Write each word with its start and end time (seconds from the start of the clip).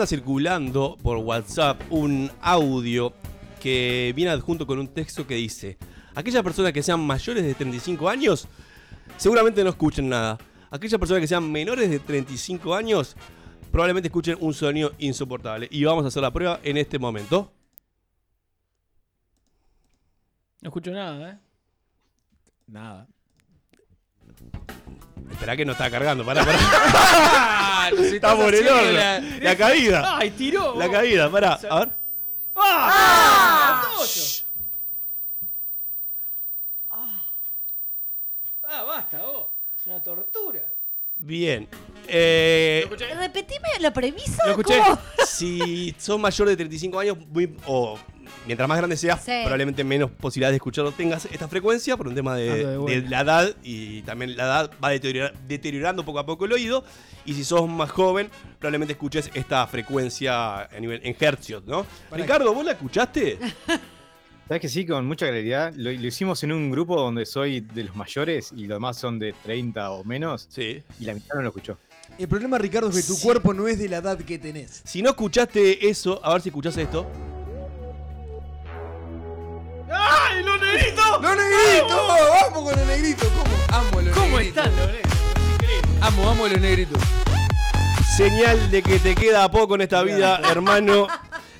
Anda 0.00 0.06
circulando 0.06 0.96
por 1.02 1.18
WhatsApp 1.18 1.78
un 1.90 2.30
audio 2.40 3.12
que 3.60 4.14
viene 4.16 4.30
adjunto 4.30 4.66
con 4.66 4.78
un 4.78 4.88
texto 4.88 5.26
que 5.26 5.34
dice: 5.34 5.76
Aquellas 6.14 6.42
personas 6.42 6.72
que 6.72 6.82
sean 6.82 7.06
mayores 7.06 7.44
de 7.44 7.52
35 7.52 8.08
años 8.08 8.48
seguramente 9.18 9.62
no 9.62 9.68
escuchen 9.68 10.08
nada. 10.08 10.38
Aquellas 10.70 10.98
personas 10.98 11.20
que 11.20 11.26
sean 11.26 11.52
menores 11.52 11.90
de 11.90 11.98
35 11.98 12.74
años 12.74 13.14
probablemente 13.70 14.08
escuchen 14.08 14.38
un 14.40 14.54
sonido 14.54 14.92
insoportable. 14.96 15.68
Y 15.70 15.84
vamos 15.84 16.06
a 16.06 16.08
hacer 16.08 16.22
la 16.22 16.32
prueba 16.32 16.60
en 16.62 16.78
este 16.78 16.98
momento. 16.98 17.52
No 20.62 20.70
escucho 20.70 20.92
nada, 20.92 21.32
¿eh? 21.32 21.38
Nada. 22.66 23.06
Espera 25.30 25.56
que 25.56 25.64
no 25.64 25.72
está 25.72 25.90
cargando, 25.90 26.24
pará, 26.24 26.44
pará. 26.44 26.58
Ah, 27.82 27.90
nos 27.96 28.00
Está 28.06 28.36
por 28.36 28.54
el 28.54 28.68
horno. 28.68 28.92
la- 28.92 29.20
La 29.20 29.56
caída. 29.56 30.18
¡Ay, 30.18 30.30
tiró! 30.32 30.76
La 30.76 30.90
caída, 30.90 31.30
pará. 31.30 31.58
A 31.70 31.78
ver. 31.80 31.88
¡Ah! 32.54 33.82
¡Ah, 38.64 38.82
basta, 38.84 39.18
vos! 39.22 39.46
Es 39.76 39.86
una 39.86 40.02
tortura. 40.02 40.60
Bien. 41.20 41.68
Eh, 42.08 42.86
Repetime 43.18 43.68
la 43.80 43.92
premisa. 43.92 44.42
Lo 44.46 44.50
escuché. 44.52 44.78
¿cómo? 44.78 44.98
Si 45.26 45.94
sos 45.98 46.18
mayor 46.18 46.48
de 46.48 46.56
35 46.56 46.98
años, 46.98 47.16
muy- 47.28 47.54
o 47.66 47.98
mientras 48.46 48.68
más 48.68 48.76
grande 48.78 48.96
seas, 48.96 49.22
Sí. 49.24 49.30
probablemente 49.42 49.84
menos 49.84 50.10
posibilidades 50.10 50.52
de 50.52 50.56
escucharlo 50.56 50.92
tengas 50.92 51.24
esta 51.26 51.46
frecuencia 51.48 51.96
por 51.96 52.08
un 52.08 52.14
tema 52.14 52.34
de, 52.36 52.50
Ando 52.66 52.84
de 52.86 53.02
la 53.02 53.20
edad 53.20 53.56
y 53.62 54.02
también 54.02 54.36
la 54.36 54.44
edad 54.44 54.70
va 54.82 54.90
deteriora- 54.92 55.32
deteriorando 55.46 56.04
poco 56.04 56.18
a 56.18 56.26
poco 56.26 56.44
el 56.46 56.52
oído. 56.52 56.84
Y 57.24 57.34
si 57.34 57.44
sos 57.44 57.68
más 57.68 57.90
joven, 57.90 58.28
probablemente 58.58 58.92
escuches 58.94 59.30
esta 59.34 59.66
frecuencia 59.66 60.62
a 60.62 60.80
nivel, 60.80 61.00
en 61.04 61.16
hercios, 61.18 61.62
¿no? 61.64 61.86
Para- 62.10 62.22
Ricardo, 62.22 62.52
¿vos 62.52 62.64
la 62.64 62.72
escuchaste? 62.72 63.38
¿Sabes 64.50 64.62
que 64.62 64.68
sí? 64.68 64.84
Con 64.84 65.06
mucha 65.06 65.28
claridad. 65.28 65.72
Lo, 65.76 65.92
lo 65.92 66.06
hicimos 66.08 66.42
en 66.42 66.50
un 66.50 66.72
grupo 66.72 67.00
donde 67.00 67.24
soy 67.24 67.60
de 67.60 67.84
los 67.84 67.94
mayores 67.94 68.50
y 68.56 68.62
los 68.66 68.74
demás 68.78 68.96
son 68.98 69.16
de 69.20 69.32
30 69.44 69.92
o 69.92 70.02
menos. 70.02 70.48
Sí. 70.50 70.82
Y 70.98 71.04
la 71.04 71.14
mitad 71.14 71.36
no 71.36 71.42
lo 71.42 71.48
escuchó. 71.50 71.78
El 72.18 72.26
problema, 72.26 72.58
Ricardo, 72.58 72.88
es 72.88 72.96
que 72.96 73.02
tu 73.04 73.14
Sí. 73.14 73.22
cuerpo 73.22 73.54
no 73.54 73.68
es 73.68 73.78
de 73.78 73.88
la 73.88 73.98
edad 73.98 74.18
que 74.18 74.40
tenés. 74.40 74.82
Si 74.84 75.02
no 75.02 75.10
escuchaste 75.10 75.88
eso, 75.88 76.20
a 76.24 76.32
ver 76.32 76.42
si 76.42 76.48
escuchás 76.48 76.76
esto. 76.78 77.06
¡Ay, 79.88 80.42
los 80.42 80.60
negritos! 80.60 81.22
¡Los 81.22 81.36
negritos! 81.36 82.08
¡Vamos 82.42 82.62
con 82.70 82.76
los 82.76 82.86
negritos! 82.88 83.28
¿Cómo? 83.28 83.78
Amo 83.78 84.00
los 84.00 84.16
¿Cómo 84.18 84.38
están 84.40 84.76
los 84.76 84.86
negritos? 84.88 85.12
Amo, 86.00 86.28
amo 86.28 86.48
los 86.48 86.60
negritos. 86.60 86.98
Señal 88.16 88.68
de 88.72 88.82
que 88.82 88.98
te 88.98 89.14
queda 89.14 89.48
poco 89.48 89.76
en 89.76 89.82
esta 89.82 90.02
vida, 90.02 90.40
hermano. 90.50 91.06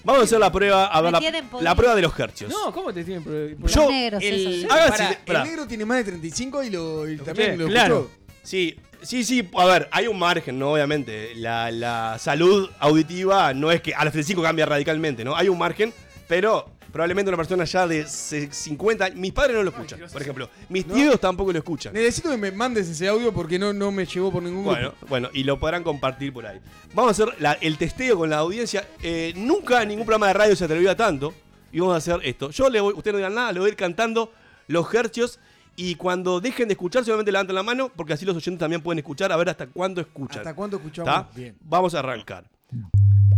Vamos 0.04 0.22
a 0.22 0.24
hacer 0.24 0.38
la 0.38 0.50
prueba, 0.50 0.86
a 0.86 1.00
ver 1.02 1.12
la, 1.12 1.20
la 1.60 1.74
prueba 1.74 1.94
de 1.94 2.02
los 2.02 2.18
hercios. 2.18 2.50
No, 2.50 2.72
¿cómo 2.72 2.92
te 2.92 3.04
tienen 3.04 3.22
pro- 3.22 3.32
Yo- 3.68 3.82
Los 3.82 3.90
negros, 3.90 4.22
el- 4.22 4.46
esos. 4.64 4.70
Haga 4.72 4.88
Pará, 4.90 5.08
si- 5.10 5.16
pará. 5.26 5.42
el 5.42 5.48
negro 5.48 5.66
tiene 5.66 5.84
más 5.84 5.98
de 5.98 6.04
35 6.04 6.62
y, 6.62 6.70
lo, 6.70 7.08
y 7.08 7.16
Lo 7.16 7.24
también 7.24 7.58
lo 7.58 7.66
claro. 7.66 7.96
escuchó. 8.10 8.20
Sí, 8.42 8.76
sí, 9.02 9.24
sí. 9.24 9.48
A 9.56 9.64
ver, 9.66 9.88
hay 9.92 10.06
un 10.06 10.18
margen, 10.18 10.58
¿no? 10.58 10.72
Obviamente. 10.72 11.34
La, 11.36 11.70
la 11.70 12.16
salud 12.18 12.70
auditiva 12.78 13.52
no 13.54 13.70
es 13.70 13.82
que 13.82 13.94
a 13.94 14.04
los 14.04 14.12
35 14.12 14.42
cambia 14.42 14.64
radicalmente, 14.66 15.24
¿no? 15.24 15.36
Hay 15.36 15.48
un 15.48 15.58
margen, 15.58 15.92
pero 16.26 16.70
probablemente 16.90 17.28
una 17.30 17.36
persona 17.36 17.64
ya 17.64 17.86
de 17.86 18.06
se- 18.06 18.52
50 18.52 19.04
años. 19.06 19.18
Mis 19.18 19.32
padres 19.32 19.56
no 19.56 19.62
lo 19.62 19.70
escuchan, 19.70 20.00
por 20.12 20.20
ejemplo. 20.22 20.48
Mis 20.68 20.86
¿No? 20.86 20.94
tíos 20.94 21.20
tampoco 21.20 21.52
lo 21.52 21.58
escuchan. 21.58 21.92
Necesito 21.92 22.30
que 22.30 22.36
me 22.36 22.50
mandes 22.52 22.88
ese 22.88 23.08
audio 23.08 23.32
porque 23.32 23.58
no, 23.58 23.72
no 23.72 23.90
me 23.92 24.04
llegó 24.06 24.30
por 24.32 24.42
ningún 24.42 24.64
Bueno, 24.64 24.90
grupo. 24.90 25.06
bueno, 25.08 25.28
y 25.32 25.44
lo 25.44 25.58
podrán 25.58 25.82
compartir 25.82 26.32
por 26.32 26.47
ahí. 26.47 26.60
Vamos 26.94 27.09
a 27.18 27.22
hacer 27.24 27.41
la- 27.41 27.53
el 27.54 27.78
testeo 27.78 28.18
con 28.18 28.30
la 28.30 28.38
audiencia. 28.38 28.86
Eh, 29.03 29.32
nunca 29.36 29.82
en 29.82 29.88
ningún 29.88 30.04
programa 30.06 30.26
de 30.28 30.32
radio 30.34 30.56
se 30.56 30.65
atrevió 30.65 30.91
a 30.91 30.97
tanto. 30.97 31.34
Y 31.72 31.78
vamos 31.80 31.94
a 31.94 31.98
hacer 31.98 32.18
esto. 32.24 32.50
Yo 32.50 32.68
le 32.68 32.80
voy, 32.80 32.94
ustedes 32.94 33.12
no 33.12 33.18
digan 33.18 33.34
nada, 33.34 33.53
le 33.53 33.60
voy 33.60 33.68
a 33.68 33.70
ir 33.70 33.76
cantando 33.76 34.32
los 34.66 34.92
hercios. 34.92 35.38
Y 35.76 35.94
cuando 35.94 36.41
dejen 36.41 36.66
de 36.68 36.72
escuchar, 36.74 37.04
solamente 37.04 37.30
levanten 37.32 37.54
la 37.54 37.62
mano, 37.62 37.91
porque 37.94 38.12
así 38.12 38.26
los 38.26 38.36
oyentes 38.36 38.59
también 38.59 38.82
pueden 38.82 38.98
escuchar, 38.98 39.30
a 39.32 39.36
ver 39.36 39.48
hasta 39.48 39.66
cuándo 39.68 40.00
escuchan. 40.00 40.38
¿Hasta 40.41 40.54
cuándo 40.54 40.76
escuchamos? 40.78 41.09
¿Está? 41.09 41.30
Bien. 41.34 41.56
Vamos 41.62 41.94
a 41.94 42.00
arrancar. 42.00 42.44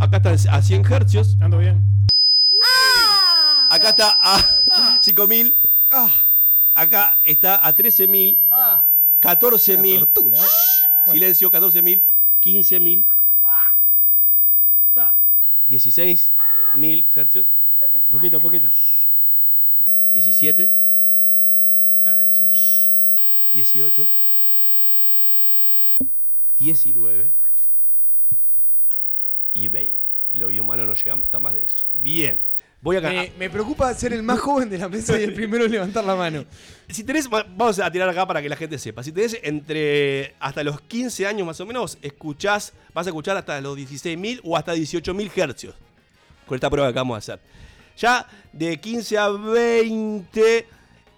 Acá 0.00 0.16
está 0.16 0.30
a 0.56 0.62
100 0.62 0.84
hercios. 0.90 1.36
Ando 1.40 1.58
bien. 1.58 1.82
Acá 3.82 3.90
está 3.90 4.18
a 4.22 5.02
5000. 5.02 5.56
Acá 6.74 7.20
está 7.24 7.66
a 7.66 7.74
13000. 7.74 8.38
14000. 9.20 9.98
tortura, 9.98 10.38
¿eh? 10.38 10.48
Silencio, 11.10 11.50
14000. 11.50 12.02
15000. 12.40 13.06
16000 15.66 17.08
hercios. 17.14 17.50
Esto 17.70 17.86
te 17.90 17.98
hace 17.98 18.10
Poquito, 18.12 18.40
poquito. 18.40 18.68
cabeza, 18.68 18.96
¿no? 18.96 20.10
17. 20.12 20.72
Ay, 22.04 22.32
ya, 22.32 22.46
ya 22.46 22.52
no. 22.56 22.96
18. 23.52 24.10
19. 26.56 27.34
Y 29.54 29.68
20. 29.68 30.14
El 30.30 30.42
oído 30.44 30.62
humano 30.62 30.86
no 30.86 30.94
llega 30.94 31.14
hasta 31.14 31.38
más 31.38 31.54
de 31.54 31.64
eso. 31.64 31.84
Bien. 31.94 32.40
Voy 32.82 32.96
a 32.96 33.00
Me, 33.00 33.08
ganar. 33.08 33.28
me 33.38 33.48
preocupa 33.48 33.94
ser 33.94 34.12
el 34.12 34.22
más 34.24 34.40
joven 34.46 34.68
de 34.68 34.76
la 34.76 34.88
mesa 34.88 35.18
y 35.18 35.22
el 35.22 35.32
primero 35.32 35.64
en 35.64 35.70
levantar 35.70 36.04
la 36.04 36.16
mano. 36.16 36.44
Si 36.88 37.04
tenés, 37.04 37.28
va- 37.32 37.46
vamos 37.48 37.78
a 37.78 37.90
tirar 37.90 38.08
acá 38.08 38.26
para 38.26 38.42
que 38.42 38.48
la 38.48 38.56
gente 38.56 38.76
sepa. 38.78 39.02
Si 39.04 39.12
tenés 39.12 39.38
entre 39.42 40.34
hasta 40.40 40.64
los 40.64 40.80
15 40.80 41.26
años 41.26 41.46
más 41.46 41.60
o 41.60 41.66
menos, 41.66 41.96
escuchás, 42.02 42.72
vas 42.92 43.06
a 43.06 43.10
escuchar 43.10 43.36
hasta 43.36 43.60
los 43.60 43.78
16.000 43.78 44.40
o 44.42 44.56
hasta 44.56 44.74
18.000 44.74 45.30
hercios. 45.36 45.74
Con 46.46 46.56
esta 46.56 46.68
prueba 46.68 46.88
que 46.92 46.98
vamos 46.98 47.14
a 47.14 47.18
hacer. 47.18 47.40
Ya 47.96 48.26
de 48.52 48.78
15 48.80 49.18
a 49.18 49.28
20 49.28 50.66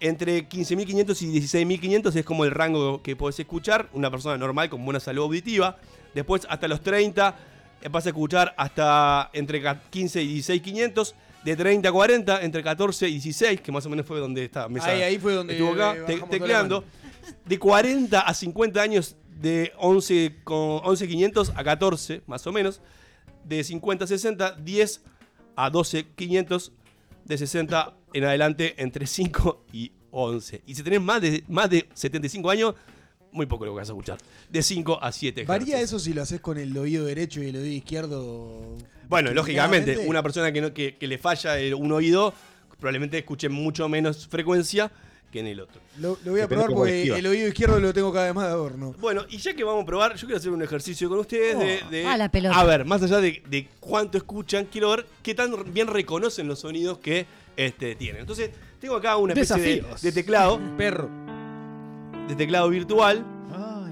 Entre 0.01 0.47
15.500 0.47 1.21
y 1.21 1.41
16.500 1.41 2.15
es 2.15 2.25
como 2.25 2.45
el 2.45 2.51
rango 2.51 3.01
que 3.01 3.15
podés 3.15 3.39
escuchar, 3.39 3.89
una 3.93 4.11
persona 4.11 4.37
normal 4.37 4.69
con 4.69 4.83
buena 4.85 4.99
salud 4.99 5.23
auditiva. 5.23 5.77
Después 6.13 6.45
hasta 6.49 6.67
los 6.67 6.81
30 6.81 7.29
eh, 7.29 7.54
vas 7.89 8.05
a 8.05 8.09
escuchar 8.09 8.53
hasta 8.57 9.29
entre 9.33 9.61
ca- 9.61 9.81
15 9.89 10.21
y 10.23 10.39
16.500. 10.39 11.13
De 11.43 11.55
30 11.55 11.87
a 11.89 11.91
40, 11.91 12.41
entre 12.41 12.63
14 12.63 13.07
y 13.07 13.11
16, 13.19 13.61
que 13.61 13.71
más 13.71 13.85
o 13.85 13.89
menos 13.91 14.05
fue 14.07 14.19
donde 14.19 14.43
esta 14.45 14.67
mesa 14.67 14.87
Ahí, 14.87 15.03
ahí 15.03 15.19
fue 15.19 15.33
donde 15.33 15.53
estuvo 15.53 15.73
acá, 15.73 15.95
eh, 15.95 16.03
te- 16.07 16.19
tecleando. 16.27 16.83
De 17.45 17.59
40 17.59 18.19
a 18.21 18.33
50 18.33 18.81
años, 18.81 19.15
de 19.39 19.71
11 19.77 20.37
con 20.43 20.79
11.500 20.81 21.53
a 21.55 21.63
14, 21.63 22.23
más 22.25 22.47
o 22.47 22.51
menos. 22.51 22.81
De 23.43 23.63
50 23.63 24.05
a 24.05 24.07
60, 24.07 24.53
10 24.53 25.01
a 25.55 25.69
12.500. 25.71 26.71
De 27.25 27.37
60 27.37 27.93
en 28.13 28.23
adelante, 28.23 28.73
entre 28.81 29.05
5 29.05 29.65
y 29.71 29.91
11. 30.09 30.63
Y 30.65 30.73
si 30.73 30.81
tenés 30.81 31.01
más 31.01 31.21
de, 31.21 31.43
más 31.47 31.69
de 31.69 31.87
75 31.93 32.49
años, 32.49 32.73
muy 33.35 33.45
poco 33.45 33.65
lo 33.65 33.71
que 33.73 33.77
vas 33.79 33.89
a 33.89 33.91
escuchar. 33.91 34.17
De 34.49 34.63
5 34.63 34.99
a 35.03 35.11
7 35.11 35.41
la 35.41 35.47
mano. 35.47 35.59
¿Varía 35.59 35.81
eso 35.81 35.99
si 35.99 36.13
lo 36.13 36.21
haces 36.21 36.39
con 36.41 36.57
el 36.57 36.75
oído 36.77 37.05
derecho 37.05 37.43
y 37.43 37.49
el 37.49 37.55
oído 37.57 37.67
izquierdo? 37.67 38.75
Bueno, 39.07 39.31
lógicamente, 39.33 39.97
una 40.07 40.23
persona 40.23 40.51
que, 40.51 40.61
no, 40.61 40.73
que, 40.73 40.95
que 40.97 41.07
le 41.07 41.17
falla 41.17 41.59
el- 41.59 41.75
un 41.75 41.91
oído, 41.91 42.33
probablemente 42.79 43.17
escuche 43.17 43.49
mucho 43.49 43.87
menos 43.89 44.27
frecuencia 44.27 44.91
que 45.31 45.41
en 45.41 45.47
el 45.47 45.59
otro. 45.59 45.81
Lo, 45.99 46.17
lo 46.23 46.31
voy 46.31 46.39
a 46.39 46.43
Depende 46.43 46.63
probar 46.63 46.69
porque 46.77 46.97
esquiva. 46.99 47.17
el 47.19 47.27
oído 47.27 47.47
izquierdo 47.49 47.79
lo 47.79 47.93
tengo 47.93 48.13
cada 48.13 48.25
vez 48.27 48.35
más 48.35 48.45
de 48.45 48.51
adorno. 48.51 48.95
Bueno, 48.99 49.25
y 49.29 49.37
ya 49.37 49.53
que 49.53 49.63
vamos 49.65 49.83
a 49.83 49.85
probar, 49.85 50.15
yo 50.15 50.27
quiero 50.27 50.37
hacer 50.37 50.51
un 50.51 50.61
ejercicio 50.61 51.09
con 51.09 51.19
ustedes 51.19 51.59
de, 51.59 51.81
de- 51.97 52.05
Ah, 52.07 52.15
la 52.17 52.29
pelota. 52.29 52.57
A 52.57 52.63
ver, 52.63 52.85
más 52.85 53.03
allá 53.03 53.19
de, 53.19 53.43
de 53.49 53.67
cuánto 53.81 54.17
escuchan, 54.17 54.65
quiero 54.71 54.91
ver 54.91 55.05
qué 55.21 55.35
tan 55.35 55.51
bien 55.73 55.87
reconocen 55.87 56.47
los 56.47 56.59
sonidos 56.59 56.99
que 56.99 57.25
este, 57.57 57.95
tienen. 57.95 58.21
Entonces, 58.21 58.49
tengo 58.79 58.95
acá 58.95 59.17
una 59.17 59.33
especie 59.33 59.57
de, 59.81 59.85
de 60.01 60.11
teclado, 60.13 60.59
Perro. 60.77 61.09
De 62.27 62.35
teclado 62.35 62.69
virtual, 62.69 63.25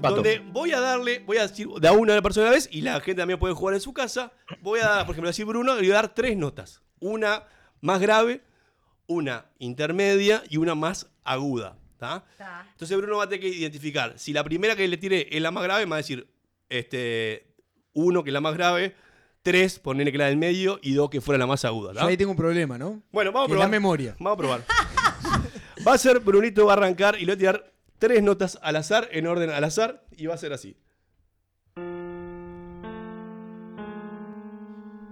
donde 0.02 0.40
voy 0.52 0.72
a 0.72 0.80
darle, 0.80 1.20
voy 1.20 1.38
a 1.38 1.46
decir 1.46 1.68
de 1.68 1.88
a 1.88 1.92
una 1.92 2.12
a 2.12 2.16
la 2.16 2.22
persona 2.22 2.46
a 2.46 2.50
la 2.50 2.54
vez, 2.56 2.68
y 2.70 2.82
la 2.82 3.00
gente 3.00 3.20
también 3.22 3.38
puede 3.38 3.54
jugar 3.54 3.74
en 3.74 3.80
su 3.80 3.92
casa. 3.92 4.32
Voy 4.60 4.80
a 4.80 4.86
dar, 4.88 5.06
por 5.06 5.14
ejemplo, 5.14 5.28
decir 5.28 5.46
Bruno, 5.46 5.74
y 5.76 5.82
voy 5.82 5.90
a 5.90 5.94
dar 5.94 6.14
tres 6.14 6.36
notas. 6.36 6.82
Una 7.00 7.44
más 7.80 8.00
grave, 8.00 8.42
una 9.06 9.46
intermedia 9.58 10.42
y 10.50 10.58
una 10.58 10.74
más 10.74 11.10
aguda. 11.22 11.78
¿tá? 11.98 12.24
Entonces 12.72 12.96
Bruno 12.96 13.16
va 13.18 13.24
a 13.24 13.28
tener 13.28 13.40
que 13.40 13.48
identificar. 13.48 14.18
Si 14.18 14.32
la 14.32 14.44
primera 14.44 14.76
que 14.76 14.86
le 14.88 14.96
tire 14.96 15.28
es 15.34 15.40
la 15.40 15.50
más 15.50 15.64
grave, 15.64 15.86
me 15.86 15.90
va 15.90 15.96
a 15.96 15.98
decir 15.98 16.28
este, 16.68 17.46
uno 17.94 18.22
que 18.24 18.30
es 18.30 18.34
la 18.34 18.40
más 18.40 18.54
grave, 18.54 18.94
tres, 19.42 19.78
ponerle 19.78 20.12
que 20.12 20.18
la 20.18 20.26
del 20.26 20.36
medio, 20.36 20.78
y 20.82 20.92
dos 20.92 21.08
que 21.08 21.20
fuera 21.20 21.38
la 21.38 21.46
más 21.46 21.64
aguda. 21.64 21.92
Yo 21.94 22.06
ahí 22.06 22.16
tengo 22.16 22.32
un 22.32 22.36
problema, 22.36 22.76
¿no? 22.76 23.02
Bueno, 23.12 23.32
vamos 23.32 23.46
a 23.46 23.48
Que 23.48 23.52
probar. 23.52 23.68
la 23.68 23.70
memoria. 23.70 24.16
Vamos 24.18 24.34
a 24.34 24.36
probar. 24.38 24.64
va 25.86 25.94
a 25.94 25.98
ser, 25.98 26.20
Brunito 26.20 26.66
va 26.66 26.72
a 26.72 26.76
arrancar 26.76 27.16
y 27.18 27.24
le 27.24 27.32
va 27.32 27.34
a 27.34 27.38
tirar 27.38 27.73
tres 27.98 28.22
notas 28.22 28.58
al 28.62 28.76
azar, 28.76 29.08
en 29.12 29.26
orden 29.26 29.50
al 29.50 29.64
azar, 29.64 30.04
y 30.16 30.26
va 30.26 30.34
a 30.34 30.38
ser 30.38 30.52
así. 30.52 30.76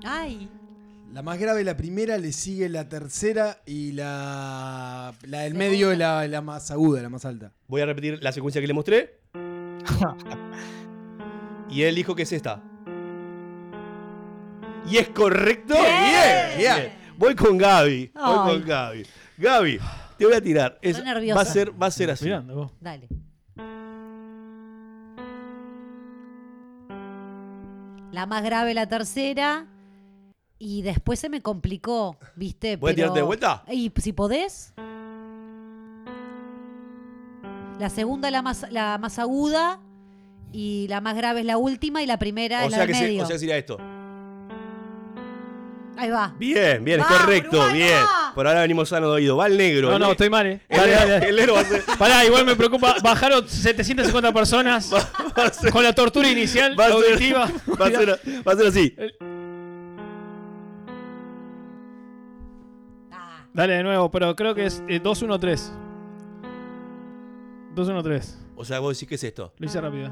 Ay. 0.04 0.48
La 1.12 1.22
más 1.22 1.38
grave, 1.38 1.62
la 1.62 1.76
primera, 1.76 2.16
le 2.16 2.32
sigue 2.32 2.70
la 2.70 2.88
tercera 2.88 3.58
y 3.66 3.92
la, 3.92 5.12
la 5.26 5.40
del 5.40 5.54
medio 5.54 5.92
es 5.92 5.98
la, 5.98 6.26
la 6.26 6.40
más 6.40 6.70
aguda, 6.70 7.02
la 7.02 7.10
más 7.10 7.26
alta. 7.26 7.52
Voy 7.68 7.82
a 7.82 7.86
repetir 7.86 8.18
la 8.22 8.32
secuencia 8.32 8.62
que 8.62 8.66
le 8.66 8.72
mostré. 8.72 9.20
y 11.68 11.82
él 11.82 11.94
dijo 11.94 12.14
que 12.14 12.22
es 12.22 12.32
esta. 12.32 12.62
Y 14.90 14.96
es 14.96 15.10
correcto. 15.10 15.74
Bien, 15.74 16.58
bien. 16.58 16.92
Voy 17.18 17.34
con 17.34 17.58
Gaby. 17.58 18.12
Voy 18.14 18.50
con 18.50 18.66
Gaby. 18.66 19.06
Gaby, 19.36 19.80
te 20.22 20.26
voy 20.26 20.36
a 20.36 20.40
tirar. 20.42 20.78
Es- 20.82 20.96
Estoy 20.96 21.04
nerviosa. 21.12 21.34
va 21.36 21.42
a 21.42 21.44
ser, 21.44 21.82
va 21.82 21.86
a 21.86 21.90
ser 21.90 22.10
así. 22.10 22.24
Mirando 22.24 22.54
vos. 22.56 22.70
Dale. 22.80 23.08
La 28.12 28.26
más 28.26 28.42
grave 28.42 28.74
la 28.74 28.86
tercera. 28.88 29.66
Y 30.58 30.82
después 30.82 31.18
se 31.18 31.28
me 31.28 31.40
complicó, 31.40 32.16
¿viste? 32.36 32.76
¿Voy 32.76 32.92
a 32.92 32.94
tirarte 32.94 33.18
de 33.18 33.24
vuelta? 33.24 33.64
Y 33.68 33.90
si 33.96 34.12
podés. 34.12 34.74
La 37.80 37.88
segunda 37.90 38.30
la 38.30 38.42
más, 38.42 38.66
la 38.70 38.96
más 38.98 39.18
aguda. 39.18 39.80
Y 40.52 40.86
la 40.88 41.00
más 41.00 41.16
grave 41.16 41.40
es 41.40 41.46
la 41.46 41.56
última. 41.56 42.02
Y 42.02 42.06
la 42.06 42.18
primera 42.18 42.62
O 42.62 42.66
es 42.66 42.70
la 42.70 42.76
sea, 42.76 42.86
del 42.86 42.94
que 42.94 42.98
se- 42.98 43.04
medio. 43.08 43.22
o 43.24 43.26
sea, 43.26 43.38
sería 43.38 43.56
esto. 43.56 43.78
Ahí 45.96 46.10
va. 46.10 46.32
Bien, 46.38 46.82
bien, 46.82 47.00
es 47.00 47.06
Va, 47.06 47.18
correcto, 47.18 47.58
Uruguay, 47.58 47.74
bien. 47.82 47.92
va. 48.02 48.32
Por 48.34 48.46
ahora 48.46 48.62
venimos 48.62 48.88
sano 48.88 49.08
de 49.08 49.14
oído. 49.16 49.36
Va 49.36 49.46
el 49.46 49.58
negro. 49.58 49.88
No, 49.90 49.96
el 49.96 50.00
no, 50.02 50.10
estoy 50.12 50.30
mal, 50.30 50.46
eh. 50.46 50.60
el 50.68 50.76
Dale, 50.78 50.90
negro- 50.92 51.00
dale, 51.00 51.12
dale. 51.12 51.28
el 51.28 51.36
negro 51.36 51.54
va 51.54 51.60
a 51.60 51.64
ser. 51.64 51.82
Pará, 51.98 52.24
igual 52.24 52.46
me 52.46 52.56
preocupa. 52.56 52.96
Bajaron 53.02 53.46
750 53.48 54.32
personas 54.32 54.86
ser- 55.52 55.70
con 55.70 55.82
la 55.84 55.92
tortura 55.92 56.28
inicial 56.28 56.78
va 56.78 56.86
a 56.86 56.88
ser- 56.88 56.96
auditiva. 56.96 57.48
va 57.80 57.86
a 57.86 57.90
ser- 57.90 58.20
va 58.48 58.52
a 58.52 58.56
ser 58.56 58.66
así. 58.66 58.96
Ah, 63.10 63.44
Dale 63.52 63.74
de 63.74 63.82
nuevo, 63.82 64.10
pero 64.10 64.34
creo 64.34 64.54
que 64.54 64.66
es 64.66 64.82
eh, 64.88 65.02
2-1-3. 65.02 65.70
2-1-3. 67.74 68.34
O 68.56 68.64
sea, 68.64 68.78
vos 68.80 68.96
decís 68.96 69.08
que 69.08 69.14
es 69.16 69.24
esto. 69.24 69.52
Lo 69.58 69.66
hice 69.66 69.80
rápido. 69.80 70.10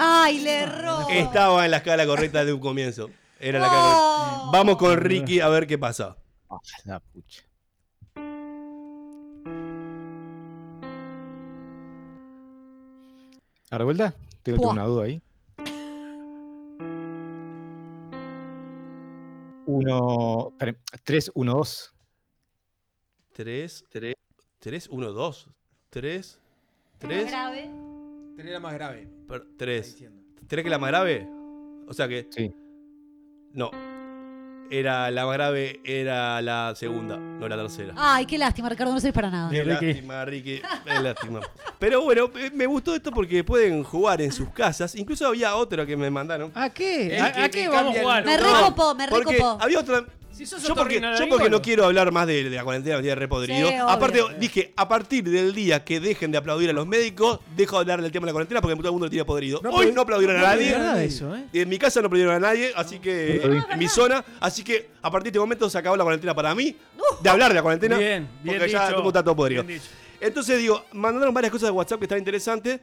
Ay, 0.00 0.38
le 0.40 0.60
erró. 0.60 1.08
Estaba 1.10 1.64
en 1.64 1.72
la 1.72 1.78
escala 1.78 2.06
correcta 2.06 2.44
de 2.44 2.52
un 2.52 2.60
comienzo. 2.60 3.10
Era 3.40 3.60
la 3.60 3.68
Oh. 3.70 4.50
Vamos 4.52 4.76
con 4.76 4.96
Ricky 4.98 5.40
a 5.40 5.48
ver 5.48 5.66
qué 5.66 5.78
pasa. 5.78 6.16
Ah, 6.50 6.58
la 6.84 7.00
pucha. 7.00 7.42
¿A 13.70 13.78
vuelta? 13.84 14.14
Tengo 14.42 14.70
una 14.70 14.84
duda 14.84 15.04
ahí. 15.04 15.22
Uno. 19.66 20.48
esperen, 20.52 20.78
Tres, 21.04 21.30
uno, 21.34 21.54
dos. 21.54 21.94
3, 23.34 23.84
3, 23.90 24.14
3, 24.58 24.88
1, 24.88 25.12
2. 25.12 25.50
3, 25.90 26.40
Más 26.40 26.98
3, 26.98 27.26
grave. 27.28 27.70
Tenés 28.36 28.52
la 28.52 28.60
más 28.60 28.74
grave. 28.74 29.08
está 29.20 29.44
3. 29.58 29.86
diciendo. 29.92 30.22
¿3 30.40 30.48
que 30.48 30.60
es 30.60 30.66
la 30.70 30.78
más 30.78 30.90
grave? 30.90 31.28
O 31.86 31.92
sea 31.92 32.08
que. 32.08 32.26
Sí. 32.30 32.52
No. 33.52 33.70
Era 34.70 35.10
la 35.10 35.24
más 35.24 35.34
grave, 35.34 35.80
era 35.82 36.42
la 36.42 36.74
segunda, 36.76 37.16
no 37.16 37.48
la 37.48 37.56
tercera. 37.56 37.94
Ay, 37.96 38.26
qué 38.26 38.36
lástima, 38.36 38.68
Ricardo, 38.68 38.92
no 38.92 39.00
sirves 39.00 39.14
para 39.14 39.30
nada. 39.30 39.48
Qué 39.48 39.64
Ricky. 39.64 39.86
lástima, 39.86 40.24
Ricky. 40.26 40.60
Qué 40.84 41.00
lástima. 41.00 41.40
Pero 41.78 42.02
bueno, 42.02 42.28
eh, 42.38 42.50
me 42.52 42.66
gustó 42.66 42.94
esto 42.94 43.10
porque 43.10 43.42
pueden 43.42 43.82
jugar 43.82 44.20
en 44.20 44.30
sus 44.30 44.50
casas. 44.50 44.94
Incluso 44.94 45.26
había 45.26 45.56
otra 45.56 45.86
que 45.86 45.96
me 45.96 46.10
mandaron. 46.10 46.52
¿A 46.54 46.68
qué? 46.68 47.16
El 47.16 47.22
¿A, 47.22 47.32
que 47.32 47.40
a 47.40 47.44
te 47.44 47.50
qué 47.62 47.68
vamos 47.68 47.96
a 47.96 48.00
jugar? 48.00 48.24
Me 48.26 48.36
recopó, 48.36 48.94
me 48.94 49.08
Porque 49.08 49.32
recopó. 49.36 49.56
había 49.62 49.80
otra. 49.80 50.04
Si 50.38 50.46
sos 50.46 50.62
Yo 50.62 50.68
porque, 50.76 50.98
otorrino, 50.98 51.18
yo 51.18 51.28
porque 51.28 51.50
no 51.50 51.60
quiero 51.60 51.84
hablar 51.84 52.12
más 52.12 52.24
de, 52.28 52.44
de 52.44 52.50
la 52.56 52.62
cuarentena, 52.62 52.94
me 52.96 53.02
tiene 53.02 53.16
repodrido. 53.16 53.56
Sí, 53.68 53.74
obvio. 53.74 53.88
Aparte, 53.88 54.22
dije, 54.38 54.72
a 54.76 54.86
partir 54.86 55.24
del 55.28 55.52
día 55.52 55.84
que 55.84 55.98
dejen 55.98 56.30
de 56.30 56.38
aplaudir 56.38 56.70
a 56.70 56.72
los 56.72 56.86
médicos, 56.86 57.40
dejo 57.56 57.74
de 57.74 57.80
hablar 57.80 58.02
del 58.02 58.12
tema 58.12 58.26
de 58.26 58.28
la 58.28 58.32
cuarentena 58.34 58.60
porque 58.60 58.76
todo 58.76 58.86
el 58.86 58.92
mundo 58.92 59.06
lo 59.06 59.10
tiene 59.10 59.24
podrido. 59.24 59.60
No, 59.64 59.70
Hoy 59.70 59.90
no 59.90 60.02
aplaudieron 60.02 60.36
a 60.36 60.42
nadie. 60.42 60.68
aplaudieron 60.68 60.82
nada 60.86 60.98
de 60.98 61.04
eso, 61.06 61.34
¿eh? 61.34 61.44
En 61.52 61.68
mi 61.68 61.76
casa 61.76 62.00
no 62.00 62.06
aplaudieron 62.06 62.36
a 62.36 62.38
nadie, 62.38 62.70
así 62.76 63.00
que. 63.00 63.42
En 63.68 63.78
mi 63.80 63.88
zona. 63.88 64.24
Así 64.38 64.62
que 64.62 64.90
a 65.02 65.10
partir 65.10 65.24
de 65.24 65.28
este 65.30 65.40
momento 65.40 65.68
se 65.68 65.76
acabó 65.76 65.96
la 65.96 66.04
cuarentena 66.04 66.34
para 66.36 66.54
mí. 66.54 66.76
De 67.20 67.28
hablar 67.28 67.48
de 67.48 67.54
la 67.56 67.62
cuarentena. 67.62 67.98
Bien, 67.98 68.28
bien 68.44 68.58
Porque 68.58 68.72
ya 68.72 68.86
dicho. 68.86 68.98
todo 68.98 69.08
está 69.08 69.24
todo 69.24 69.34
podrido. 69.34 69.64
Entonces 70.20 70.58
digo, 70.58 70.84
mandaron 70.92 71.34
varias 71.34 71.50
cosas 71.50 71.66
de 71.68 71.72
WhatsApp 71.72 71.98
que 71.98 72.04
estaban 72.04 72.20
interesantes. 72.20 72.80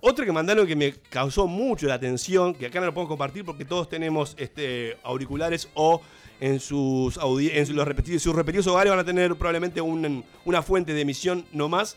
Otra 0.00 0.24
que 0.24 0.32
mandaron 0.32 0.66
que 0.66 0.74
me 0.76 0.92
causó 1.08 1.46
mucho 1.46 1.86
la 1.86 1.94
atención, 1.94 2.52
que 2.54 2.66
acá 2.66 2.80
no 2.80 2.86
lo 2.86 2.94
puedo 2.94 3.08
compartir 3.08 3.44
porque 3.44 3.64
todos 3.64 3.88
tenemos 3.88 4.34
este, 4.38 4.96
auriculares 5.04 5.68
o 5.74 6.02
en 6.40 6.60
sus, 6.60 7.18
en 7.18 7.66
sus, 7.66 7.74
los 7.74 7.86
repetidos, 7.88 8.22
sus 8.22 8.34
repetidos 8.34 8.66
hogares 8.66 8.90
van 8.90 8.98
a 9.00 9.04
tener 9.04 9.34
probablemente 9.36 9.80
un- 9.80 10.24
una 10.44 10.62
fuente 10.62 10.92
de 10.92 11.00
emisión 11.00 11.44
no 11.52 11.68
más. 11.68 11.96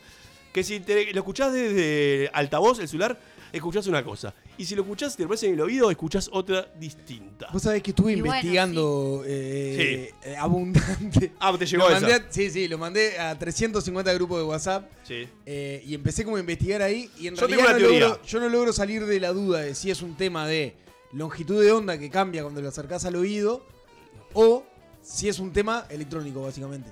Que 0.54 0.64
si 0.64 0.80
te, 0.80 1.12
lo 1.14 1.20
escuchás 1.20 1.54
desde 1.54 2.30
altavoz, 2.34 2.80
el 2.80 2.88
celular, 2.88 3.20
escuchás 3.54 3.86
una 3.88 4.04
cosa. 4.04 4.34
Y 4.58 4.66
si 4.66 4.76
lo 4.76 4.82
escuchás, 4.82 5.16
te 5.16 5.24
lo 5.24 5.30
pones 5.30 5.44
en 5.44 5.54
el 5.54 5.62
oído, 5.62 5.90
escuchás 5.92 6.30
otra 6.34 6.68
distinta. 6.80 7.48
Vos 7.54 7.62
sabés 7.62 7.82
que 7.84 7.92
estuve 7.92 8.14
Y 8.14 8.16
bueno, 8.22 8.28
investigando 8.36 9.24
eh, 9.26 10.12
eh, 10.24 10.36
abundante. 10.38 11.32
Ah, 11.40 11.56
te 11.58 11.66
llegó 11.66 11.88
Lo 11.90 11.96
esa. 11.96 12.16
a- 12.16 12.26
sí, 12.30 12.50
sí, 12.50 12.68
lo 12.68 12.78
mandé 12.78 13.18
a 13.20 13.38
350 13.38 14.12
grupos 14.14 14.40
de 14.40 14.44
WhatsApp 14.44 14.90
Sí. 15.04 15.28
eh, 15.46 15.84
y 15.86 15.94
empecé 15.94 16.24
como 16.26 16.38
a 16.38 16.40
investigar 16.40 16.82
ahí 16.82 17.10
y 17.20 17.28
en 17.28 17.36
Yo 17.36 17.48
tengo 17.48 17.62
realidad 17.62 17.70
una 17.70 17.72
no 17.74 17.78
teoría. 17.88 18.08
logro- 18.10 18.22
yo 18.26 18.40
no 18.40 18.50
logro 18.50 18.74
salir 18.74 19.06
de 19.06 19.20
la 19.20 19.32
duda 19.34 19.60
de 19.62 19.76
si 19.76 19.92
es 19.92 20.02
un 20.02 20.16
tema 20.16 20.48
de 20.48 20.76
longitud 21.14 21.64
de 21.64 21.72
onda 21.72 21.98
que 21.98 22.10
cambia 22.10 22.42
cuando 22.42 22.62
lo 22.62 22.70
acercás 22.70 23.06
al 23.06 23.16
oído 23.16 23.66
o 24.34 24.64
si 25.02 25.28
es 25.28 25.40
un 25.40 25.52
tema 25.52 25.86
electrónico, 25.90 26.42
básicamente. 26.42 26.92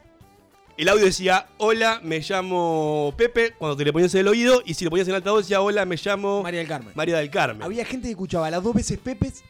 El 0.78 0.90
audio 0.90 1.06
decía, 1.06 1.48
hola, 1.58 2.00
me 2.04 2.20
llamo 2.20 3.14
Pepe, 3.18 3.54
cuando 3.58 3.76
te 3.76 3.84
le 3.84 3.92
ponías 3.92 4.14
en 4.14 4.22
el 4.22 4.28
oído, 4.28 4.62
y 4.64 4.76
si 4.76 4.86
lo 4.86 4.92
ponías 4.92 5.08
en 5.08 5.12
el 5.12 5.16
altavoz 5.18 5.42
decía, 5.42 5.60
hola, 5.62 5.86
me 5.86 5.96
llamo 5.96 6.44
María 6.44 6.60
del 6.60 6.68
Carmen. 6.68 6.94
María 6.96 7.18
del 7.18 7.32
Carmen. 7.32 7.64
Había 7.64 7.84
gente 7.84 8.08
que 8.08 8.12
escuchaba 8.12 8.50
las 8.52 8.64
dos 8.64 8.76
veces 8.76 9.00
Pepes, 9.00 9.44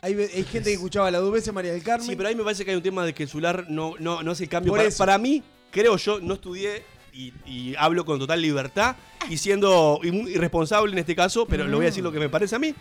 hay, 0.00 0.14
gente 0.44 0.70
que 0.70 0.74
escuchaba 0.74 1.10
las 1.10 1.20
dos 1.20 1.32
veces 1.32 1.52
María 1.52 1.72
del 1.72 1.82
Carmen. 1.82 2.06
Sí, 2.06 2.14
pero 2.14 2.28
ahí 2.28 2.36
me 2.36 2.44
parece 2.44 2.64
que 2.64 2.70
hay 2.70 2.76
un 2.76 2.82
tema 2.82 3.04
de 3.04 3.12
que 3.12 3.24
el 3.24 3.28
celular 3.28 3.66
no, 3.68 3.94
no, 3.98 4.22
no 4.22 4.30
hace 4.30 4.44
el 4.44 4.48
cambio. 4.48 4.72
Para, 4.96 5.18
mí, 5.18 5.42
creo 5.72 5.96
yo, 5.96 6.20
no 6.20 6.34
estudié 6.34 6.84
y, 7.12 7.32
y 7.44 7.74
hablo 7.76 8.04
con 8.04 8.20
total 8.20 8.40
libertad 8.40 8.94
y 9.28 9.36
siendo 9.36 9.98
irresponsable 10.04 10.92
en 10.92 10.98
este 10.98 11.16
caso, 11.16 11.46
pero 11.46 11.66
lo 11.66 11.78
voy 11.78 11.86
a 11.86 11.88
decir 11.88 12.04
lo 12.04 12.12
que 12.12 12.20
me 12.20 12.28
parece 12.28 12.54
a 12.54 12.58
mí. 12.60 12.72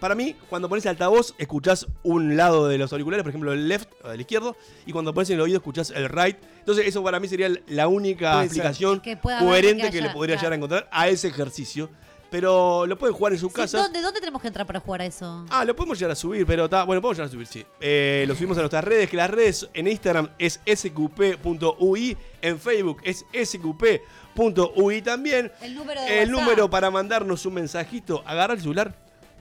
Para 0.00 0.14
mí, 0.14 0.36
cuando 0.48 0.68
pones 0.68 0.86
altavoz, 0.86 1.34
escuchás 1.38 1.86
un 2.04 2.36
lado 2.36 2.68
de 2.68 2.78
los 2.78 2.92
auriculares, 2.92 3.24
por 3.24 3.30
ejemplo, 3.30 3.52
el 3.52 3.66
left, 3.68 3.88
o 4.04 4.10
el 4.12 4.20
izquierdo, 4.20 4.56
y 4.86 4.92
cuando 4.92 5.12
pones 5.12 5.28
en 5.30 5.36
el 5.36 5.40
oído, 5.40 5.56
escuchás 5.58 5.90
el 5.90 6.08
right. 6.08 6.36
Entonces, 6.60 6.86
eso 6.86 7.02
para 7.02 7.18
mí 7.18 7.26
sería 7.28 7.50
la 7.66 7.88
única 7.88 8.40
aplicación 8.40 9.00
Que 9.00 9.18
coherente 9.18 9.86
que 9.86 9.90
que, 9.90 10.02
le 10.02 10.10
podría 10.10 10.36
llegar 10.36 10.52
a 10.52 10.56
encontrar 10.56 10.88
a 10.92 11.08
ese 11.08 11.28
ejercicio. 11.28 11.90
Pero 12.30 12.84
lo 12.84 12.98
pueden 12.98 13.16
jugar 13.16 13.32
en 13.32 13.38
su 13.38 13.48
Sí, 13.48 13.54
casa. 13.54 13.78
¿Dónde, 13.78 14.02
¿Dónde 14.02 14.20
tenemos 14.20 14.42
que 14.42 14.48
entrar 14.48 14.66
para 14.66 14.80
jugar 14.80 15.00
a 15.00 15.06
eso? 15.06 15.46
Ah, 15.48 15.64
lo 15.64 15.74
podemos 15.74 15.98
llegar 15.98 16.10
a 16.10 16.14
subir, 16.14 16.44
pero 16.46 16.66
está. 16.66 16.84
Bueno, 16.84 17.00
podemos 17.00 17.16
llegar 17.16 17.28
a 17.28 17.32
subir, 17.32 17.46
sí. 17.46 17.64
Eh, 17.80 18.26
lo 18.28 18.34
subimos 18.34 18.58
a 18.58 18.60
nuestras 18.60 18.84
redes, 18.84 19.08
que 19.08 19.16
las 19.16 19.30
redes 19.30 19.66
en 19.72 19.88
Instagram 19.88 20.28
es 20.38 20.60
sqp.ui, 20.66 22.16
en 22.42 22.60
Facebook 22.60 22.98
es 23.02 23.24
sqp.ui 23.32 25.02
también. 25.02 25.50
El 25.62 25.74
número 25.74 26.00
de 26.02 26.22
El 26.22 26.28
WhatsApp. 26.28 26.46
número 26.46 26.70
para 26.70 26.90
mandarnos 26.90 27.46
un 27.46 27.54
mensajito, 27.54 28.22
agarra 28.26 28.52
el 28.54 28.60
celular, 28.60 28.94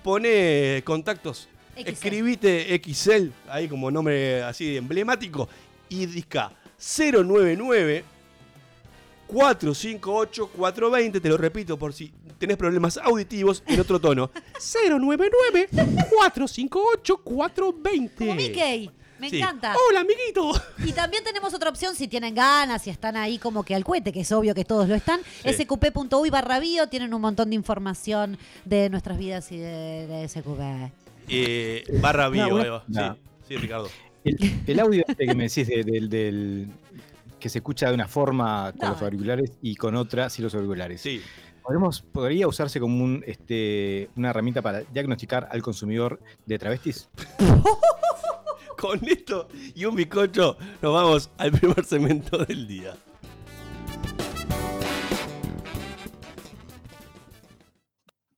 pone 0.07 0.81
contactos, 0.85 1.49
XL. 1.75 1.89
escribite 1.89 2.81
XL, 2.81 3.27
ahí 3.49 3.67
como 3.67 3.91
nombre 3.91 4.41
así 4.41 4.77
emblemático, 4.77 5.49
y 5.89 6.05
disca 6.05 6.53
099 6.77 8.05
458 9.27 10.47
420, 10.47 11.19
te 11.19 11.27
lo 11.27 11.35
repito 11.35 11.77
por 11.77 11.91
si 11.91 12.13
tenés 12.39 12.55
problemas 12.55 12.95
auditivos 12.95 13.61
en 13.67 13.81
otro 13.81 13.99
tono. 13.99 14.31
099 14.53 15.67
458 15.73 17.17
420. 17.17 18.15
Como 18.15 18.35
Mickey. 18.35 18.89
Me 19.19 19.29
Sí. 19.29 19.37
encanta. 19.39 19.73
Hola, 19.89 20.01
amiguito. 20.01 20.51
Y 20.85 20.91
también 20.93 21.23
tenemos 21.23 21.53
otra 21.53 21.69
opción 21.69 21.95
si 21.95 22.07
tienen 22.07 22.35
ganas, 22.35 22.83
si 22.83 22.89
están 22.89 23.17
ahí 23.17 23.37
como 23.39 23.63
que 23.63 23.73
al 23.75 23.83
cohete, 23.83 24.11
que 24.13 24.21
es 24.21 24.31
obvio 24.31 24.53
que 24.53 24.63
todos 24.65 24.87
lo 24.87 24.95
están. 24.95 25.21
Sí. 25.43 25.49
sqp.uy 25.53 26.29
barra 26.29 26.59
bio, 26.59 26.87
tienen 26.87 27.13
un 27.13 27.21
montón 27.21 27.49
de 27.49 27.55
información 27.55 28.37
de 28.65 28.89
nuestras 28.89 29.17
vidas 29.17 29.51
y 29.51 29.57
de, 29.57 30.05
de 30.07 30.27
SQP. 30.27 30.91
Eh, 31.29 31.83
barra 32.01 32.29
bio, 32.29 32.47
No, 32.47 32.55
una- 32.55 32.63
ahí 32.63 32.69
va. 32.69 32.83
no. 32.87 33.13
Sí, 33.15 33.19
sí, 33.49 33.57
Ricardo. 33.57 33.89
El, 34.23 34.37
el 34.67 34.79
audio 34.79 35.03
este 35.07 35.25
que 35.25 35.33
me 35.35 35.43
decís 35.47 35.67
de- 35.67 35.83
del, 35.83 36.09
del- 36.09 36.67
que 37.39 37.49
se 37.49 37.59
escucha 37.59 37.87
de 37.89 37.93
una 37.95 38.07
forma 38.07 38.71
con 38.77 38.87
No. 38.89 38.93
los 38.93 39.01
auriculares 39.01 39.51
y 39.61 39.75
con 39.75 39.95
otra 39.95 40.29
sin 40.29 40.43
los 40.45 40.53
auriculares. 40.55 41.01
Sí. 41.01 41.21
¿Podemos, 41.63 42.01
¿Podría 42.01 42.47
usarse 42.47 42.79
como 42.79 43.03
un, 43.03 43.23
este, 43.27 44.09
una 44.15 44.29
herramienta 44.29 44.61
para 44.61 44.81
diagnosticar 44.83 45.49
al 45.51 45.61
consumidor 45.61 46.19
de 46.45 46.57
travestis? 46.57 47.09
Con 48.77 49.05
esto 49.07 49.47
y 49.73 49.85
un 49.85 49.95
bizcocho 49.95 50.57
nos 50.81 50.93
vamos 50.93 51.29
al 51.37 51.51
primer 51.51 51.83
segmento 51.83 52.37
del 52.45 52.67
día. 52.67 52.95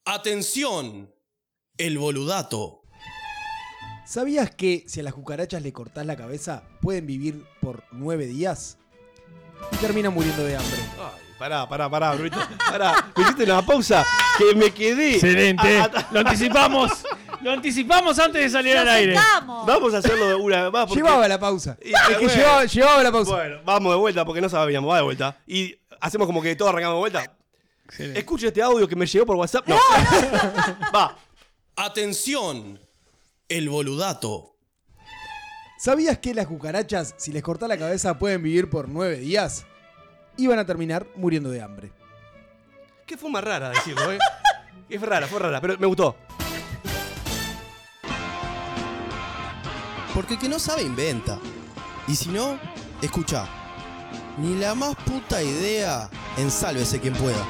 Atención, 0.05 1.13
el 1.77 1.97
boludato. 1.99 2.81
¿Sabías 4.07 4.49
que 4.49 4.85
si 4.87 5.01
a 5.01 5.03
las 5.03 5.13
cucarachas 5.13 5.61
le 5.61 5.71
cortás 5.71 6.05
la 6.05 6.15
cabeza, 6.15 6.63
pueden 6.81 7.05
vivir 7.05 7.45
por 7.61 7.83
nueve 7.91 8.25
días? 8.25 8.79
Y 9.71 9.75
terminan 9.75 10.13
muriendo 10.13 10.43
de 10.43 10.55
hambre. 10.55 10.77
Ay, 10.97 11.21
pará, 11.37 11.69
pará, 11.69 11.89
pará, 11.89 12.15
Brunito. 12.15 12.39
Pará, 12.57 13.11
me 13.15 13.23
hiciste 13.23 13.43
una 13.43 13.63
pausa 13.63 14.03
que 14.37 14.55
me 14.55 14.71
quedé. 14.71 15.15
Excelente. 15.15 15.81
Lo 16.11 16.21
anticipamos. 16.21 17.03
Lo 17.41 17.51
anticipamos 17.51 18.19
antes 18.19 18.41
de 18.43 18.49
salir 18.49 18.73
¡Lo 18.75 18.81
al 18.81 18.89
aire. 18.89 19.13
sentamos! 19.15 19.65
Vamos 19.65 19.93
a 19.93 19.97
hacerlo 19.99 20.27
de 20.27 20.35
una 20.35 20.63
vez 20.63 20.73
más. 20.73 20.85
porque- 20.87 21.01
Llevaba 21.03 21.27
la 21.27 21.39
pausa. 21.39 21.77
Y- 21.81 21.89
es 21.93 21.99
que 22.17 22.25
bueno. 22.25 22.33
llevaba, 22.33 22.65
llevaba 22.65 23.03
la 23.03 23.11
pausa. 23.11 23.31
Bueno, 23.31 23.57
vamos 23.65 23.93
de 23.93 23.97
vuelta 23.97 24.25
porque 24.25 24.41
no 24.41 24.49
sabíamos, 24.49 24.89
va 24.91 24.97
de 24.97 25.03
vuelta. 25.03 25.37
Y 25.47 25.75
hacemos 26.01 26.27
como 26.27 26.41
que 26.41 26.55
todos 26.55 26.69
arrancamos 26.71 26.95
de 26.95 26.99
vuelta. 26.99 27.35
Escucha 27.97 28.47
este 28.47 28.61
audio 28.61 28.87
que 28.87 28.95
me 28.95 29.05
llegó 29.05 29.25
por 29.25 29.35
WhatsApp. 29.37 29.67
No. 29.67 29.75
va. 30.95 31.15
Atención, 31.75 32.79
el 33.47 33.69
boludato. 33.69 34.55
¿Sabías 35.79 36.17
que 36.19 36.33
las 36.33 36.45
cucarachas, 36.45 37.15
si 37.17 37.31
les 37.31 37.41
cortás 37.41 37.69
la 37.69 37.77
cabeza, 37.77 38.19
pueden 38.19 38.43
vivir 38.43 38.69
por 38.69 38.89
nueve 38.89 39.17
días? 39.17 39.65
Y 40.35 40.47
van 40.47 40.59
a 40.59 40.65
terminar 40.65 41.07
muriendo 41.15 41.49
de 41.49 41.61
hambre. 41.61 41.91
Qué 43.05 43.17
forma 43.17 43.39
rara 43.41 43.69
decirlo, 43.69 44.11
¿eh? 44.11 44.19
Es 44.89 45.01
rara, 45.01 45.25
fue 45.27 45.39
rara, 45.39 45.59
pero 45.61 45.77
me 45.79 45.87
gustó. 45.87 46.15
Porque 50.13 50.33
el 50.35 50.39
que 50.39 50.49
no 50.49 50.59
sabe 50.59 50.83
inventa. 50.83 51.39
Y 52.07 52.15
si 52.15 52.29
no, 52.29 52.59
escucha. 53.01 53.47
Ni 54.37 54.55
la 54.55 54.73
más 54.75 54.95
puta 54.95 55.43
idea 55.43 56.09
en 56.37 56.49
sálvese 56.49 56.99
quien 56.99 57.13
pueda. 57.13 57.45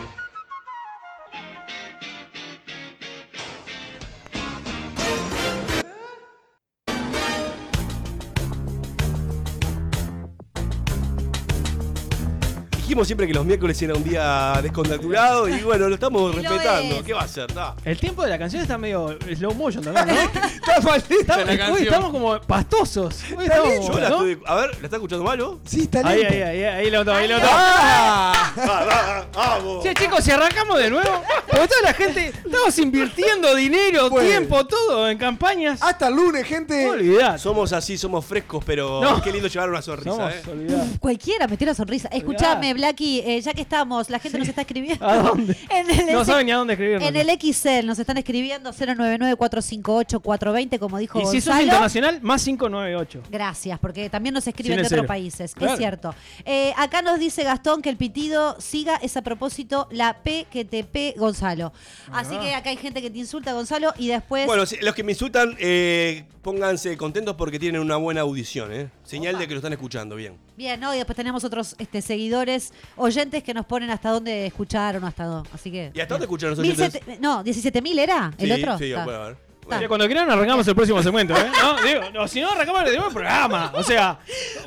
Dijimos 13.00 13.08
siempre 13.08 13.28
que 13.28 13.34
los 13.34 13.46
miércoles 13.46 13.82
era 13.82 13.94
un 13.94 14.04
día 14.04 14.60
descontracturado 14.62 15.48
y 15.48 15.62
bueno, 15.64 15.88
lo 15.88 15.94
estamos 15.96 16.34
Y 16.34 16.36
lo 16.36 16.42
respetando. 16.42 16.96
es. 16.98 17.04
¿Qué 17.04 17.14
va 17.14 17.22
a 17.22 17.24
hacer? 17.24 17.48
Ta. 17.50 17.74
El 17.86 17.98
tiempo 17.98 18.24
de 18.24 18.30
la 18.30 18.38
canción 18.38 18.62
está 18.62 18.78
medio 18.78 19.18
slow 19.38 19.54
motion 19.54 19.82
también, 19.86 20.06
¿no? 20.08 20.42
Está 20.70 20.82
maldita 20.82 21.42
Estamos, 21.42 22.08
hoy 22.08 22.12
como 22.12 22.42
pastosos. 22.42 23.16
Hoy 23.38 23.46
estamos, 23.46 23.88
Yo 23.88 24.00
la 24.02 24.10
¿no? 24.10 24.16
estoy. 24.28 24.42
A 24.46 24.56
ver, 24.56 24.72
¿la 24.80 24.84
está 24.84 24.98
escuchando 24.98 25.24
mal 25.24 25.40
vos? 25.40 25.58
Sí, 25.66 25.82
está 25.84 26.06
Ahí, 26.06 26.24
ahí, 26.24 26.42
ahí, 26.42 26.64
ahí 26.64 26.92
levantó, 26.92 27.14
ahí 27.14 27.28
levantó. 27.30 27.48
¡Ah! 27.50 28.54
Va, 28.58 28.66
va, 28.66 28.86
va, 28.86 29.28
¡Vamos! 29.34 29.84
Che, 29.84 29.94
chicos, 29.94 30.22
si 30.22 30.32
arrancamos 30.32 30.78
de 30.78 30.90
nuevo, 30.90 31.24
porque 31.50 31.68
toda 31.70 31.82
la 31.84 31.94
gente, 31.94 32.28
estamos 32.28 32.78
invirtiendo 32.80 33.56
dinero, 33.56 34.10
tiempo, 34.10 34.66
todo 34.68 35.10
en 35.10 35.18
campañas. 35.18 35.82
Hasta 35.82 36.10
el 36.10 36.16
lunes, 36.16 36.46
gente. 36.46 36.84
No 36.86 36.92
olvidás. 36.92 37.42
Somos 37.42 37.72
así, 37.72 37.98
somos 37.98 38.26
frescos, 38.26 38.62
pero 38.66 39.02
No. 39.02 39.22
qué 39.22 39.32
lindo 39.32 39.48
llevar 39.48 39.70
una 39.70 39.82
sonrisa, 39.82 40.12
Somos, 40.12 40.34
¿eh? 40.34 40.98
Cualquiera 41.00 41.48
metió 41.48 41.66
la 41.66 41.74
sonrisa. 41.74 42.10
Escuchame, 42.12 42.74
Blacky, 42.90 43.20
eh, 43.24 43.40
ya 43.42 43.54
que 43.54 43.62
estamos, 43.62 44.10
la 44.10 44.18
gente 44.20 44.40
nos 44.40 44.48
está 44.48 44.62
escribiendo. 44.62 45.06
¿A 45.08 45.18
dónde? 45.18 45.56
En 45.70 45.90
el, 46.10 46.14
No 46.14 46.26
saben 46.26 46.48
ni 46.48 46.52
a 46.52 46.56
dónde 46.58 46.74
escribirnos. 46.74 47.08
en 47.08 47.16
el 47.16 47.30
XL 47.40 47.86
nos 47.86 48.00
están 48.00 48.18
escribiendo 48.18 48.74
099-458-420, 48.74 50.80
como 50.80 50.98
dijo 50.98 51.20
y 51.20 51.26
si 51.28 51.40
sos 51.42 51.46
Gonzalo. 51.54 51.62
internacional, 51.64 52.20
más 52.22 52.44
598. 52.44 53.22
Gracias, 53.30 53.78
porque 53.80 54.10
también 54.10 54.34
nos 54.34 54.48
escriben 54.48 54.80
Sin 54.80 54.82
de 54.82 54.88
otros 54.88 55.06
países. 55.06 55.54
Claro. 55.54 55.74
Es 55.74 55.78
cierto. 55.80 56.16
Eh, 56.46 56.74
acá 56.78 57.02
nos 57.04 57.20
dice 57.20 57.44
Gastón 57.44 57.82
que 57.84 57.90
el 57.90 57.98
pitido 57.98 58.60
siga 58.60 58.96
es 58.98 59.16
a 59.18 59.22
propósito 59.22 59.88
la 59.92 60.18
P 60.24 60.48
que 60.52 60.66
te 60.66 60.84
P 60.84 61.14
Gonzalo. 61.18 61.72
Así 62.12 62.36
que 62.38 62.56
acá 62.56 62.72
hay 62.72 62.78
gente 62.78 63.02
que 63.02 63.10
te 63.12 63.18
insulta 63.20 63.54
Gonzalo 63.54 63.94
y 63.98 64.08
después. 64.08 64.48
Bueno, 64.48 64.66
si- 64.66 64.78
los 64.78 64.96
que 64.96 65.04
me 65.04 65.12
insultan, 65.12 65.56
eh, 65.60 66.24
pónganse 66.42 66.98
contentos 66.98 67.36
porque 67.36 67.60
tienen 67.60 67.82
una 67.82 67.98
buena 67.98 68.22
audición, 68.22 68.74
¿eh? 68.74 68.90
Señal 69.04 69.38
de 69.38 69.48
que 69.48 69.54
lo 69.54 69.60
están 69.60 69.74
escuchando 69.74 70.16
bien. 70.16 70.38
Bien, 70.58 70.80
¿no? 70.80 70.92
Y 70.94 70.98
después 70.98 71.16
tenemos 71.16 71.44
otros 71.44 71.76
este, 71.80 72.02
seguidores, 72.02 72.69
oyentes 72.98 73.44
que 73.44 73.54
nos 73.54 73.66
ponen 73.66 73.90
hasta 73.90 74.10
dónde 74.10 74.46
escucharon 74.48 75.04
o 75.04 75.08
hasta 75.08 75.26
dónde. 75.26 75.50
Así 75.54 75.72
que. 75.72 75.92
¿Y 75.94 76.00
hasta 76.00 76.14
dónde 76.16 76.26
escuchan 76.26 76.50
los 76.52 76.60
Mil 76.60 76.72
oyentes? 76.72 77.02
sete- 77.06 77.18
no, 77.20 77.44
17.000 77.44 78.00
era 78.00 78.32
el 78.38 78.48
sí, 78.56 78.62
otro. 78.64 78.78
Sí, 78.78 78.86
Está. 78.92 79.04
puede 79.04 79.18
haber. 79.18 79.50
Está. 79.62 79.80
Che, 79.82 79.88
Cuando 79.88 80.08
quieran 80.08 80.32
arrancamos 80.32 80.68
el 80.68 80.74
próximo 80.74 81.04
segmento, 81.04 81.36
¿eh? 81.38 81.46
No, 81.62 81.80
digo, 81.84 82.02
no, 82.12 82.28
si 82.28 82.42
no 82.42 82.50
arrancamos 82.50 82.84
el 82.90 82.96
nuevo 82.96 83.12
programa. 83.14 83.72
O 83.76 83.84
sea, 83.84 84.18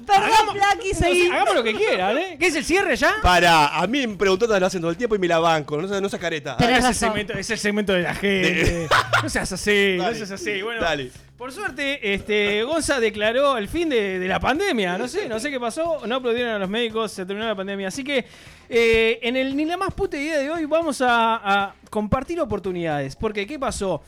Perdón, 0.06 0.30
hagamos, 0.32 0.54
Blacky, 0.54 0.90
o 0.92 0.94
sea, 0.94 1.08
seguí. 1.08 1.26
hagamos 1.28 1.54
lo 1.56 1.62
que 1.64 1.74
quieran, 1.74 2.18
¿eh? 2.18 2.36
¿Qué 2.38 2.46
es 2.46 2.54
el 2.54 2.64
cierre 2.64 2.94
ya? 2.94 3.14
Para, 3.20 3.76
a 3.76 3.84
mí 3.88 4.06
me 4.06 4.14
preguntó 4.14 4.46
lo 4.46 4.64
hacen 4.66 4.80
todo 4.80 4.92
el 4.92 4.96
tiempo 4.96 5.16
y 5.16 5.18
me 5.18 5.26
la 5.26 5.40
banco, 5.40 5.76
no, 5.82 6.00
no 6.00 6.06
esa 6.06 6.18
careta. 6.20 6.56
Tenés 6.56 6.74
Ah, 6.74 6.78
es, 6.78 6.84
el 6.84 6.90
razón. 6.90 7.08
segmento, 7.08 7.32
es 7.32 7.50
el 7.50 7.58
segmento 7.58 7.92
de 7.94 8.02
la 8.02 8.14
gente. 8.14 8.88
No 9.24 9.28
seas 9.28 9.50
así, 9.50 9.94
no 9.96 10.04
Dale. 10.04 10.16
seas 10.18 10.30
así. 10.30 10.62
Bueno, 10.62 10.80
Dale. 10.80 11.10
Por 11.42 11.50
suerte, 11.50 12.14
este, 12.14 12.62
Gonza 12.62 13.00
declaró 13.00 13.58
el 13.58 13.66
fin 13.66 13.88
de, 13.88 14.24
la 14.28 14.38
pandemia. 14.38 14.96
No 14.96 15.08
sé, 15.08 15.28
no 15.28 15.40
sé 15.40 15.50
qué 15.50 15.58
pasó. 15.58 16.06
No 16.06 16.14
aplaudieron 16.14 16.52
a 16.52 16.58
los 16.60 16.68
médicos, 16.68 17.10
se 17.10 17.26
terminó 17.26 17.48
la 17.48 17.56
pandemia. 17.56 17.88
Así 17.88 18.04
que 18.04 18.24
eh, 18.68 19.18
en 19.20 19.34
el 19.34 19.56
ni 19.56 19.64
la 19.64 19.76
más 19.76 19.92
puta 19.92 20.16
idea 20.16 20.38
de 20.38 20.48
hoy 20.48 20.66
vamos 20.66 21.02
a, 21.04 21.74
compartir 21.90 22.40
oportunidades. 22.40 23.16
Porque, 23.16 23.44
¿qué 23.44 23.58
pasó? 23.58 24.02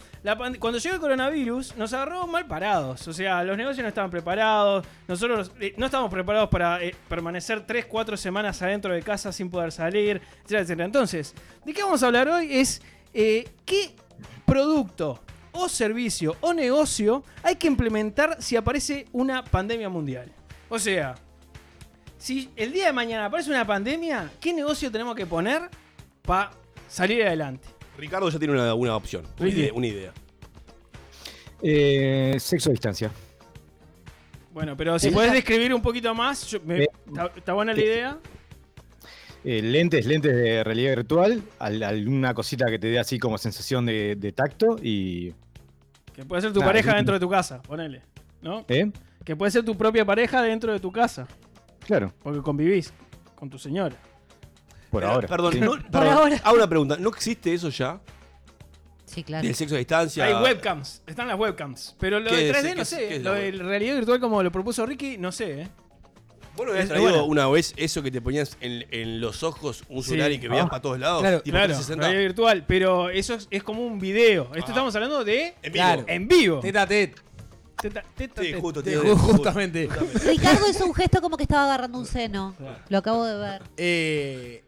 Cuando 0.60 0.78
llegó 0.78 0.94
el 0.94 1.00
coronavirus, 1.00 1.74
nos 1.74 1.92
agarró 1.92 2.24
mal 2.28 2.46
parados. 2.46 3.08
O 3.08 3.12
sea, 3.12 3.42
los 3.42 3.56
negocios 3.56 3.82
no 3.82 3.88
estaban 3.88 4.12
preparados. 4.12 4.86
Nosotros 5.08 5.50
eh, 5.58 5.74
no 5.76 5.86
estábamos 5.86 6.12
preparados 6.12 6.48
para 6.50 6.84
eh, 6.84 6.94
permanecer 7.08 7.66
3, 7.66 7.86
4 7.86 8.16
semanas 8.16 8.62
adentro 8.62 8.94
de 8.94 9.02
casa 9.02 9.32
sin 9.32 9.50
poder 9.50 9.72
salir, 9.72 10.22
etcétera, 10.36 10.60
etcétera. 10.60 10.84
Entonces, 10.84 11.34
¿de 11.64 11.72
qué 11.72 11.82
vamos 11.82 12.00
a 12.00 12.06
hablar 12.06 12.28
hoy? 12.28 12.54
Es 12.54 12.80
qué 13.12 13.90
producto 14.46 15.18
o 15.54 15.68
servicio 15.68 16.36
o 16.40 16.52
negocio 16.52 17.22
hay 17.42 17.56
que 17.56 17.66
implementar 17.66 18.36
si 18.40 18.56
aparece 18.56 19.06
una 19.12 19.42
pandemia 19.44 19.88
mundial. 19.88 20.30
O 20.68 20.78
sea, 20.78 21.14
si 22.18 22.50
el 22.56 22.72
día 22.72 22.86
de 22.86 22.92
mañana 22.92 23.26
aparece 23.26 23.50
una 23.50 23.66
pandemia, 23.66 24.30
¿qué 24.40 24.52
negocio 24.52 24.90
tenemos 24.90 25.14
que 25.14 25.26
poner 25.26 25.62
para 26.22 26.50
salir 26.88 27.22
adelante? 27.24 27.68
Ricardo 27.96 28.28
ya 28.28 28.38
tiene 28.38 28.54
una, 28.54 28.74
una 28.74 28.96
opción, 28.96 29.24
una 29.38 29.48
idea, 29.48 29.72
una 29.72 29.86
idea. 29.86 30.12
Eh, 31.62 32.36
sexo 32.38 32.70
a 32.70 32.72
distancia. 32.72 33.10
Bueno, 34.52 34.76
pero 34.76 34.98
si 34.98 35.08
Eh, 35.08 35.12
puedes 35.12 35.32
describir 35.32 35.72
un 35.74 35.82
poquito 35.82 36.14
más, 36.14 36.46
yo 36.48 36.60
me- 36.64 36.78
Me, 36.78 36.86
¿Está, 37.36 37.52
buena 37.54 37.72
la 37.72 37.80
idea? 37.80 38.18
Eh, 39.44 39.60
lentes, 39.62 40.06
lentes 40.06 40.34
de 40.34 40.64
realidad 40.64 40.96
virtual, 40.96 41.42
al- 41.58 41.82
alguna 41.82 42.32
cosita 42.34 42.66
que 42.66 42.78
te 42.78 42.86
dé 42.88 42.98
así 42.98 43.18
como 43.18 43.36
sensación 43.38 43.84
de, 43.86 44.16
de 44.16 44.32
tacto 44.32 44.76
y. 44.82 45.34
Que 46.14 46.24
puede 46.24 46.42
ser 46.42 46.52
tu 46.52 46.60
pareja 46.60 46.94
dentro 46.94 47.14
de 47.14 47.20
tu 47.20 47.28
casa, 47.28 47.60
ponele. 47.62 48.02
¿No? 48.40 48.64
¿Eh? 48.68 48.90
Que 49.24 49.34
puede 49.36 49.50
ser 49.50 49.64
tu 49.64 49.76
propia 49.76 50.04
pareja 50.04 50.42
dentro 50.42 50.72
de 50.72 50.78
tu 50.80 50.92
casa. 50.92 51.26
Claro, 51.86 52.12
Porque 52.22 52.40
convivís 52.40 52.92
con 53.34 53.50
tu 53.50 53.58
señora. 53.58 53.96
por 54.90 55.02
Pero, 55.02 55.12
ahora. 55.12 55.28
Perdón, 55.28 55.52
sí. 55.52 55.60
no- 55.60 55.72
perdón, 55.90 56.12
ahora. 56.14 56.36
hago 56.44 56.56
una 56.56 56.68
pregunta. 56.68 56.96
¿No 56.98 57.08
existe 57.10 57.52
eso 57.52 57.68
ya? 57.68 58.00
Sí, 59.06 59.22
claro. 59.22 59.46
Del 59.46 59.54
sexo 59.54 59.74
a 59.74 59.78
distancia. 59.78 60.24
Hay 60.24 60.34
webcams, 60.34 61.02
están 61.06 61.28
las 61.28 61.38
webcams. 61.38 61.94
Pero 61.98 62.20
lo 62.20 62.30
¿Qué 62.30 62.36
de 62.36 62.50
es? 62.50 62.56
3D 62.56 62.68
¿Qué 62.70 62.74
no 62.76 62.84
sé. 62.84 63.16
es 63.16 63.22
Lo 63.22 63.32
de 63.34 63.50
realidad 63.52 63.94
virtual 63.96 64.18
como 64.20 64.42
lo 64.42 64.50
propuso 64.50 64.84
Ricky, 64.86 65.18
no 65.18 65.30
sé, 65.32 65.62
¿eh? 65.62 65.68
¿Vos 66.56 66.66
no 66.66 66.72
habías 66.72 66.88
traído 66.88 67.08
buena. 67.10 67.22
una 67.24 67.48
vez 67.48 67.74
eso 67.76 68.02
que 68.02 68.10
te 68.10 68.20
ponías 68.20 68.56
en, 68.60 68.86
en 68.90 69.20
los 69.20 69.42
ojos 69.42 69.82
un 69.88 70.02
Sí. 70.02 70.10
celular 70.10 70.32
y 70.32 70.38
que 70.38 70.48
veías 70.48 70.66
Ah. 70.66 70.70
para 70.70 70.82
todos 70.82 70.98
lados? 70.98 71.20
Claro, 71.22 71.42
tipo 71.42 71.54
claro, 71.54 71.66
360? 71.74 72.02
realidad 72.06 72.22
virtual. 72.28 72.64
Pero 72.66 73.10
eso 73.10 73.34
es, 73.34 73.48
es 73.50 73.62
como 73.62 73.84
un 73.86 73.98
video. 73.98 74.44
Esto 74.54 74.66
Ah. 74.66 74.70
estamos 74.70 74.94
hablando 74.94 75.24
de 75.24 75.46
En 75.62 75.72
vivo. 75.72 75.72
Claro. 75.72 76.04
en 76.06 76.28
vivo. 76.28 76.60
Teta 76.60 76.82
a 76.82 76.86
tet. 76.86 77.20
Teta- 77.82 78.04
teta- 78.16 78.40
Sí, 78.42 78.48
teta. 78.48 78.60
justo. 78.60 78.82
Te- 78.82 78.90
tiene- 78.92 79.14
justamente. 79.16 79.88
Ricardo 80.24 80.70
hizo 80.70 80.86
un 80.86 80.94
gesto 80.94 81.20
como 81.20 81.36
que 81.36 81.42
estaba 81.42 81.64
agarrando 81.64 81.98
un 81.98 82.06
seno. 82.06 82.54
Lo 82.88 82.98
acabo 82.98 83.24
de 83.24 83.36
ver. 83.36 83.62
Eh, 83.76 84.62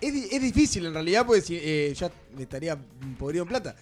es, 0.00 0.32
es 0.32 0.42
difícil 0.42 0.84
en 0.86 0.92
realidad, 0.94 1.24
porque 1.24 1.40
si, 1.40 1.56
eh, 1.62 1.94
ya 1.96 2.10
me 2.36 2.42
estaría 2.42 2.76
podrido 3.18 3.44
en 3.44 3.48
plata. 3.48 3.76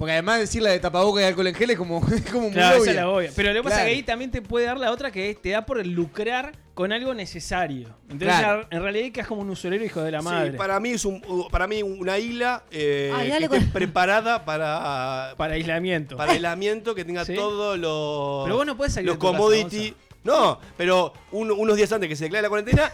Porque 0.00 0.12
además 0.12 0.38
decir 0.40 0.62
la 0.62 0.70
de 0.70 0.80
tapaboca 0.80 1.20
y 1.20 1.24
alcohol 1.24 1.46
en 1.48 1.54
gel 1.54 1.70
es 1.70 1.76
como, 1.78 1.98
es 2.12 2.22
como 2.30 2.44
muy 2.44 2.52
Claro, 2.52 2.76
esa 2.76 2.80
obvia. 2.82 2.90
es 2.90 2.96
la 2.96 3.08
obvia. 3.10 3.30
Pero 3.36 3.52
lo 3.52 3.54
que 3.60 3.62
pasa 3.68 3.80
es 3.80 3.84
que 3.84 3.90
ahí 3.90 4.02
también 4.02 4.30
te 4.30 4.40
puede 4.40 4.64
dar 4.64 4.78
la 4.78 4.90
otra 4.92 5.10
que 5.12 5.28
es, 5.28 5.42
te 5.42 5.50
da 5.50 5.66
por 5.66 5.86
lucrar 5.86 6.52
con 6.72 6.90
algo 6.90 7.12
necesario. 7.12 7.88
Entonces, 8.08 8.38
Claro. 8.38 8.66
en 8.70 8.82
realidad 8.82 9.12
quedas 9.12 9.28
como 9.28 9.42
un 9.42 9.50
usurero 9.50 9.84
hijo 9.84 10.00
de 10.00 10.10
la 10.10 10.20
Sí, 10.20 10.24
madre. 10.24 10.52
para... 10.52 10.56
para 10.72 10.80
mí 10.80 10.90
es 10.92 11.04
un, 11.04 11.22
para 11.50 11.66
mí 11.66 11.82
una 11.82 12.18
isla 12.18 12.64
eh, 12.70 13.12
Ay, 13.14 13.26
que 13.26 13.32
dale 13.34 13.44
esté 13.44 13.58
con- 13.58 13.68
preparada 13.72 14.44
para, 14.46 15.32
aislamiento. 15.38 16.16
para 16.16 16.32
aislamiento, 16.32 16.94
que 16.94 17.04
tenga 17.04 17.22
Sí. 17.26 17.34
todos 17.34 17.78
los, 17.78 18.44
Pero 18.46 18.56
vos 18.56 18.64
no 18.66 18.76
podés 18.78 18.94
salir 18.94 19.08
los 19.08 19.16
de 19.16 19.20
tu 19.20 19.26
casa, 19.26 19.36
commodity. 19.38 19.94
no, 20.24 20.58
pero 20.78 21.12
un- 21.32 21.50
unos 21.50 21.76
días 21.76 21.92
antes 21.92 22.08
que 22.08 22.16
se 22.16 22.24
declare 22.24 22.42
la 22.44 22.48
cuarentena, 22.48 22.90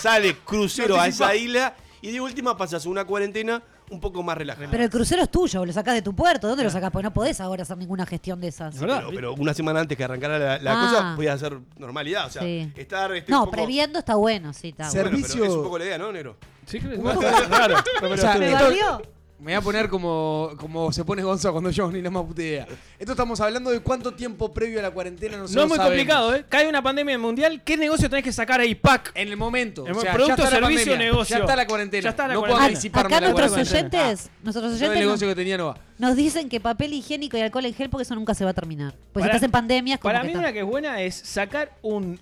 sale 0.00 0.36
crucero 0.44 1.00
a 1.00 1.08
esa 1.08 1.34
isla 1.34 1.74
y 2.02 2.12
de 2.12 2.20
última 2.20 2.56
pasas 2.56 2.86
una 2.86 3.04
cuarentena 3.04 3.60
un 3.90 4.00
poco 4.00 4.22
más 4.22 4.36
relajada. 4.36 4.68
Pero 4.70 4.84
el 4.84 4.90
crucero 4.90 5.22
es 5.22 5.30
tuyo, 5.30 5.64
lo 5.64 5.72
sacás 5.72 5.94
de 5.94 6.02
tu 6.02 6.14
puerto. 6.14 6.48
¿Dónde 6.48 6.64
lo 6.64 6.70
sacás? 6.70 6.90
Porque 6.90 7.04
no 7.04 7.12
podés 7.12 7.40
ahora 7.40 7.62
hacer 7.62 7.76
ninguna 7.76 8.04
gestión 8.06 8.40
de 8.40 8.48
esas. 8.48 8.74
Es. 8.74 8.80
Pero, 8.80 9.10
pero 9.14 9.34
una 9.34 9.54
semana 9.54 9.80
antes 9.80 9.96
que 9.96 10.04
arrancara 10.04 10.38
la, 10.38 10.58
la 10.58 10.72
Ah. 10.72 10.86
cosa, 10.88 11.16
podía 11.16 11.32
hacer 11.34 11.58
normalidad. 11.78 12.26
O 12.26 12.30
sea, 12.30 12.42
Sí. 12.42 12.72
estar. 12.76 13.12
este, 13.14 13.30
No, 13.30 13.40
un 13.40 13.44
poco- 13.46 13.56
previendo 13.56 13.98
está 13.98 14.14
bueno, 14.16 14.52
sí, 14.52 14.68
está. 14.68 14.88
Bueno, 14.90 15.04
pero 15.10 15.16
Servicio- 15.16 15.44
es 15.44 15.50
un 15.50 15.62
poco 15.64 15.78
la 15.78 15.84
idea, 15.84 15.98
¿no, 15.98 16.12
Negro? 16.12 16.36
Sí, 16.66 16.80
creo 16.80 17.00
que 17.20 17.30
raro. 17.48 17.76
Pero. 18.00 19.02
Me 19.38 19.44
voy 19.52 19.54
a 19.54 19.60
poner 19.60 19.88
como, 19.90 20.52
como 20.56 20.90
se 20.92 21.04
pone 21.04 21.22
Gonza 21.22 21.52
cuando 21.52 21.68
yo 21.70 21.92
ni 21.92 22.00
la 22.00 22.08
más 22.10 22.24
puta 22.24 22.42
idea. 22.42 22.66
Esto 22.98 23.12
estamos 23.12 23.38
hablando 23.42 23.70
de 23.70 23.80
cuánto 23.80 24.14
tiempo 24.14 24.50
previo 24.54 24.78
a 24.78 24.82
la 24.82 24.90
cuarentena 24.90 25.36
nosotros 25.36 25.54
no 25.56 25.62
es 25.64 25.68
muy 25.68 25.76
sabemos. 25.76 25.94
complicado, 25.98 26.34
¿eh? 26.34 26.44
Cae 26.48 26.66
una 26.66 26.80
pandemia 26.82 27.18
mundial, 27.18 27.62
¿qué 27.62 27.76
negocio 27.76 28.08
tenés 28.08 28.24
que 28.24 28.32
sacar 28.32 28.60
ahí? 28.60 28.74
¡Pac! 28.74 29.12
En 29.14 29.28
el 29.28 29.36
momento. 29.36 29.86
En 29.86 29.94
o 29.94 30.00
sea, 30.00 30.14
producto, 30.14 30.36
ya 30.38 30.44
está 30.44 30.58
la 30.60 30.66
servicio, 30.66 30.92
pandemia, 30.92 31.12
negocio. 31.12 31.36
Ya 31.36 31.42
está 31.44 31.56
la 31.56 31.66
cuarentena. 31.66 32.02
Ya 32.04 32.08
está 32.10 32.28
la 32.28 32.32
no 32.34 32.40
cuarentena. 32.40 32.56
puedo 32.58 32.66
anticiparme 32.74 33.14
Acá 33.14 33.20
la 33.26 33.30
nuestros 33.32 33.50
cuarentena. 33.66 34.02
oyentes, 34.06 34.30
nuestros 34.42 34.64
Yo 34.64 34.70
el 34.70 34.74
oyentes 34.82 35.00
negocio 35.06 35.28
que 35.28 35.34
tenía 35.34 35.58
no 35.58 35.66
va. 35.66 35.78
nos 35.98 36.16
dicen 36.16 36.48
que 36.48 36.58
papel 36.60 36.94
higiénico 36.94 37.36
y 37.36 37.40
alcohol 37.42 37.66
en 37.66 37.74
gel 37.74 37.90
porque 37.90 38.04
eso 38.04 38.14
nunca 38.14 38.32
se 38.34 38.42
va 38.44 38.52
a 38.52 38.54
terminar. 38.54 38.94
Pues 39.12 39.22
si 39.22 39.28
estás 39.28 39.42
en 39.42 39.50
pandemia 39.50 39.96
es 39.96 40.00
como 40.00 40.08
Para 40.14 40.20
que 40.22 40.28
mí 40.28 40.32
está. 40.32 40.38
una 40.40 40.52
que 40.54 40.60
es 40.60 40.64
buena 40.66 41.02
es 41.02 41.14
sacar 41.14 41.76
un 41.82 42.18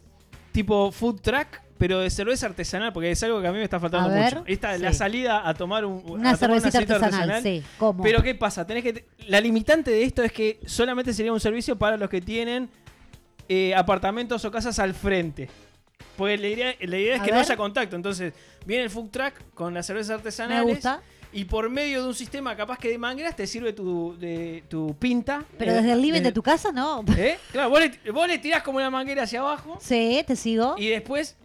tipo 0.50 0.90
food 0.90 1.20
truck, 1.20 1.46
pero 1.78 2.00
de 2.00 2.08
cerveza 2.10 2.46
artesanal, 2.46 2.92
porque 2.92 3.10
es 3.10 3.22
algo 3.22 3.40
que 3.40 3.48
a 3.48 3.52
mí 3.52 3.58
me 3.58 3.64
está 3.64 3.80
faltando 3.80 4.08
ver, 4.10 4.36
mucho. 4.36 4.44
Esta, 4.46 4.76
sí. 4.76 4.82
la 4.82 4.92
salida 4.92 5.48
a 5.48 5.54
tomar 5.54 5.84
un, 5.84 6.02
Una 6.06 6.30
a 6.30 6.36
tomar 6.36 6.60
cervecita 6.60 6.94
artesanal, 6.96 7.42
sí. 7.42 7.62
¿Cómo? 7.78 8.02
Pero 8.02 8.22
¿qué 8.22 8.34
pasa? 8.34 8.66
Tenés 8.66 8.82
que 8.84 9.04
la 9.26 9.40
limitante 9.40 9.90
de 9.90 10.04
esto 10.04 10.22
es 10.22 10.32
que 10.32 10.60
solamente 10.66 11.12
sería 11.12 11.32
un 11.32 11.40
servicio 11.40 11.76
para 11.76 11.96
los 11.96 12.08
que 12.08 12.20
tienen 12.20 12.68
eh, 13.48 13.74
apartamentos 13.74 14.44
o 14.44 14.50
casas 14.50 14.78
al 14.78 14.94
frente. 14.94 15.48
Porque 16.16 16.38
la 16.38 16.46
idea, 16.48 16.74
la 16.80 16.98
idea 16.98 17.14
es 17.16 17.20
A 17.20 17.24
que 17.24 17.32
no 17.32 17.38
haya 17.40 17.56
contacto. 17.56 17.96
Entonces, 17.96 18.32
viene 18.64 18.84
el 18.84 18.90
food 18.90 19.10
truck 19.10 19.34
con 19.52 19.74
las 19.74 19.84
cervezas 19.86 20.10
Me 20.10 20.14
artesanales. 20.14 20.74
gusta. 20.76 21.02
Y 21.32 21.46
por 21.46 21.68
medio 21.68 22.02
de 22.02 22.08
un 22.08 22.14
sistema 22.14 22.54
capaz 22.56 22.78
que 22.78 22.88
de 22.88 22.96
mangueras 22.96 23.34
te 23.34 23.48
sirve 23.48 23.72
tu, 23.72 24.16
de, 24.16 24.62
tu 24.68 24.94
pinta. 24.96 25.44
Pero 25.58 25.72
Eh, 25.72 25.74
desde 25.74 25.92
el 25.92 26.00
living 26.00 26.22
de 26.22 26.30
tu 26.30 26.40
casa, 26.44 26.70
no. 26.70 27.04
¿Eh? 27.18 27.36
Claro, 27.50 27.70
vos 27.70 27.80
le, 27.80 28.12
vos 28.12 28.28
le 28.28 28.38
tirás 28.38 28.62
como 28.62 28.78
una 28.78 28.88
manguera 28.90 29.24
hacia 29.24 29.40
abajo 29.40 29.76
Sí, 29.80 30.22
te 30.24 30.36
sigo. 30.36 30.76
y 30.78 30.86
después 30.90 31.36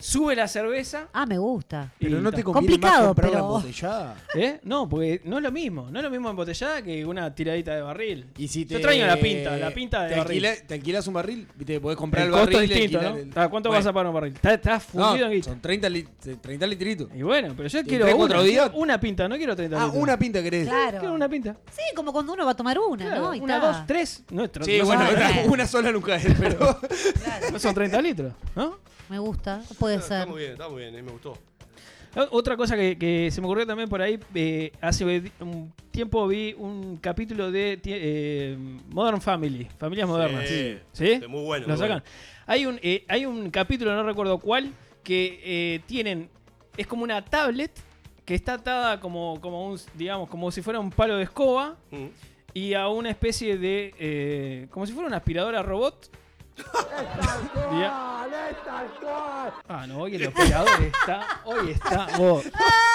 sube 0.00 0.34
la 0.34 0.48
cerveza. 0.48 1.08
Ah, 1.12 1.26
me 1.26 1.38
gusta. 1.38 1.92
y 2.00 2.06
Pero 2.06 2.20
no 2.20 2.32
te 2.32 2.42
conviene 2.42 2.68
Complicado, 2.74 2.98
más 2.98 3.06
comprarla 3.08 3.32
pero- 3.36 3.44
embotellada. 3.46 4.16
¿Eh? 4.34 4.60
No, 4.64 4.88
porque 4.88 5.20
no 5.24 5.36
es 5.36 5.42
lo 5.42 5.52
mismo. 5.52 5.88
No 5.90 5.98
es 5.98 6.04
lo 6.04 6.10
mismo 6.10 6.30
embotellada 6.30 6.82
que 6.82 7.04
una 7.06 7.34
tiradita 7.34 7.74
de 7.74 7.82
barril. 7.82 8.26
Y 8.38 8.48
si 8.48 8.64
Yo 8.64 8.76
extraño 8.78 9.06
la 9.06 9.16
pinta, 9.16 9.56
la 9.56 9.70
pinta 9.70 10.02
de 10.04 10.08
te, 10.14 10.18
barril. 10.18 10.44
alquila- 10.46 10.66
te 10.66 10.74
alquilas 10.74 11.06
un 11.06 11.14
barril, 11.14 11.46
viste, 11.54 11.80
podés 11.80 11.96
comprar 11.98 12.22
el 12.26 12.28
el, 12.28 12.32
costo 12.40 12.56
barril 12.56 12.70
y 12.70 12.74
distinto, 12.74 13.02
¿no? 13.02 13.08
alquilar 13.08 13.28
el- 13.28 13.38
Ah, 13.44 13.48
¿Cuánto 13.48 13.68
Bueno, 13.68 13.78
vas 13.80 13.86
a 13.86 13.92
pagar 13.92 14.06
un 14.08 14.14
barril? 14.14 14.32
Estás 14.34 14.52
está 14.54 14.74
no, 14.74 14.80
fundido 14.80 15.26
en 15.26 15.32
guita. 15.32 15.50
son 15.50 15.60
30, 15.60 15.88
lit- 15.88 16.40
30 16.40 16.66
litritos. 16.66 17.08
Y 17.14 17.22
bueno, 17.22 17.54
pero 17.56 17.68
yo 17.68 17.78
¿Y 17.80 17.84
quiero 17.84 18.04
tres, 18.06 18.16
una, 18.16 18.42
días? 18.42 18.70
una 18.74 18.98
pinta, 19.00 19.28
no 19.28 19.36
quiero 19.36 19.54
30 19.54 19.76
Ah, 19.80 19.84
litros. 19.86 20.02
una 20.02 20.18
pinta 20.18 20.42
querés. 20.42 20.66
Claro. 20.68 20.98
Quiero 20.98 21.14
una 21.14 21.28
pinta. 21.28 21.56
Sí, 21.72 21.82
como 21.94 22.12
cuando 22.12 22.32
uno 22.32 22.44
va 22.44 22.52
a 22.52 22.56
tomar 22.56 22.78
una, 22.78 23.04
Claro, 23.06 23.22
¿no? 23.22 23.34
Y 23.34 23.40
una, 23.40 23.60
ta. 23.60 23.66
dos, 23.66 23.86
tres. 23.86 24.24
No, 24.30 24.44
es 24.44 24.52
tr- 24.52 24.64
Sí, 24.64 24.78
no 24.78 24.86
bueno, 24.86 25.06
son, 25.06 25.14
bueno. 25.16 25.30
una, 25.42 25.52
una 25.52 25.66
sola 25.66 25.92
nunca 25.92 26.16
es, 26.16 26.26
pero. 26.40 26.58
Claro. 26.58 26.80
no 27.52 27.58
son 27.58 27.74
30 27.74 28.00
litros, 28.02 28.32
¿no? 28.56 28.78
Me 29.10 29.18
gusta, 29.18 29.62
puede 29.78 29.96
Está 29.96 30.20
ser. 30.20 30.28
muy 30.28 30.38
bien, 30.40 30.52
está 30.52 30.68
muy 30.68 30.82
bien, 30.82 30.94
eh, 30.94 31.02
me 31.02 31.10
gustó. 31.10 31.36
O- 32.16 32.28
Otra 32.38 32.56
cosa 32.56 32.76
que, 32.76 32.96
que 32.96 33.30
se 33.30 33.40
me 33.40 33.46
ocurrió 33.46 33.66
también 33.66 33.88
por 33.88 34.00
ahí, 34.00 34.18
eh, 34.34 34.72
hace 34.80 35.22
un 35.40 35.72
tiempo 35.90 36.26
vi 36.26 36.54
un 36.56 36.96
capítulo 36.98 37.50
de 37.50 37.78
eh, 37.84 38.56
Modern 38.88 39.20
Family, 39.20 39.66
familias 39.78 40.08
modernas. 40.08 40.48
Sí. 40.48 40.78
¿Sí? 40.92 41.18
Sí, 41.20 41.26
muy 41.26 41.42
bueno, 41.44 41.66
Lo 41.66 41.74
muy 41.74 41.78
sacan. 41.78 42.02
bueno. 42.02 42.02
Hay, 42.46 42.66
un, 42.66 42.78
eh, 42.82 43.04
hay 43.08 43.26
un 43.26 43.50
capítulo, 43.50 43.94
no 43.94 44.02
recuerdo 44.04 44.38
cuál, 44.38 44.72
que 45.04 45.40
eh, 45.42 45.80
tienen, 45.86 46.28
es 46.76 46.86
como 46.86 47.02
una 47.04 47.24
tablet 47.24 47.72
que 48.24 48.34
está 48.34 48.54
atada 48.54 49.00
como, 49.00 49.40
como 49.40 49.66
un, 49.68 49.78
digamos, 49.94 50.28
como 50.28 50.50
si 50.52 50.62
fuera 50.62 50.78
un 50.78 50.90
palo 50.90 51.16
de 51.16 51.24
escoba 51.24 51.76
Mm. 51.90 52.06
y 52.54 52.74
a 52.74 52.86
una 52.88 53.10
especie 53.10 53.56
de, 53.58 53.92
eh, 53.98 54.66
como 54.70 54.86
si 54.86 54.92
fuera 54.92 55.08
una 55.08 55.16
aspiradora 55.16 55.62
robot. 55.62 56.10
Ya. 57.80 58.06
Ah, 59.68 59.86
no, 59.86 59.98
hoy 60.00 60.16
el 60.16 60.26
operador 60.28 60.68
está, 60.82 61.40
hoy 61.44 61.70
está, 61.70 62.06
vos. 62.18 62.44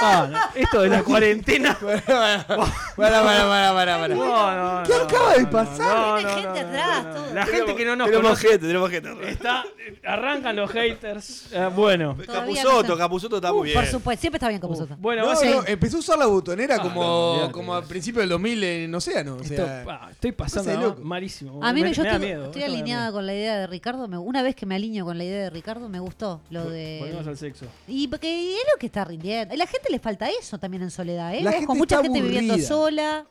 Ah, 0.01 0.28
no, 0.30 0.39
esto 0.56 0.82
de 0.82 0.89
la 0.89 1.04
cuarentena. 1.04 1.78
Para, 1.80 2.01
para, 2.45 2.65
para, 2.95 3.23
para, 3.23 3.73
para, 3.73 3.99
para. 3.99 4.15
No, 4.15 4.80
no, 4.82 4.84
¿Qué 4.84 4.93
no, 4.93 5.04
acaba 5.04 5.32
no, 5.34 5.38
de 5.39 5.45
pasar? 5.47 5.97
no, 5.97 6.15
Viene 6.17 6.32
no, 6.32 6.36
gente 6.41 6.60
atrás, 6.60 7.04
no, 7.04 7.10
no. 7.10 7.15
todo. 7.15 7.34
La 7.34 7.45
gente 7.45 7.75
que 7.75 7.86
no 7.86 7.95
nos 7.95 8.06
tenemos 8.08 8.23
conoce 8.28 8.47
gente, 8.49 8.67
tenemos 8.67 8.89
gente. 8.89 9.30
está, 9.30 9.63
arrancan 10.06 10.56
los 10.56 10.71
haters. 10.71 11.47
Eh, 11.54 11.69
bueno. 11.75 12.17
Capuzoto. 12.25 12.97
Capuzoto 12.97 13.36
está 13.38 13.51
Uh, 13.51 13.58
muy 13.58 13.69
bien. 13.69 13.80
Por 13.80 13.88
supuesto, 13.89 14.21
siempre 14.21 14.38
está 14.38 14.49
bien 14.49 14.62
vosotros. 14.62 14.99
Bueno, 14.99 15.25
No, 15.25 15.63
empezó 15.65 15.97
a 15.97 15.99
usar 15.99 16.17
la 16.19 16.25
botonera 16.25 16.75
Ah, 16.78 16.82
como, 16.82 17.49
como 17.51 17.73
a 17.75 17.82
principios 17.84 18.21
del 18.23 18.30
2000 18.30 18.63
en 18.63 18.95
Océano. 18.95 19.36
O 19.36 19.41
Esto- 19.41 19.56
sea, 19.56 19.86
ah, 19.88 20.08
estoy 20.12 20.32
pasando 20.32 20.97
malísimo. 21.04 21.63
A 21.63 21.71
mí 21.73 21.82
me, 21.82 21.89
me, 21.89 21.93
yo 21.93 22.04
me 22.04 22.10
da 22.10 22.15
estoy, 22.15 22.28
miedo. 22.28 22.45
estoy 22.45 22.63
alineada 22.63 23.12
con 23.12 23.25
la 23.25 23.34
idea 23.34 23.55
de 23.60 23.68
Ricardo. 23.68 24.08
me- 24.08 24.18
una 24.18 24.41
vez 24.44 24.56
que 24.56 24.65
me 24.65 24.76
alineo 24.76 25.06
con 25.06 25.18
la 25.18 25.24
idea 25.24 25.44
de 25.44 25.50
Ricardo, 25.50 25.88
me 25.89 26.00
gustó 26.00 26.41
lo 26.50 26.63
Volvemos 26.65 27.20
al 27.28 27.34
de. 27.34 27.36
sexo. 27.38 27.65
Y 27.88 28.08
porque 28.08 28.54
es 28.54 28.63
lo 28.74 28.80
que 28.80 28.86
está 28.88 29.06
rindiendo. 29.06 29.54
A 29.54 29.58
la 29.58 29.68
gente 29.68 29.89
le 29.89 30.00
falta 30.00 30.28
eso 30.30 30.58
también 30.58 30.84
en 30.84 30.91
soledad, 30.91 31.34
¿eh? 31.34 31.41
La 31.41 31.52
Vos 31.52 31.54
gente 31.54 31.68
con 31.68 31.78
mucha 31.78 31.96
está 31.96 32.04
gente 32.04 32.22
viviendo 32.22 32.58
sola, 32.60 33.26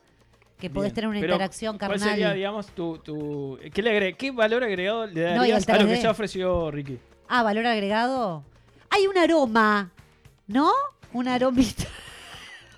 que 0.59 0.69
podés 0.69 0.89
Bien. 0.91 0.95
tener 0.95 1.09
una 1.09 1.19
Pero, 1.19 1.33
interacción 1.33 1.77
¿Cuál 1.77 1.91
carnal. 1.91 2.09
sería, 2.09 2.33
digamos, 2.33 2.67
tu. 2.67 2.97
tu 2.99 3.57
¿qué, 3.73 3.81
le 3.81 3.91
agre- 3.91 4.15
¿Qué 4.17 4.31
valor 4.31 4.63
agregado 4.63 5.05
le 5.07 5.13
No, 5.13 5.45
y 5.45 5.49
darías 5.51 5.67
el 5.67 5.75
a 5.75 5.77
lo 5.79 5.87
que 5.87 5.93
3D. 5.95 6.01
ya 6.03 6.11
ofreció 6.11 6.71
Ricky? 6.71 6.99
Ah, 7.27 7.43
valor 7.43 7.65
agregado. 7.65 8.43
Hay 8.89 9.07
un 9.07 9.17
aroma, 9.17 9.91
¿no? 10.47 10.71
Un 11.13 11.27
aromita. 11.27 11.83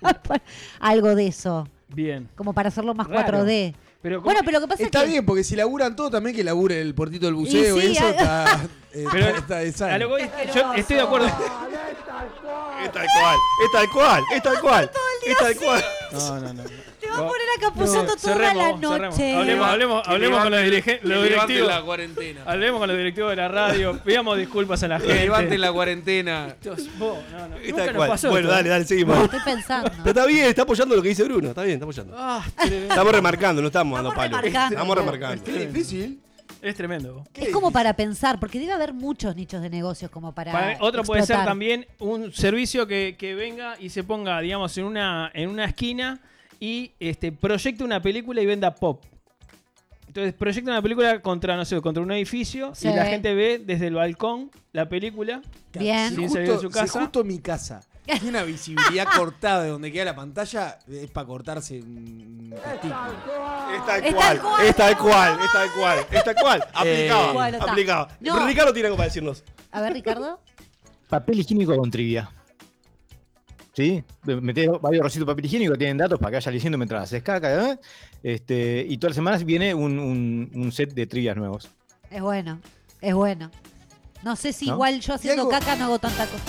Algo 0.80 1.14
de 1.14 1.26
eso. 1.26 1.68
Bien. 1.88 2.28
Como 2.36 2.52
para 2.52 2.68
hacerlo 2.68 2.94
más 2.94 3.08
Raro. 3.08 3.38
4D. 3.44 3.74
Pero, 4.00 4.20
Bueno, 4.20 4.38
¿cómo- 4.38 4.46
pero 4.46 4.60
lo 4.60 4.66
que 4.66 4.68
pasa 4.70 4.84
está 4.84 4.98
es 5.00 5.04
que. 5.06 5.10
bien, 5.10 5.26
porque 5.26 5.42
si 5.42 5.56
laburan 5.56 5.96
todo, 5.96 6.08
también 6.10 6.34
que 6.36 6.44
labure 6.44 6.80
el 6.80 6.94
portito 6.94 7.26
del 7.26 7.34
buceo 7.34 7.78
y, 7.78 7.80
sí, 7.80 7.92
eso 7.96 8.06
a- 8.06 8.10
está, 8.10 8.60
eh, 8.92 9.04
Pero- 9.10 9.36
está, 9.36 9.62
está 9.62 9.94
a 9.94 9.98
lo 9.98 10.16
que 10.16 10.30
yo 10.54 10.74
estoy 10.74 10.96
de 10.96 11.02
acuerdo. 11.02 11.26
Es 11.26 12.92
tal 12.92 13.06
cual, 13.18 13.36
es 13.64 13.72
tal 13.72 13.88
cual, 13.90 14.24
es 14.34 14.42
tal 14.42 14.60
cual. 14.60 14.90
Es 15.26 15.36
tal 15.38 15.56
cual. 15.56 15.84
No, 16.12 16.40
no, 16.40 16.52
no. 16.54 16.62
Te 16.62 17.06
va 17.08 17.14
a 17.14 17.26
poner 17.28 17.46
a 17.56 17.60
Capuzotto 17.60 18.16
toda 18.16 18.18
Cerremos, 18.18 18.56
la 18.56 18.88
cerremos. 18.88 19.10
noche. 19.10 19.34
Hablemos, 19.36 19.66
hablemos, 19.68 20.08
hablemos 20.08 20.42
con 20.42 20.50
los, 20.52 20.60
dirige- 20.62 21.00
los 21.02 21.22
directivos. 21.22 21.68
la 21.68 21.82
cuarentena. 21.82 22.40
Hablemos 22.46 22.78
con 22.80 22.88
los 22.88 22.96
directivos 22.96 23.30
de 23.30 23.36
la 23.36 23.48
radio. 23.48 23.98
Pidamos 24.04 24.38
disculpas 24.38 24.82
a 24.82 24.88
la 24.88 24.98
gente. 25.00 25.14
levanten 25.14 25.60
la 25.60 25.72
cuarentena. 25.72 26.46
Estos- 26.48 26.98
vos, 26.98 27.18
no, 27.32 27.48
no, 27.48 27.56
Es 27.56 27.68
nunca 27.70 27.76
tal 27.84 27.86
nos 27.86 27.96
cual. 27.96 28.08
pasó 28.10 28.30
Bueno, 28.30 28.48
esto, 28.48 28.56
dale, 28.56 28.68
dale, 28.70 28.84
seguimos. 28.84 29.24
Estoy 29.24 29.40
pensando. 29.44 29.90
Pero 29.98 30.08
está 30.08 30.26
bien, 30.26 30.44
está 30.46 30.62
apoyando 30.62 30.96
lo 30.96 31.02
que 31.02 31.08
dice 31.10 31.24
Bruno. 31.24 31.48
Está 31.48 31.62
bien, 31.62 31.74
está 31.74 31.84
apoyando. 31.84 32.14
Ah. 32.16 32.44
Estamos 32.64 33.12
remarcando, 33.12 33.60
no 33.62 33.68
estamos 33.68 33.96
dando 33.98 34.14
palos. 34.14 34.40
remarcando. 34.40 34.74
Estamos 34.74 34.96
remarcando. 34.96 35.50
Es 35.50 35.72
difícil. 35.72 36.20
Es 36.60 36.74
tremendo. 36.74 37.24
Es 37.34 37.50
como 37.50 37.70
para 37.70 37.94
pensar, 37.94 38.40
porque 38.40 38.58
debe 38.58 38.72
haber 38.72 38.92
muchos 38.92 39.36
nichos 39.36 39.62
de 39.62 39.70
negocios 39.70 40.10
como 40.10 40.32
para. 40.32 40.52
Para- 40.52 40.76
otro 40.80 41.02
puede 41.04 41.22
ser 41.24 41.44
también 41.44 41.86
un 42.00 42.32
servicio 42.32 42.86
que, 42.86 43.14
que 43.18 43.34
venga 43.34 43.76
y 43.78 43.90
se 43.90 44.02
ponga, 44.04 44.40
digamos, 44.40 44.76
en 44.78 44.84
una, 44.84 45.30
en 45.34 45.48
una 45.50 45.64
esquina 45.66 46.20
y 46.58 46.92
este, 46.98 47.30
proyecte 47.30 47.84
una 47.84 48.02
película 48.02 48.40
y 48.42 48.46
venda 48.46 48.74
pop. 48.74 49.02
Entonces 50.08 50.32
proyecta 50.32 50.70
una 50.70 50.82
película 50.82 51.20
contra, 51.20 51.54
no 51.56 51.64
sé, 51.64 51.80
contra 51.80 52.02
un 52.02 52.10
edificio 52.10 52.74
Sí. 52.74 52.88
y 52.88 52.92
la 52.92 53.04
gente 53.04 53.34
ve 53.34 53.58
desde 53.64 53.86
el 53.88 53.94
balcón 53.94 54.50
la 54.72 54.88
película. 54.88 55.42
Bien. 55.78 56.08
Si 56.14 56.22
justo, 56.22 56.38
de 56.38 56.46
su 56.58 56.68
si 56.68 56.68
casa. 56.70 57.00
justo 57.00 57.22
mi 57.24 57.38
casa 57.38 57.82
tiene 58.14 58.28
una 58.30 58.42
visibilidad 58.42 59.06
cortada 59.16 59.62
de 59.64 59.68
donde 59.70 59.92
queda 59.92 60.06
la 60.06 60.16
pantalla, 60.16 60.78
es 60.88 61.10
para 61.10 61.26
cortarse 61.26 61.80
un 61.80 62.50
testículo. 62.50 63.12
Es 63.76 63.86
tal 63.86 64.04
Es 64.04 64.14
cual, 64.14 64.38
tal 64.38 64.40
cual. 64.40 64.66
es 64.66 64.76
tal 64.76 64.98
cual, 64.98 65.38
es 65.44 65.52
tal 65.52 65.70
cual, 65.72 65.98
es 66.10 66.24
tal 66.24 66.34
cual. 66.34 66.64
Aplicado, 66.74 67.32
Bueno, 67.34 67.58
está. 67.58 67.70
aplicado. 67.70 68.08
No. 68.20 68.34
Pero 68.34 68.46
Ricardo 68.46 68.72
tiene 68.72 68.86
algo 68.86 68.96
para 68.96 69.06
decirnos. 69.08 69.44
A 69.72 69.80
ver, 69.80 69.92
Ricardo. 69.92 70.40
Papel 71.08 71.40
higiénico 71.40 71.76
con 71.76 71.90
trivia. 71.90 72.30
¿Sí? 73.74 74.02
Metés 74.24 74.68
varios 74.82 75.04
rositos 75.04 75.24
de 75.26 75.32
papel 75.32 75.44
higiénico, 75.46 75.76
tienen 75.76 75.96
datos 75.98 76.18
para 76.18 76.30
que 76.32 76.36
vaya 76.36 76.50
leyendo 76.50 76.76
mientras 76.76 77.04
haces 77.04 77.22
caca. 77.22 77.70
¿eh? 77.70 77.78
Este, 78.24 78.84
y 78.88 78.98
todas 78.98 79.10
las 79.12 79.16
semanas 79.16 79.44
viene 79.44 79.72
un, 79.72 79.98
un- 80.00 80.50
un 80.52 80.72
set 80.72 80.92
de 80.94 81.06
trivias 81.06 81.36
nuevos. 81.36 81.68
Es 82.10 82.20
bueno, 82.20 82.60
es 83.00 83.14
bueno. 83.14 83.50
No 84.24 84.34
sé 84.34 84.52
si 84.52 84.66
¿No? 84.66 84.72
igual 84.74 85.00
yo 85.00 85.14
haciendo 85.14 85.48
caca 85.48 85.76
no 85.76 85.84
hago 85.84 85.98
tanta 86.00 86.26
cosa. 86.26 86.42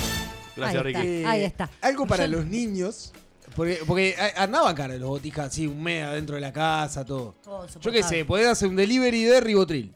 Gracias, 0.60 0.84
Ahí 0.86 0.92
está. 0.92 1.00
Ricky. 1.02 1.08
Eh, 1.08 1.26
Ahí 1.26 1.44
está. 1.44 1.70
Algo 1.82 2.06
para 2.08 2.26
Yo- 2.26 2.38
los 2.38 2.46
niños. 2.46 3.12
Porque, 3.56 3.80
porque 3.86 4.16
a- 4.18 4.44
andaban 4.44 4.76
cara 4.76 4.96
los 4.96 5.10
botijas 5.10 5.48
así, 5.48 5.66
un 5.68 5.82
mes 5.82 6.04
adentro 6.06 6.36
de 6.36 6.42
la 6.42 6.54
casa, 6.54 7.04
todo. 7.04 7.36
Yo 7.44 7.92
qué 7.92 8.04
sé, 8.04 8.20
insoportable. 8.20 8.26
podés 8.26 8.48
hacer 8.48 8.70
un 8.70 8.76
delivery 8.76 9.24
de 9.24 9.40
ribotril. 9.42 9.96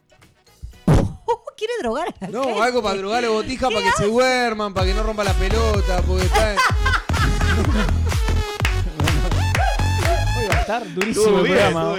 ¿Quiere 1.55 1.73
drogar 1.81 2.07
a 2.09 2.15
la 2.25 2.27
No, 2.29 2.43
gente? 2.45 2.61
algo 2.61 2.81
para 2.83 2.97
drogar 2.97 3.19
a 3.23 3.27
los 3.27 3.33
botijas 3.35 3.71
para 3.71 3.85
que 3.85 3.91
se 3.95 4.05
duerman, 4.07 4.73
para 4.73 4.87
que 4.87 4.93
no 4.93 5.03
rompa 5.03 5.23
la 5.23 5.33
pelota, 5.33 6.01
porque 6.05 6.25
está. 6.25 6.55
Estar 10.77 10.93
durísimo 10.93 11.39
el 11.39 11.45
programa. 11.45 11.95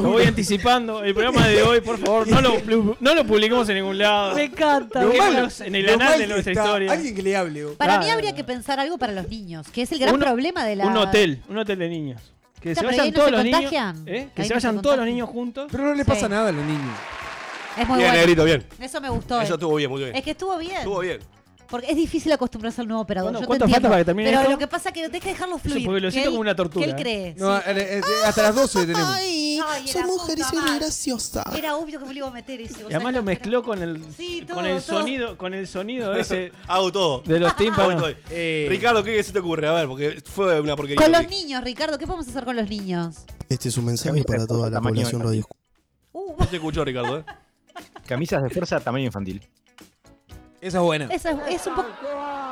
Lo 0.00 0.10
voy 0.10 0.24
anticipando. 0.24 1.02
El 1.04 1.14
programa 1.14 1.46
de 1.46 1.62
hoy, 1.62 1.80
por 1.80 1.98
favor, 1.98 2.28
no 2.28 2.40
lo, 2.40 2.96
no 3.00 3.14
lo 3.14 3.24
publiquemos 3.24 3.68
en 3.68 3.76
ningún 3.76 3.98
lado. 3.98 4.34
Me 4.34 4.44
encanta. 4.44 5.02
En 5.02 5.74
el 5.74 5.86
lo 5.86 5.94
anal 5.94 6.08
mal 6.10 6.18
de 6.18 6.26
nuestra 6.26 6.52
está- 6.52 6.64
historia. 6.64 6.92
Alguien 6.92 7.14
que 7.14 7.22
le 7.22 7.36
hable. 7.36 7.64
Para 7.76 7.98
mí 7.98 8.10
habría 8.10 8.34
que 8.34 8.44
pensar 8.44 8.80
algo 8.80 8.98
para 8.98 9.12
los 9.12 9.28
niños, 9.28 9.66
que 9.70 9.82
es 9.82 9.92
el 9.92 9.98
gran 9.98 10.14
Un- 10.14 10.20
problema 10.20 10.64
de 10.64 10.76
la. 10.76 10.86
Un 10.86 10.96
hotel, 10.96 11.42
un 11.48 11.58
hotel 11.58 11.78
de 11.78 11.88
niños. 11.88 12.20
Que 12.60 12.74
se 12.74 12.84
vayan 12.84 13.06
no 13.06 13.12
todos 13.14 13.26
se 13.26 13.30
los 13.32 13.44
niños. 13.44 13.72
¿eh? 14.06 14.28
Que 14.34 14.42
se 14.44 14.54
no 14.54 14.60
se 14.60 14.66
vayan 14.66 14.82
todos 14.82 14.96
los 14.98 15.06
niños 15.06 15.28
juntos. 15.30 15.68
Pero 15.70 15.84
no 15.84 15.94
les 15.94 16.04
pasa 16.04 16.26
Sí. 16.26 16.32
nada 16.32 16.50
a 16.50 16.52
los 16.52 16.64
niños. 16.64 16.94
Es 17.78 17.88
muy 17.88 17.96
Bien, 17.98 18.10
bueno. 18.10 18.12
Negrito, 18.20 18.44
bien. 18.44 18.64
Eso 18.78 19.00
me 19.00 19.08
gustó. 19.08 19.40
Eso 19.40 19.52
eh. 19.54 19.56
estuvo 19.56 19.74
bien, 19.76 19.90
muy 19.90 20.02
bien. 20.02 20.14
Es 20.16 20.22
que 20.22 20.32
estuvo 20.32 20.58
bien. 20.58 20.76
Estuvo 20.76 20.98
bien. 21.00 21.20
Porque 21.70 21.88
es 21.88 21.96
difícil 21.96 22.32
acostumbrarse 22.32 22.80
al 22.80 22.88
nuevo 22.88 23.02
operador. 23.02 23.30
Bueno, 23.30 23.38
yo 23.38 23.42
te 23.42 23.46
¿cuánto 23.46 23.64
entiendo. 23.66 23.76
falta 23.76 23.88
para 23.90 24.00
que 24.00 24.04
termine 24.04 24.28
Pero 24.30 24.40
esto? 24.40 24.50
lo 24.52 24.58
que 24.58 24.66
pasa 24.66 24.88
es 24.88 24.94
que 24.94 25.02
tenés 25.06 25.22
que 25.22 25.28
dejarlo 25.28 25.58
fluir. 25.58 25.84
porque 25.86 26.00
lo 26.00 26.08
que 26.08 26.12
siento 26.12 26.28
él- 26.30 26.32
como 26.34 26.40
una 26.40 26.56
tortura, 26.56 26.84
Que 26.84 26.90
él 26.90 26.96
¿eh? 26.98 27.02
cree. 27.02 27.34
No, 27.38 27.56
sí. 27.58 27.62
eh, 27.68 27.98
eh, 27.98 28.02
hasta 28.26 28.42
las 28.42 28.54
12 28.56 28.86
tenemos. 28.86 29.08
Ay, 29.08 29.60
Ay, 29.68 29.86
soy 29.88 30.02
mujer 30.02 30.38
y 30.38 30.42
puta 30.42 30.50
soy 30.50 30.58
madre. 30.58 30.78
graciosa. 30.80 31.44
Era 31.56 31.76
obvio 31.76 32.00
que 32.00 32.06
me 32.06 32.12
lo 32.12 32.18
iba 32.18 32.28
a 32.28 32.32
meter 32.32 32.60
ese. 32.60 32.82
Y 32.82 32.92
además 32.94 33.14
lo 33.14 33.22
mezcló 33.22 33.62
con 33.62 33.80
el, 33.82 34.02
Sí, 34.16 34.42
todo, 34.46 34.56
con 34.56 34.66
el 34.66 34.82
todo. 34.82 34.98
sonido, 34.98 35.38
con 35.38 35.54
el 35.54 35.68
sonido 35.68 36.14
ese 36.14 36.50
Hago 36.66 36.90
todo. 36.90 37.20
de 37.20 37.38
los 37.38 37.50
Hago 37.50 37.58
tímpanos. 37.58 38.02
todo. 38.02 38.12
Eh, 38.30 38.66
Ricardo, 38.68 39.04
¿qué 39.04 39.22
se 39.22 39.32
te 39.32 39.38
ocurre? 39.38 39.68
A 39.68 39.72
ver, 39.72 39.86
porque 39.86 40.20
fue 40.24 40.60
una 40.60 40.74
porquería. 40.74 41.00
Con 41.02 41.12
los 41.12 41.28
niños, 41.30 41.62
Ricardo, 41.62 41.98
¿qué 41.98 42.06
podemos 42.06 42.26
hacer 42.26 42.44
con 42.44 42.56
los 42.56 42.68
niños? 42.68 43.16
Este 43.48 43.68
es 43.68 43.76
un 43.76 43.84
mensaje 43.84 44.24
para 44.24 44.44
toda 44.46 44.68
la 44.70 44.74
Tamaño 44.78 44.94
población 44.96 45.20
infantil. 45.22 45.42
radio. 45.44 45.56
Uh, 46.12 46.34
No 46.36 46.46
te 46.48 46.56
escuchó, 46.56 46.84
Ricardo, 46.84 47.18
¿eh? 47.18 47.24
Camisas 48.06 48.42
de 48.42 48.50
fuerza 48.50 48.80
tamaño 48.80 49.04
infantil. 49.06 49.40
Esa 50.60 50.76
es 50.78 50.84
buena. 50.84 51.06
es, 51.06 51.24
es 51.24 51.66
un 51.66 51.74
poco. 51.74 51.88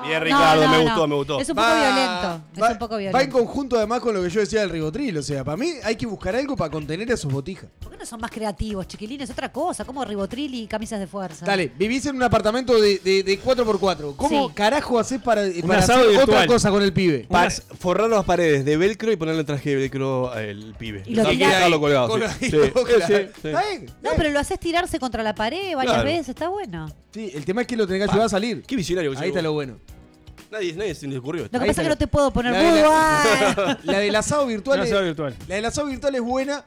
Bien, 0.07 0.23
Ricardo, 0.23 0.63
No, 0.63 0.67
no, 0.67 0.73
me 0.73 0.79
no. 0.79 0.91
gustó, 0.91 1.09
me 1.09 1.15
gustó. 1.17 1.41
Es 1.41 1.49
un 1.51 1.57
poco 1.57 1.69
Va- 1.69 1.75
violento. 1.75 2.41
Es 2.57 2.63
va- 2.63 2.71
un 2.73 2.79
poco 2.79 2.95
Va 2.95 3.03
en 3.03 3.11
violento. 3.11 3.37
conjunto 3.39 3.77
además 3.77 4.01
con 4.01 4.15
lo 4.15 4.23
que 4.23 4.31
yo 4.31 4.41
decía 4.41 4.61
del 4.61 4.71
ribotril. 4.71 5.19
O 5.19 5.23
sea, 5.23 5.45
para 5.45 5.57
mí 5.59 5.73
hay 5.85 5.97
que 5.97 6.07
buscar 6.07 6.35
algo 6.35 6.57
para 6.57 6.71
contener 6.71 7.11
a 7.11 7.15
esos 7.15 7.31
botijas. 7.31 7.67
¿Por 7.81 7.91
qué 7.93 7.98
son 8.09 8.21
más 8.21 8.31
creativos, 8.31 8.87
chiquilines? 8.89 9.31
Otra 9.31 9.53
cosa, 9.53 9.85
como 9.85 10.05
ribotril 10.05 10.55
y 10.55 10.67
camisas 10.67 10.99
de 10.99 11.07
fuerza. 11.07 11.45
Dale, 11.47 11.71
vivís 11.79 12.07
en 12.07 12.17
un 12.17 12.23
apartamento 12.23 12.81
de, 12.81 12.99
de, 12.99 13.23
de 13.23 13.41
4x4. 13.43 14.17
¿Cómo 14.17 14.49
Sí. 14.49 14.55
carajo 14.55 14.99
haces 14.99 15.21
para, 15.21 15.43
para 15.67 15.79
asado 15.81 16.01
hacer 16.01 16.11
otra 16.13 16.25
virtual. 16.41 16.47
cosa 16.47 16.71
con 16.71 16.83
el 16.83 16.93
pibe? 16.93 17.27
Pa- 17.29 17.49
forrar 17.51 18.09
las 18.11 18.25
paredes 18.25 18.65
de 18.65 18.77
velcro 18.77 19.13
y 19.13 19.17
ponerle 19.17 19.41
el 19.41 19.47
traje 19.47 19.71
de 19.71 19.77
velcro 19.77 20.31
al 20.33 20.75
pibe. 20.79 21.03
Y 21.07 21.15
lo 21.15 21.23
Dejar- 21.23 21.33
tirás 21.37 21.53
dejarlo 21.55 21.81
colgado. 21.81 22.09
Con- 22.09 22.23
sí. 22.23 22.51
Sí, 22.51 22.51
claro. 22.51 23.07
sí, 23.07 23.13
sí. 23.43 23.49
¿Está 23.49 23.63
bien? 23.69 23.87
No, 24.03 24.11
pero 24.17 24.31
lo 24.31 24.41
haces 24.41 24.59
tirarse 24.59 24.99
contra 24.99 25.23
la 25.23 25.35
pared 25.35 25.75
varias 25.77 25.95
Claro. 25.97 26.09
veces, 26.09 26.29
está 26.31 26.49
bueno. 26.49 26.89
Sí, 27.13 27.31
el 27.35 27.45
tema 27.45 27.61
es 27.63 27.67
que 27.67 27.77
lo 27.77 27.87
tenés 27.87 28.05
que 28.07 28.11
ayudar 28.11 28.27
a 28.27 28.31
salir. 28.31 28.63
Qué 28.63 28.77
visionario 28.77 29.11
que 29.13 29.17
Ahí 29.19 29.21
sos 29.21 29.27
está 29.29 29.39
vos. 29.41 29.45
lo 29.45 29.53
bueno. 29.53 29.79
Nadie, 30.51 30.73
nadie 30.75 30.95
se 30.95 31.07
le 31.07 31.19
ocurrió. 31.19 31.43
Lo 31.45 31.51
que 31.51 31.57
Ahí 31.57 31.61
pasa 31.61 31.71
está 31.71 31.83
es 31.83 31.87
que 31.87 31.91
no 31.91 31.99
te 31.99 32.07
puedo 32.07 32.31
poner 32.31 32.53
La 32.53 32.59
de 33.99 34.01
del 34.07 34.17
asado 34.17 34.47
virtual. 34.47 34.79
Un 34.81 34.85
es- 34.87 34.91
asado 34.93 35.05
virtual. 35.05 35.37
La 35.47 35.55
del 35.57 35.65
asado 35.67 35.87
virtual 35.89 36.15
es 36.15 36.21
buena. 36.23 36.65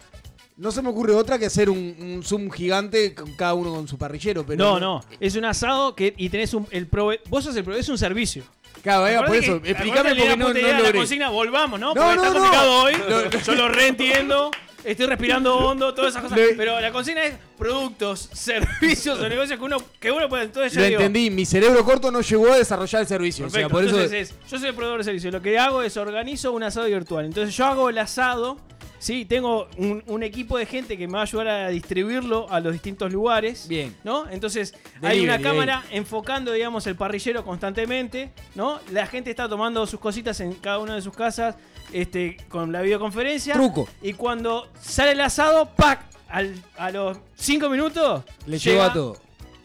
No 0.61 0.71
se 0.71 0.81
me 0.81 0.89
ocurre 0.89 1.13
otra 1.15 1.39
que 1.39 1.47
hacer 1.47 1.69
un, 1.69 1.95
un 1.99 2.23
zoom 2.23 2.49
gigante 2.51 3.15
con 3.15 3.33
cada 3.33 3.53
uno 3.55 3.73
con 3.73 3.87
su 3.87 3.97
parrillero. 3.97 4.45
Pero 4.45 4.63
No, 4.63 4.79
no. 4.79 5.03
Es 5.19 5.35
un 5.35 5.45
asado 5.45 5.95
que 5.95 6.13
y 6.17 6.29
tenés 6.29 6.53
un 6.53 6.67
el 6.71 6.85
prove 6.87 7.19
vos 7.29 7.43
sos 7.43 7.55
el 7.55 7.63
prove 7.63 7.79
es 7.79 7.89
un 7.89 7.97
servicio. 7.97 8.43
Claro, 8.83 9.07
eh, 9.07 9.17
por 9.25 9.35
eso. 9.35 9.61
que- 9.61 9.71
Explícame 9.71 10.15
porque 10.15 10.37
no, 10.37 10.49
no 10.49 10.53
la 10.53 10.79
logré. 10.79 10.97
consigna, 10.99 11.29
volvamos, 11.29 11.79
¿no? 11.79 11.93
No, 11.93 12.01
Porque 12.01 12.15
no, 12.15 12.23
está 12.23 12.27
no. 12.27 12.33
complicado 12.39 12.71
hoy. 12.83 12.93
No, 13.09 13.39
Yo 13.39 13.55
lo 13.55 13.67
reentiendo. 13.69 14.51
Estoy 14.83 15.05
respirando 15.05 15.55
hondo, 15.57 15.93
todas 15.93 16.11
esas 16.11 16.23
cosas. 16.23 16.39
Pero 16.57 16.79
la 16.79 16.91
consigna 16.91 17.23
es 17.23 17.35
productos, 17.57 18.29
servicios 18.33 19.19
o 19.19 19.29
negocios 19.29 19.59
que 19.59 19.65
uno, 19.65 19.77
que 19.99 20.11
uno 20.11 20.27
puede. 20.29 20.45
Entonces 20.45 20.73
yo 20.73 20.79
Lo 20.81 20.85
digo, 20.87 20.99
entendí. 21.01 21.29
Mi 21.29 21.45
cerebro 21.45 21.83
corto 21.85 22.11
no 22.11 22.21
llegó 22.21 22.51
a 22.51 22.57
desarrollar 22.57 23.01
el 23.01 23.07
servicio. 23.07 23.45
Perfecto. 23.45 23.67
O 23.67 23.69
sea, 23.69 23.73
por 23.73 23.83
eso. 23.83 23.95
Entonces 23.95 24.29
es, 24.31 24.49
yo 24.49 24.57
soy 24.57 24.69
el 24.69 24.75
proveedor 24.75 24.97
de 24.99 25.03
servicio. 25.03 25.29
Lo 25.31 25.41
que 25.41 25.57
hago 25.59 25.81
es 25.83 25.97
organizo 25.97 26.51
un 26.51 26.63
asado 26.63 26.87
virtual. 26.87 27.25
Entonces 27.25 27.55
yo 27.55 27.65
hago 27.65 27.89
el 27.89 27.97
asado. 27.99 28.57
Sí, 29.01 29.25
tengo 29.25 29.67
un, 29.77 30.03
un 30.05 30.21
equipo 30.21 30.59
de 30.59 30.67
gente 30.67 30.95
que 30.95 31.07
me 31.07 31.13
va 31.13 31.21
a 31.21 31.23
ayudar 31.23 31.47
a 31.47 31.67
distribuirlo 31.69 32.47
a 32.51 32.59
los 32.59 32.71
distintos 32.71 33.11
lugares. 33.11 33.67
Bien. 33.67 33.95
¿No? 34.03 34.29
Entonces 34.29 34.75
hay 35.01 35.21
una 35.21 35.33
ahí. 35.35 35.41
cámara 35.43 35.83
enfocando, 35.89 36.51
digamos, 36.51 36.85
el 36.85 36.95
parrillero 36.95 37.43
constantemente. 37.43 38.29
¿No? 38.53 38.79
La 38.91 39.07
gente 39.07 39.31
está 39.31 39.49
tomando 39.49 39.87
sus 39.87 39.99
cositas 39.99 40.39
en 40.39 40.53
cada 40.53 40.77
una 40.77 40.93
de 40.93 41.01
sus 41.01 41.15
casas. 41.15 41.55
Este, 41.91 42.37
con 42.47 42.71
la 42.71 42.81
videoconferencia. 42.83 43.55
Truco. 43.55 43.89
Y 44.03 44.13
cuando 44.13 44.69
sale 44.79 45.13
el 45.13 45.21
asado, 45.21 45.65
¡pac! 45.75 46.05
Al- 46.29 46.55
a 46.77 46.91
los 46.91 47.17
5 47.35 47.69
minutos. 47.69 48.23
Le 48.45 48.59
llega 48.59 48.85
a 48.85 48.93
todo. 48.93 49.17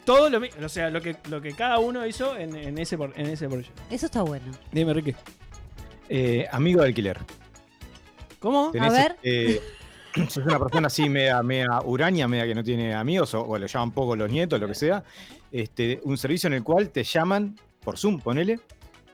Todo 0.07 0.31
lo, 0.31 0.41
mi- 0.41 0.49
o 0.65 0.69
sea, 0.71 0.89
lo 0.89 1.03
que, 1.03 1.15
lo 1.29 1.43
que 1.43 1.53
cada 1.53 1.79
uno 1.79 2.07
hizo 2.07 2.37
en, 2.39 2.57
en 2.57 2.79
ese, 2.79 2.97
por- 2.97 3.13
en 3.21 3.27
ese 3.27 3.49
proyecto. 3.49 3.83
Eso 3.91 4.07
está 4.07 4.23
bueno. 4.23 4.47
Dime, 4.73 4.95
Ricky. 4.95 5.15
Eh, 6.09 6.47
amigo 6.51 6.81
de 6.81 6.87
alquiler. 6.89 7.19
¿Cómo? 8.41 8.71
Tenés, 8.71 8.93
ver. 8.93 9.17
eh, 9.23 9.61
sos 10.29 10.45
una 10.47 10.59
persona 10.59 10.87
así 10.89 11.09
media, 11.09 11.43
media 11.43 11.81
uraña, 11.85 12.27
media 12.29 12.47
que 12.47 12.55
no 12.55 12.63
tiene 12.65 12.95
amigos, 12.95 13.35
o, 13.35 13.43
o 13.43 13.59
lo 13.59 13.67
llaman 13.67 13.91
poco 13.93 14.15
los 14.17 14.31
nietos, 14.31 14.61
lo 14.61 14.67
que 14.69 14.75
sea. 14.75 15.03
Este, 15.51 16.01
un 16.05 16.17
servicio 16.19 16.47
en 16.49 16.55
el 16.55 16.63
cual 16.63 16.91
te 16.91 17.03
llaman 17.05 17.57
por 17.83 17.99
Zoom, 17.99 18.21
ponele, 18.21 18.59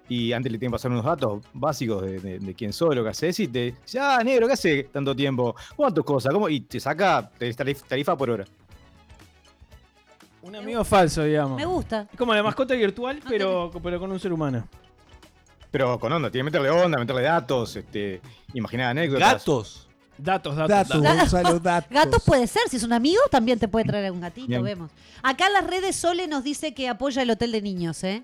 y 0.09 0.33
antes 0.33 0.51
le 0.51 0.59
tienen 0.59 0.73
que 0.73 0.75
pasar 0.77 0.91
unos 0.91 1.05
datos 1.05 1.43
básicos 1.53 2.03
de, 2.03 2.19
de- 2.19 2.39
de 2.39 2.55
quién 2.55 2.73
sos, 2.73 2.95
lo 2.95 3.03
que 3.05 3.11
haces, 3.11 3.39
y 3.41 3.49
te 3.49 3.77
dice, 3.83 3.99
ah, 4.01 4.21
negro, 4.25 4.47
¿qué 4.47 4.53
hace 4.55 4.85
tanto 4.85 5.15
tiempo? 5.15 5.55
¿Cuántas 5.77 6.05
cosas? 6.05 6.33
¿Cómo? 6.33 6.49
Y 6.49 6.61
te 6.61 6.81
saca 6.81 7.31
tarif- 7.39 7.83
tarifa 7.87 8.17
por 8.17 8.31
hora. 8.31 8.45
Un 10.43 10.57
amigo 10.57 10.83
falso, 10.85 11.23
digamos. 11.23 11.57
Me 11.57 11.65
gusta. 11.67 12.09
Es 12.11 12.19
como 12.19 12.35
la 12.35 12.43
mascota 12.43 12.75
virtual, 12.75 13.21
pero, 13.29 13.71
pero 13.83 14.01
con 14.01 14.11
un 14.11 14.19
ser 14.19 14.33
humano. 14.33 14.67
Pero 15.73 15.99
con 15.99 16.13
onda, 16.13 16.31
tiene 16.31 16.51
que 16.51 16.59
meterle 16.59 16.71
onda, 16.71 16.99
meterle 16.99 17.23
datos, 17.23 17.75
este, 17.75 18.21
imaginar 18.53 18.91
anécdotas. 18.91 19.33
Gatos. 19.33 19.89
Datos, 20.19 20.55
datos. 20.55 20.69
Datos, 20.69 21.03
datos. 21.03 21.33
Gonzalo, 21.33 21.59
datos. 21.59 21.91
Gatos 21.91 22.23
puede 22.25 22.47
ser, 22.47 22.63
si 22.69 22.77
es 22.77 22.83
un 22.83 22.93
amigo 22.93 23.21
también 23.31 23.59
te 23.59 23.67
puede 23.67 23.87
traer 23.87 24.05
algún 24.05 24.21
gatito, 24.21 24.47
Bien. 24.47 24.63
vemos. 24.63 24.91
Acá 25.23 25.47
en 25.47 25.55
las 25.55 25.67
redes 25.67 25.97
Sole 25.97 26.29
nos 26.29 26.45
dice 26.45 26.75
que 26.75 26.89
apoya 26.89 27.23
el 27.23 27.31
hotel 27.31 27.53
de 27.53 27.63
niños, 27.63 28.05
¿eh? 28.05 28.23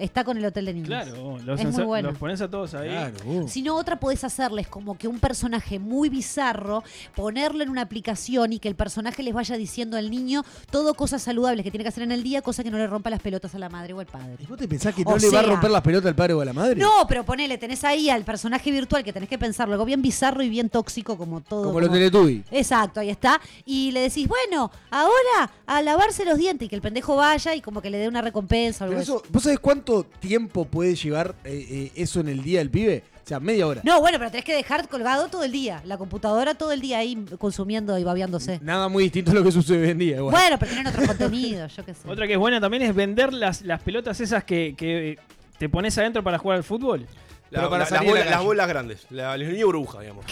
Está 0.00 0.24
con 0.24 0.36
el 0.36 0.44
hotel 0.44 0.64
de 0.64 0.74
niños. 0.74 0.88
Claro, 0.88 1.38
los, 1.44 1.60
Es 1.60 1.66
muy 1.66 1.84
bueno. 1.84 2.10
los 2.10 2.18
pones 2.18 2.40
a 2.40 2.48
todos 2.48 2.74
ahí. 2.74 2.88
Claro. 2.88 3.14
uh. 3.26 3.48
Si 3.48 3.62
no, 3.62 3.76
otra 3.76 4.00
podés 4.00 4.24
hacerles 4.24 4.66
como 4.66 4.96
que 4.96 5.08
un 5.08 5.20
personaje 5.20 5.78
muy 5.78 6.08
bizarro, 6.08 6.82
ponerlo 7.14 7.62
en 7.62 7.70
una 7.70 7.82
aplicación 7.82 8.52
y 8.52 8.58
que 8.58 8.68
el 8.68 8.74
personaje 8.74 9.22
les 9.22 9.34
vaya 9.34 9.56
diciendo 9.56 9.96
al 9.96 10.10
niño 10.10 10.44
todo 10.70 10.94
cosas 10.94 11.22
saludables 11.22 11.64
que 11.64 11.70
tiene 11.70 11.84
que 11.84 11.88
hacer 11.88 12.02
en 12.02 12.12
el 12.12 12.22
día, 12.22 12.42
cosa 12.42 12.62
que 12.62 12.70
no 12.70 12.78
le 12.78 12.86
rompa 12.86 13.10
las 13.10 13.20
pelotas 13.20 13.54
a 13.54 13.58
la 13.58 13.68
madre 13.68 13.92
o 13.92 14.00
al 14.00 14.06
padre. 14.06 14.36
¿Y 14.38 14.46
vos 14.46 14.58
te 14.58 14.66
pensás 14.66 14.94
que 14.94 15.04
no 15.04 15.10
O 15.10 15.18
le 15.18 15.28
va 15.30 15.40
a 15.40 15.42
romper 15.42 15.70
las 15.70 15.82
pelotas 15.82 16.08
al 16.08 16.14
padre 16.14 16.34
o 16.34 16.40
a 16.40 16.44
la 16.44 16.52
madre? 16.52 16.76
No, 16.76 17.06
pero 17.06 17.24
ponele, 17.24 17.58
tenés 17.58 17.84
ahí 17.84 18.08
al 18.08 18.24
personaje 18.24 18.70
virtual 18.70 19.04
que 19.04 19.12
tenés 19.12 19.28
que 19.28 19.38
pensarlo, 19.38 19.74
algo 19.74 19.84
bien 19.84 20.02
bizarro 20.02 20.42
y 20.42 20.48
bien 20.48 20.70
tóxico 20.70 21.18
como 21.18 21.40
todo. 21.40 21.64
Como 21.64 21.80
los 21.80 21.90
Teletubbies. 21.90 22.44
Exacto, 22.50 23.00
ahí 23.00 23.10
está. 23.10 23.40
Y 23.64 23.90
le 23.92 24.00
decís, 24.00 24.26
bueno, 24.26 24.70
ahora 24.90 25.50
a 25.66 25.82
lavarse 25.82 26.24
los 26.24 26.38
dientes 26.38 26.66
y 26.66 26.68
que 26.68 26.76
el 26.76 26.82
pendejo 26.82 27.16
vaya 27.16 27.54
y 27.54 27.60
como 27.60 27.82
que 27.82 27.90
le 27.90 27.98
dé 27.98 28.08
una 28.08 28.22
recompensa 28.22 28.84
o 28.84 28.88
algo 28.88 29.00
Pero 29.00 29.02
eso, 29.02 29.22
¿Vos 29.30 29.42
sabés 29.42 29.58
cuánto 29.58 29.89
tiempo 30.20 30.64
puede 30.64 30.94
llevar 30.94 31.34
eh, 31.44 31.66
eh, 31.70 31.92
eso 31.94 32.20
en 32.20 32.28
el 32.28 32.42
día 32.42 32.58
del 32.60 32.70
pibe? 32.70 33.02
sea, 33.30 33.38
media 33.38 33.64
hora. 33.64 33.80
No, 33.84 34.00
bueno, 34.00 34.18
pero 34.18 34.28
tenés 34.32 34.44
que 34.44 34.54
dejar 34.56 34.88
colgado 34.88 35.28
todo 35.28 35.44
el 35.44 35.52
día. 35.52 35.82
La 35.84 35.96
computadora 35.98 36.54
todo 36.54 36.72
el 36.72 36.80
día 36.80 36.98
ahí 36.98 37.16
consumiendo 37.38 37.96
y 37.96 38.02
babeándose. 38.02 38.58
Nada 38.60 38.88
muy 38.88 39.04
distinto 39.04 39.30
a 39.30 39.34
lo 39.34 39.44
que 39.44 39.52
sucede 39.52 39.84
hoy 39.84 39.90
en 39.90 39.98
día. 39.98 40.16
igual. 40.16 40.32
Bueno, 40.34 40.56
pero 40.58 40.72
tienen 40.72 40.88
otros 40.88 41.06
contenidos, 41.06 41.76
yo 41.76 41.84
qué 41.84 41.94
sé. 41.94 42.08
Otra 42.10 42.26
que 42.26 42.32
es 42.32 42.38
buena 42.40 42.60
también 42.60 42.82
es 42.82 42.92
vender 42.92 43.32
las, 43.32 43.62
las 43.62 43.80
pelotas 43.82 44.20
esas 44.20 44.42
que, 44.42 44.74
que 44.76 45.16
te 45.58 45.68
pones 45.68 45.96
adentro 45.98 46.24
para 46.24 46.38
jugar 46.38 46.56
al 46.56 46.64
fútbol. 46.64 47.06
La- 47.50 47.58
Pero 47.60 47.70
para 47.70 47.84
la- 47.84 47.90
las, 47.90 48.30
la 48.30 48.40
bolas, 48.40 48.56
las 48.56 48.68
grandes. 48.68 49.06
La, 49.10 49.36
los 49.36 49.48
niños 49.48 49.66
burbuja, 49.66 50.00
digamos. 50.00 50.24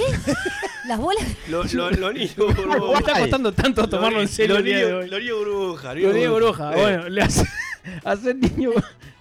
Las 0.89 0.99
bolas. 0.99 1.25
Los, 1.49 1.73
los- 1.75 1.99
los 1.99 2.15
niños 2.15 2.35
Me 2.39 2.45
burbuja. 2.79 2.99
está 2.99 3.19
costando 3.21 3.53
tanto 3.53 3.89
tomarlo 3.89 4.21
en 4.21 4.29
serio 4.29 4.57
Los 4.57 4.65
niños, 4.65 4.91
hoy. 4.93 5.09
los 5.09 5.21
niños 5.21 5.37
burbuja. 5.39 5.95
Lo. 5.95 6.79
Eh, 6.79 6.81
Bueno, 6.83 7.09
le 7.09 7.23
hace, 7.23 7.45
hacer 8.05 8.37
niño, 8.37 8.71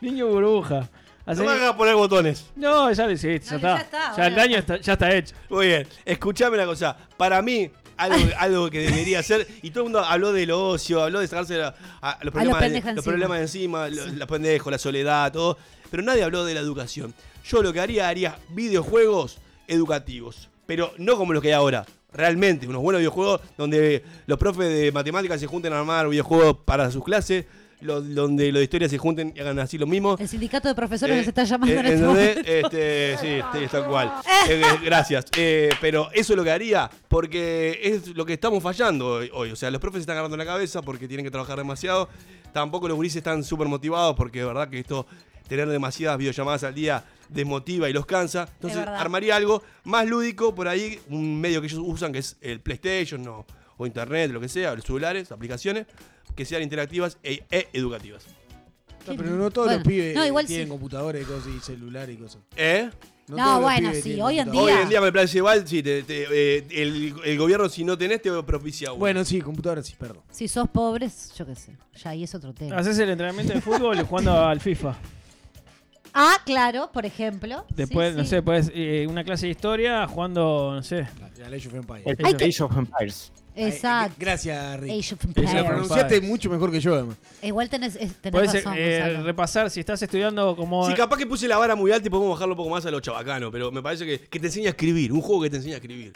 niño 0.02 0.28
burbuja. 0.28 0.90
No 1.26 1.34
Hacer- 1.34 1.46
me 1.46 1.52
hagas 1.52 1.74
poner 1.74 1.96
botones. 1.96 2.46
No, 2.56 2.92
ya 2.92 3.06
lo 3.06 3.12
hiciste, 3.12 3.46
ya 3.46 3.52
No, 3.52 3.58
está. 3.58 3.78
ya 3.78 3.82
está, 3.84 4.18
Ya 4.18 4.28
el 4.28 4.36
daño 4.36 4.58
está, 4.58 4.78
ya 4.78 4.94
está 4.94 5.14
hecho. 5.16 5.36
Muy 5.50 5.68
bien. 5.68 5.88
Escuchame 6.06 6.56
una 6.56 6.66
cosa. 6.66 6.96
Para 7.18 7.42
mí, 7.42 7.70
algo, 7.98 8.18
algo 8.40 8.70
que 8.70 8.80
debería 8.80 9.22
ser. 9.24 9.46
Y 9.62 9.72
todo 9.72 9.82
el 9.82 9.92
mundo 9.92 10.00
habló 10.06 10.32
del 10.32 10.52
ocio, 10.52 11.04
habló 11.04 11.20
de 11.20 11.28
sacarse 11.28 11.58
la- 11.58 11.76
a- 12.02 12.18
los, 12.22 12.34
problemas, 12.34 12.62
de, 12.62 12.70
los 12.70 12.86
encima. 12.86 13.02
problemas 13.04 13.38
de 13.40 13.42
encima, 13.44 13.90
los, 13.90 14.14
los 14.14 14.28
pendejos, 14.28 14.72
la 14.72 14.78
soledad, 14.78 15.32
todo. 15.34 15.58
Pero 15.92 16.02
nadie 16.04 16.24
habló 16.24 16.46
de 16.46 16.54
la 16.54 16.62
educación. 16.62 17.14
Yo 17.46 17.62
lo 17.62 17.74
que 17.74 17.82
haría, 17.82 18.08
haría 18.08 18.38
videojuegos 18.50 19.38
educativos. 19.68 20.48
Pero 20.66 20.94
no 20.98 21.18
como 21.18 21.34
los 21.34 21.42
que 21.42 21.50
hay 21.50 21.54
ahora. 21.56 21.86
Realmente, 22.14 22.68
unos 22.68 22.82
buenos 22.82 23.00
videojuegos 23.00 23.42
donde 23.58 24.04
los 24.28 24.38
profes 24.40 24.70
de 24.70 24.92
matemáticas 24.94 25.40
se 25.42 25.46
junten 25.48 25.74
a 25.74 25.80
armar 25.80 26.08
videojuegos 26.08 26.58
para 26.66 26.90
sus 26.90 27.04
clases. 27.04 27.46
Donde 27.82 28.52
los 28.52 28.60
de 28.60 28.64
historia 28.64 28.90
se 28.90 28.98
junten 28.98 29.34
y 29.36 29.40
hagan 29.40 29.60
así 29.60 29.78
lo 29.78 29.86
mismo. 29.88 30.16
El 30.20 30.28
sindicato 30.28 30.68
de 30.68 30.76
profesores 30.76 31.16
Eh, 31.16 31.20
nos 31.20 31.28
está 31.28 31.44
llamando 31.44 31.76
eh, 31.76 31.80
en 31.80 31.86
este 31.86 32.06
momento. 32.06 32.42
Este, 32.46 33.18
sí, 33.22 33.68
tal 33.72 33.86
cual. 33.86 34.12
Eh, 34.50 34.62
eh, 34.62 34.80
gracias. 34.84 35.26
Eh, 35.38 35.70
pero 35.82 36.10
eso 36.14 36.34
es 36.34 36.38
lo 36.38 36.44
que 36.44 36.52
haría, 36.52 36.90
porque 37.10 37.80
es 37.84 38.08
lo 38.16 38.26
que 38.26 38.34
estamos 38.34 38.64
fallando 38.64 39.08
hoy, 39.08 39.30
hoy. 39.34 39.52
O 39.52 39.56
sea, 39.56 39.70
los 39.72 39.82
profes 39.82 39.98
se 39.98 40.02
están 40.02 40.14
agarrando 40.14 40.38
la 40.38 40.46
cabeza 40.46 40.82
porque 40.82 41.08
tienen 41.08 41.26
que 41.26 41.32
trabajar 41.32 41.58
demasiado. 41.58 42.08
Tampoco 42.54 42.88
los 42.88 42.96
gurises 42.96 43.18
están 43.18 43.44
súper 43.44 43.68
motivados 43.68 44.16
porque 44.16 44.40
de 44.40 44.46
verdad 44.46 44.70
que 44.70 44.80
esto, 44.80 45.06
tener 45.50 45.68
demasiadas 45.68 46.18
videollamadas 46.18 46.64
al 46.64 46.74
día, 46.74 47.04
desmotiva 47.30 47.90
y 47.90 47.94
los 47.94 48.06
cansa. 48.06 48.48
Entonces, 48.54 48.80
armaría 48.88 49.36
algo 49.36 49.62
más 49.84 50.08
lúdico 50.08 50.56
por 50.56 50.68
ahí, 50.68 51.00
un 51.10 51.40
medio 51.42 51.60
que 51.62 51.68
ellos 51.68 51.82
usan 51.84 52.14
que 52.14 52.20
es 52.20 52.38
el 52.42 52.62
PlayStation 52.62 53.28
o, 53.28 53.46
o 53.78 53.86
Internet, 53.86 54.32
lo 54.32 54.40
que 54.40 54.48
sea, 54.50 54.74
los 54.76 54.86
celulares, 54.86 55.32
aplicaciones, 55.32 55.88
que 56.38 56.46
sean 56.46 56.62
interactivas 56.64 57.18
e, 57.24 57.44
e 57.52 57.68
educativas. 57.74 58.24
No, 59.08 59.16
pero 59.16 59.30
no 59.32 59.50
todos 59.52 59.68
Bueno, 59.68 59.80
los 59.80 59.88
pibes 59.88 60.16
no, 60.16 60.26
igual 60.26 60.46
tienen 60.46 60.68
sí. 60.68 60.70
computadores 60.72 61.22
y 61.24 61.26
cosas 61.26 61.48
y 61.58 61.60
celular 61.60 62.10
y 62.10 62.16
cosas. 62.18 62.42
¿Eh? 62.56 62.90
No, 63.30 63.60
bueno, 63.62 63.92
sí, 63.94 64.20
hoy 64.22 64.40
en 64.40 64.46
computadores. 64.46 64.56
Hoy 64.56 64.66
día- 64.72 64.82
en 64.84 64.90
día 64.90 65.02
me 65.02 65.12
parece 65.12 65.38
igual, 65.40 65.68
sí, 65.68 65.84
te- 65.84 66.04
te- 66.04 66.28
eh, 66.60 66.66
el, 66.72 67.14
el 67.26 67.38
gobierno 67.38 67.68
si 67.68 67.84
no 67.84 67.98
tenés 67.98 68.22
te 68.22 68.32
propicia 68.44 68.92
uno. 68.92 69.00
Bueno, 69.00 69.26
sí, 69.26 69.42
computadora 69.42 69.82
sí, 69.84 69.96
perdón. 70.00 70.24
Si 70.30 70.48
sos 70.48 70.70
pobres, 70.70 71.34
yo 71.38 71.46
qué 71.46 71.56
sé. 71.56 71.76
Ya 72.02 72.12
ahí 72.12 72.24
es 72.24 72.34
otro 72.36 72.54
tema. 72.54 72.78
Haces 72.78 72.98
el 73.00 73.10
entrenamiento 73.10 73.54
de 73.54 73.60
fútbol 73.62 74.02
jugando 74.04 74.46
al 74.46 74.62
FIFA. 74.62 74.96
Ah, 76.14 76.38
claro, 76.46 76.90
por 76.94 77.06
ejemplo. 77.06 77.66
Después, 77.76 78.12
Sí, 78.12 78.18
no 78.18 78.24
sí. 78.24 78.30
sé, 78.30 78.42
pues 78.42 78.72
una 79.10 79.24
clase 79.24 79.46
de 79.46 79.52
historia 79.52 80.08
jugando, 80.08 80.72
no 80.76 80.84
sé. 80.84 81.06
La, 81.38 81.50
la 81.50 81.56
Age 81.56 81.68
of 81.68 81.74
Empires. 81.76 82.06
El 82.20 82.26
Age 82.50 82.64
of 82.64 82.78
Empires. 82.78 83.32
Exacto. 83.58 84.16
Gracias, 84.20 84.80
Rick. 84.80 84.92
Age 84.92 85.14
of 85.16 85.26
Lo 85.54 85.66
pronunciaste 85.66 86.22
mucho 86.22 86.50
mejor 86.50 86.72
que 86.72 86.80
yo, 86.80 86.94
además. 86.94 87.18
Igual 87.42 87.70
tenés, 87.70 87.96
es- 87.96 88.12
razón, 88.24 88.74
eh, 88.78 89.00
Gonzalo. 89.00 89.24
repasar 89.26 89.70
si 89.70 89.80
estás 89.80 90.02
estudiando 90.02 90.56
como. 90.56 90.88
Sí, 90.88 90.94
capaz 90.94 91.18
que 91.18 91.26
puse 91.26 91.48
la 91.48 91.58
vara 91.58 91.76
muy 91.76 91.92
alta 91.92 92.08
y 92.08 92.10
podemos 92.10 92.32
bajarlo 92.32 92.54
un 92.54 92.58
poco 92.58 92.70
más 92.70 92.86
a 92.86 92.92
lo 92.92 93.00
chabacano, 93.00 93.52
pero 93.52 93.72
me 93.72 93.82
parece 93.82 94.06
que, 94.06 94.20
que 94.22 94.40
te 94.40 94.48
enseña 94.48 94.68
a 94.68 94.70
escribir, 94.72 95.12
un 95.12 95.22
juego 95.22 95.42
que 95.44 95.50
te 95.50 95.58
enseña 95.58 95.76
a 95.76 95.78
escribir. 95.78 96.14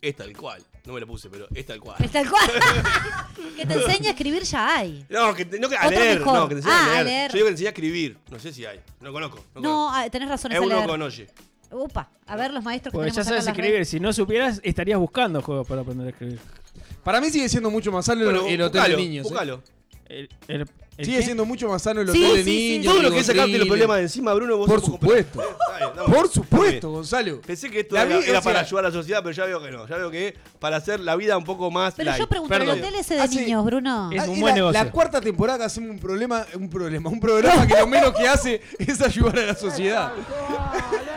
Es 0.00 0.14
tal 0.14 0.32
cual. 0.36 0.62
No 0.86 0.92
me 0.94 1.00
lo 1.00 1.06
puse, 1.08 1.28
pero 1.28 1.48
es 1.52 1.66
tal 1.66 1.80
cual. 1.80 1.96
Es 2.02 2.10
tal 2.12 2.30
cual. 2.30 2.48
que 3.56 3.66
te 3.66 3.74
enseña 3.74 4.08
a 4.08 4.10
escribir 4.12 4.42
ya 4.44 4.76
hay. 4.78 5.04
No, 5.08 5.34
que, 5.34 5.44
te- 5.44 5.58
no, 5.58 5.68
que 5.68 5.76
a 5.76 5.86
Otro 5.86 5.98
leer, 5.98 6.18
mejor. 6.20 6.34
no, 6.34 6.48
que 6.48 6.54
te 6.54 6.60
enseña 6.60 6.76
Ah, 6.78 6.94
a, 6.94 6.98
a 6.98 7.02
leer. 7.02 7.30
Yo 7.32 7.34
digo 7.34 7.46
que 7.46 7.50
te 7.50 7.54
enseña 7.54 7.68
a 7.68 7.72
escribir. 7.72 8.18
No 8.30 8.38
sé 8.38 8.52
si 8.52 8.64
hay. 8.64 8.80
No 9.00 9.12
conozco. 9.12 9.44
No, 9.56 9.60
No, 9.60 9.68
conozco. 9.70 9.90
ah, 9.96 10.10
tenés 10.10 10.28
razón, 10.28 10.52
es 10.52 10.56
es 10.56 10.62
a 10.62 10.66
uno 10.66 10.76
leer. 10.76 10.88
con 10.88 11.02
oye. 11.02 11.26
Upa, 11.70 12.10
a 12.26 12.36
ver 12.36 12.52
los 12.52 12.64
maestros 12.64 12.92
que 12.92 12.96
Porque 12.96 13.10
tenemos 13.10 13.16
ya 13.16 13.20
acá 13.22 13.28
sabes 13.28 13.42
en 13.42 13.46
las 13.46 13.52
escribir. 13.54 13.72
redes. 13.74 13.88
Si 13.88 14.00
no 14.00 14.12
supieras, 14.12 14.60
estarías 14.64 14.98
buscando 14.98 15.42
juegos 15.42 15.66
para 15.66 15.82
aprender 15.82 16.06
a 16.06 16.10
escribir. 16.10 16.38
Para 17.04 17.20
mí 17.20 17.30
sigue 17.30 17.48
siendo 17.48 17.70
mucho 17.70 17.92
más 17.92 18.06
sano 18.06 18.24
Bueno, 18.24 18.46
el 18.46 18.60
hotel 18.62 18.80
buscalo, 18.80 18.96
de 18.96 19.02
niños. 19.02 19.26
¿eh? 19.26 19.28
buscalo. 19.28 19.62
El, 20.06 20.28
el- 20.48 20.60
el 20.62 20.66
Sigue 21.04 21.18
qué? 21.18 21.22
siendo 21.22 21.44
mucho 21.44 21.68
más 21.68 21.80
sano 21.82 22.00
el 22.00 22.10
Sí, 22.10 22.24
hotel 22.24 22.36
de 22.38 22.44
sí, 22.44 22.50
sí, 22.50 22.78
niños. 22.78 22.92
Todo 22.92 23.02
lo 23.04 23.10
que 23.12 23.18
es 23.20 23.26
sacarte 23.26 23.56
los 23.58 23.68
problemas 23.68 23.96
de 23.98 24.02
encima, 24.02 24.34
Bruno, 24.34 24.56
vos 24.56 24.66
Por 24.68 24.78
un 24.80 24.84
supuesto. 24.84 25.42
Por 26.06 26.28
supuesto, 26.28 26.90
Gonzalo. 26.90 27.40
Pensé 27.40 27.70
que 27.70 27.80
esto 27.80 27.94
La 27.94 28.02
era, 28.02 28.40
para 28.40 28.60
ayudar 28.60 28.84
a 28.86 28.88
la 28.88 28.94
sociedad, 28.94 29.20
pero 29.22 29.32
ya 29.32 29.44
veo 29.44 29.62
que 29.62 29.70
no. 29.70 29.86
Ya 29.86 29.96
veo 29.96 30.10
que 30.10 30.28
es 30.28 30.34
para 30.58 30.76
hacer 30.78 30.98
la 31.00 31.14
vida 31.14 31.36
un 31.38 31.44
poco 31.44 31.70
más 31.70 31.94
Pero 31.96 32.10
light. 32.10 32.20
yo 32.20 32.28
pregunto, 32.28 32.54
¿el 32.56 32.68
hotel 32.68 32.94
ese 32.96 33.14
de 33.14 33.20
Hace- 33.22 33.40
niños, 33.42 33.64
Bruno? 33.64 34.10
Es 34.12 34.22
Ah, 34.22 34.24
un 34.28 34.36
y 34.36 34.40
buen 34.40 34.52
la, 34.52 34.56
negocio. 34.56 34.84
la 34.84 34.90
cuarta 34.90 35.20
temporada 35.20 35.58
que 35.60 35.64
hacemos 35.66 35.90
un 35.90 35.98
problema, 36.00 36.44
un 36.54 36.68
problema, 36.68 37.10
un 37.10 37.20
programa 37.20 37.66
que 37.66 37.76
lo 37.78 37.86
menos 37.86 38.12
que 38.14 38.26
hace 38.26 38.60
es 38.78 39.00
ayudar 39.00 39.38
a 39.38 39.46
la 39.46 39.54
sociedad. 39.54 40.12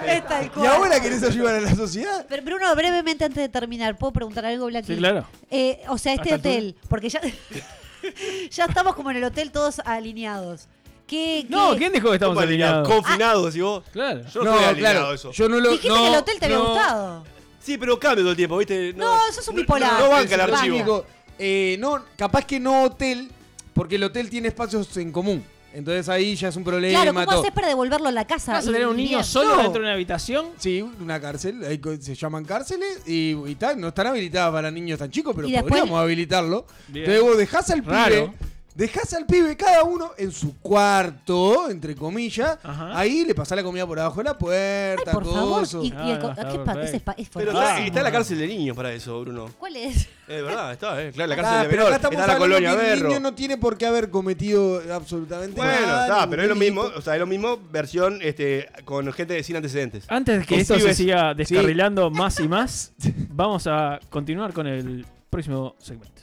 Es 0.05 0.27
tal 0.27 0.51
¿Y 0.61 0.65
ahora 0.65 0.99
querés 0.99 1.23
ayudar 1.23 1.55
a 1.55 1.61
la 1.61 1.75
sociedad? 1.75 2.25
Pero 2.29 2.43
Bruno, 2.43 2.75
brevemente 2.75 3.25
antes 3.25 3.41
de 3.41 3.49
terminar, 3.49 3.97
¿puedo 3.97 4.13
preguntar 4.13 4.45
algo, 4.45 4.67
Blacky? 4.67 4.93
Sí, 4.93 4.97
claro. 4.97 5.25
Eh, 5.49 5.81
o 5.89 5.97
sea, 5.97 6.13
este 6.13 6.33
hotel, 6.35 6.75
porque 6.89 7.09
ya, 7.09 7.21
ya 8.51 8.65
estamos 8.65 8.95
como 8.95 9.11
en 9.11 9.17
el 9.17 9.23
hotel 9.23 9.51
todos 9.51 9.79
alineados. 9.85 10.67
¿Qué, 11.07 11.45
No, 11.49 11.73
qué- 11.73 11.79
¿quién 11.79 11.93
dijo 11.93 12.07
que 12.09 12.15
estamos 12.15 12.41
alineados? 12.41 12.87
Confinados, 12.87 13.45
decís 13.47 13.61
vos. 13.61 13.83
Claro. 13.91 14.21
Yo 14.33 14.43
no, 14.43 14.53
estoy 14.53 14.65
alineado 14.69 15.11
a 15.11 15.15
eso. 15.15 15.31
Yo 15.31 15.49
no 15.49 15.59
lo. 15.59 15.71
Dijiste 15.71 15.89
no, 15.89 15.95
que 15.95 16.07
el 16.07 16.15
hotel 16.15 16.39
te 16.39 16.45
había 16.45 16.57
no, 16.57 16.67
gustado. 16.67 17.23
Sí, 17.59 17.77
pero 17.77 17.99
cambia 17.99 18.23
todo 18.23 18.31
el 18.31 18.37
tiempo, 18.37 18.57
¿viste? 18.57 18.93
No, 18.93 19.17
sos 19.31 19.47
un 19.49 19.55
bipolar. 19.55 19.99
No, 19.99 20.09
banca 20.09 20.35
el 20.35 20.41
archivo. 20.41 20.75
Digo, 20.77 21.05
eh, 21.37 21.75
no, 21.79 22.05
capaz 22.17 22.45
que 22.45 22.59
no 22.59 22.83
hotel, 22.83 23.29
porque 23.73 23.95
el 23.95 24.03
hotel 24.03 24.29
tiene 24.29 24.47
espacios 24.47 24.95
en 24.97 25.11
común. 25.11 25.43
Entonces 25.73 26.09
ahí 26.09 26.35
ya 26.35 26.49
es 26.49 26.55
un 26.55 26.63
problema. 26.63 27.01
Claro, 27.01 27.13
¿cómo 27.13 27.25
todo. 27.25 27.39
haces 27.41 27.51
para 27.51 27.67
devolverlo 27.67 28.09
a 28.09 28.11
la 28.11 28.25
casa? 28.25 28.53
¿Vas 28.53 28.67
a 28.67 28.71
tener 28.71 28.87
un 28.87 28.97
niño 28.97 29.09
bien. 29.19 29.23
solo 29.23 29.55
No. 29.55 29.63
dentro 29.63 29.73
de 29.81 29.87
una 29.87 29.93
habitación? 29.93 30.47
Sí, 30.57 30.81
una 30.81 31.19
cárcel, 31.21 31.63
ahí 31.63 31.79
se 31.99 32.15
llaman 32.15 32.43
cárceles 32.45 33.01
y, 33.07 33.31
y 33.47 33.55
tal, 33.55 33.79
no 33.79 33.89
están 33.89 34.07
habilitadas 34.07 34.51
para 34.51 34.69
niños 34.71 34.99
tan 34.99 35.09
chicos, 35.11 35.33
pero 35.35 35.47
podríamos 35.47 35.99
habilitarlo. 35.99 36.65
Bien. 36.87 37.05
Entonces 37.05 37.23
vos 37.23 37.37
dejás 37.37 37.69
al 37.69 37.85
Raro. 37.85 38.15
pibe, 38.15 38.31
dejás 38.75 39.13
al 39.13 39.25
pibe 39.25 39.55
cada 39.57 39.83
uno 39.83 40.11
en 40.17 40.31
su 40.31 40.57
cuarto, 40.59 41.69
entre 41.69 41.95
comillas, 41.95 42.57
Ajá. 42.63 42.97
ahí 42.97 43.25
le 43.25 43.35
pasás 43.35 43.55
la 43.55 43.63
comida 43.63 43.85
por 43.85 43.99
abajo 43.99 44.17
de 44.17 44.23
la 44.25 44.31
Ay, 44.31 44.37
puerta, 44.39 45.11
por 45.11 45.25
favor. 45.25 45.59
coso. 45.61 45.83
Y, 45.83 45.87
y 45.87 45.89
el 45.89 45.95
Ah, 45.97 46.33
está 46.37 46.49
¿qué 46.51 46.57
pa- 46.59 46.73
pa- 46.73 46.81
es 46.81 47.29
Pero 47.29 47.51
fortísimo. 47.51 47.61
está, 47.61 47.85
está 47.85 48.03
la 48.03 48.11
cárcel 48.11 48.37
de 48.39 48.47
niños 48.47 48.75
para 48.75 48.91
eso, 48.93 49.19
Bruno. 49.21 49.49
¿Cuál 49.59 49.75
es? 49.77 50.07
Es 50.27 50.43
verdad, 50.43 50.71
está, 50.71 51.01
¿eh? 51.03 51.11
Claro, 51.11 51.27
la 51.29 51.35
Ah, 51.35 51.37
cárcel 51.37 51.61
de 51.63 51.67
pero 51.69 51.71
menor. 51.83 51.87
acá 51.87 51.95
estamos 51.97 52.13
Está 52.15 52.27
la 52.27 52.33
hablando 52.33 52.55
colonia 52.55 52.69
que 52.79 52.91
el 52.93 52.95
Berro. 52.99 53.07
niño 53.09 53.19
no 53.19 53.33
tiene 53.33 53.57
por 53.57 53.77
qué 53.77 53.85
haber 53.85 54.09
cometido 54.09 54.81
absolutamente 54.93 55.55
Bueno, 55.57 55.71
nada. 55.87 56.01
está, 56.03 56.15
ningún 56.15 56.29
pero 56.29 56.41
es 56.43 56.47
lo 56.49 56.55
delito. 56.55 56.73
mismo, 56.81 56.97
o 56.97 57.01
sea, 57.01 57.13
es 57.15 57.19
lo 57.19 57.27
mismo 57.27 57.59
versión 57.71 58.19
este, 58.21 58.69
con 58.85 59.11
gente 59.13 59.43
sin 59.43 59.55
antecedentes. 59.57 60.05
Antes 60.07 60.39
de 60.39 60.45
que 60.45 60.49
Con 60.55 60.59
esto 60.59 60.73
se 60.75 60.79
pibes. 60.81 60.97
siga 60.97 61.33
descarrilando 61.33 62.09
más 62.11 62.39
y 62.39 62.47
más, 62.47 62.93
vamos 63.29 63.67
a 63.67 63.99
continuar 64.09 64.53
con 64.53 64.67
el 64.67 65.05
próximo 65.29 65.75
segmento. 65.79 66.20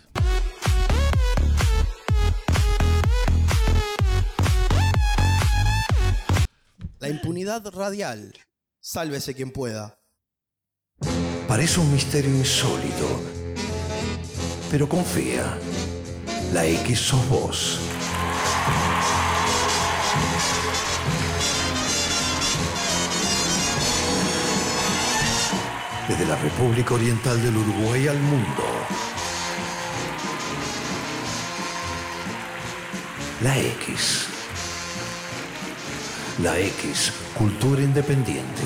La 7.00 7.08
impunidad 7.08 7.64
radial. 7.70 8.34
Sálvese 8.80 9.32
quien 9.32 9.52
pueda. 9.52 10.00
Parece 11.46 11.78
un 11.78 11.92
misterio 11.92 12.30
insólito. 12.30 13.06
Pero 14.68 14.88
confía. 14.88 15.56
La 16.52 16.66
X 16.66 16.98
sos 16.98 17.28
vos. 17.28 17.78
Desde 26.08 26.26
la 26.26 26.36
República 26.36 26.94
Oriental 26.94 27.40
del 27.40 27.56
Uruguay 27.58 28.08
al 28.08 28.18
mundo. 28.18 28.64
La 33.40 33.56
X. 33.56 34.37
La 36.42 36.56
X, 36.56 37.12
cultura 37.36 37.82
independiente. 37.82 38.62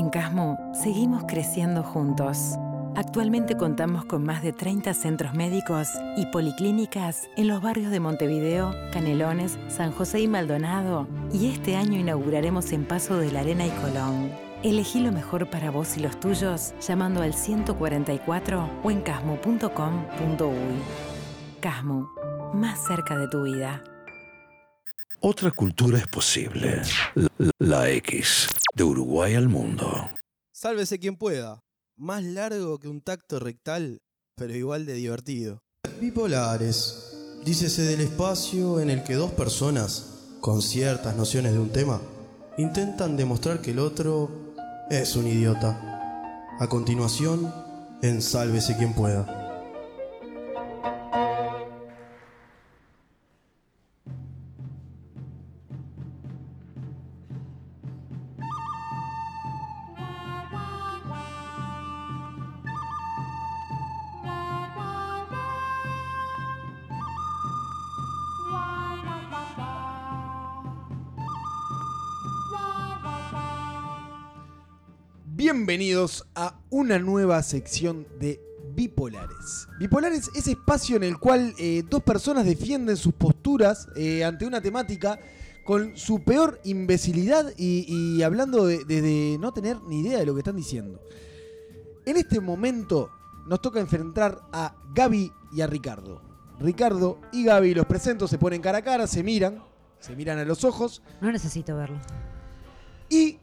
En 0.00 0.08
Casmo 0.08 0.58
seguimos 0.72 1.24
creciendo 1.28 1.82
juntos. 1.82 2.54
Actualmente 2.96 3.58
contamos 3.58 4.06
con 4.06 4.24
más 4.24 4.42
de 4.42 4.54
30 4.54 4.94
centros 4.94 5.34
médicos 5.34 5.88
y 6.16 6.24
policlínicas 6.24 7.28
en 7.36 7.48
los 7.48 7.60
barrios 7.60 7.90
de 7.90 8.00
Montevideo, 8.00 8.74
Canelones, 8.94 9.58
San 9.68 9.92
José 9.92 10.20
y 10.20 10.26
Maldonado. 10.26 11.06
Y 11.34 11.50
este 11.50 11.76
año 11.76 11.98
inauguraremos 11.98 12.72
en 12.72 12.86
Paso 12.86 13.18
de 13.18 13.30
la 13.30 13.40
Arena 13.40 13.66
y 13.66 13.70
Colón. 13.72 14.32
Elegí 14.62 15.00
lo 15.00 15.12
mejor 15.12 15.50
para 15.50 15.70
vos 15.70 15.98
y 15.98 16.00
los 16.00 16.18
tuyos 16.18 16.72
llamando 16.80 17.20
al 17.20 17.34
144 17.34 18.70
o 18.82 18.90
en 18.90 19.02
casmo.com.uy. 19.02 20.54
Casmo, 21.60 22.10
más 22.54 22.86
cerca 22.86 23.18
de 23.18 23.28
tu 23.28 23.42
vida. 23.42 23.84
Otra 25.22 25.50
cultura 25.50 25.98
es 25.98 26.06
posible. 26.06 26.80
La, 27.14 27.50
la 27.58 27.90
X, 27.90 28.48
de 28.80 28.84
Uruguay 28.84 29.34
al 29.34 29.50
mundo. 29.50 30.08
Sálvese 30.54 30.98
quien 30.98 31.16
pueda. 31.16 31.60
Más 31.98 32.24
largo 32.24 32.78
que 32.78 32.88
un 32.88 33.02
tacto 33.02 33.38
rectal, 33.38 34.00
pero 34.36 34.56
igual 34.56 34.86
de 34.86 34.94
divertido. 34.94 35.60
Bipolares. 36.00 37.14
Dícese 37.44 37.82
del 37.82 38.00
espacio 38.00 38.80
en 38.80 38.88
el 38.88 39.04
que 39.04 39.16
dos 39.16 39.32
personas, 39.32 40.38
con 40.40 40.62
ciertas 40.62 41.14
nociones 41.14 41.52
de 41.52 41.58
un 41.58 41.68
tema, 41.68 42.00
intentan 42.56 43.18
demostrar 43.18 43.60
que 43.60 43.72
el 43.72 43.80
otro 43.80 44.30
es 44.88 45.14
un 45.14 45.26
idiota. 45.26 45.78
A 46.58 46.66
continuación, 46.70 47.52
en 48.00 48.22
Sálvese 48.22 48.78
quien 48.78 48.94
pueda. 48.94 49.39
Bienvenidos 76.00 76.26
a 76.34 76.58
una 76.70 76.98
nueva 76.98 77.42
sección 77.42 78.06
de 78.18 78.40
Bipolares. 78.74 79.68
Bipolares 79.78 80.30
es 80.34 80.46
espacio 80.48 80.96
en 80.96 81.02
el 81.02 81.18
cual 81.18 81.52
eh, 81.58 81.82
dos 81.90 82.02
personas 82.02 82.46
defienden 82.46 82.96
sus 82.96 83.12
posturas 83.12 83.86
eh, 83.96 84.24
ante 84.24 84.46
una 84.46 84.62
temática 84.62 85.20
con 85.62 85.94
su 85.98 86.24
peor 86.24 86.58
imbecilidad 86.64 87.52
y, 87.58 87.84
y 87.86 88.22
hablando 88.22 88.64
de, 88.64 88.82
de- 88.86 89.02
de 89.02 89.36
no 89.38 89.52
tener 89.52 89.78
ni 89.82 90.00
idea 90.00 90.20
de 90.20 90.24
lo 90.24 90.32
que 90.32 90.38
están 90.40 90.56
diciendo. 90.56 91.02
En 92.06 92.16
este 92.16 92.40
momento 92.40 93.10
nos 93.46 93.60
toca 93.60 93.78
enfrentar 93.78 94.40
a 94.54 94.74
Gaby 94.94 95.30
y 95.52 95.60
a 95.60 95.66
Ricardo. 95.66 96.22
Ricardo 96.60 97.20
y 97.30 97.44
Gaby 97.44 97.74
los 97.74 97.84
presento, 97.84 98.26
se 98.26 98.38
ponen 98.38 98.62
cara 98.62 98.78
a 98.78 98.82
cara, 98.82 99.06
se 99.06 99.22
miran, 99.22 99.62
se 99.98 100.16
miran 100.16 100.38
a 100.38 100.46
los 100.46 100.64
ojos. 100.64 101.02
No 101.20 101.30
necesito 101.30 101.76
verlo. 101.76 102.00
Y 103.10 103.36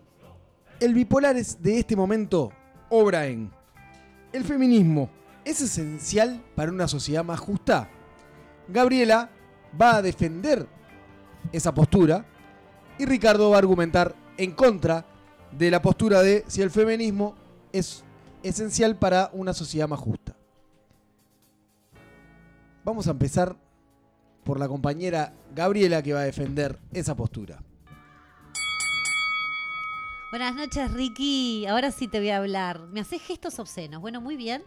el 0.79 0.93
Bipolares 0.93 1.61
de 1.61 1.79
este 1.79 1.95
momento 1.95 2.51
obra 2.89 3.27
en 3.27 3.51
el 4.31 4.43
feminismo 4.43 5.09
es 5.43 5.61
esencial 5.61 6.43
para 6.55 6.71
una 6.71 6.87
sociedad 6.87 7.23
más 7.23 7.39
justa. 7.39 7.89
Gabriela 8.67 9.29
va 9.79 9.97
a 9.97 10.01
defender 10.01 10.67
esa 11.51 11.73
postura 11.73 12.25
y 12.99 13.05
Ricardo 13.05 13.49
va 13.49 13.55
a 13.55 13.59
argumentar 13.59 14.15
en 14.37 14.51
contra 14.51 15.05
de 15.57 15.71
la 15.71 15.81
postura 15.81 16.21
de 16.21 16.43
si 16.47 16.61
el 16.61 16.69
feminismo 16.69 17.35
es 17.71 18.03
esencial 18.43 18.97
para 18.97 19.29
una 19.33 19.53
sociedad 19.53 19.87
más 19.87 19.99
justa. 19.99 20.35
Vamos 22.83 23.07
a 23.07 23.11
empezar 23.11 23.55
por 24.43 24.59
la 24.59 24.67
compañera 24.67 25.33
Gabriela 25.55 26.01
que 26.01 26.13
va 26.13 26.21
a 26.21 26.25
defender 26.25 26.77
esa 26.93 27.15
postura. 27.15 27.59
Buenas 30.29 30.55
noches, 30.55 30.91
Ricky. 30.91 31.65
Ahora 31.67 31.89
sí 31.89 32.09
te 32.09 32.19
voy 32.19 32.31
a 32.31 32.37
hablar. 32.37 32.81
Me 32.91 32.99
haces 32.99 33.21
gestos 33.21 33.59
obscenos. 33.59 34.01
Bueno, 34.01 34.19
muy 34.19 34.35
bien. 34.35 34.61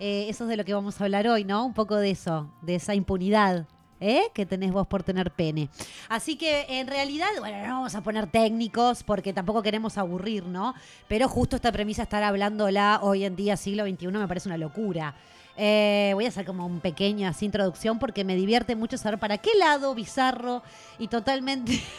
Eh, 0.00 0.24
eso 0.30 0.44
es 0.44 0.48
de 0.48 0.56
lo 0.56 0.64
que 0.64 0.72
vamos 0.72 0.98
a 0.98 1.04
hablar 1.04 1.28
hoy, 1.28 1.44
¿no? 1.44 1.66
Un 1.66 1.74
poco 1.74 1.96
de 1.96 2.10
eso, 2.10 2.50
de 2.62 2.76
esa 2.76 2.94
impunidad. 2.94 3.66
¿eh? 4.00 4.22
que 4.32 4.46
tenés 4.46 4.72
vos 4.72 4.86
por 4.86 5.02
tener 5.02 5.30
pene. 5.30 5.68
Así 6.08 6.36
que 6.36 6.64
en 6.68 6.86
realidad, 6.86 7.28
bueno, 7.38 7.58
no 7.58 7.74
vamos 7.74 7.94
a 7.94 8.00
poner 8.00 8.26
técnicos 8.26 9.04
porque 9.04 9.32
tampoco 9.32 9.62
queremos 9.62 9.96
aburrir, 9.96 10.44
¿no? 10.44 10.74
Pero 11.08 11.28
justo 11.28 11.56
esta 11.56 11.70
premisa 11.70 12.02
estar 12.02 12.22
hablándola 12.22 12.98
hoy 13.02 13.24
en 13.24 13.36
día, 13.36 13.56
siglo 13.56 13.84
XXI, 13.86 14.08
me 14.08 14.26
parece 14.26 14.48
una 14.48 14.58
locura. 14.58 15.14
Eh, 15.56 16.12
voy 16.14 16.24
a 16.24 16.28
hacer 16.28 16.46
como 16.46 16.66
un 16.66 16.80
pequeño 16.80 17.28
así 17.28 17.44
introducción 17.44 17.98
porque 17.98 18.24
me 18.24 18.34
divierte 18.34 18.74
mucho 18.74 18.96
saber 18.96 19.20
para 19.20 19.38
qué 19.38 19.50
lado 19.58 19.94
bizarro 19.94 20.62
y 20.98 21.08
totalmente... 21.08 21.78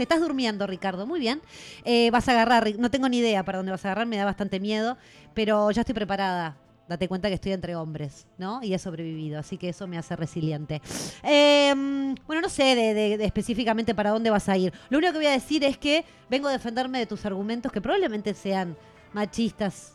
Te 0.00 0.04
estás 0.04 0.20
durmiendo, 0.22 0.66
Ricardo. 0.66 1.06
Muy 1.06 1.20
bien. 1.20 1.42
Eh, 1.84 2.10
vas 2.10 2.26
a 2.26 2.32
agarrar, 2.32 2.66
no 2.78 2.90
tengo 2.90 3.06
ni 3.10 3.18
idea 3.18 3.44
para 3.44 3.58
dónde 3.58 3.70
vas 3.70 3.84
a 3.84 3.88
agarrar, 3.88 4.06
me 4.06 4.16
da 4.16 4.24
bastante 4.24 4.58
miedo, 4.58 4.96
pero 5.34 5.70
ya 5.72 5.82
estoy 5.82 5.94
preparada. 5.94 6.56
Date 6.88 7.06
cuenta 7.06 7.28
que 7.28 7.34
estoy 7.34 7.52
entre 7.52 7.76
hombres, 7.76 8.26
¿no? 8.38 8.62
Y 8.62 8.72
he 8.72 8.78
sobrevivido, 8.78 9.38
así 9.38 9.58
que 9.58 9.68
eso 9.68 9.86
me 9.86 9.98
hace 9.98 10.16
resiliente. 10.16 10.80
Eh, 11.22 11.74
bueno, 12.26 12.40
no 12.40 12.48
sé 12.48 13.22
específicamente 13.22 13.94
para 13.94 14.08
dónde 14.08 14.30
vas 14.30 14.48
a 14.48 14.56
ir. 14.56 14.72
Lo 14.88 14.96
único 14.96 15.12
que 15.12 15.18
voy 15.18 15.26
a 15.26 15.32
decir 15.32 15.62
es 15.64 15.76
que 15.76 16.02
vengo 16.30 16.48
a 16.48 16.52
defenderme 16.52 16.98
de 16.98 17.04
tus 17.04 17.26
argumentos 17.26 17.70
que 17.70 17.82
probablemente 17.82 18.32
sean 18.32 18.74
machistas, 19.12 19.92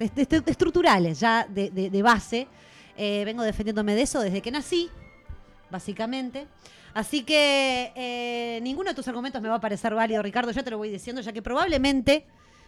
est- 0.00 0.18
est- 0.18 0.48
estructurales, 0.48 1.20
ya 1.20 1.46
de 1.48 2.02
base. 2.02 2.48
Eh, 2.96 3.22
vengo 3.24 3.44
defendiéndome 3.44 3.94
de 3.94 4.02
eso 4.02 4.18
desde 4.20 4.42
que 4.42 4.50
nací, 4.50 4.88
básicamente. 5.70 6.48
Así 6.98 7.22
que 7.22 7.92
eh, 7.94 8.58
ninguno 8.60 8.90
de 8.90 8.96
tus 8.96 9.06
argumentos 9.06 9.40
me 9.40 9.48
va 9.48 9.54
a 9.54 9.60
parecer 9.60 9.94
válido, 9.94 10.20
Ricardo. 10.20 10.50
Ya 10.50 10.64
te 10.64 10.72
lo 10.72 10.78
voy 10.78 10.90
diciendo, 10.90 11.22
ya 11.22 11.32
que 11.32 11.42
probablemente 11.42 12.26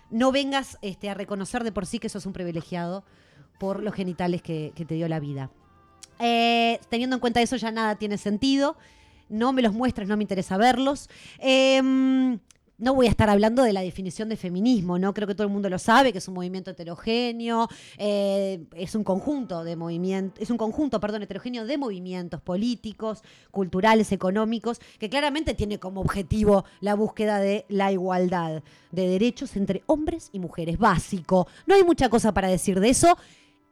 no 0.09 0.31
vengas 0.31 0.79
este, 0.83 1.11
a 1.11 1.15
reconocer 1.15 1.65
de 1.65 1.73
por 1.73 1.85
sí 1.85 1.99
que 1.99 2.09
sos 2.09 2.27
un 2.27 2.33
privilegiado 2.33 3.03
por 3.59 3.83
los 3.83 3.93
genitales 3.93 4.41
que, 4.41 4.73
te 4.77 4.95
dio 4.95 5.09
la 5.09 5.19
vida. 5.19 5.51
Eh, 6.21 6.79
teniendo 6.91 7.17
en 7.17 7.21
cuenta 7.21 7.43
eso, 7.43 7.57
ya 7.57 7.73
nada 7.73 7.97
tiene 7.97 8.19
sentido. 8.19 8.77
No 9.29 9.53
me 9.53 9.63
los 9.63 9.73
muestres, 9.73 10.07
no 10.07 10.17
me 10.17 10.23
interesa 10.23 10.57
verlos. 10.57 11.11
Eh, 11.41 11.83
no 12.81 12.95
voy 12.95 13.07
a 13.07 13.11
estar 13.11 13.29
hablando 13.31 13.63
de 13.63 13.73
la 13.73 13.83
definición 13.83 14.29
de 14.29 14.37
feminismo, 14.37 14.99
¿no? 14.99 15.13
Creo 15.15 15.29
que 15.29 15.35
todo 15.35 15.47
el 15.47 15.53
mundo 15.53 15.69
lo 15.69 15.79
sabe, 15.79 16.13
que 16.13 16.19
es 16.19 16.29
un 16.29 16.35
movimiento 16.35 16.71
heterogéneo, 16.71 17.69
eh, 17.99 18.65
es 18.75 18.95
un 18.95 19.05
conjunto 19.05 19.63
de 19.65 19.77
movimientos, 19.77 20.43
es 20.43 20.51
un 20.51 20.57
conjunto, 20.57 20.99
perdón, 20.99 21.23
heterogéneo 21.23 21.67
de 21.67 21.77
movimientos 21.77 22.41
políticos, 22.41 23.23
culturales, 23.51 24.13
económicos, 24.13 24.81
que 24.99 25.11
claramente 25.11 25.55
tiene 25.55 25.79
como 25.79 26.01
objetivo 26.01 26.65
la 26.81 26.95
búsqueda 26.95 27.39
de 27.39 27.67
la 27.69 27.93
igualdad 27.93 28.63
de 28.91 29.09
derechos 29.09 29.57
entre 29.57 29.83
hombres 29.87 30.31
y 30.33 30.39
mujeres, 30.39 30.79
básico. 30.79 31.47
No 31.67 31.75
hay 31.75 31.85
mucha 31.85 32.09
cosa 32.09 32.33
para 32.33 32.49
decir 32.49 32.81
de 32.81 32.89
eso. 32.89 33.17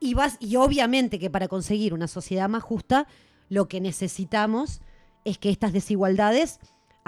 Y, 0.00 0.14
vas, 0.14 0.36
y 0.38 0.54
obviamente 0.56 1.18
que 1.18 1.30
para 1.30 1.48
conseguir 1.48 1.92
una 1.92 2.06
sociedad 2.06 2.48
más 2.48 2.62
justa, 2.62 3.08
lo 3.48 3.66
que 3.66 3.80
necesitamos 3.80 4.80
es 5.24 5.38
que 5.38 5.50
estas 5.50 5.72
desigualdades 5.72 6.60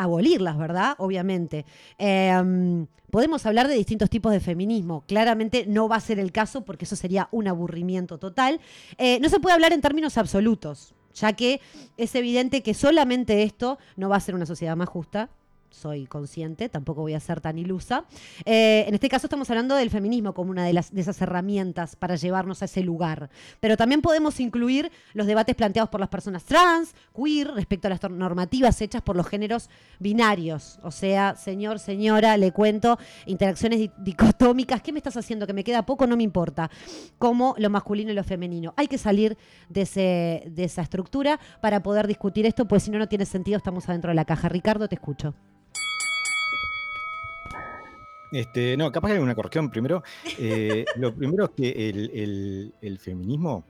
abolirlas, 0.03 0.59
¿verdad? 0.59 0.95
Obviamente. 0.99 1.65
Eh, 1.99 2.87
podemos 3.11 3.45
hablar 3.45 3.69
de 3.69 3.75
distintos 3.75 4.09
tipos 4.09 4.33
de 4.33 4.41
feminismo. 4.41 5.05
Claramente 5.07 5.65
no 5.67 5.89
va 5.89 5.97
a 5.97 6.01
ser 6.01 6.19
el 6.19 6.33
caso 6.33 6.63
porque 6.63 6.85
eso 6.85 6.97
sería 6.97 7.29
un 7.33 7.49
aburrimiento 7.49 8.19
total. 8.19 8.61
Eh, 8.97 9.19
no 9.21 9.29
se 9.29 9.41
puede 9.41 9.55
hablar 9.55 9.73
en 9.73 9.81
términos 9.81 10.17
absolutos, 10.17 10.95
ya 11.15 11.33
que 11.35 11.61
es 11.97 12.15
evidente 12.15 12.63
que 12.63 12.75
solamente 12.75 13.43
esto 13.43 13.79
no 13.97 14.09
va 14.09 14.17
a 14.17 14.21
ser 14.21 14.35
una 14.35 14.47
sociedad 14.47 14.77
más 14.77 14.89
justa. 14.89 15.29
Soy 15.71 16.07
consciente, 16.07 16.69
tampoco 16.69 17.01
voy 17.03 17.15
a 17.15 17.21
ser 17.21 17.41
tan 17.41 17.57
ilusa. 17.57 18.05
Eh, 18.45 18.85
en 18.89 18.95
este 18.95 19.09
caso 19.09 19.27
estamos 19.27 19.49
hablando 19.51 19.77
del 19.77 19.89
feminismo 19.89 20.35
como 20.35 20.51
una 20.51 20.65
de, 20.65 20.73
las, 20.73 20.93
de 20.93 21.01
esas 21.01 21.23
herramientas 21.23 21.95
para 21.95 22.17
llevarnos 22.17 22.61
a 22.61 22.65
ese 22.65 22.83
lugar. 22.83 23.31
Pero 23.61 23.77
también 23.77 24.03
podemos 24.03 24.41
incluir 24.41 24.91
los 25.15 25.29
debates 25.29 25.55
planteados 25.55 25.89
por 25.89 26.01
las 26.01 26.09
personas 26.09 26.45
trans, 26.45 26.93
queer, 27.15 27.53
respecto 27.55 27.87
a 27.87 27.91
las 27.91 28.03
normativas 28.11 28.81
hechas 28.83 29.01
por 29.01 29.15
los 29.17 29.29
géneros 29.29 29.71
binarios. 30.01 30.81
O 30.83 30.91
sea, 30.91 31.37
señor, 31.37 31.79
señora, 31.79 32.37
le 32.37 32.51
cuento, 32.51 32.99
interacciones 33.27 33.79
di- 33.79 33.93
dicotómicas. 33.99 34.83
¿Qué 34.83 34.93
me 34.93 34.99
estás 34.99 35.17
haciendo? 35.17 35.47
Que 35.47 35.53
me 35.53 35.63
queda 35.65 35.87
poco, 35.87 36.07
no 36.09 36.17
me 36.17 36.25
importa. 36.25 36.69
Como 37.17 37.55
lo 37.59 37.71
masculino 37.71 38.11
y 38.11 38.15
lo 38.15 38.25
femenino. 38.25 38.75
Hay 38.77 38.89
que 38.89 38.99
salir 38.99 39.39
de, 39.69 39.83
ese, 39.83 40.43
de 40.51 40.65
esa 40.65 40.83
estructura 40.83 41.39
para 41.61 41.81
poder 41.83 42.09
discutir 42.09 42.45
esto, 42.45 42.67
pues 42.67 42.83
si 42.83 42.91
no, 42.91 42.99
no 42.99 43.09
tiene 43.09 43.25
sentido, 43.25 43.57
estamos 43.57 43.89
adentro 43.89 44.09
de 44.11 44.17
la 44.17 44.25
caja. 44.25 44.49
Ricardo, 44.49 44.89
te 44.89 44.97
escucho. 44.97 45.33
Este, 48.33 48.77
no, 48.77 48.91
capaz 48.93 49.09
que 49.09 49.15
hay 49.15 49.21
una 49.21 49.35
corrección 49.35 49.71
primero. 49.71 50.03
Eh, 50.39 50.85
lo 50.97 51.15
primero 51.15 51.45
es 51.47 51.51
que 51.51 51.89
el, 51.91 52.11
el- 52.15 52.75
el 52.81 52.99
feminismo 52.99 53.65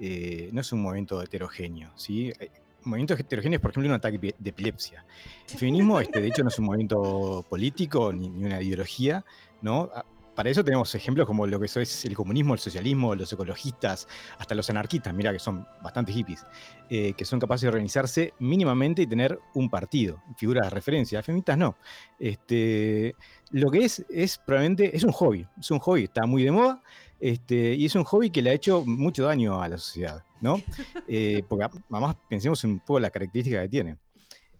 eh, 0.00 0.50
no 0.52 0.60
es 0.60 0.72
un 0.72 0.82
movimiento 0.82 1.22
heterogéneo, 1.22 1.92
¿sí? 1.96 2.32
Hay 2.40 2.50
Movimientos 2.84 3.20
heterogéneos, 3.20 3.62
por 3.62 3.70
ejemplo, 3.70 3.90
un 3.90 3.94
ataque 3.94 4.18
de 4.36 4.50
epilepsia. 4.50 5.04
El 5.52 5.56
feminismo, 5.56 6.00
este, 6.00 6.20
de 6.20 6.26
hecho, 6.26 6.42
no 6.42 6.48
es 6.48 6.58
un 6.58 6.64
movimiento 6.64 7.46
político 7.48 8.12
ni, 8.12 8.28
ni 8.28 8.44
una 8.46 8.60
ideología, 8.60 9.24
¿no? 9.60 9.88
Ah, 9.94 10.04
Para 10.34 10.50
eso 10.50 10.64
tenemos 10.64 10.92
ejemplos 10.96 11.24
como 11.28 11.46
lo 11.46 11.60
que 11.60 11.66
es 11.66 12.04
el 12.04 12.16
comunismo, 12.16 12.54
el 12.54 12.58
socialismo, 12.58 13.14
los 13.14 13.32
ecologistas, 13.32 14.08
hasta 14.36 14.56
los 14.56 14.68
anarquistas, 14.68 15.14
mira 15.14 15.30
que 15.32 15.38
son 15.38 15.64
bastante 15.80 16.12
hippies, 16.12 16.44
eh, 16.90 17.12
que 17.16 17.24
son 17.24 17.38
capaces 17.38 17.62
de 17.62 17.68
organizarse 17.68 18.34
mínimamente 18.40 19.02
y 19.02 19.06
tener 19.06 19.38
un 19.54 19.70
partido, 19.70 20.20
figuras 20.36 20.64
de 20.66 20.70
referencia. 20.70 21.22
Feministas 21.22 21.56
no. 21.58 21.76
Este, 22.18 23.14
lo 23.52 23.70
que 23.70 23.84
es, 23.84 24.04
es 24.08 24.38
probablemente, 24.38 24.96
es 24.96 25.04
un 25.04 25.12
hobby, 25.12 25.46
es 25.60 25.70
un 25.70 25.78
hobby, 25.78 26.04
está 26.04 26.26
muy 26.26 26.42
de 26.42 26.50
moda, 26.50 26.82
este, 27.20 27.74
y 27.74 27.84
es 27.84 27.94
un 27.94 28.04
hobby 28.04 28.30
que 28.30 28.42
le 28.42 28.50
ha 28.50 28.54
hecho 28.54 28.84
mucho 28.84 29.24
daño 29.24 29.62
a 29.62 29.68
la 29.68 29.78
sociedad, 29.78 30.24
¿no? 30.40 30.60
Eh, 31.08 31.42
porque 31.48 31.66
además 31.90 32.16
pensemos 32.28 32.64
un 32.64 32.80
poco 32.80 33.00
la 33.00 33.10
característica 33.10 33.60
que 33.62 33.68
tiene. 33.68 33.98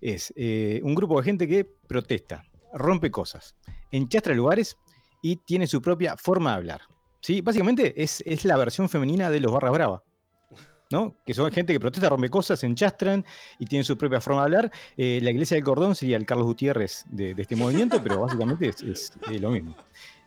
Es 0.01 0.33
eh, 0.37 0.81
un 0.83 0.95
grupo 0.95 1.19
de 1.19 1.25
gente 1.25 1.49
que 1.49 1.65
protesta, 1.65 2.45
rompe 2.75 3.11
cosas, 3.11 3.55
enchastra 3.91 4.35
lugares 4.35 4.77
y 5.23 5.37
tiene 5.37 5.67
su 5.67 5.81
propia 5.81 6.17
forma 6.17 6.51
de 6.51 6.57
hablar. 6.57 6.81
¿sí? 7.21 7.41
Básicamente 7.41 8.01
es, 8.03 8.23
es 8.27 8.45
la 8.45 8.57
versión 8.57 8.89
femenina 8.89 9.31
de 9.31 9.41
los 9.41 9.53
barras 9.53 9.73
brava. 9.73 10.03
¿No? 10.93 11.17
Que 11.25 11.33
son 11.33 11.51
gente 11.51 11.73
que 11.73 11.81
protesta, 11.81 12.09
rompe 12.11 12.29
cosas, 12.29 12.61
se 12.61 12.67
enchastran 12.67 13.25
y 13.59 13.65
tienen 13.65 13.85
su 13.85 13.97
propia 13.97 14.21
forma 14.21 14.43
de 14.43 14.45
hablar. 14.45 14.73
Eh, 14.97 15.21
la 15.23 15.31
iglesia 15.31 15.57
del 15.57 15.65
cordón 15.65 15.95
sería 15.95 16.19
el 16.19 16.27
Carlos 16.27 16.47
Gutiérrez 16.47 17.05
de, 17.09 17.35
este 17.37 17.57
movimiento, 17.57 18.01
pero 18.03 18.21
básicamente 18.21 18.69
es, 18.69 19.13
lo 19.41 19.51
mismo. 19.51 19.75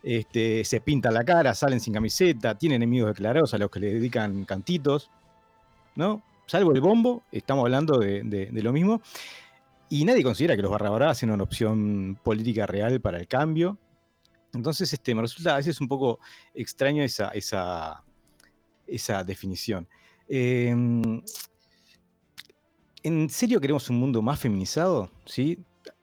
Este, 0.01 0.66
se 0.66 0.82
pintan 0.82 1.13
la 1.13 1.24
cara, 1.24 1.53
salen 1.53 1.80
sin 1.80 1.93
camiseta, 1.93 2.57
tienen 2.57 2.78
enemigos 2.78 3.09
declarados 3.09 3.53
a 3.53 3.59
los 3.59 3.70
que 3.70 3.80
le 3.80 3.93
dedican 3.93 4.43
cantitos, 4.45 5.11
¿no? 5.95 6.24
Salvo 6.47 6.72
el 6.74 6.82
bombo, 6.82 7.24
estamos 7.32 7.63
hablando 7.63 7.99
de, 7.99 8.49
lo 8.51 8.74
mismo. 8.74 9.01
Y 9.89 10.03
nadie 10.03 10.24
considera 10.24 10.55
que 10.55 10.63
los 10.63 10.72
barra 10.72 10.89
brava 10.89 11.13
sean 11.13 11.32
una 11.32 11.43
opción 11.43 12.20
política 12.24 12.66
real 12.66 12.99
para 13.01 13.20
el 13.20 13.28
cambio. 13.28 13.78
Entonces, 14.53 14.91
este, 14.91 15.13
me 15.13 15.22
resulta 15.22 15.53
a 15.53 15.57
veces 15.57 15.80
un 15.80 15.88
poco 15.88 16.20
extraño 16.55 17.03
esa, 17.03 17.30
esa, 17.30 18.03
esa 18.88 19.24
definición. 19.24 19.88
Eh, 20.28 20.74
¿En 23.06 23.30
serio 23.30 23.62
queremos 23.62 23.88
un 23.92 23.98
mundo 23.98 24.24
más 24.24 24.40
feminizado? 24.40 25.12
¿Sí? 25.26 25.60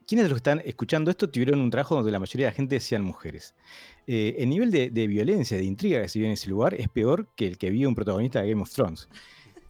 ¿Quiénes 0.06 0.26
de 0.26 0.28
los 0.28 0.36
que 0.36 0.50
están 0.50 0.62
escuchando 0.64 1.10
esto 1.10 1.28
tuvieron 1.28 1.60
un 1.60 1.68
trabajo 1.68 1.96
donde 1.96 2.12
la 2.12 2.20
mayoría 2.20 2.46
de 2.46 2.52
la 2.52 2.54
gente 2.54 2.78
sean 2.78 3.02
mujeres? 3.02 3.56
Eh, 4.06 4.36
el 4.38 4.48
nivel 4.48 4.70
de, 4.70 5.06
violencia, 5.08 5.56
de 5.56 5.64
intriga 5.64 6.00
que 6.00 6.08
se 6.08 6.20
vive 6.20 6.28
en 6.28 6.34
ese 6.34 6.48
lugar 6.48 6.74
es 6.74 6.88
peor 6.88 7.26
que 7.34 7.48
el 7.48 7.58
que 7.58 7.70
vive 7.70 7.88
un 7.88 7.96
protagonista 7.96 8.40
de 8.40 8.50
Game 8.50 8.62
of 8.62 8.70
Thrones. 8.70 9.08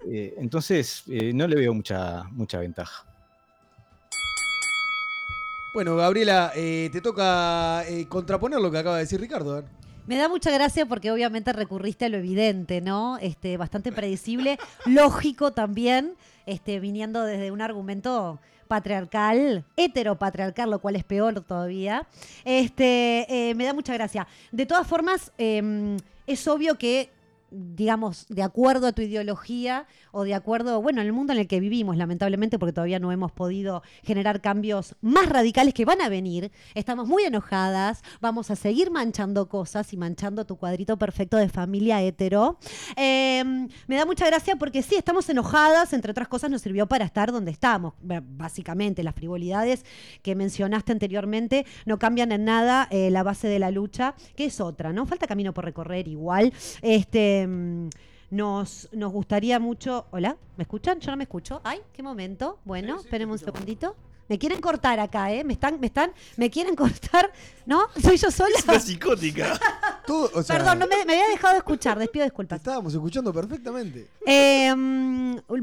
Eh, 0.06 0.34
entonces, 0.36 1.04
eh, 1.08 1.32
no 1.32 1.46
le 1.48 1.56
veo 1.56 1.72
mucha, 1.72 2.24
mucha 2.24 2.58
ventaja. 2.58 3.06
Bueno, 5.72 5.96
Gabriela, 5.96 6.52
te 6.54 7.00
toca 7.00 7.82
contraponer 8.10 8.60
lo 8.60 8.70
que 8.70 8.76
acaba 8.76 8.96
de 8.96 9.04
decir 9.04 9.18
Ricardo. 9.18 9.64
Me 10.06 10.16
da 10.16 10.28
mucha 10.28 10.50
gracia 10.50 10.86
porque 10.86 11.12
obviamente 11.12 11.52
recurriste 11.52 12.06
a 12.06 12.08
lo 12.08 12.16
evidente, 12.16 12.80
¿no? 12.80 13.18
Este, 13.18 13.56
bastante 13.56 13.92
predecible, 13.92 14.58
lógico 14.86 15.52
también, 15.52 16.14
este, 16.44 16.80
viniendo 16.80 17.22
desde 17.22 17.52
un 17.52 17.60
argumento 17.60 18.40
patriarcal, 18.66 19.64
heteropatriarcal, 19.76 20.70
lo 20.70 20.80
cual 20.80 20.96
es 20.96 21.04
peor 21.04 21.40
todavía. 21.42 22.06
Este, 22.44 23.26
eh, 23.28 23.54
me 23.54 23.64
da 23.64 23.74
mucha 23.74 23.94
gracia. 23.94 24.26
De 24.50 24.66
todas 24.66 24.86
formas, 24.86 25.30
eh, 25.38 25.96
es 26.26 26.48
obvio 26.48 26.78
que 26.78 27.10
digamos, 27.52 28.26
de 28.28 28.42
acuerdo 28.42 28.86
a 28.86 28.92
tu 28.92 29.02
ideología 29.02 29.86
o 30.10 30.24
de 30.24 30.34
acuerdo, 30.34 30.80
bueno, 30.80 31.00
en 31.00 31.06
el 31.06 31.12
mundo 31.12 31.32
en 31.32 31.38
el 31.38 31.46
que 31.46 31.60
vivimos, 31.60 31.96
lamentablemente, 31.96 32.58
porque 32.58 32.72
todavía 32.72 32.98
no 32.98 33.12
hemos 33.12 33.30
podido 33.32 33.82
generar 34.02 34.40
cambios 34.40 34.96
más 35.00 35.28
radicales 35.28 35.74
que 35.74 35.84
van 35.84 36.00
a 36.00 36.08
venir. 36.08 36.50
Estamos 36.74 37.06
muy 37.06 37.24
enojadas, 37.24 38.02
vamos 38.20 38.50
a 38.50 38.56
seguir 38.56 38.90
manchando 38.90 39.48
cosas 39.48 39.92
y 39.92 39.96
manchando 39.96 40.46
tu 40.46 40.56
cuadrito 40.56 40.96
perfecto 40.96 41.36
de 41.36 41.48
familia 41.48 42.00
hetero. 42.02 42.58
Eh, 42.96 43.44
me 43.86 43.96
da 43.96 44.06
mucha 44.06 44.26
gracia 44.26 44.56
porque 44.56 44.82
sí, 44.82 44.94
estamos 44.96 45.28
enojadas, 45.28 45.92
entre 45.92 46.10
otras 46.10 46.28
cosas 46.28 46.50
nos 46.50 46.62
sirvió 46.62 46.86
para 46.86 47.04
estar 47.04 47.32
donde 47.32 47.50
estamos. 47.50 47.94
Básicamente, 48.00 49.02
las 49.02 49.14
frivolidades 49.14 49.84
que 50.22 50.34
mencionaste 50.34 50.92
anteriormente 50.92 51.66
no 51.84 51.98
cambian 51.98 52.32
en 52.32 52.44
nada 52.44 52.88
eh, 52.90 53.10
la 53.10 53.22
base 53.22 53.48
de 53.48 53.58
la 53.58 53.70
lucha, 53.70 54.14
que 54.36 54.46
es 54.46 54.60
otra, 54.60 54.92
¿no? 54.92 55.04
Falta 55.06 55.26
camino 55.26 55.52
por 55.52 55.64
recorrer 55.64 56.08
igual. 56.08 56.52
Este. 56.80 57.41
Mm, 57.46 57.90
Nos, 58.30 58.88
nos 58.92 59.12
gustaría 59.12 59.58
mucho. 59.58 60.06
Hola, 60.10 60.36
¿me 60.56 60.62
escuchan? 60.62 61.00
Yo 61.00 61.10
no 61.10 61.16
me 61.16 61.24
escucho. 61.24 61.60
Ay, 61.64 61.80
qué 61.92 62.02
momento. 62.02 62.58
Bueno, 62.64 63.00
espérenme 63.00 63.32
un 63.34 63.38
segundito. 63.38 63.94
Me 64.28 64.38
quieren 64.38 64.60
cortar 64.60 64.98
acá, 65.00 65.30
¿eh? 65.32 65.44
Me 65.44 65.52
están, 65.52 65.78
me 65.78 65.88
están, 65.88 66.12
me 66.38 66.48
quieren 66.48 66.74
cortar. 66.74 67.30
¿No? 67.66 67.82
¿Soy 68.00 68.16
yo 68.16 68.30
sola? 68.30 68.56
Es 68.56 68.64
una 68.64 68.80
psicótica. 68.80 69.58
Todo, 70.06 70.30
o 70.34 70.42
sea, 70.42 70.56
Perdón, 70.56 70.78
no 70.78 70.86
me, 70.86 71.04
me 71.04 71.12
había 71.12 71.28
dejado 71.28 71.52
de 71.52 71.58
escuchar. 71.58 71.98
Despido 71.98 72.24
disculpas. 72.24 72.58
Estábamos 72.58 72.94
escuchando 72.94 73.32
perfectamente. 73.32 74.08
Eh, 74.26 74.74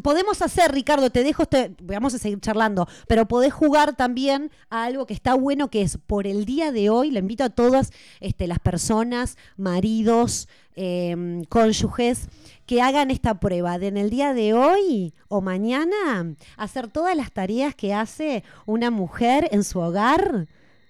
podemos 0.01 0.41
hacer, 0.41 0.71
Ricardo, 0.71 1.09
te 1.09 1.23
dejo, 1.23 1.43
este, 1.43 1.75
vamos 1.81 2.13
a 2.13 2.17
seguir 2.17 2.39
charlando, 2.39 2.87
pero 3.07 3.27
podés 3.27 3.53
jugar 3.53 3.95
también 3.95 4.51
a 4.69 4.85
algo 4.85 5.05
que 5.05 5.13
está 5.13 5.33
bueno, 5.33 5.69
que 5.69 5.81
es 5.81 5.97
por 5.97 6.25
el 6.25 6.45
día 6.45 6.71
de 6.71 6.89
hoy, 6.89 7.11
le 7.11 7.19
invito 7.19 7.43
a 7.43 7.49
todas 7.49 7.91
este, 8.19 8.47
las 8.47 8.59
personas, 8.59 9.37
maridos, 9.57 10.47
eh, 10.75 11.43
cónyuges, 11.49 12.29
que 12.65 12.81
hagan 12.81 13.11
esta 13.11 13.39
prueba 13.39 13.77
de 13.77 13.89
en 13.89 13.97
el 13.97 14.09
día 14.09 14.33
de 14.33 14.53
hoy 14.53 15.13
o 15.27 15.41
mañana 15.41 16.35
hacer 16.55 16.87
todas 16.87 17.17
las 17.17 17.31
tareas 17.31 17.75
que 17.75 17.93
hace 17.93 18.43
una 18.65 18.91
mujer 18.91 19.49
en 19.51 19.63
su 19.63 19.79
hogar. 19.79 20.47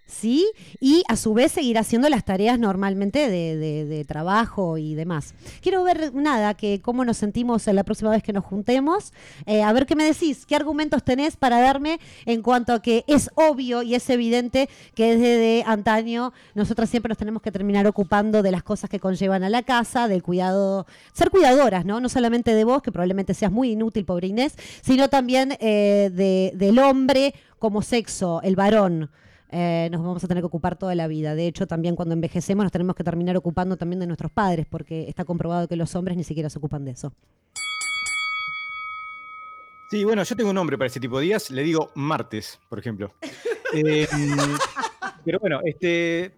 ¿Sí? 0.10 0.46
Y 0.80 1.04
a 1.08 1.16
su 1.16 1.34
vez 1.34 1.52
seguir 1.52 1.78
haciendo 1.78 2.10
las 2.10 2.26
tareas 2.26 2.60
normalmente 2.60 3.30
de, 3.30 3.56
de- 3.58 3.86
de 3.86 4.06
trabajo 4.06 4.78
y 4.78 4.96
demás. 4.96 5.34
Quiero 5.62 5.84
ver 5.84 6.14
nada, 6.14 6.54
que 6.56 6.82
cómo 6.82 7.06
nos 7.06 7.18
sentimos 7.18 7.68
en 7.68 7.76
la 7.76 7.84
próxima 7.84 8.10
vez 8.12 8.24
que 8.24 8.34
nos 8.34 8.44
juntemos. 8.44 9.14
Eh, 9.46 9.62
a 9.64 9.72
ver 9.72 9.86
qué 9.86 9.96
me 9.96 10.04
decís, 10.04 10.46
qué 10.46 10.56
argumentos 10.56 11.04
tenés 11.04 11.38
para 11.38 11.62
darme 11.62 12.00
en 12.26 12.42
cuanto 12.42 12.74
a 12.74 12.82
que 12.82 13.04
es 13.08 13.30
obvio 13.36 13.82
y 13.84 13.96
es 13.96 14.10
evidente 14.10 14.70
que 14.96 15.16
desde 15.16 15.38
de 15.38 15.64
antaño 15.66 16.34
nosotras 16.56 16.90
siempre 16.90 17.10
nos 17.10 17.18
tenemos 17.18 17.42
que 17.42 17.52
terminar 17.52 17.86
ocupando 17.88 18.42
de 18.42 18.52
las 18.52 18.64
cosas 18.64 18.90
que 18.90 19.00
conllevan 19.00 19.44
a 19.44 19.50
la 19.50 19.64
casa, 19.64 20.08
del 20.08 20.24
cuidado, 20.24 20.86
ser 21.14 21.30
cuidadoras, 21.30 21.86
¿no? 21.86 22.00
No 22.00 22.10
solamente 22.10 22.54
de 22.56 22.64
vos, 22.64 22.82
que 22.82 22.92
probablemente 22.92 23.34
seas 23.34 23.52
muy 23.52 23.72
inútil, 23.72 24.06
pobre 24.06 24.28
Inés, 24.28 24.56
sino 24.82 25.08
también 25.10 25.56
eh, 25.60 26.10
de- 26.14 26.52
del 26.56 26.80
hombre 26.80 27.34
como 27.60 27.82
sexo, 27.82 28.42
el 28.44 28.56
varón 28.56 29.10
eh, 29.52 29.90
nos 29.92 30.02
vamos 30.02 30.24
a 30.24 30.28
tener 30.28 30.42
que 30.42 30.48
ocupar 30.48 30.78
toda 30.78 30.96
la 30.96 31.08
vida. 31.08 31.36
De 31.36 31.48
hecho, 31.48 31.68
también 31.68 31.96
cuando 31.96 32.14
envejecemos 32.14 32.64
nos 32.64 32.72
tenemos 32.72 32.96
que 32.96 33.04
terminar 33.04 33.36
ocupando 33.38 33.78
también 33.78 34.00
de 34.00 34.08
nuestros 34.08 34.32
padres, 34.32 34.66
porque 34.70 35.08
está 35.08 35.26
comprobado 35.26 35.68
que 35.68 35.76
los 35.76 35.96
hombres 35.96 36.18
ni 36.18 36.24
siquiera 36.24 36.50
se 36.50 36.60
ocupan 36.60 36.86
de 36.86 36.92
eso. 36.92 37.14
Sí, 39.90 40.04
bueno, 40.04 40.24
yo 40.24 40.36
tengo 40.36 40.50
un 40.52 40.56
nombre 40.56 40.78
para 40.78 40.86
ese 40.86 41.00
tipo 41.00 41.18
de 41.18 41.26
días, 41.26 41.50
le 41.50 41.64
digo 41.64 41.92
martes, 41.96 42.60
por 42.70 42.80
ejemplo. 42.80 43.14
Eh, 43.72 44.08
pero 45.24 45.38
bueno, 45.40 45.62
este. 45.64 46.34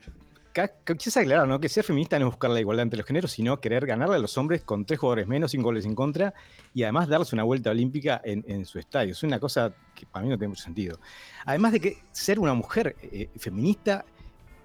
Quizás 0.53 1.17
aclarar, 1.17 1.47
¿no? 1.47 1.59
Que 1.59 1.69
ser 1.69 1.83
feminista 1.83 2.19
no 2.19 2.27
es 2.27 2.31
buscar 2.31 2.51
la 2.51 2.59
igualdad 2.59 2.83
entre 2.83 2.97
los 2.97 3.05
géneros, 3.05 3.31
sino 3.31 3.59
querer 3.59 3.85
ganarle 3.85 4.15
a 4.15 4.19
los 4.19 4.37
hombres 4.37 4.61
con 4.61 4.85
tres 4.85 4.99
jugadores 4.99 5.27
menos, 5.27 5.51
cinco 5.51 5.65
goles 5.65 5.85
en 5.85 5.95
contra, 5.95 6.33
y 6.73 6.83
además 6.83 7.07
darles 7.07 7.33
una 7.33 7.43
vuelta 7.43 7.71
olímpica 7.71 8.21
en, 8.23 8.43
en 8.47 8.65
su 8.65 8.79
estadio. 8.79 9.13
Es 9.13 9.23
una 9.23 9.39
cosa 9.39 9.73
que 9.95 10.05
para 10.05 10.23
mí 10.23 10.29
no 10.29 10.37
tiene 10.37 10.49
mucho 10.49 10.63
sentido. 10.63 10.99
Además 11.45 11.73
de 11.73 11.79
que 11.79 11.97
ser 12.11 12.39
una 12.39 12.53
mujer 12.53 12.95
eh, 13.01 13.29
feminista 13.37 14.05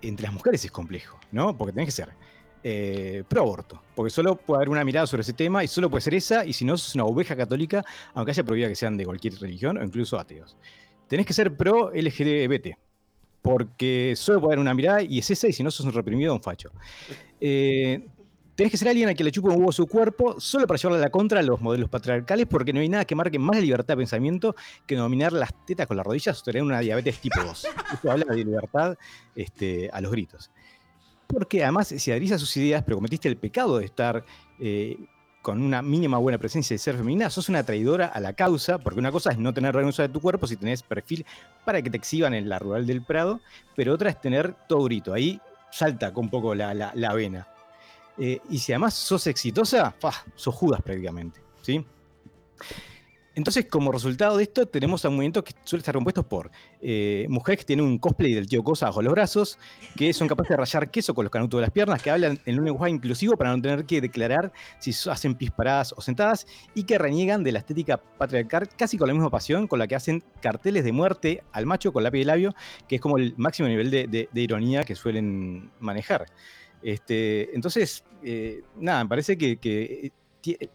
entre 0.03 0.25
las 0.25 0.33
mujeres 0.33 0.65
es 0.65 0.71
complejo, 0.71 1.19
¿no? 1.33 1.57
Porque 1.57 1.73
tenés 1.73 1.89
que 1.89 1.93
ser 1.93 2.11
eh, 2.63 3.23
pro 3.29 3.43
aborto, 3.43 3.81
porque 3.95 4.11
solo 4.11 4.37
puede 4.37 4.59
haber 4.59 4.71
una 4.71 4.85
mirada 4.85 5.07
sobre 5.07 5.23
ese 5.23 5.33
tema 5.33 5.63
y 5.63 5.69
solo 5.69 5.89
puede 5.89 6.03
ser 6.03 6.15
esa, 6.15 6.45
y 6.45 6.53
si 6.53 6.65
no, 6.65 6.77
sos 6.77 6.95
una 6.95 7.05
oveja 7.05 7.37
católica, 7.37 7.85
aunque 8.13 8.33
haya 8.33 8.43
prohibida 8.43 8.69
que 8.69 8.75
sean 8.75 8.97
de 8.97 9.05
cualquier 9.05 9.35
religión 9.35 9.79
o 9.79 9.85
incluso 9.85 10.19
ateos. 10.19 10.57
Tenés 11.07 11.27
que 11.27 11.33
ser 11.33 11.57
pro 11.57 11.93
LGBT, 11.95 12.77
porque 13.47 14.15
solo 14.17 14.41
puede 14.41 14.55
haber 14.55 14.59
una 14.59 14.75
mirada 14.75 15.03
y 15.03 15.21
es 15.21 15.31
esa, 15.31 15.47
y 15.47 15.53
si 15.53 15.63
no, 15.63 15.71
sos 15.71 15.87
un 15.87 15.93
reprimido 15.93 16.35
un 16.35 16.43
facho. 16.43 16.73
Eh, 17.41 18.05
tenés 18.57 18.73
que 18.73 18.77
ser 18.77 18.89
alguien 18.89 19.09
a 19.09 19.15
quien 19.15 19.25
le 19.25 19.31
chupa 19.31 19.51
un 19.51 19.59
huevo 19.59 19.71
su 19.71 19.87
cuerpo 19.87 20.41
solo 20.41 20.67
para 20.67 20.79
llevarle 20.79 20.99
a 20.99 21.07
la 21.07 21.11
contra 21.11 21.39
a 21.39 21.45
los 21.45 21.61
modelos 21.61 21.89
patriarcales, 21.89 22.47
porque 22.47 22.73
no 22.73 22.81
hay 22.81 22.89
nada 22.89 23.05
que 23.05 23.15
marque 23.15 23.39
más 23.39 23.55
la 23.55 23.63
libertad 23.63 23.95
de 23.95 23.99
pensamiento 23.99 24.57
que 24.85 24.97
dominar 24.97 25.33
las 25.33 25.51
tetas 25.65 25.87
con 25.87 25.97
las 25.97 26.05
rodillas 26.05 26.41
o 26.41 26.43
tener 26.43 26.61
una 26.61 26.81
diabetes 26.81 27.21
tipo 27.21 27.41
2. 27.41 27.69
Esto 27.93 28.11
habla 28.11 28.25
de 28.35 28.45
libertad 28.45 28.97
este, 29.37 29.91
a 29.93 30.01
los 30.01 30.11
gritos. 30.11 30.51
Porque 31.29 31.63
además, 31.63 31.87
si 31.87 32.11
adherís 32.11 32.33
a 32.33 32.39
sus 32.41 32.57
ideas, 32.57 32.83
pero 32.83 32.97
cometiste 32.97 33.29
el 33.29 33.37
pecado 33.37 33.79
de 33.79 33.85
estar 33.85 34.25
eh, 34.59 34.97
con 35.47 35.63
una 35.63 35.81
mínima 35.81 36.19
buena 36.19 36.39
presencia 36.39 36.75
de 36.75 36.79
ser 36.79 36.97
femenina, 36.97 37.31
sos 37.31 37.49
una 37.49 37.63
traidora 37.63 38.07
a 38.07 38.19
la 38.19 38.33
causa, 38.33 38.79
porque 38.79 38.99
una 38.99 39.13
cosa 39.13 39.31
es 39.31 39.39
no 39.39 39.55
tener 39.55 39.73
renuncia 39.77 40.03
de 40.03 40.13
tu 40.13 40.21
cuerpo 40.21 40.49
si 40.49 40.57
tenés 40.57 40.83
perfil 40.83 41.25
para 41.65 41.81
que 41.83 41.89
te 41.89 41.97
exhiban 41.97 42.35
en 42.35 42.49
la 42.49 42.59
rural 42.59 42.85
del 42.85 43.01
Prado, 43.01 43.39
pero 43.77 43.95
otra 43.95 44.11
es 44.11 44.21
tener 44.21 44.57
todo 44.69 44.83
grito. 44.83 45.15
Ahí 45.15 45.41
salta 45.71 46.13
con 46.13 46.25
un 46.25 46.31
poco 46.31 46.53
la, 46.53 46.75
la- 46.75 46.91
la 46.97 47.13
vena. 47.15 47.47
Eh, 48.19 48.41
y 48.51 48.59
si 48.59 48.73
además 48.73 48.95
sos 48.95 49.25
exitosa, 49.29 49.93
¡fua! 50.01 50.15
sos 50.35 50.53
Judas 50.53 50.83
prácticamente. 50.83 51.39
¿sí? 51.63 51.87
Entonces, 53.37 53.67
como 53.67 53.93
resultado 53.93 54.39
de 54.39 54.45
esto, 54.45 54.67
tenemos 54.67 55.05
a 55.05 55.11
un 55.11 55.17
movimiento 55.17 55.45
que 55.45 55.53
suele 55.63 55.81
estar 55.81 55.95
compuesto 55.95 56.27
por 56.27 56.51
eh, 56.81 57.27
mujeres 57.29 57.59
que 57.59 57.65
tienen 57.67 57.85
un 57.85 57.99
cosplay 57.99 58.33
del 58.33 58.49
tío 58.49 58.65
Cosa 58.65 58.87
bajo 58.87 59.03
los 59.03 59.13
brazos, 59.13 59.59
que 59.95 60.15
son 60.15 60.27
capaces 60.27 60.49
de 60.49 60.57
rayar 60.57 60.91
queso 60.91 61.13
con 61.13 61.27
los 61.27 61.31
canutos 61.31 61.59
de 61.59 61.63
las 61.67 61.71
piernas, 61.71 62.03
que 62.03 62.11
hablan 62.11 62.41
en 62.47 62.59
un 62.59 62.65
lenguaje 62.65 62.91
inclusivo 62.95 63.37
para 63.37 63.55
no 63.55 63.61
tener 63.61 63.85
que 63.85 64.01
declarar 64.01 64.53
si 64.79 64.93
hacen 65.11 65.35
pis 65.35 65.51
paradas 65.51 65.93
o 65.95 66.01
sentadas, 66.01 66.47
y 66.75 66.85
que 66.85 66.97
reniegan 66.97 67.45
de 67.45 67.53
la 67.53 67.59
estética 67.59 67.99
patriarcal 67.99 68.71
casi 68.75 68.97
con 68.97 69.07
la 69.07 69.13
misma 69.13 69.29
pasión 69.29 69.67
con 69.67 69.81
la 69.81 69.87
que 69.87 69.97
hacen 69.97 70.25
carteles 70.41 70.83
de 70.83 70.93
muerte 70.93 71.43
al 71.53 71.67
macho 71.67 71.93
con 71.93 72.05
lápiz 72.05 72.21
de 72.21 72.25
labio, 72.25 72.55
que 72.89 72.95
es 72.97 73.03
como 73.03 73.19
el 73.19 73.35
máximo 73.37 73.69
nivel 73.69 73.91
de, 73.91 74.29
ironía 74.33 74.83
que 74.85 74.95
suelen 74.95 75.71
manejar. 75.79 76.25
Este, 76.83 77.55
entonces, 77.55 78.03
eh, 78.23 78.63
nada, 78.79 79.05
me 79.05 79.11
parece 79.11 79.37
que, 79.37 80.11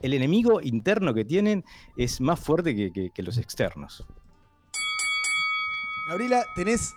el 0.02 0.14
enemigo 0.14 0.62
interno 0.62 1.14
que 1.14 1.26
tienen 1.26 1.64
es 1.98 2.22
más 2.22 2.40
fuerte 2.40 2.76
que, 2.76 3.24
los 3.24 3.38
externos. 3.38 4.06
Gabriela, 6.10 6.46
tenés 6.56 6.94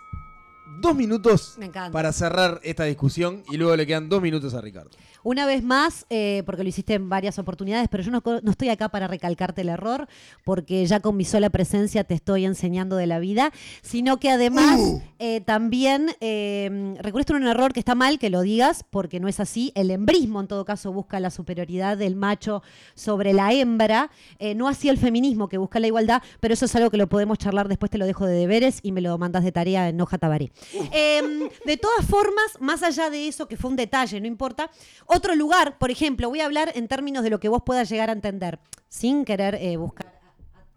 dos 0.81 0.95
minutos 0.95 1.55
Me 1.59 1.67
encanta. 1.67 1.93
para 1.93 2.13
cerrar 2.13 2.61
esta 2.63 2.85
discusión 2.85 3.43
y 3.51 3.57
luego 3.57 3.77
le 3.77 3.87
quedan 3.87 4.09
dos 4.09 4.23
minutos 4.23 4.55
a 4.55 4.61
Ricardo. 4.61 4.91
Una 5.23 5.47
vez 5.47 5.63
más, 5.63 6.05
eh, 6.11 6.43
porque 6.45 6.63
lo 6.63 6.69
hiciste 6.69 6.93
en 6.93 7.09
varias 7.09 7.39
oportunidades, 7.39 7.89
pero 7.91 8.03
yo 8.03 8.11
no, 8.11 8.23
estoy 8.51 8.69
acá 8.69 8.91
para 8.91 9.07
recalcarte 9.07 9.63
el 9.63 9.71
error, 9.71 10.07
porque 10.45 10.85
ya 10.85 11.01
con 11.01 11.17
mi 11.17 11.25
sola 11.25 11.49
presencia 11.49 12.05
te 12.05 12.13
estoy 12.13 12.45
enseñando 12.45 12.97
de 12.97 13.07
la 13.07 13.19
vida, 13.19 13.51
sino 13.81 14.19
que 14.19 14.29
además 14.29 14.79
eh, 15.19 15.41
también 15.41 16.11
eh, 16.21 16.95
recurriste 17.01 17.33
a 17.33 17.37
un 17.37 17.47
error 17.47 17.73
que 17.73 17.81
está 17.81 17.95
mal 17.95 18.19
que 18.19 18.29
lo 18.29 18.43
digas, 18.43 18.85
porque 18.91 19.19
no 19.19 19.29
es 19.29 19.41
así. 19.41 19.73
El 19.75 19.91
embrismo, 19.91 20.43
en 20.43 20.47
todo 20.47 20.67
caso, 20.67 20.93
busca 20.93 21.19
la 21.21 21.31
superioridad 21.31 21.97
del 21.97 22.17
macho 22.17 22.63
sobre 22.95 23.33
la 23.33 23.55
hembra, 23.55 24.11
eh, 24.39 24.55
no 24.55 24.69
así 24.69 24.91
el 24.91 24.99
feminismo 24.99 25.49
que 25.49 25.57
busca 25.57 25.81
la 25.81 25.87
igualdad, 25.87 26.23
pero 26.41 26.53
eso 26.53 26.67
es 26.67 26.77
algo 26.77 26.91
que 26.91 26.99
lo 26.99 27.09
podemos 27.09 27.39
charlar 27.39 27.69
después, 27.69 27.91
te 27.91 27.97
lo 27.97 28.05
dejo 28.05 28.27
de 28.27 28.35
deberes 28.35 28.81
y 28.83 28.93
me 28.93 29.01
lo 29.01 29.17
mandas 29.17 29.43
de 29.43 29.53
tarea 29.53 29.89
en 29.89 29.99
hoja 30.03 30.19
tabaré. 30.19 30.53
Em, 30.93 31.49
de 31.65 31.77
todas 31.77 32.07
formas, 32.07 32.59
más 32.61 32.83
allá 32.83 33.11
de 33.11 33.29
eso, 33.29 33.49
que 33.49 33.57
fue 33.57 33.71
un 33.71 33.77
detalle, 33.77 34.21
no 34.21 34.27
importa, 34.27 34.71
otro 35.07 35.35
lugar, 35.35 35.79
por 35.79 35.91
ejemplo, 35.91 36.29
voy 36.29 36.41
a 36.41 36.47
hablar 36.47 36.73
en 36.75 36.89
términos 36.89 37.23
de 37.25 37.31
lo 37.31 37.41
que 37.41 37.49
vos 37.49 37.63
puedas 37.65 37.89
llegar 37.89 38.09
a 38.11 38.13
entender, 38.13 38.59
sin 38.89 39.25
querer 39.25 39.57
eh, 39.57 39.77
buscar 39.77 40.15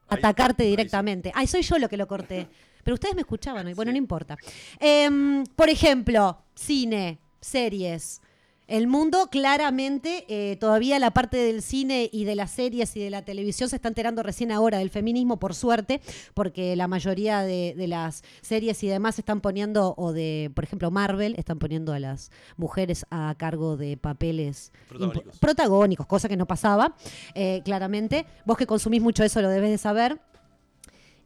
atacarte 0.09 0.63
directamente. 0.63 1.31
Ay, 1.35 1.47
soy 1.47 1.61
yo 1.61 1.77
lo 1.77 1.89
que 1.89 1.97
lo 1.97 2.07
corté. 2.07 2.47
Pero 2.83 2.95
ustedes 2.95 3.15
me 3.15 3.21
escuchaban 3.21 3.67
hoy. 3.67 3.73
Bueno, 3.73 3.91
no 3.91 3.97
importa. 3.97 4.37
Em, 4.79 5.43
por 5.55 5.69
ejemplo, 5.69 6.37
cine, 6.55 7.19
series. 7.41 8.21
El 8.67 8.87
mundo 8.87 9.29
claramente, 9.31 10.25
eh, 10.27 10.57
todavía 10.57 10.99
la 10.99 11.11
parte 11.11 11.37
del 11.37 11.61
cine 11.61 12.09
y 12.11 12.25
de 12.25 12.35
las 12.35 12.51
series 12.51 12.97
y 12.97 12.99
de 12.99 13.09
la 13.09 13.21
televisión 13.21 13.69
se 13.69 13.77
está 13.77 13.87
enterando 13.87 14.23
recién 14.23 14.51
ahora 14.51 14.79
del 14.79 14.89
feminismo, 14.89 15.39
por 15.39 15.55
suerte, 15.55 16.01
porque 16.33 16.75
la 16.75 16.89
mayoría 16.89 17.41
de, 17.41 17.73
de 17.77 17.87
las 17.87 18.23
series 18.41 18.83
y 18.83 18.87
demás 18.87 19.19
están 19.19 19.39
poniendo, 19.39 19.93
o 19.97 20.11
de, 20.11 20.51
por 20.53 20.65
ejemplo, 20.65 20.91
Marvel, 20.91 21.35
están 21.37 21.59
poniendo 21.59 21.93
a 21.93 21.99
las 21.99 22.29
mujeres 22.57 23.05
a 23.09 23.33
cargo 23.37 23.77
de 23.77 23.95
papeles 23.95 24.73
Protagónicos. 25.39 26.05
cosa 26.05 26.27
que 26.27 26.35
no 26.35 26.45
pasaba, 26.45 26.95
eh, 27.35 27.61
claramente. 27.63 28.25
Vos 28.45 28.57
que 28.57 28.67
consumís 28.67 29.01
mucho 29.01 29.23
eso 29.23 29.41
lo 29.41 29.49
debes 29.49 29.69
de 29.69 29.77
saber. 29.77 30.19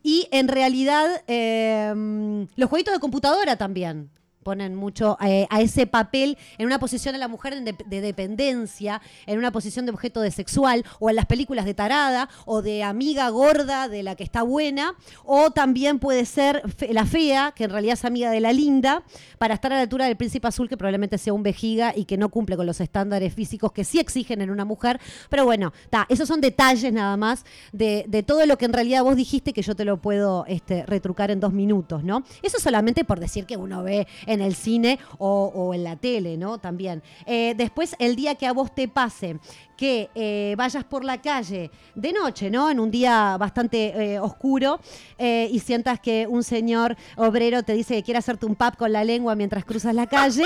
Y 0.04 0.28
en 0.32 0.48
realidad, 0.48 1.24
eh, 1.28 2.48
los 2.56 2.70
jueguitos 2.70 2.94
de 2.94 3.00
computadora 3.00 3.56
también 3.56 4.10
ponen 4.44 4.76
mucho 4.76 5.18
eh, 5.22 5.48
a 5.50 5.62
ese 5.62 5.88
papel 5.88 6.38
en 6.58 6.66
una 6.66 6.80
posición 6.80 7.16
a 7.16 7.18
la 7.18 7.28
mujer 7.28 7.62
de, 7.62 7.74
de 7.74 8.02
dependencia, 8.02 9.02
en 9.26 9.38
una 9.38 9.52
posición 9.52 9.86
de 9.86 9.92
objeto 9.92 10.22
de 10.22 10.32
sexual, 10.32 10.84
o 11.00 11.10
en 11.10 11.16
las 11.16 11.26
películas 11.26 11.66
de 11.66 11.74
tarada, 11.74 12.30
o 12.46 12.62
de 12.62 12.84
amiga 12.84 13.30
gorda 13.30 13.88
de 13.88 14.04
la 14.04 14.16
que 14.16 14.24
está 14.24 14.44
buena, 14.44 14.96
o 15.24 15.52
también 15.52 16.00
puede 16.00 16.26
ser 16.26 16.62
la 16.89 17.06
fea, 17.06 17.54
que 17.56 17.66
en 17.66 17.70
realidad 17.70 17.94
es 17.94 18.06
amiga 18.06 18.32
de 18.32 18.39
la 18.39 18.54
linda, 18.54 19.04
para 19.38 19.54
estar 19.54 19.72
a 19.72 19.76
la 19.76 19.82
altura 19.82 20.06
del 20.06 20.18
príncipe 20.18 20.48
azul, 20.48 20.70
que 20.70 20.78
probablemente 20.78 21.18
sea 21.18 21.34
un 21.34 21.44
vejiga 21.44 21.94
y 21.96 22.06
que 22.06 22.18
no 22.18 22.30
cumple 22.30 22.58
con 22.58 22.66
los 22.66 22.82
estándares 22.82 23.34
físicos 23.34 23.72
que 23.72 23.84
sí 23.84 24.00
exigen 24.00 24.42
en 24.42 24.50
una 24.50 24.66
mujer. 24.66 25.00
Pero 25.30 25.46
bueno, 25.46 25.74
ta, 25.89 26.06
esos 26.10 26.28
son 26.28 26.42
detalles 26.42 26.92
nada 26.92 27.18
más 27.18 27.46
de, 27.72 28.06
de 28.08 28.24
todo 28.24 28.46
lo 28.46 28.58
que 28.58 28.66
en 28.66 28.74
realidad 28.74 29.04
vos 29.04 29.16
dijiste 29.16 29.54
que 29.54 29.62
yo 29.62 29.76
te 29.76 29.86
lo 29.86 29.98
puedo 29.98 30.46
este, 30.48 30.86
retrucar 30.86 31.32
en 31.32 31.39
dos 31.39 31.54
minutos, 31.54 32.04
¿no? 32.04 32.24
Eso 32.42 32.60
solamente 32.60 33.04
por 33.04 33.20
decir 33.20 33.46
que 33.46 33.58
uno 33.58 33.84
ve 33.84 34.08
en 34.32 34.42
el 34.42 34.56
cine 34.56 35.00
o, 35.18 35.74
en 35.74 35.84
la 35.84 35.96
tele, 35.96 36.38
¿no? 36.38 36.58
También. 36.58 37.04
Eh, 37.26 37.54
después, 37.56 37.96
el 38.00 38.16
día 38.16 38.36
que 38.36 38.48
a 38.48 38.54
vos 38.54 38.74
te 38.74 38.88
pase 38.88 39.38
que 39.82 40.12
eh, 40.14 40.54
vayas 40.60 40.84
por 40.84 41.04
la 41.04 41.20
calle 41.20 41.72
de 41.96 42.14
noche, 42.14 42.52
¿no? 42.52 42.70
En 42.70 42.80
un 42.80 42.92
día 42.92 43.36
bastante 43.40 44.14
eh, 44.14 44.20
oscuro 44.20 44.80
eh, 45.18 45.50
y 45.52 45.58
sientas 45.58 46.00
que 46.00 46.28
un 46.30 46.44
señor 46.44 46.96
obrero 47.16 47.64
te 47.64 47.74
dice 47.74 47.96
que 47.96 48.04
quiere 48.04 48.20
hacerte 48.20 48.46
un 48.46 48.54
pap 48.54 48.76
con 48.78 48.94
la 48.94 49.04
lengua 49.04 49.34
mientras 49.34 49.66
cruzas 49.66 49.96
la 49.96 50.06
calle, 50.06 50.44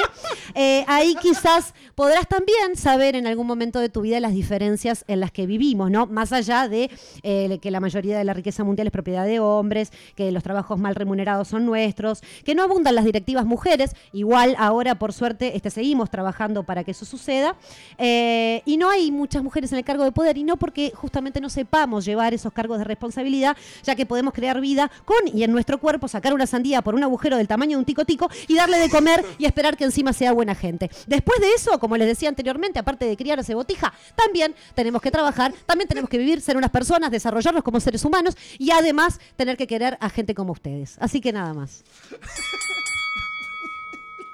ahí 0.87 1.15
quizás 1.21 1.73
podrás 1.95 2.29
también 2.29 2.77
saber 2.77 3.17
en 3.17 3.27
algún 3.27 3.45
momento 3.45 3.81
de 3.81 3.89
tu 3.89 4.03
vida 4.03 4.21
las 4.21 4.31
diferencias 4.31 5.03
en 5.09 5.19
las 5.19 5.33
que 5.33 5.45
vivimos, 5.45 5.91
¿no? 5.91 6.05
Más 6.05 6.31
allá 6.31 6.69
de 6.69 6.89
que 7.21 7.71
la 7.71 7.81
mayoría 7.81 8.17
de 8.17 8.23
la 8.23 8.33
riqueza 8.33 8.63
mundial 8.63 8.87
es 8.87 8.93
propiedad 8.93 9.25
de 9.25 9.41
hombres, 9.41 9.91
que 10.15 10.31
los 10.31 10.43
trabajos 10.43 10.79
mal 10.79 10.95
remunerados 10.95 11.49
son 11.49 11.65
nuestros, 11.65 12.21
que 12.45 12.55
no 12.55 12.63
abundan 12.63 12.95
las 12.95 13.03
directivas 13.03 13.45
mujeres, 13.45 13.97
igual 14.13 14.55
ahora 14.57 14.95
por 14.95 15.11
suerte 15.11 15.57
este, 15.57 15.71
seguimos 15.71 16.09
trabajando 16.09 16.63
para 16.63 16.85
que 16.85 16.91
eso 16.91 17.03
suceda, 17.03 17.57
y 17.99 18.77
no 18.77 18.89
hay 18.89 19.11
muchas 19.25 19.41
mujeres 19.41 19.71
en 19.71 19.79
el 19.79 19.83
cargo 19.83 20.03
de 20.03 20.11
poder, 20.11 20.37
y 20.37 20.43
no 20.43 20.55
porque 20.55 20.91
justamente 20.93 21.41
no 21.41 21.49
sepamos 21.49 22.05
llevar 22.05 22.35
esos 22.35 22.53
cargos 22.53 22.77
de 22.77 22.83
responsabilidad, 22.83 23.57
ya 23.83 23.95
que 23.95 24.05
podemos 24.05 24.35
crear 24.35 24.61
vida 24.61 24.91
con 25.03 25.17
y 25.33 25.43
en 25.43 25.51
nuestro 25.51 25.79
cuerpo, 25.79 26.07
sacar 26.07 26.31
una 26.35 26.45
sandía 26.45 26.83
por 26.83 26.93
un 26.93 27.03
agujero 27.03 27.37
del 27.37 27.47
tamaño 27.47 27.71
de 27.71 27.77
un 27.77 27.85
tico 27.85 28.05
tico 28.05 28.29
y 28.47 28.53
darle 28.53 28.77
de 28.77 28.87
comer 28.87 29.25
y 29.39 29.45
esperar 29.45 29.77
que 29.77 29.83
encima 29.83 30.13
sea 30.13 30.31
buena 30.31 30.53
gente. 30.53 30.91
Después 31.07 31.39
de 31.39 31.53
eso, 31.53 31.79
como 31.79 31.97
les 31.97 32.07
decía 32.07 32.29
anteriormente, 32.29 32.77
aparte 32.77 33.05
de 33.05 33.17
criar 33.17 33.39
ese 33.39 33.55
botija, 33.55 33.91
también 34.15 34.53
tenemos 34.75 35.01
que 35.01 35.09
trabajar, 35.09 35.51
también 35.65 35.87
tenemos 35.87 36.07
que 36.07 36.19
vivir, 36.19 36.39
ser 36.39 36.55
unas 36.55 36.69
personas, 36.69 37.09
desarrollarnos 37.09 37.63
como 37.63 37.79
seres 37.79 38.05
humanos 38.05 38.37
y 38.59 38.69
además 38.69 39.19
tener 39.37 39.57
que 39.57 39.65
querer 39.65 39.97
a 39.99 40.09
gente 40.11 40.35
como 40.35 40.51
ustedes. 40.51 40.97
Así 40.99 41.19
que 41.19 41.33
nada 41.33 41.55
más. 41.55 41.83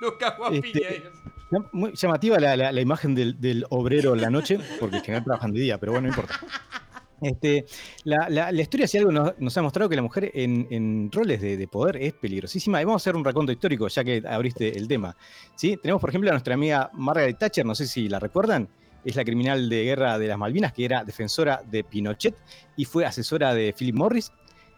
A 0.01 0.49
Este, 0.51 1.11
Muy 1.73 1.93
llamativa 1.95 2.39
la, 2.39 2.81
imagen 2.81 3.13
del, 3.13 3.65
obrero 3.69 4.13
en 4.13 4.21
la 4.21 4.29
noche, 4.29 4.57
porque 4.79 4.97
en 4.97 5.03
general 5.03 5.23
trabajan 5.23 5.51
de 5.51 5.59
día, 5.59 5.77
pero 5.77 5.91
bueno, 5.91 6.07
no 6.07 6.13
importa. 6.13 6.39
Este, 7.21 7.65
la, 8.05 8.29
la- 8.29 8.51
historia, 8.51 8.87
si 8.87 8.97
algo 8.97 9.11
nos, 9.11 9.57
ha 9.57 9.61
mostrado 9.61 9.89
que 9.89 9.95
la 9.95 10.01
mujer 10.01 10.31
en, 10.33 11.11
roles 11.11 11.39
de, 11.41 11.57
de 11.57 11.67
poder 11.67 11.97
es 11.97 12.13
peligrosísima. 12.13 12.81
Y 12.81 12.85
vamos 12.85 13.01
a 13.01 13.03
hacer 13.03 13.15
un 13.15 13.23
raconto 13.23 13.51
histórico, 13.51 13.87
ya 13.89 14.03
que 14.03 14.23
abriste 14.27 14.77
el 14.77 14.87
tema. 14.87 15.15
¿sí? 15.55 15.77
Tenemos, 15.77 16.01
por 16.01 16.09
ejemplo, 16.09 16.29
a 16.31 16.33
nuestra 16.33 16.55
amiga 16.55 16.89
Margaret 16.93 17.37
Thatcher, 17.37 17.65
no 17.65 17.75
sé 17.75 17.85
si 17.85 18.09
la 18.09 18.19
recuerdan. 18.19 18.67
Es 19.03 19.15
la 19.15 19.23
criminal 19.25 19.67
de 19.67 19.83
guerra 19.83 20.17
de 20.17 20.27
las 20.27 20.37
Malvinas, 20.37 20.73
que 20.73 20.85
era 20.85 21.03
defensora 21.03 21.61
de 21.69 21.83
Pinochet 21.83 22.35
y 22.77 22.85
fue 22.85 23.03
asesora 23.05 23.53
de 23.53 23.73
Philip 23.77 23.95
Morris. 23.95 24.31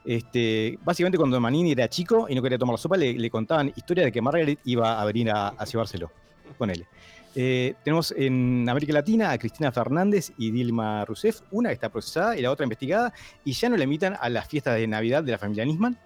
Este, 0.05 0.77
básicamente, 0.83 1.17
cuando 1.17 1.39
Manini 1.39 1.71
era 1.71 1.87
chico 1.87 2.27
y 2.29 2.35
no 2.35 2.41
quería 2.41 2.57
tomar 2.57 2.73
la 2.73 2.77
sopa, 2.77 2.97
le, 2.97 3.13
le 3.13 3.29
contaban 3.29 3.71
historias 3.75 4.05
de 4.05 4.11
que 4.11 4.21
Margaret 4.21 4.59
iba 4.65 5.01
a 5.01 5.05
venir 5.05 5.29
a, 5.29 5.49
a 5.49 5.65
llevárselo. 5.65 6.11
Ponele. 6.57 6.87
Eh, 7.35 7.73
tenemos 7.83 8.13
en 8.15 8.67
América 8.69 8.93
Latina 8.93 9.31
a 9.31 9.37
Cristina 9.39 9.71
Fernández 9.71 10.31
y 10.37 10.51
Dilma 10.51 11.03
Rousseff, 11.05 11.41
una 11.51 11.69
que 11.69 11.73
está 11.73 11.89
procesada 11.89 12.37
y 12.37 12.41
la 12.43 12.51
otra 12.51 12.63
investigada, 12.65 13.11
y 13.43 13.53
ya 13.53 13.69
no 13.69 13.77
la 13.77 13.85
invitan 13.85 14.15
a 14.19 14.29
las 14.29 14.47
fiestas 14.47 14.75
de 14.75 14.85
Navidad 14.87 15.23
de 15.23 15.31
la 15.31 15.37
familia 15.39 15.65
Nisman. 15.65 15.97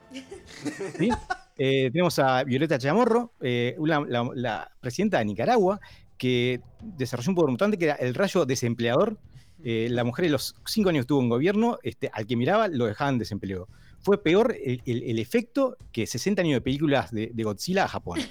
¿sí? 0.97 1.09
Eh, 1.59 1.89
tenemos 1.91 2.19
a 2.19 2.43
Violeta 2.43 2.77
Chamorro, 2.77 3.33
eh, 3.41 3.73
una- 3.79 4.01
la, 4.01 4.29
la 4.35 4.71
presidenta 4.79 5.17
de 5.17 5.25
Nicaragua, 5.25 5.79
que 6.15 6.61
desarrolló 6.83 7.31
un 7.31 7.35
poder 7.35 7.49
mutante 7.49 7.79
que 7.79 7.85
era 7.85 7.95
el 7.95 8.13
rayo 8.13 8.45
desempleador. 8.45 9.17
La 9.63 10.03
mujer 10.03 10.25
de 10.25 10.31
los 10.31 10.53
cinco 10.67 10.89
años 10.89 10.99
que 10.99 11.05
estuvo 11.05 11.19
en 11.23 11.29
gobierno, 11.29 11.79
este, 11.81 12.11
al 12.13 12.27
que 12.27 12.35
miraba 12.35 12.67
lo 12.67 12.85
dejaban 12.85 13.17
desempleado. 13.17 13.67
Fue 14.07 14.23
peor 14.23 14.55
el, 14.63 14.81
el- 14.85 15.03
el 15.03 15.19
efecto 15.19 15.75
que 15.91 16.07
60 16.07 16.41
años 16.41 16.53
de 16.53 16.61
películas 16.61 17.11
de, 17.11 17.29
de 17.33 17.43
Godzilla 17.43 17.83
a 17.83 17.87
Japón. 17.89 18.21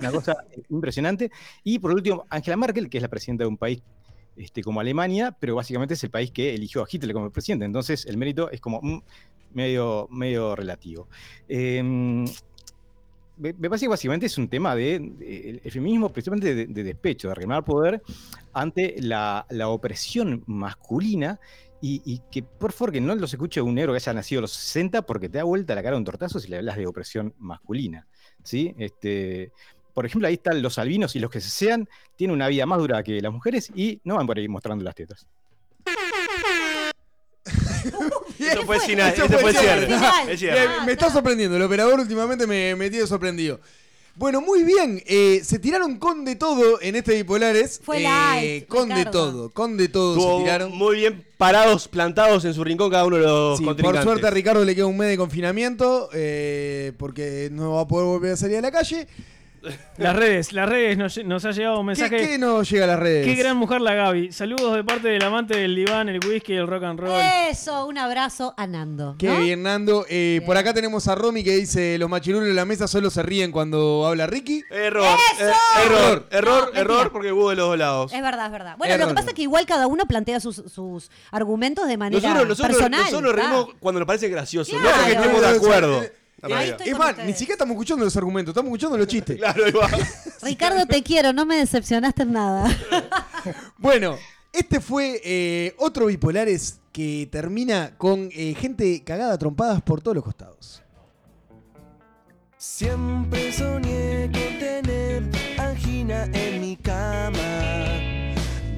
Una 0.00 0.10
cosa 0.10 0.34
impresionante. 0.70 1.30
Y 1.62 1.78
por 1.78 1.92
último, 1.92 2.24
Angela 2.30 2.56
Merkel, 2.56 2.88
que 2.88 2.96
es 2.96 3.02
la 3.02 3.08
presidenta 3.08 3.44
de 3.44 3.48
un 3.48 3.58
país 3.58 3.82
este, 4.34 4.62
como 4.62 4.80
Alemania, 4.80 5.36
pero 5.38 5.54
básicamente 5.54 5.92
es 5.92 6.02
el 6.04 6.10
país 6.10 6.30
que 6.30 6.54
eligió 6.54 6.82
a 6.82 6.86
Hitler 6.90 7.12
como 7.12 7.28
presidente. 7.30 7.66
Entonces 7.66 8.06
el 8.06 8.16
mérito 8.16 8.50
es 8.50 8.62
como 8.62 8.80
mm, 8.82 9.02
medio, 9.52 10.08
medio 10.10 10.56
relativo. 10.56 11.06
Eh, 11.50 11.82
me 13.38 13.52
parece 13.52 13.84
que 13.84 13.90
básicamente 13.90 14.24
es 14.24 14.38
un 14.38 14.48
tema 14.48 14.74
de, 14.74 14.98
de- 14.98 15.50
el, 15.50 15.60
el 15.62 15.70
feminismo 15.70 16.10
principalmente 16.10 16.54
de, 16.54 16.66
de 16.66 16.82
despecho, 16.82 17.28
de 17.28 17.34
reclamar 17.34 17.62
poder 17.62 18.02
ante 18.54 18.94
la, 19.00 19.44
la 19.50 19.68
opresión 19.68 20.42
masculina 20.46 21.38
y, 21.86 22.02
y 22.04 22.20
que 22.30 22.42
por 22.42 22.72
favor 22.72 22.92
que 22.92 23.00
no 23.00 23.14
los 23.14 23.32
escuche 23.32 23.60
un 23.60 23.74
negro 23.74 23.92
que 23.92 23.96
haya 23.96 24.12
nacido 24.12 24.40
a 24.40 24.42
los 24.42 24.52
60 24.52 25.02
porque 25.02 25.28
te 25.28 25.38
da 25.38 25.44
vuelta 25.44 25.74
la 25.74 25.82
cara 25.82 25.96
un 25.96 26.04
tortazo 26.04 26.40
si 26.40 26.48
le 26.48 26.56
hablas 26.56 26.76
de 26.76 26.86
opresión 26.86 27.34
masculina. 27.38 28.06
¿sí? 28.42 28.74
Este, 28.78 29.52
por 29.94 30.04
ejemplo, 30.04 30.26
ahí 30.26 30.34
están 30.34 30.60
los 30.62 30.78
albinos 30.78 31.14
y 31.14 31.20
los 31.20 31.30
que 31.30 31.40
se 31.40 31.48
sean, 31.48 31.88
tienen 32.16 32.34
una 32.34 32.48
vida 32.48 32.66
más 32.66 32.78
dura 32.78 33.02
que 33.02 33.20
las 33.20 33.32
mujeres 33.32 33.70
y 33.74 34.00
no 34.04 34.16
van 34.16 34.26
por 34.26 34.36
ahí 34.36 34.48
mostrando 34.48 34.84
las 34.84 34.94
tetas. 34.94 35.26
Eso 38.38 38.64
fue, 38.64 38.80
final, 38.80 39.14
Eso 39.14 39.38
fue 39.38 39.52
cierre. 39.52 39.86
Bien, 39.86 40.84
me 40.84 40.92
está 40.92 41.10
sorprendiendo. 41.10 41.56
El 41.56 41.62
operador 41.62 42.00
últimamente 42.00 42.46
me, 42.46 42.74
me 42.74 42.90
tiene 42.90 43.06
sorprendido. 43.06 43.60
Bueno, 44.16 44.40
muy 44.40 44.62
bien. 44.64 45.02
eh, 45.06 45.42
se 45.44 45.58
tiraron 45.58 45.98
con 45.98 46.24
de 46.24 46.36
todo 46.36 46.80
en 46.80 46.96
este 46.96 47.14
Bipolares. 47.16 47.80
Fue 47.82 47.98
Eh, 47.98 48.02
light, 48.02 48.66
Con 48.66 48.88
de 48.88 49.04
todo, 49.04 49.50
con 49.50 49.76
de 49.76 49.88
todo 49.88 50.16
Estuvo 50.16 50.38
se 50.38 50.44
tiraron. 50.44 50.74
muy 50.76 50.96
bien 50.96 51.24
parados, 51.36 51.86
plantados 51.86 52.44
en 52.46 52.54
su 52.54 52.64
rincón 52.64 52.90
cada 52.90 53.04
uno 53.04 53.16
de 53.16 53.22
los 53.22 53.58
Sí, 53.58 53.64
por 53.64 53.74
contrincantes. 53.74 54.04
suerte 54.04 54.26
a 54.26 54.30
Ricardo 54.30 54.64
le 54.64 54.74
queda 54.74 54.86
un 54.86 54.96
mes 54.96 55.08
de 55.08 55.18
confinamiento 55.18 56.08
eh, 56.14 56.92
porque 56.96 57.50
no 57.52 57.74
va 57.74 57.82
a 57.82 57.86
poder 57.86 58.06
volver 58.06 58.32
a 58.32 58.36
salir 58.36 58.56
a 58.56 58.62
la 58.62 58.70
calle. 58.72 59.06
Las 59.98 60.14
redes, 60.14 60.52
las 60.52 60.68
redes 60.68 60.96
nos, 60.98 61.16
nos 61.24 61.44
ha 61.44 61.50
llegado 61.52 61.80
un 61.80 61.86
mensaje. 61.86 62.16
¿Qué, 62.16 62.28
qué 62.28 62.38
nos 62.38 62.68
llega 62.70 62.84
a 62.84 62.88
las 62.88 62.98
redes? 63.00 63.26
Qué 63.26 63.34
gran 63.34 63.56
mujer 63.56 63.80
la 63.80 63.94
Gaby. 63.94 64.30
Saludos 64.30 64.76
de 64.76 64.84
parte 64.84 65.08
del 65.08 65.22
amante 65.24 65.56
del 65.56 65.74
diván, 65.74 66.08
el 66.08 66.20
whisky 66.24 66.52
el 66.54 66.66
rock 66.66 66.84
and 66.84 67.00
roll. 67.00 67.20
Eso, 67.50 67.86
un 67.86 67.98
abrazo 67.98 68.54
a 68.56 68.66
Nando. 68.66 69.16
Qué 69.18 69.28
¿no? 69.28 69.40
bien, 69.40 69.62
Nando. 69.62 70.04
Eh, 70.08 70.42
por 70.46 70.56
acá 70.56 70.72
tenemos 70.74 71.08
a 71.08 71.14
Romy 71.14 71.42
que 71.42 71.56
dice: 71.56 71.96
Los 71.98 72.08
machirulos 72.10 72.46
de 72.46 72.54
la 72.54 72.64
mesa 72.64 72.86
solo 72.86 73.10
se 73.10 73.22
ríen 73.22 73.50
cuando 73.52 74.06
habla 74.06 74.26
Ricky. 74.26 74.62
Error. 74.70 75.06
¡Eso! 75.38 75.48
eh, 75.48 75.52
error, 75.86 76.26
error, 76.30 76.54
No, 76.58 76.62
mentira. 76.66 76.80
error, 76.82 77.12
porque 77.12 77.32
hubo 77.32 77.50
de 77.50 77.56
los 77.56 77.68
dos 77.68 77.78
lados. 77.78 78.12
Es 78.12 78.22
verdad, 78.22 78.46
es 78.46 78.52
verdad. 78.52 78.74
Bueno, 78.78 78.92
lo 78.94 79.02
Error. 79.02 79.08
que 79.08 79.14
pasa 79.14 79.28
es 79.30 79.34
que 79.34 79.42
igual 79.42 79.66
cada 79.66 79.86
uno 79.86 80.06
plantea 80.06 80.38
sus, 80.40 80.56
sus 80.56 81.10
argumentos 81.30 81.88
de 81.88 81.96
manera 81.96 82.20
Nosotros, 82.20 82.48
nosotros, 82.48 82.76
personal. 82.76 83.00
nosotros 83.00 83.22
nos 83.22 83.34
reímos 83.34 83.68
cuando 83.80 84.00
nos 84.00 84.06
parece 84.06 84.28
gracioso, 84.28 84.74
no 84.74 84.80
Claro. 84.82 84.96
porque 84.98 85.12
estemos 85.12 85.40
de 85.40 85.48
acuerdo. 85.48 86.02
Es 86.42 86.98
más, 86.98 87.16
ni 87.18 87.32
siquiera 87.32 87.54
estamos 87.54 87.74
escuchando 87.74 88.04
los 88.04 88.16
argumentos, 88.16 88.52
estamos 88.52 88.68
escuchando 88.68 88.98
los 88.98 89.06
chistes. 89.06 89.36
Claro, 89.38 89.64
ahí 89.64 89.72
va. 89.72 89.88
Ricardo, 90.42 90.86
te 90.86 91.02
quiero, 91.02 91.32
no 91.32 91.46
me 91.46 91.56
decepcionaste 91.56 92.22
en 92.22 92.32
nada. 92.32 92.68
Bueno, 93.78 94.18
este 94.52 94.80
fue 94.80 95.20
eh, 95.22 95.74
otro 95.78 96.06
Bipolares 96.06 96.80
que 96.90 97.28
termina 97.30 97.96
con 97.96 98.28
eh, 98.32 98.56
gente 98.58 99.04
cagada 99.04 99.34
a 99.34 99.38
trompadas 99.38 99.82
por 99.82 100.00
todos 100.00 100.16
los 100.16 100.24
costados. 100.24 100.82
Siempre 102.58 103.52
soñé 103.52 104.30
con 104.32 104.58
tener 104.58 105.22
angina 105.58 106.24
en 106.32 106.60
mi 106.60 106.76
cama. 106.76 107.36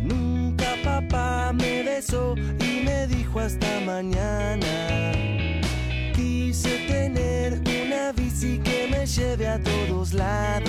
Nunca 0.02 0.66
papá 0.84 1.52
me 1.54 1.82
besó 1.82 2.34
y 2.36 2.84
me 2.84 3.06
dijo 3.06 3.40
hasta 3.40 3.80
mañana. 3.86 5.12
Quise 6.14 6.76
tener 6.88 7.27
lleve 9.16 9.48
a 9.48 9.58
todos 9.58 10.12
lados. 10.12 10.68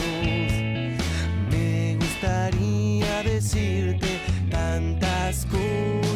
Me 1.51 1.97
gustaría 1.99 3.23
decirte 3.23 4.07
tantas 4.49 5.45
cosas. 5.45 6.08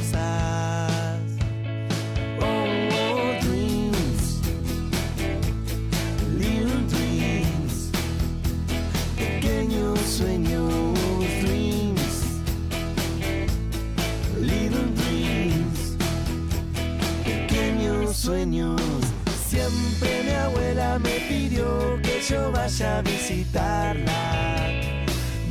Yo 22.29 22.51
vaya 22.51 22.99
a 22.99 23.01
visitarla. 23.01 24.69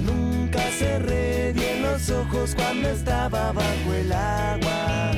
Nunca 0.05 0.61
cerré 0.79 1.53
los 1.81 2.09
ojos 2.11 2.55
cuando 2.55 2.89
estaba 2.89 3.53
bajo 3.53 3.95
el 3.95 4.13
agua. 4.13 5.11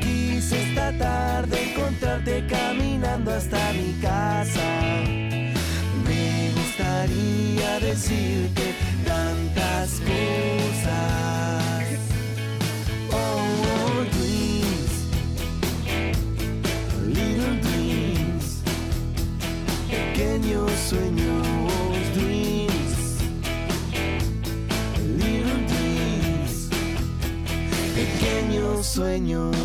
Quise 0.00 0.62
esta 0.62 0.92
tarde 0.98 1.72
encontrarte 1.72 2.46
caminando 2.46 3.32
hasta 3.32 3.72
mi 3.72 3.94
casa. 4.00 4.68
Me 6.04 6.50
gustaría 6.54 7.80
decirte 7.80 8.74
tantas 9.06 10.00
cosas. 10.00 11.69
Sueños, 29.00 29.56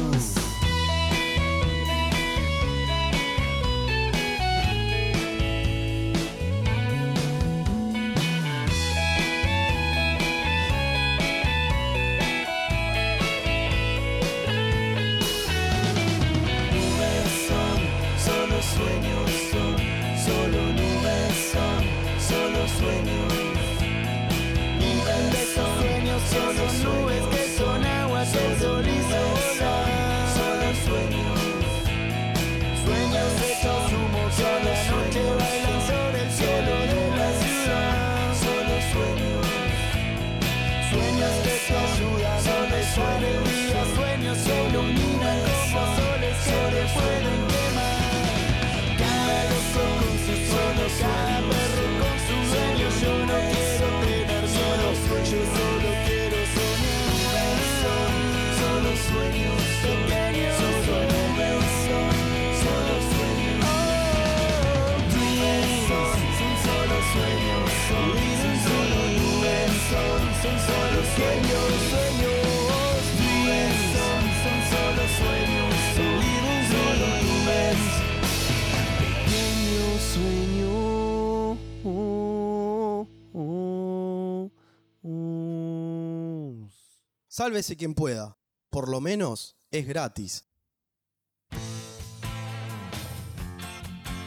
Sálvese 87.37 87.75
quien 87.75 87.95
pueda. 87.95 88.37
Por 88.69 88.87
lo 88.87 89.01
menos 89.01 89.57
es 89.69 89.85
gratis. 89.85 90.45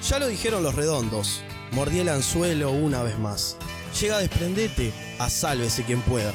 Ya 0.06 0.18
lo 0.18 0.26
dijeron 0.26 0.62
los 0.62 0.74
redondos. 0.74 1.40
Mordí 1.72 2.00
el 2.00 2.10
anzuelo 2.10 2.70
una 2.70 3.02
vez 3.02 3.18
más. 3.18 3.56
Llega 3.98 4.18
desprendete 4.18 4.92
a 5.18 5.30
sálvese 5.30 5.84
quien 5.84 6.02
pueda. 6.02 6.34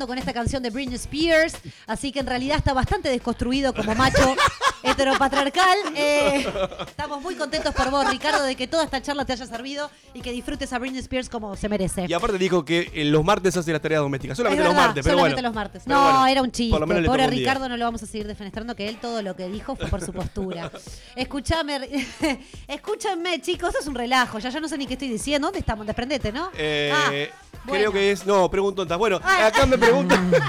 Con 0.00 0.16
esta 0.18 0.32
canción 0.32 0.62
de 0.62 0.70
Britney 0.70 0.96
Spears, 0.96 1.54
así 1.86 2.12
que 2.12 2.20
en 2.20 2.26
realidad 2.26 2.56
está 2.56 2.72
bastante 2.72 3.10
desconstruido 3.10 3.74
como 3.74 3.94
macho 3.94 4.34
heteropatriarcal. 4.82 5.78
Eh, 5.94 6.46
estamos 6.86 7.20
muy 7.20 7.34
contentos 7.34 7.74
por 7.74 7.90
vos, 7.90 8.08
Ricardo, 8.08 8.42
de 8.44 8.56
que 8.56 8.66
toda 8.66 8.84
esta 8.84 9.02
charla 9.02 9.24
te 9.24 9.34
haya 9.34 9.46
servido 9.46 9.90
y 10.14 10.20
que 10.22 10.32
disfrutes 10.32 10.72
a 10.72 10.78
Britney 10.78 11.00
Spears 11.00 11.28
como 11.28 11.54
se 11.56 11.68
merece. 11.68 12.06
Y 12.08 12.12
aparte 12.12 12.38
dijo 12.38 12.64
que 12.64 12.90
eh, 12.94 13.04
los 13.04 13.22
martes 13.22 13.56
hace 13.56 13.70
las 13.72 13.82
tareas 13.82 14.00
domésticas. 14.00 14.36
Solamente 14.36 14.64
los 14.64 14.74
martes, 14.74 15.04
pero 15.04 15.16
solamente 15.18 15.34
bueno. 15.36 15.48
los 15.48 15.54
martes. 15.54 15.86
No, 15.86 16.02
bueno, 16.02 16.26
era 16.26 16.42
un 16.42 16.50
chiste. 16.50 16.78
por 16.78 16.88
lo 16.88 17.06
Pobre. 17.06 17.26
Ricardo 17.28 17.68
no 17.68 17.76
lo 17.76 17.84
vamos 17.84 18.02
a 18.02 18.06
seguir 18.06 18.26
defenestrando, 18.26 18.74
que 18.74 18.88
él 18.88 18.96
todo 19.00 19.22
lo 19.22 19.36
que 19.36 19.48
dijo 19.48 19.76
fue 19.76 19.88
por 19.88 20.00
su 20.00 20.12
postura. 20.12 20.70
Escúchame, 21.16 22.06
escúchame, 22.68 23.40
chicos, 23.40 23.68
esto 23.70 23.80
es 23.80 23.86
un 23.86 23.94
relajo. 23.94 24.38
Ya 24.38 24.48
yo 24.50 24.60
no 24.60 24.68
sé 24.68 24.78
ni 24.78 24.86
qué 24.86 24.94
estoy 24.94 25.08
diciendo. 25.08 25.46
¿Dónde 25.48 25.60
estamos? 25.60 25.86
Desprendete, 25.86 26.32
¿no? 26.32 26.50
Eh, 26.56 26.92
Ah, 26.92 27.10
Creo 27.66 27.92
que 27.92 28.10
es. 28.12 28.26
No, 28.26 28.50
pregunto 28.50 28.82
tontas. 28.82 28.98
Bueno, 28.98 29.20
Ah. 29.22 29.46
acá 29.46 29.66
me 29.66 29.78
preguntan. 29.78 30.30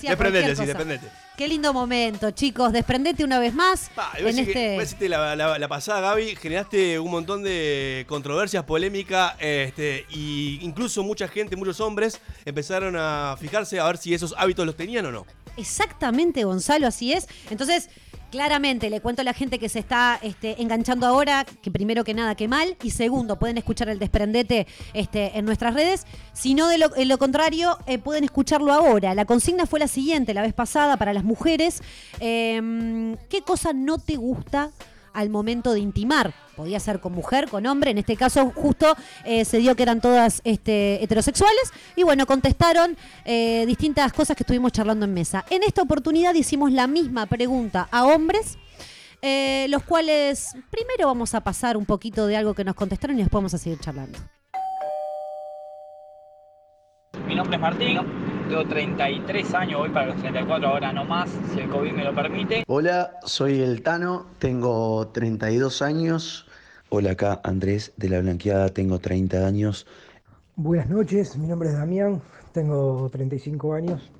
Desprendete, 0.00 0.54
sí, 0.54 0.64
desprendete. 0.64 1.08
Qué 1.36 1.48
lindo 1.48 1.72
momento, 1.72 2.30
chicos. 2.30 2.72
Desprendete 2.72 3.24
una 3.24 3.40
vez 3.40 3.52
más. 3.52 3.90
Iba 4.18 4.28
a 4.28 4.30
en 4.30 4.46
que- 4.46 4.76
este... 4.80 5.08
la 5.08 5.66
pasada, 5.68 6.00
Gaby, 6.00 6.36
generaste 6.36 7.00
un 7.00 7.10
montón 7.10 7.42
de 7.42 8.04
controversias, 8.08 8.62
polémica, 8.64 9.36
este, 9.40 10.06
y 10.10 10.58
incluso 10.62 11.02
mucha 11.02 11.26
gente, 11.26 11.56
muchos 11.56 11.80
hombres, 11.80 12.20
empezaron 12.44 12.94
a 12.96 13.36
fijarse 13.40 13.80
a 13.80 13.84
ver 13.86 13.96
si 13.98 14.14
esos 14.14 14.34
hábitos 14.38 14.64
los 14.66 14.76
tenían 14.76 15.06
o 15.06 15.10
no. 15.10 15.26
Exactamente, 15.56 16.44
Gonzalo, 16.44 16.86
así 16.86 17.12
es. 17.12 17.26
Entonces, 17.50 17.88
claramente, 18.32 18.88
le 18.88 19.02
cuento 19.02 19.20
a 19.20 19.24
la 19.24 19.34
gente 19.34 19.58
que 19.58 19.68
se 19.68 19.78
está 19.78 20.18
este, 20.22 20.60
enganchando 20.60 21.06
ahora, 21.06 21.44
que 21.44 21.70
primero 21.70 22.02
que 22.02 22.14
nada, 22.14 22.34
que 22.34 22.48
mal, 22.48 22.76
y 22.82 22.90
segundo, 22.90 23.38
pueden 23.38 23.58
escuchar 23.58 23.90
el 23.90 23.98
desprendete 23.98 24.66
este, 24.94 25.38
en 25.38 25.44
nuestras 25.44 25.74
redes. 25.74 26.06
Si 26.32 26.54
no, 26.54 26.66
de 26.68 26.78
lo, 26.78 27.18
contrario, 27.18 27.78
eh, 27.86 27.98
pueden 27.98 28.24
escucharlo 28.24 28.72
ahora. 28.72 29.14
La 29.14 29.26
consigna 29.26 29.66
fue 29.66 29.78
la 29.78 29.86
siguiente, 29.86 30.32
la 30.32 30.40
vez 30.40 30.54
pasada, 30.54 30.96
para 30.96 31.12
las 31.12 31.24
mujeres. 31.24 31.82
Em, 32.20 33.16
¿Qué 33.28 33.42
cosa 33.42 33.74
no 33.74 33.98
te 33.98 34.16
gusta? 34.16 34.70
Al 35.14 35.30
momento 35.30 35.72
de 35.72 35.80
intimar. 35.80 36.34
Podía 36.56 36.78
ser 36.80 37.00
con 37.00 37.12
mujer, 37.12 37.48
con 37.48 37.66
hombre. 37.66 37.90
En 37.90 37.98
este 37.98 38.16
caso, 38.16 38.52
justo 38.54 38.94
eh, 39.24 39.44
se 39.44 39.58
dio 39.58 39.74
que 39.74 39.82
eran 39.82 40.00
todas 40.00 40.40
este, 40.44 41.02
heterosexuales. 41.02 41.72
Y 41.96 42.02
bueno, 42.02 42.26
contestaron 42.26 42.96
eh, 43.24 43.64
distintas 43.66 44.12
cosas 44.12 44.36
que 44.36 44.42
estuvimos 44.42 44.72
charlando 44.72 45.04
en 45.06 45.14
mesa. 45.14 45.44
En 45.50 45.62
esta 45.62 45.82
oportunidad 45.82 46.34
hicimos 46.34 46.72
la 46.72 46.86
misma 46.86 47.26
pregunta 47.26 47.88
a 47.90 48.06
hombres. 48.06 48.58
eh, 49.22 49.66
los 49.68 49.84
cuales 49.84 50.54
primero 50.70 51.06
vamos 51.06 51.34
a 51.34 51.40
pasar 51.42 51.76
un 51.76 51.86
poquito 51.86 52.26
de 52.26 52.36
algo 52.36 52.54
que 52.54 52.64
nos 52.64 52.74
contestaron 52.74 53.16
y 53.16 53.22
después 53.22 53.38
vamos 53.38 53.54
a 53.54 53.58
seguir 53.58 53.78
charlando. 53.78 54.18
Mi 57.26 57.34
nombre 57.36 57.56
es 57.56 57.60
Martín, 57.62 57.98
tengo 58.52 58.68
33 58.68 59.54
años, 59.54 59.80
voy 59.80 59.88
para 59.88 60.08
los 60.08 60.16
34 60.16 60.68
ahora 60.68 60.92
no 60.92 61.06
más, 61.06 61.30
si 61.54 61.60
el 61.60 61.70
COVID 61.70 61.92
me 61.92 62.04
lo 62.04 62.14
permite. 62.14 62.64
Hola, 62.66 63.18
soy 63.24 63.62
el 63.62 63.82
Tano, 63.82 64.26
tengo 64.38 65.08
32 65.08 65.80
años. 65.80 66.46
Hola, 66.90 67.12
acá 67.12 67.40
Andrés 67.44 67.94
de 67.96 68.10
la 68.10 68.20
Blanqueada, 68.20 68.68
tengo 68.68 68.98
30 68.98 69.46
años. 69.46 69.86
Buenas 70.54 70.90
noches, 70.90 71.34
mi 71.38 71.46
nombre 71.46 71.70
es 71.70 71.76
Damián, 71.76 72.20
tengo 72.52 73.08
35 73.10 73.72
años. 73.72 74.10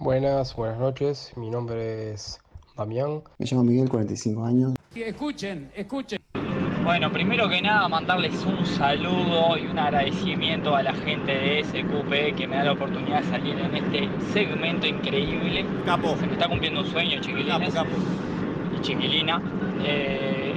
Buenas, 0.00 0.56
buenas 0.56 0.80
noches. 0.80 1.32
Mi 1.36 1.48
nombre 1.48 2.14
es 2.14 2.40
Damián. 2.76 3.22
Me 3.38 3.46
llamo 3.46 3.62
Miguel, 3.62 3.88
45 3.88 4.44
años. 4.44 4.74
Escuchen, 4.92 5.70
escuchen. 5.76 6.18
Bueno, 6.86 7.10
primero 7.10 7.48
que 7.48 7.60
nada 7.60 7.88
mandarles 7.88 8.46
un 8.46 8.64
saludo 8.64 9.58
y 9.58 9.66
un 9.66 9.76
agradecimiento 9.76 10.76
a 10.76 10.84
la 10.84 10.94
gente 10.94 11.32
de 11.32 11.64
SQP 11.64 12.36
que 12.36 12.46
me 12.46 12.54
da 12.54 12.62
la 12.62 12.72
oportunidad 12.74 13.22
de 13.22 13.28
salir 13.28 13.58
en 13.58 13.74
este 13.74 14.08
segmento 14.32 14.86
increíble. 14.86 15.66
Capo. 15.84 16.16
Se 16.16 16.28
me 16.28 16.34
está 16.34 16.48
cumpliendo 16.48 16.82
un 16.82 16.86
sueño, 16.86 17.20
chiquilines. 17.20 17.74
Y 18.76 18.80
chiquilina. 18.82 19.42
Eh, 19.80 20.56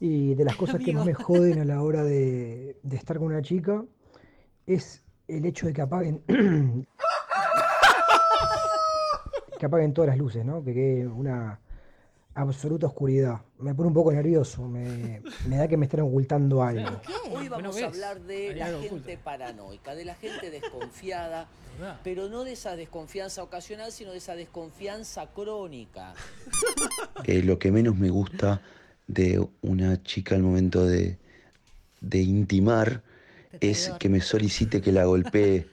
Y 0.00 0.34
de 0.34 0.44
las 0.44 0.56
cosas 0.56 0.82
que 0.82 0.92
más 0.92 1.06
me 1.06 1.14
joden 1.14 1.60
a 1.60 1.64
la 1.64 1.80
hora 1.82 2.02
de, 2.02 2.76
de 2.82 2.96
estar 2.96 3.18
con 3.18 3.28
una 3.28 3.42
chica 3.42 3.84
es 4.66 5.04
el 5.28 5.46
hecho 5.46 5.66
de 5.66 5.72
que 5.74 5.82
apaguen 5.82 6.24
que 9.60 9.66
apaguen 9.66 9.92
todas 9.92 10.08
las 10.08 10.16
luces, 10.16 10.42
¿no? 10.42 10.64
Que 10.64 10.72
quede 10.72 11.06
una 11.06 11.60
absoluta 12.34 12.86
oscuridad. 12.86 13.42
Me 13.58 13.74
pone 13.74 13.88
un 13.88 13.94
poco 13.94 14.10
nervioso, 14.10 14.66
me, 14.66 15.20
me 15.46 15.56
da 15.58 15.68
que 15.68 15.76
me 15.76 15.84
están 15.84 16.00
ocultando 16.00 16.62
algo. 16.62 16.98
Hoy 17.30 17.46
vamos 17.50 17.72
Bueno, 17.72 17.86
a 17.86 17.90
hablar 17.90 18.22
de 18.22 18.54
la 18.54 18.68
gente 18.80 19.18
paranoica, 19.18 19.94
de 19.94 20.06
la 20.06 20.14
gente 20.14 20.50
desconfiada, 20.50 21.46
pero 22.04 22.30
no 22.30 22.44
de 22.44 22.52
esa 22.52 22.74
desconfianza 22.74 23.42
ocasional, 23.42 23.92
sino 23.92 24.12
de 24.12 24.18
esa 24.18 24.34
desconfianza 24.34 25.26
crónica. 25.26 26.14
Eh, 27.24 27.42
lo 27.42 27.58
que 27.58 27.70
menos 27.70 27.96
me 27.96 28.08
gusta 28.08 28.62
de 29.06 29.46
una 29.60 30.02
chica 30.02 30.36
al 30.36 30.42
momento 30.42 30.86
de, 30.86 31.18
de 32.00 32.22
intimar 32.22 33.02
es 33.60 33.92
que 33.98 34.08
me 34.08 34.22
solicite 34.22 34.80
que 34.80 34.90
la 34.90 35.04
golpee. 35.04 35.68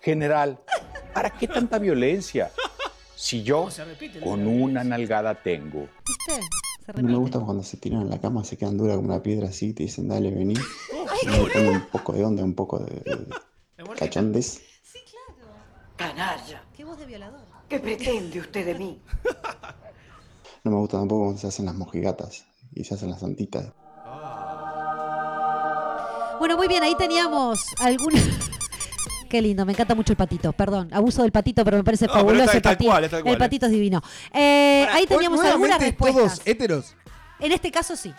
General, 0.00 0.58
¿para 1.12 1.28
qué 1.30 1.46
tanta 1.46 1.78
violencia? 1.78 2.50
Si 3.22 3.44
yo 3.44 3.68
con 4.24 4.48
una 4.48 4.82
nalgada 4.82 5.40
tengo. 5.40 5.88
No 6.96 7.08
me 7.08 7.16
gusta 7.16 7.38
cuando 7.38 7.62
se 7.62 7.76
tiran 7.76 8.00
en 8.02 8.10
la 8.10 8.20
cama, 8.20 8.42
se 8.42 8.56
quedan 8.56 8.76
duras 8.76 8.96
como 8.96 9.10
la 9.10 9.22
piedra 9.22 9.46
así 9.46 9.68
y 9.68 9.72
te 9.74 9.84
dicen, 9.84 10.08
dale, 10.08 10.32
vení. 10.32 10.54
Y 11.22 11.58
un 11.60 11.86
poco 11.92 12.14
de 12.14 12.24
onda, 12.24 12.42
un 12.42 12.54
poco 12.54 12.80
de, 12.80 12.92
de 12.96 13.84
cachondes. 13.96 14.62
Canalla. 15.94 16.64
¿Qué 16.76 16.84
voz 16.84 16.98
de 16.98 17.06
violador? 17.06 17.38
¿Qué 17.68 17.78
pretende 17.78 18.40
usted 18.40 18.66
de 18.66 18.74
mí? 18.74 19.00
No 20.64 20.72
me 20.72 20.76
gusta 20.78 20.98
tampoco 20.98 21.26
cuando 21.26 21.40
se 21.40 21.46
hacen 21.46 21.66
las 21.66 21.76
mojigatas 21.76 22.44
y 22.74 22.82
se 22.82 22.94
hacen 22.94 23.08
las 23.08 23.20
santitas. 23.20 23.72
Bueno, 26.40 26.56
muy 26.56 26.66
bien, 26.66 26.82
ahí 26.82 26.96
teníamos 26.96 27.60
alguna. 27.78 28.20
Qué 29.32 29.40
lindo, 29.40 29.64
me 29.64 29.72
encanta 29.72 29.94
mucho 29.94 30.12
el 30.12 30.18
patito, 30.18 30.52
perdón. 30.52 30.90
Abuso 30.92 31.22
del 31.22 31.32
patito, 31.32 31.64
pero 31.64 31.78
me 31.78 31.82
parece 31.84 32.06
No, 32.06 32.12
fabuloso 32.12 32.44
está- 32.44 32.56
el 32.58 32.62
tal 32.62 32.72
patito. 32.74 32.90
cual, 32.90 33.04
es 33.04 33.10
tal 33.10 33.22
cual, 33.22 33.32
el 33.32 33.36
eh. 33.36 33.38
patito 33.38 33.64
es 33.64 33.72
divino. 33.72 34.02
Eh, 34.30 34.86
ahí 34.92 35.06
teníamos 35.06 35.40
algunas 35.40 35.80
respuestas. 35.80 36.22
todos 36.34 36.42
héteros. 36.44 36.94
En 37.40 37.50
este 37.52 37.70
caso 37.70 37.96
sí. 37.96 38.12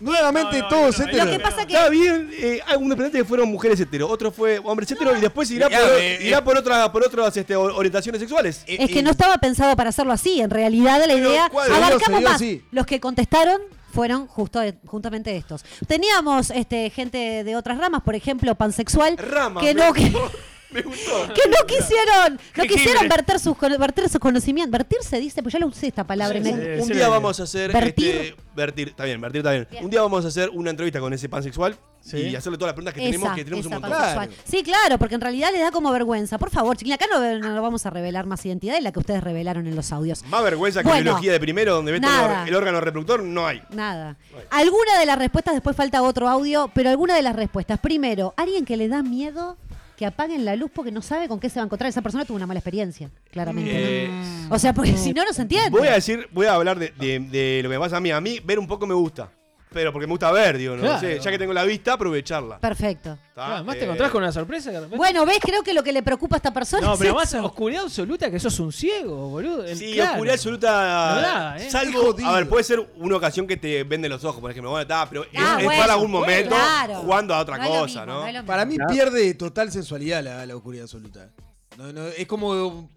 Nuevamente 0.00 0.62
todos 0.70 0.98
héteros. 1.00 1.26
Lo 1.26 1.32
que 1.32 1.38
pasa 1.40 1.66
que 1.66 1.74
Está 1.74 1.90
bien, 1.90 2.30
eh, 2.32 2.60
hay 2.66 2.76
un 2.78 2.88
dependiente 2.88 3.18
que 3.18 3.24
fueron 3.26 3.50
mujeres 3.52 3.78
hetero, 3.78 4.08
otro 4.08 4.32
fue 4.32 4.58
hombres 4.64 4.90
hetero 4.90 5.14
y 5.14 5.20
después 5.20 5.50
irá 5.50 5.68
Ya, 5.68 5.80
por, 5.80 5.88
eh, 6.00 6.18
irá 6.22 6.42
por, 6.42 6.56
otra, 6.56 6.90
por 6.90 7.04
otras 7.04 7.36
este, 7.36 7.54
or- 7.54 7.72
orientaciones 7.72 8.20
sexuales. 8.22 8.64
es 8.66 8.90
que 8.90 9.02
no 9.02 9.10
estaba 9.10 9.36
pensado 9.36 9.76
para 9.76 9.90
hacerlo 9.90 10.12
así. 10.14 10.40
En 10.40 10.48
realidad 10.48 10.98
la 11.06 11.12
idea 11.14 11.50
¿cuál? 11.50 11.66
Se 11.68 11.74
dio, 11.74 11.84
abarcamos 11.84 12.22
más. 12.22 12.34
así. 12.36 12.64
Los 12.70 12.86
que 12.86 13.00
contestaron 13.00 13.60
fueron 13.92 14.26
justo 14.28 14.60
juntamente 14.86 15.36
estos. 15.36 15.62
Teníamos 15.86 16.48
este 16.50 16.88
gente 16.88 17.44
de 17.44 17.54
otras 17.54 17.76
ramas, 17.76 18.02
por 18.02 18.14
ejemplo, 18.14 18.54
pansexual, 18.54 19.16
que 19.60 19.74
no 19.74 19.92
que, 19.92 20.10
Me 20.74 20.82
gustó. 20.82 21.32
Que 21.32 21.48
no 21.48 21.66
quisieron, 21.66 22.40
no 22.56 22.64
quisieron 22.64 23.08
verter 23.08 23.38
sus, 23.38 23.56
verter 23.58 24.08
sus 24.08 24.18
conocimientos. 24.18 24.72
Vertirse 24.72 25.20
dice, 25.20 25.40
pues 25.40 25.52
ya 25.52 25.60
lo 25.60 25.68
usé 25.68 25.86
esta 25.86 26.04
palabra. 26.04 26.40
Un 26.40 26.88
día 26.88 27.08
vamos 27.08 27.38
a 27.38 27.44
hacer. 27.44 27.70
Este, 27.70 27.80
vertir. 27.80 28.16
Este, 28.16 28.36
vertir, 28.56 28.88
está 28.88 29.04
bien, 29.04 29.20
vertir 29.20 29.38
está 29.38 29.52
bien. 29.52 29.68
Un 29.82 29.90
día 29.90 30.02
vamos 30.02 30.24
a 30.24 30.28
hacer 30.28 30.50
una 30.50 30.70
entrevista 30.70 30.98
con 30.98 31.12
ese 31.12 31.28
pansexual 31.28 31.78
y 32.12 32.36
hacerle 32.36 32.58
todas 32.58 32.68
las 32.68 32.74
preguntas 32.74 32.94
que 32.94 33.00
tenemos, 33.00 33.34
que 33.34 33.44
tenemos 33.44 33.66
un 33.66 33.72
montón. 33.72 34.28
Sí, 34.44 34.62
claro, 34.62 34.98
porque 34.98 35.14
en 35.14 35.20
realidad 35.20 35.50
le 35.52 35.60
da 35.60 35.70
como 35.70 35.90
vergüenza. 35.90 36.38
Por 36.38 36.50
favor, 36.50 36.76
chiquilín, 36.76 36.94
acá 36.94 37.06
no, 37.10 37.38
no, 37.38 37.62
vamos 37.62 37.86
a 37.86 37.90
revelar 37.90 38.26
más 38.26 38.44
identidad 38.44 38.74
de 38.74 38.82
la 38.82 38.92
que 38.92 38.98
ustedes 38.98 39.22
revelaron 39.22 39.66
en 39.66 39.74
los 39.74 39.92
audios. 39.92 40.22
Más 40.24 40.42
vergüenza 40.42 40.82
que 40.82 40.88
bueno, 40.88 41.02
biología 41.04 41.32
de 41.32 41.40
primero, 41.40 41.74
donde 41.74 41.92
ves 41.92 42.00
todo 42.00 42.44
el 42.46 42.54
órgano 42.54 42.80
reproductor, 42.80 43.22
no 43.22 43.46
hay. 43.46 43.62
Nada. 43.70 44.16
Alguna 44.50 44.98
de 44.98 45.06
las 45.06 45.18
respuestas, 45.18 45.54
después 45.54 45.76
falta 45.76 46.02
otro 46.02 46.28
audio, 46.28 46.70
pero 46.74 46.90
alguna 46.90 47.14
de 47.14 47.22
las 47.22 47.36
respuestas. 47.36 47.78
Primero, 47.78 48.34
alguien 48.36 48.64
que 48.64 48.76
le 48.76 48.88
da 48.88 49.02
miedo 49.02 49.56
que 49.96 50.06
apaguen 50.06 50.44
la 50.44 50.56
luz 50.56 50.70
porque 50.74 50.90
no 50.90 51.02
sabe 51.02 51.28
con 51.28 51.40
qué 51.40 51.48
se 51.48 51.56
va 51.56 51.62
a 51.62 51.66
encontrar. 51.66 51.88
Esa 51.88 52.02
persona 52.02 52.24
tuvo 52.24 52.36
una 52.36 52.46
mala 52.46 52.58
experiencia, 52.58 53.10
claramente. 53.30 54.04
Eh, 54.06 54.10
o 54.50 54.58
sea, 54.58 54.72
porque 54.72 54.96
si 54.96 55.12
no, 55.12 55.24
no 55.24 55.32
se 55.32 55.42
entiende. 55.42 55.70
Voy 55.70 55.88
a 55.88 55.94
decir, 55.94 56.28
voy 56.32 56.46
a 56.46 56.54
hablar 56.54 56.78
de, 56.78 56.92
de, 56.98 57.20
de, 57.20 57.60
lo 57.62 57.70
que 57.70 57.78
pasa 57.78 57.96
a 57.96 58.00
mí. 58.00 58.10
A 58.10 58.20
mí 58.20 58.40
ver 58.44 58.58
un 58.58 58.66
poco 58.66 58.86
me 58.86 58.94
gusta 58.94 59.30
pero 59.74 59.92
porque 59.92 60.06
me 60.06 60.12
gusta 60.12 60.30
ver, 60.30 60.56
digo, 60.56 60.76
no, 60.76 60.98
sé, 61.00 61.18
ya 61.18 61.30
que 61.30 61.38
tengo 61.38 61.52
la 61.52 61.64
vista, 61.64 61.94
aprovecharla. 61.94 62.60
Perfecto. 62.60 63.18
Además 63.34 63.74
te 63.74 63.80
eh, 63.80 63.84
encontrás 63.84 64.12
con 64.12 64.22
una 64.22 64.30
sorpresa 64.30 64.70
Bueno, 64.96 65.26
¿ves? 65.26 65.38
Creo 65.42 65.64
que 65.64 65.74
lo 65.74 65.82
que 65.82 65.92
le 65.92 66.04
preocupa 66.04 66.36
a 66.36 66.38
esta 66.38 66.54
persona 66.54 66.86
No, 66.86 66.96
pero 66.96 67.14
más 67.16 67.34
oscuridad 67.34 67.82
absoluta 67.82 68.30
que 68.30 68.38
sos 68.38 68.58
un 68.60 68.72
ciego, 68.72 69.28
boludo. 69.28 69.66
Sí, 69.74 70.00
oscuridad 70.00 70.34
absoluta. 70.34 71.14
verdad, 71.16 71.60
¿eh? 71.60 71.70
Salvo, 71.70 72.16
a 72.24 72.32
ver, 72.36 72.48
puede 72.48 72.62
ser 72.62 72.88
una 72.96 73.16
ocasión 73.16 73.48
que 73.48 73.56
te 73.56 73.82
vende 73.82 74.08
los 74.08 74.24
ojos, 74.24 74.40
por 74.40 74.52
ejemplo. 74.52 74.70
Bueno, 74.70 74.82
está, 74.82 75.08
pero 75.08 75.24
es, 75.24 75.30
Ah, 75.34 75.58
es 75.60 75.66
para 75.66 75.94
algún 75.94 76.10
momento 76.10 76.56
jugando 77.00 77.34
a 77.34 77.40
otra 77.40 77.58
cosa, 77.58 78.06
¿no? 78.06 78.24
Para 78.46 78.64
mí 78.64 78.76
pierde 78.88 79.34
total 79.34 79.72
sensualidad 79.72 80.22
la, 80.22 80.46
la 80.46 80.56
oscuridad 80.56 80.84
absoluta. 80.84 81.30
No, 81.76 81.92
no, 81.92 82.06
es 82.06 82.26
como 82.26 82.88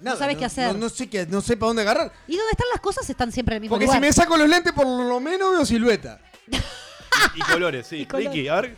no 0.00 0.16
sabes 0.16 0.36
qué 0.36 0.44
hacer. 0.44 0.76
No, 0.76 0.88
sé 0.88 1.08
qué, 1.08 1.26
no 1.26 1.40
sé 1.40 1.56
para 1.56 1.68
dónde 1.68 1.82
agarrar. 1.82 2.12
¿Y 2.26 2.36
dónde 2.36 2.50
están 2.52 2.66
las 2.72 2.80
cosas? 2.80 3.08
Están 3.08 3.32
siempre 3.32 3.54
en 3.54 3.56
el 3.56 3.60
mismo 3.62 3.76
Porque 3.76 3.90
si 3.90 3.98
me 4.00 4.12
saco 4.12 4.36
los 4.36 4.48
lentes, 4.48 4.72
por 4.72 4.86
lo 4.86 5.20
menos 5.20 5.52
veo 5.52 5.64
silueta 5.64 6.20
y, 7.34 7.40
colores, 7.40 7.86
sí. 7.86 8.06
Y 8.32 8.48
a 8.48 8.60
ver. 8.60 8.76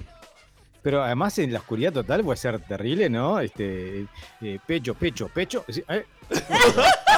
Pero 0.83 1.03
además 1.03 1.39
en 1.39 1.53
la 1.53 1.59
oscuridad 1.59 1.93
total 1.93 2.23
puede 2.23 2.37
ser 2.37 2.61
terrible, 2.61 3.11
¿no? 3.11 3.41
Este, 3.41 4.07
eh, 4.41 4.59
pecho, 4.65 4.95
pecho, 4.95 5.29
pecho. 5.29 5.65
Sí, 5.69 5.83
eh. 5.89 6.07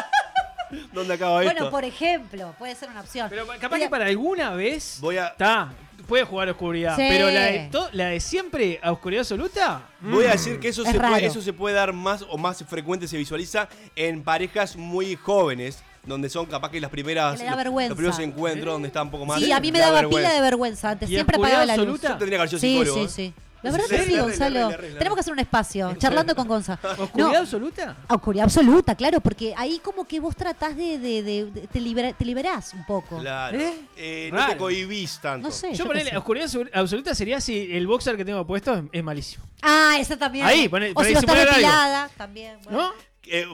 ¿Dónde 0.92 1.14
acaba 1.14 1.34
bueno, 1.34 1.50
esto? 1.50 1.64
Bueno, 1.64 1.70
por 1.70 1.84
ejemplo, 1.84 2.54
puede 2.58 2.74
ser 2.74 2.90
una 2.90 3.00
opción. 3.00 3.28
Pero 3.30 3.46
capaz 3.60 3.78
que 3.78 3.88
para 3.88 4.06
alguna 4.06 4.54
vez. 4.54 4.98
Voy 5.00 5.16
a. 5.16 5.28
Está. 5.28 5.72
Puede 6.06 6.24
jugar 6.24 6.48
a 6.48 6.52
oscuridad, 6.52 6.96
pero 6.96 7.30
la 7.92 8.06
de, 8.06 8.20
siempre 8.20 8.80
a 8.82 8.90
oscuridad 8.90 9.20
absoluta. 9.20 9.82
Voy 10.00 10.24
a 10.24 10.28
mm. 10.28 10.32
decir 10.32 10.58
que 10.58 10.68
eso, 10.68 10.84
se 10.84 10.98
puede, 10.98 11.26
eso 11.26 11.40
se 11.42 11.52
puede 11.52 11.74
dar 11.76 11.92
más 11.92 12.24
o 12.28 12.38
más 12.38 12.64
frecuente, 12.64 13.06
se 13.06 13.16
visualiza 13.16 13.68
en 13.94 14.24
parejas 14.24 14.76
muy 14.76 15.14
jóvenes, 15.14 15.84
donde 16.04 16.28
son 16.28 16.46
capaz 16.46 16.70
que 16.70 16.80
las 16.80 16.90
primeras 16.90 17.38
que 17.40 17.48
los, 17.48 17.64
los, 17.64 17.94
primeros 17.94 18.18
encuentros 18.18 18.72
donde 18.72 18.88
está 18.88 19.02
un 19.02 19.10
poco 19.10 19.26
más 19.26 19.38
sí 19.38 19.52
a 19.52 19.60
mí 19.60 19.70
me 19.70 19.78
daba 19.78 20.08
pila 20.08 20.32
de 20.32 20.40
vergüenza 20.40 20.90
antes 20.90 21.08
siempre 21.08 21.36
apagaba 21.36 21.66
la 21.66 21.76
luz 21.76 21.84
absoluta? 21.84 22.08
Yo 22.08 22.18
tendría 22.18 22.42
que 22.42 22.48
sí, 22.48 22.58
psicólogo, 22.58 22.96
sí, 22.96 23.04
¿eh? 23.04 23.08
sí. 23.08 23.34
La 23.62 23.70
verdad 23.70 23.86
que 23.88 24.04
sí, 24.04 24.16
Gonzalo. 24.16 24.70
Tenemos 24.70 25.16
que 25.16 25.20
hacer 25.20 25.32
un 25.32 25.38
espacio, 25.38 25.94
charlando 25.98 26.34
con 26.34 26.48
Gonza. 26.48 26.78
¿Oscuridad 26.98 27.36
absoluta? 27.36 27.96
Oscuridad 28.08 28.44
absoluta, 28.44 28.94
claro, 28.94 29.20
porque 29.20 29.54
ahí 29.56 29.78
como 29.78 30.06
que 30.06 30.20
vos 30.20 30.34
tratás 30.36 30.76
de. 30.76 31.68
te, 31.70 31.80
libera, 31.80 32.14
liberás 32.18 32.74
un 32.74 32.84
poco. 32.84 33.18
Claro. 33.18 33.58
¿Eh? 33.58 33.74
Eh, 33.96 34.30
no 34.32 34.46
te 34.46 34.56
cohibís 34.56 35.18
tanto. 35.20 35.48
No 35.48 35.54
sé. 35.54 35.72
Yo, 35.72 35.84
yo 35.84 35.86
ponele, 35.86 36.16
oscuridad 36.16 36.50
absoluta 36.72 37.14
sería 37.14 37.40
si 37.40 37.72
el 37.72 37.86
boxer 37.86 38.16
que 38.16 38.24
tengo 38.24 38.46
puesto 38.46 38.74
es, 38.74 38.84
es 38.92 39.04
malísimo. 39.04 39.44
Ah, 39.62 39.96
esa 39.98 40.16
también. 40.16 40.46
Ahí, 40.46 40.68
ponele. 40.68 40.92
O 40.96 41.04
si 41.04 41.12
no 41.14 41.20
depilada, 41.20 42.08
también. 42.16 42.58
Bueno. 42.64 42.78
¿No? 42.78 43.10
Eh, 43.32 43.46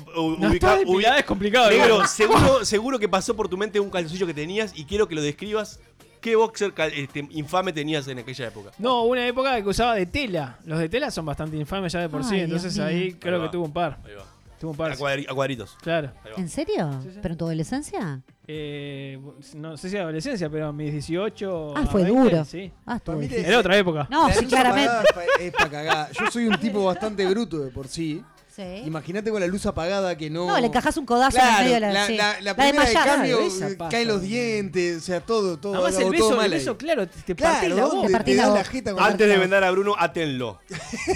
es 1.18 1.24
complicado. 1.24 1.70
Negro, 1.70 2.06
seguro, 2.06 2.64
seguro 2.64 2.98
que 2.98 3.08
pasó 3.08 3.36
por 3.36 3.48
tu 3.48 3.56
mente 3.56 3.78
un 3.80 3.90
calzoncillo 3.90 4.26
que 4.26 4.34
tenías 4.34 4.72
y 4.74 4.84
quiero 4.84 5.06
que 5.06 5.14
lo 5.14 5.22
describas 5.22 5.80
¿Qué 6.20 6.36
boxer 6.36 6.72
este, 6.94 7.26
infame 7.30 7.72
tenías 7.72 8.06
en 8.08 8.18
aquella 8.18 8.48
época? 8.48 8.70
No, 8.78 9.04
una 9.04 9.26
época 9.26 9.60
que 9.62 9.68
usaba 9.68 9.94
de 9.94 10.06
tela. 10.06 10.58
Los 10.64 10.78
de 10.78 10.88
tela 10.88 11.10
son 11.10 11.26
bastante 11.26 11.56
infames 11.56 11.92
ya 11.92 12.00
de 12.00 12.08
por 12.08 12.24
sí, 12.24 12.40
entonces 12.40 12.78
ahí 12.78 13.12
creo 13.14 13.42
que 13.42 13.48
tuvo 13.48 13.64
un 13.64 13.72
par. 13.72 13.98
Ahí 14.04 14.14
va. 14.14 14.24
Tuvo 14.58 14.70
un 14.70 14.76
par. 14.76 14.92
A, 14.92 14.96
cuadritos. 15.34 15.76
Claro. 15.82 16.10
¿En 16.36 16.48
serio? 16.48 16.90
¿Pero 17.20 17.32
en 17.32 17.38
tu 17.38 17.44
adolescencia? 17.44 18.22
Eh, 18.46 19.20
no 19.54 19.76
sé 19.76 19.90
si 19.90 19.96
adolescencia, 19.96 20.48
pero 20.48 20.66
ah, 20.66 20.68
a 20.68 20.72
mis 20.72 20.92
18. 20.92 21.74
Ah, 21.76 21.86
fue 21.86 22.04
20, 22.04 22.18
duro. 22.18 22.44
Sí. 22.44 22.72
Ah, 22.86 22.98
Era 23.30 23.58
otra 23.58 23.76
época. 23.76 24.06
No, 24.10 24.30
sí, 24.30 24.46
claramente. 24.46 24.92
Es 25.40 25.52
para 25.52 25.70
cagar. 25.70 26.12
Yo 26.12 26.30
soy 26.30 26.46
un 26.46 26.58
tipo 26.58 26.84
bastante 26.84 27.26
bruto 27.26 27.58
de 27.58 27.70
por 27.70 27.88
sí. 27.88 28.22
Sí. 28.56 28.62
Imagínate 28.86 29.30
con 29.30 29.38
la 29.38 29.46
luz 29.46 29.66
apagada 29.66 30.16
que 30.16 30.30
no. 30.30 30.46
No, 30.46 30.58
le 30.58 30.68
encajás 30.68 30.96
un 30.96 31.04
codazo 31.04 31.36
claro, 31.36 31.58
en 31.58 31.64
medio 31.64 31.74
de 31.74 31.80
la. 31.80 31.92
La, 31.92 32.06
sí. 32.06 32.16
la, 32.16 32.40
la 32.40 32.56
primera 32.56 32.84
de, 32.84 32.88
de 32.88 32.94
cambio 32.94 33.40
esa 33.40 33.68
eh, 33.68 33.76
caen 33.90 34.08
los 34.08 34.22
dientes, 34.22 34.96
o 34.96 35.00
sea, 35.00 35.20
todo, 35.20 35.58
todo. 35.58 35.74
Además, 35.74 36.00
el, 36.00 36.08
beso, 36.08 36.42
el 36.42 36.50
beso, 36.50 36.78
claro, 36.78 37.06
te, 37.06 37.34
claro, 37.34 38.08
la, 38.08 38.64
jeta 38.64 38.94
con 38.94 39.02
Antes 39.02 39.28
de 39.28 39.36
vendar 39.36 39.62
a 39.62 39.70
Bruno, 39.72 39.94
atenlo. 39.98 40.58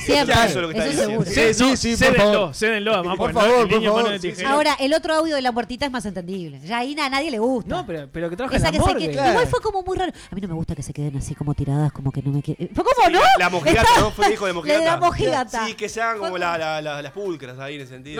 Siempre. 0.05 0.35
Eso 0.35 0.45
es 0.45 0.55
lo 0.57 0.69
que 0.69 0.79
está 0.79 0.91
diciendo. 0.91 1.25
Sí, 1.25 1.55
sí, 1.55 1.77
sí, 1.79 1.97
cédenlo, 1.97 2.53
cédenlo, 2.53 2.95
además. 2.95 3.17
Por 3.17 3.33
favor, 3.33 3.69
por 3.71 3.85
favor. 3.85 4.21
Ahora, 4.47 4.77
el 4.79 4.93
otro 4.93 5.15
audio 5.15 5.35
de 5.35 5.41
la 5.41 5.53
muertita 5.53 5.87
es 5.87 5.93
más 5.93 6.05
entendible. 6.05 6.61
Ya 6.63 6.77
ahí 6.77 6.95
a 7.01 7.09
nadie 7.09 7.31
le 7.31 7.39
gusta. 7.39 7.75
No, 7.75 7.87
pero, 7.87 8.07
pero 8.13 8.29
que 8.29 8.37
trabaja 8.37 8.59
Esa 8.59 8.71
que 8.71 8.77
Igual 8.77 9.49
fue 9.49 9.63
como 9.63 9.83
muy 9.83 9.97
raro. 9.97 10.13
A 10.31 10.35
mí 10.35 10.43
no 10.43 10.49
me 10.49 10.55
gusta 10.55 10.75
que 10.75 10.83
se 10.83 10.93
queden 10.93 11.17
así 11.17 11.35
como 11.35 11.55
tiradas, 11.55 11.91
como 11.91 12.13
que 12.13 12.21
no 12.21 12.33
me 12.33 12.43
quieren. 12.43 12.69
¿Fue 12.75 12.85
como 12.85 13.09
no? 13.09 13.21
La 13.39 13.49
mojigata, 13.49 13.89
¿no? 13.99 14.11
Fue 14.11 14.31
hijo 14.31 14.45
de 14.45 14.53
mojigata. 14.53 14.85
La 14.85 14.97
mojigata. 14.99 15.67
Sí, 15.67 15.73
que 15.73 15.89
sean 15.89 16.19
como 16.19 16.37
las 16.37 17.11
putas. 17.13 17.30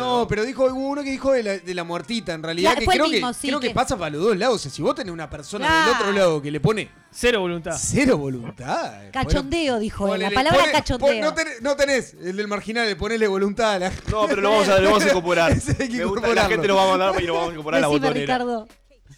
No, 0.01 0.27
pero 0.29 0.45
dijo 0.45 0.65
uno 0.67 1.03
que 1.03 1.11
dijo 1.11 1.33
de 1.33 1.43
la, 1.43 1.59
de 1.59 1.75
la 1.75 1.85
muertita, 1.85 2.33
en 2.35 2.43
realidad, 2.43 2.77
que 2.77 2.87
creo, 2.87 3.11
que, 3.11 3.23
creo 3.43 3.61
que, 3.61 3.71
pasa 3.71 3.97
para 3.97 4.11
los 4.11 4.23
dos 4.23 4.37
lados. 4.37 4.61
Si 4.63 4.83
vos 4.83 4.95
tenés 4.95 5.13
una 5.13 5.29
persona 5.29 5.87
del 5.87 5.95
otro 5.95 6.13
lado 6.13 6.43
que 6.43 6.51
le 6.51 6.61
pone 6.61 6.91
Cero 7.13 7.41
voluntad. 7.41 7.77
cero 7.77 8.17
voluntad. 8.19 9.07
Eh, 9.07 9.11
cachondeo, 9.11 9.79
dijo 9.79 10.15
él. 10.15 10.21
La 10.21 10.31
palabra 10.31 10.71
cachondeo. 10.73 11.35
no, 11.61 11.77
tenés, 11.77 12.15
el 12.15 12.37
del 12.37 12.47
marginal, 12.47 12.87
de 12.87 12.97
ponerle 12.97 13.27
voluntad 13.27 13.75
a 13.75 13.79
la. 13.79 13.93
No, 14.11 14.27
pero 14.29 14.41
lo 14.43 14.51
vamos 14.51 14.69
a, 14.69 14.81
vamos 14.81 15.05
a 15.05 15.09
incorporar. 15.09 15.53
La 16.35 16.49
gente 16.49 16.69
lo 16.69 16.77
va 16.77 16.85
a 16.85 16.97
mandar 16.97 17.23
y 17.23 17.27
lo 17.27 17.35
vamos 17.35 17.49
a 17.49 17.53
incorporar 17.53 17.79
a 17.85 17.89
la 17.89 17.89
Decime, 17.89 18.67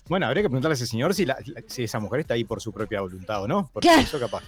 Bueno, 0.08 0.26
habría 0.26 0.42
que 0.42 0.48
preguntarle 0.48 0.72
a 0.72 0.76
ese 0.76 0.86
señor 0.86 1.14
si, 1.14 1.26
la- 1.26 1.36
esa 1.76 2.00
mujer 2.00 2.20
está 2.20 2.34
ahí 2.34 2.44
por 2.44 2.60
su 2.60 2.72
propia 2.72 3.00
voluntad 3.00 3.42
o 3.42 3.48
no. 3.48 3.70
Porque 3.72 3.88
eso 3.94 4.18
capaz. 4.18 4.42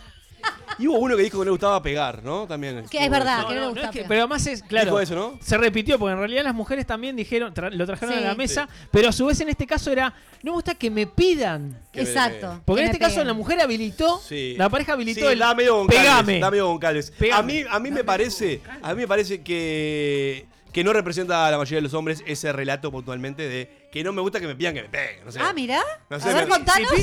Y 0.79 0.89
hubo 0.89 0.99
uno 0.99 1.17
que 1.17 1.23
dijo 1.23 1.39
que 1.39 1.43
no 1.43 1.45
le 1.45 1.51
gustaba 1.53 1.83
pegar, 1.83 2.23
¿no? 2.23 2.47
También. 2.47 2.85
Que 2.91 3.05
es 3.05 3.11
verdad, 3.11 3.47
que 3.47 3.55
no, 3.55 3.61
le 3.61 3.67
gustaba 3.69 3.93
Pero 3.93 4.21
además 4.21 4.47
es, 4.47 4.63
claro, 4.63 4.87
dijo 4.87 5.01
eso, 5.01 5.15
¿no? 5.15 5.39
se 5.41 5.57
repitió, 5.57 5.99
porque 5.99 6.13
en 6.13 6.19
realidad 6.19 6.45
las 6.45 6.55
mujeres 6.55 6.87
también 6.87 7.17
dijeron, 7.17 7.53
lo 7.73 7.87
trajeron 7.87 8.19
a 8.19 8.21
la 8.21 8.35
mesa, 8.35 8.69
pero 8.91 9.09
a 9.09 9.13
su 9.13 9.27
vez 9.27 9.41
en 9.41 9.51
este 9.51 9.67
caso 9.67 9.91
era, 9.91 10.13
no 10.43 10.51
me 10.51 10.57
gusta 10.57 10.75
que 10.75 10.91
me 10.91 11.07
pidan. 11.07 11.79
Exacto. 11.93 12.61
Porque 12.65 12.83
en 12.83 12.89
este 12.89 12.99
caso 12.99 13.23
la 13.25 13.35
mujer 13.35 13.61
habilitó, 13.61 14.19
sí. 14.19 14.55
la 14.57 14.69
pareja 14.69 14.95
habilitó 14.95 15.31
el... 15.31 15.39
Dame 15.39 15.69
Goncalves, 15.69 16.03
pegame. 16.03 16.41
Dame 16.41 16.61
Goncalves. 16.61 17.11
Pegame. 17.13 17.39
A 17.39 17.43
mí, 17.43 17.65
a 17.71 17.79
mí 17.79 17.91
me 17.91 18.05
parece, 18.05 18.61
a 18.83 18.95
mí 18.95 19.03
me 19.03 19.09
parece 19.09 19.43
que 19.43 20.47
que 20.75 20.83
no 20.83 20.93
representa 20.93 21.47
a 21.47 21.51
la 21.53 21.57
mayoría 21.57 21.79
de 21.79 21.83
los 21.83 21.95
hombres 21.95 22.25
ese 22.27 22.53
relato 22.53 22.91
puntualmente 22.91 23.49
de 23.49 23.87
que 23.93 24.03
no 24.03 24.13
me 24.13 24.21
gusta 24.21 24.41
que 24.41 24.49
me 24.49 24.57
pidan 24.57 24.75
que 24.75 24.83
me 24.83 24.89
peguen. 24.89 25.21
Ah, 25.41 25.53
mirá. 25.53 25.81
No 26.11 26.19
sé, 26.19 26.29
a 26.29 26.35
ver, 26.35 26.49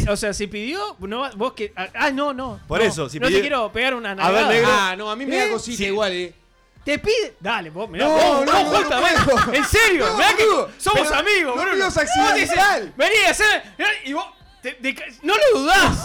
o 0.09 0.17
sea, 0.17 0.33
si 0.33 0.47
pidió, 0.47 0.97
no, 0.99 1.31
vos 1.37 1.53
que. 1.53 1.71
Ah, 1.77 1.87
ah, 1.95 2.11
no, 2.11 2.33
no. 2.33 2.59
Por 2.67 2.81
eso, 2.81 3.07
si 3.07 3.17
No 3.17 3.29
te 3.29 3.39
quiero 3.39 3.71
pegar 3.71 3.95
una 3.95 4.13
nalgada. 4.13 4.45
A 4.45 4.49
ver, 4.49 4.57
negro. 4.57 4.69
Ah, 4.73 4.89
ah, 4.91 4.95
no, 4.97 5.09
a 5.09 5.15
mí 5.15 5.25
me 5.25 5.37
da 5.37 5.45
¿Eh? 5.45 5.51
cosita 5.51 5.83
igual, 5.85 6.11
eh. 6.11 6.33
Te 6.83 6.99
pide. 6.99 7.35
Dale, 7.39 7.69
vos, 7.69 7.89
mirá. 7.89 8.05
No, 8.05 8.43
no, 8.43 8.63
no, 8.63 8.89
no, 8.89 9.53
En 9.53 9.63
serio, 9.63 10.05
mirá 10.17 10.35
que 10.35 10.43
somos 10.77 11.09
amigos, 11.09 11.55
boludo. 11.55 11.77
No, 11.77 11.77
no, 11.77 11.91
bro. 11.91 11.95
Bro. 12.65 12.75
no, 14.03 14.25
no, 14.25 14.40
te, 14.61 14.73
de, 14.79 14.95
no 15.23 15.33
lo 15.35 15.59
dudás. 15.59 15.97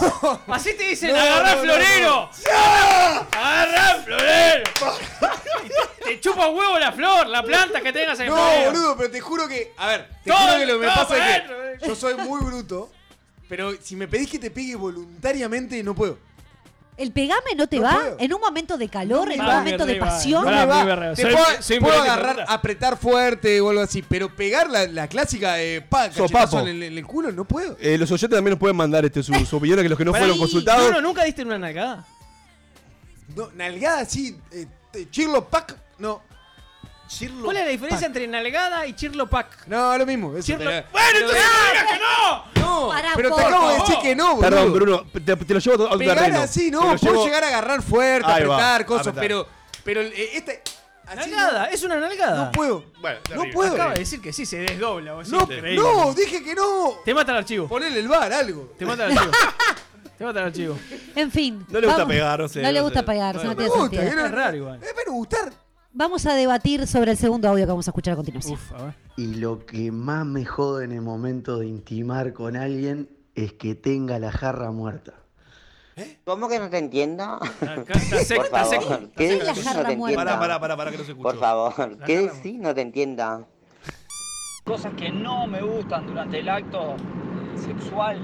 Así 0.47 0.73
te 0.75 0.83
dicen, 0.85 1.11
no, 1.11 1.19
agarrá 1.19 1.57
florero. 1.57 2.29
No, 2.51 3.27
agarrá 3.39 4.03
florero. 4.03 4.63
te, 5.99 6.03
te 6.05 6.19
chupa 6.19 6.47
huevo 6.47 6.79
la 6.79 6.91
flor, 6.91 7.27
la 7.27 7.43
planta 7.43 7.81
que 7.81 7.93
tengas 7.93 8.19
en 8.19 8.25
el 8.25 8.31
No, 8.31 8.35
florero. 8.37 8.71
boludo, 8.71 8.97
pero 8.97 9.11
te 9.11 9.21
juro 9.21 9.47
que. 9.47 9.73
A 9.77 9.87
ver, 9.87 10.09
te 10.23 10.31
juro 10.31 10.57
que 10.57 10.65
lo 10.65 10.79
que 10.79 10.87
me 10.87 10.91
pasa 10.93 11.17
es 11.35 11.41
que 11.43 11.53
eh. 11.53 11.77
yo 11.87 11.95
soy 11.95 12.15
muy 12.15 12.41
bruto. 12.43 12.91
Pero 13.47 13.73
si 13.81 13.95
me 13.95 14.07
pedís 14.07 14.29
que 14.29 14.39
te 14.39 14.51
pegue 14.51 14.75
voluntariamente, 14.75 15.81
no 15.83 15.93
puedo. 15.95 16.17
El 16.97 17.11
pegame 17.11 17.53
no 17.55 17.67
te 17.67 17.79
va 17.79 18.15
en 18.17 18.33
un 18.33 18.41
momento 18.41 18.75
de 18.75 18.89
calor, 18.89 19.31
en 19.31 19.39
un 19.39 19.45
momento 19.45 19.85
de 19.85 19.95
pasión. 19.97 20.45
No 20.45 20.67
va. 20.67 21.13
Te 21.13 21.79
puedo, 21.79 22.01
agarrar, 22.01 22.45
apretar 22.47 22.97
fuerte 22.97 23.61
o 23.61 23.69
algo 23.69 23.81
así, 23.81 24.01
pero 24.01 24.35
pegar 24.35 24.69
la, 24.69 24.87
la 24.87 25.07
clásica 25.07 25.61
eh, 25.61 25.81
pa, 25.81 26.07
en, 26.07 26.83
el, 26.83 27.05
culo 27.05 27.31
no 27.31 27.45
puedo. 27.45 27.77
Eh, 27.79 27.97
los 27.99 28.11
oyentes 28.11 28.35
también 28.35 28.51
nos 28.51 28.59
pueden 28.59 28.75
mandar 28.75 29.05
este, 29.05 29.21
sus 29.21 29.47
su 29.47 29.57
opiniones 29.57 29.83
que 29.83 29.89
los 29.89 29.97
que 29.97 30.05
no 30.05 30.13
fueron 30.13 30.39
consultados. 30.39 30.91
No, 30.91 31.01
nunca 31.01 31.23
diste 31.23 31.43
una 31.43 31.59
nalgada. 31.59 32.05
No, 33.35 33.49
nalgada 33.55 34.03
sí. 34.05 34.35
Eh, 34.51 34.65
chirlo 35.11 35.47
pack, 35.47 35.77
no. 35.99 36.21
¿Cuál 37.43 37.57
es 37.57 37.65
la 37.65 37.71
diferencia 37.71 38.07
pack. 38.07 38.15
entre 38.15 38.27
nalgada 38.27 38.85
y 38.85 38.93
chirlo 38.93 39.29
pack? 39.29 39.67
No, 39.67 39.97
lo 39.97 40.05
mismo. 40.05 40.29
Bueno, 40.29 40.43
entonces 40.45 41.43
no, 41.73 41.91
que 41.91 41.99
no. 41.99 42.57
No, 42.61 42.91
pero 43.15 43.35
te 43.35 43.41
acabo 43.41 43.69
de 43.69 43.79
decir 43.79 43.95
que 44.01 44.15
no, 44.15 44.35
boludo. 44.35 44.49
Perdón, 44.49 44.73
Bruno, 44.73 45.05
te, 45.11 45.35
te 45.35 45.53
lo 45.53 45.59
llevo 45.59 45.83
a 45.83 45.85
otro 45.85 45.97
Pegar 45.97 46.17
terreno. 46.17 46.39
así, 46.41 46.69
no, 46.69 46.95
puedo 46.97 47.25
llegar 47.25 47.43
a 47.43 47.47
agarrar 47.47 47.81
fuerte, 47.81 48.29
Ahí 48.29 48.43
apretar, 48.43 48.85
cosas, 48.85 49.13
pero 49.15 49.47
pero 49.83 50.01
eh, 50.01 50.31
este 50.33 50.61
nalgada, 51.15 51.65
es 51.67 51.81
una 51.83 51.97
nalgada. 51.97 52.45
No 52.45 52.51
puedo. 52.51 52.83
Bueno, 52.99 53.19
no 53.35 53.43
puedo. 53.53 53.73
Acaba 53.73 53.93
de 53.93 53.99
decir 53.99 54.21
que 54.21 54.33
sí, 54.33 54.45
se 54.45 54.57
desdobla. 54.57 55.13
Vos 55.13 55.29
no, 55.29 55.47
no, 55.47 56.13
dije 56.13 56.43
que 56.43 56.53
no. 56.53 56.95
Te 57.05 57.13
mata 57.13 57.31
el 57.31 57.37
archivo. 57.37 57.67
Ponele 57.67 57.99
el 57.99 58.07
bar, 58.07 58.31
algo. 58.33 58.73
Te 58.77 58.85
mata 58.85 59.05
el 59.05 59.17
archivo. 59.17 59.31
Te 60.17 60.23
mata 60.25 60.39
el 60.39 60.45
archivo. 60.47 60.77
En 61.15 61.31
fin. 61.31 61.65
No 61.69 61.79
le 61.79 61.87
gusta 61.87 62.07
pegar, 62.07 62.39
no 62.39 62.47
sé. 62.47 62.61
No, 62.61 62.71
le 62.71 62.81
gusta 62.81 63.05
pegar, 63.05 63.35
no, 63.35 63.43
no, 63.43 63.49
no 63.49 63.55
tiene 63.55 63.69
gusta, 63.69 63.97
sentido. 63.97 64.25
Es 64.25 64.31
raro 64.31 64.57
igual. 64.57 64.83
Eh, 64.83 64.87
es 64.87 65.11
gustar. 65.11 65.53
Vamos 65.97 66.27
a 66.27 66.35
debatir 66.35 66.85
sobre 66.85 67.09
el 67.09 67.17
segundo 67.17 67.49
audio 67.49 67.65
que 67.65 67.71
vamos 67.71 67.87
a 67.87 67.89
escuchar 67.89 68.13
a 68.13 68.17
continuación. 68.17 68.53
Uf, 68.53 68.71
a 68.71 68.83
ver. 68.83 68.93
Y 69.17 69.33
lo 69.33 69.65
que 69.65 69.91
más 69.91 70.27
me 70.27 70.45
jode 70.45 70.85
en 70.85 70.91
el 70.91 71.01
momento 71.01 71.57
de 71.57 71.65
intimar 71.65 72.33
con 72.33 72.55
alguien 72.55 73.09
es 73.33 73.53
que 73.53 73.73
tenga 73.73 74.19
la 74.19 74.31
jarra 74.31 74.69
muerta. 74.69 75.13
¿Cómo 76.23 76.49
que 76.49 76.59
no 76.59 76.69
te 76.69 76.77
entiendo? 76.77 77.39
está 77.87 78.19
seco, 78.19 78.41
Por 78.41 78.45
está 78.45 78.65
seco. 78.65 78.83
favor, 78.83 79.09
¿qué 79.17 79.27
decís? 79.27 79.65
La 79.65 79.73
No 79.73 79.83
te 79.87 79.93
entiendo. 79.93 80.15
Pará, 80.17 80.39
pará, 80.39 80.59
pará, 80.59 80.77
pará, 80.77 80.91
que 80.91 80.97
no 80.99 81.03
se 81.03 81.11
escuchó. 81.13 81.29
Por 81.29 81.39
favor, 81.39 81.97
¿qué 82.05 82.19
decís? 82.19 82.59
No 82.59 82.75
te 82.75 82.81
entienda. 82.81 83.47
Cosas 84.65 84.93
que 84.93 85.09
no 85.09 85.47
me 85.47 85.63
gustan 85.63 86.05
durante 86.05 86.37
el 86.37 86.47
acto 86.49 86.95
sexual. 87.65 88.21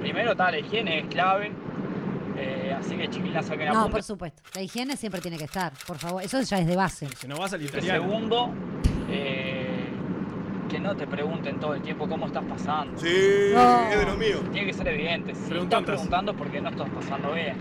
Primero, 0.00 0.34
tal, 0.34 0.50
la 0.50 0.58
higiene 0.58 0.98
es 0.98 1.06
clave. 1.06 1.52
Eh, 2.40 2.76
así 2.78 2.96
que 2.96 3.08
chiquilas 3.08 3.46
saquen 3.46 3.66
No, 3.66 3.72
apuntes. 3.80 3.92
por 3.92 4.02
supuesto. 4.02 4.42
La 4.54 4.62
higiene 4.62 4.96
siempre 4.96 5.20
tiene 5.20 5.36
que 5.38 5.44
estar, 5.44 5.72
por 5.86 5.98
favor. 5.98 6.22
Eso 6.22 6.40
ya 6.40 6.58
es 6.58 6.66
de 6.66 6.76
base. 6.76 7.08
Si 7.16 7.26
no 7.26 7.36
vas 7.36 7.52
al 7.52 7.60
El 7.60 7.66
italiano. 7.66 8.02
segundo, 8.02 8.50
eh, 9.10 9.84
que 10.68 10.78
no 10.78 10.94
te 10.96 11.06
pregunten 11.06 11.58
todo 11.58 11.74
el 11.74 11.82
tiempo 11.82 12.08
cómo 12.08 12.26
estás 12.26 12.44
pasando. 12.44 12.98
Sí, 13.00 13.08
es 13.08 13.98
de 13.98 14.04
los 14.06 14.18
míos. 14.18 14.40
Tiene 14.52 14.66
que 14.68 14.74
ser 14.74 14.88
evidente. 14.88 15.34
Si 15.34 15.52
estás 15.56 15.82
preguntando 15.82 16.34
por 16.34 16.50
qué 16.50 16.60
no 16.60 16.68
estás 16.70 16.88
pasando 16.90 17.32
bien. 17.32 17.56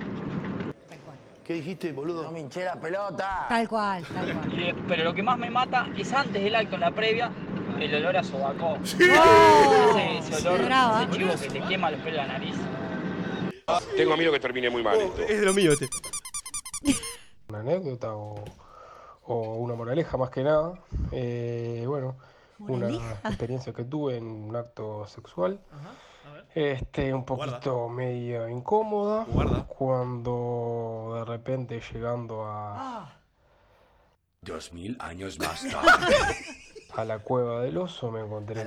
¿Qué 1.44 1.54
dijiste, 1.54 1.94
boludo? 1.94 2.24
No 2.24 2.32
me 2.34 2.42
hinché 2.42 2.66
la 2.66 2.76
pelota. 2.76 3.46
Tal 3.48 3.68
cual, 3.70 4.04
tal 4.14 4.34
cual. 4.34 4.54
Y 4.60 4.74
pero 4.86 5.06
lo 5.06 5.14
que 5.14 5.24
más 5.24 5.38
me 5.38 5.50
mata 5.50 5.88
es 5.98 6.12
antes 6.12 6.44
del 6.44 6.54
acto, 6.54 6.76
en 6.76 6.82
la 6.82 6.92
previa, 6.92 7.32
el 7.80 7.96
olor 7.96 8.18
a 8.18 8.24
sobaco. 8.24 8.78
Oh, 8.78 9.98
ese, 9.98 10.34
ese 10.36 10.48
olor, 10.50 10.66
brava. 10.66 11.04
ese 11.04 11.12
chivo 11.14 11.32
que 11.42 11.48
te 11.48 11.62
quema 11.62 11.90
los 11.90 12.02
pelos 12.02 12.22
de 12.22 12.28
la 12.28 12.34
nariz. 12.34 12.56
Tengo 13.98 14.16
miedo 14.16 14.32
que 14.32 14.40
termine 14.40 14.70
muy 14.70 14.82
mal 14.82 14.98
esto. 15.02 15.22
Es 15.24 15.42
de 15.42 15.46
los 15.46 15.54
míos 15.54 15.78
este. 15.82 15.88
Una 17.50 17.60
anécdota 17.60 18.16
o, 18.16 18.36
o 19.24 19.56
una 19.56 19.76
moraleja 19.76 20.16
más 20.16 20.30
que 20.30 20.42
nada. 20.42 20.80
Eh, 21.12 21.84
bueno, 21.86 22.16
una 22.60 22.88
experiencia 23.26 23.74
que 23.74 23.84
tuve 23.84 24.16
en 24.18 24.26
un 24.26 24.56
acto 24.56 25.06
sexual. 25.08 25.60
Este, 26.56 27.14
un 27.14 27.26
poquito 27.26 27.90
medio 27.90 28.48
incómoda. 28.48 29.26
Cuando 29.68 31.12
de 31.16 31.26
repente 31.26 31.82
llegando 31.92 32.46
a, 32.46 33.20
Dos 34.42 34.72
mil 34.72 34.96
años 35.02 35.40
más 35.40 35.68
tarde. 35.72 36.16
a 36.96 37.04
la 37.04 37.20
cueva 37.20 37.62
del 37.64 37.78
oso 37.78 38.12
me 38.12 38.22
encontré 38.22 38.64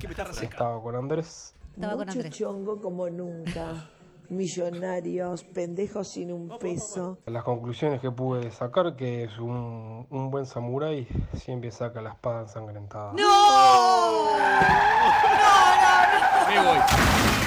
que 0.00 0.06
estaba 0.44 0.82
con 0.82 0.96
Andrés. 0.96 1.54
Estaba 1.74 1.96
con 1.96 2.10
Andrés. 2.10 2.36
chongo 2.36 2.80
como 2.80 3.08
nunca. 3.08 3.88
Millonarios, 4.30 5.42
pendejos 5.42 6.06
sin 6.06 6.30
un 6.32 6.56
peso. 6.60 7.18
Las 7.26 7.42
conclusiones 7.42 8.00
que 8.00 8.12
pude 8.12 8.52
sacar 8.52 8.94
que 8.94 9.24
es 9.24 9.36
un, 9.38 10.06
un 10.08 10.30
buen 10.30 10.46
samurái 10.46 11.08
siempre 11.34 11.72
saca 11.72 12.00
la 12.00 12.10
espada 12.10 12.42
ensangrentada. 12.42 13.12
Me 13.12 13.24
voy. 13.24 13.32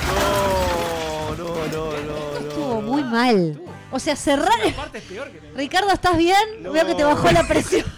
No, 0.10 1.36
no, 1.38 1.40
no, 1.56 1.68
no, 1.68 1.92
no. 2.02 2.38
Estuvo 2.50 2.82
muy 2.82 3.04
mal. 3.04 3.62
O 3.90 4.00
sea, 4.00 4.18
cerrar. 4.18 4.52
Aparte 4.74 4.98
es 4.98 5.06
peor 5.06 5.32
que 5.32 5.40
Ricardo, 5.56 5.90
¿estás 5.92 6.18
bien? 6.18 6.64
Veo 6.64 6.86
que 6.86 6.96
te 6.96 7.04
bajó 7.06 7.32
la 7.32 7.48
presión. 7.48 7.86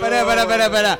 Pará, 0.00 0.24
pará, 0.24 0.46
pará, 0.46 0.70
pará. 0.70 0.98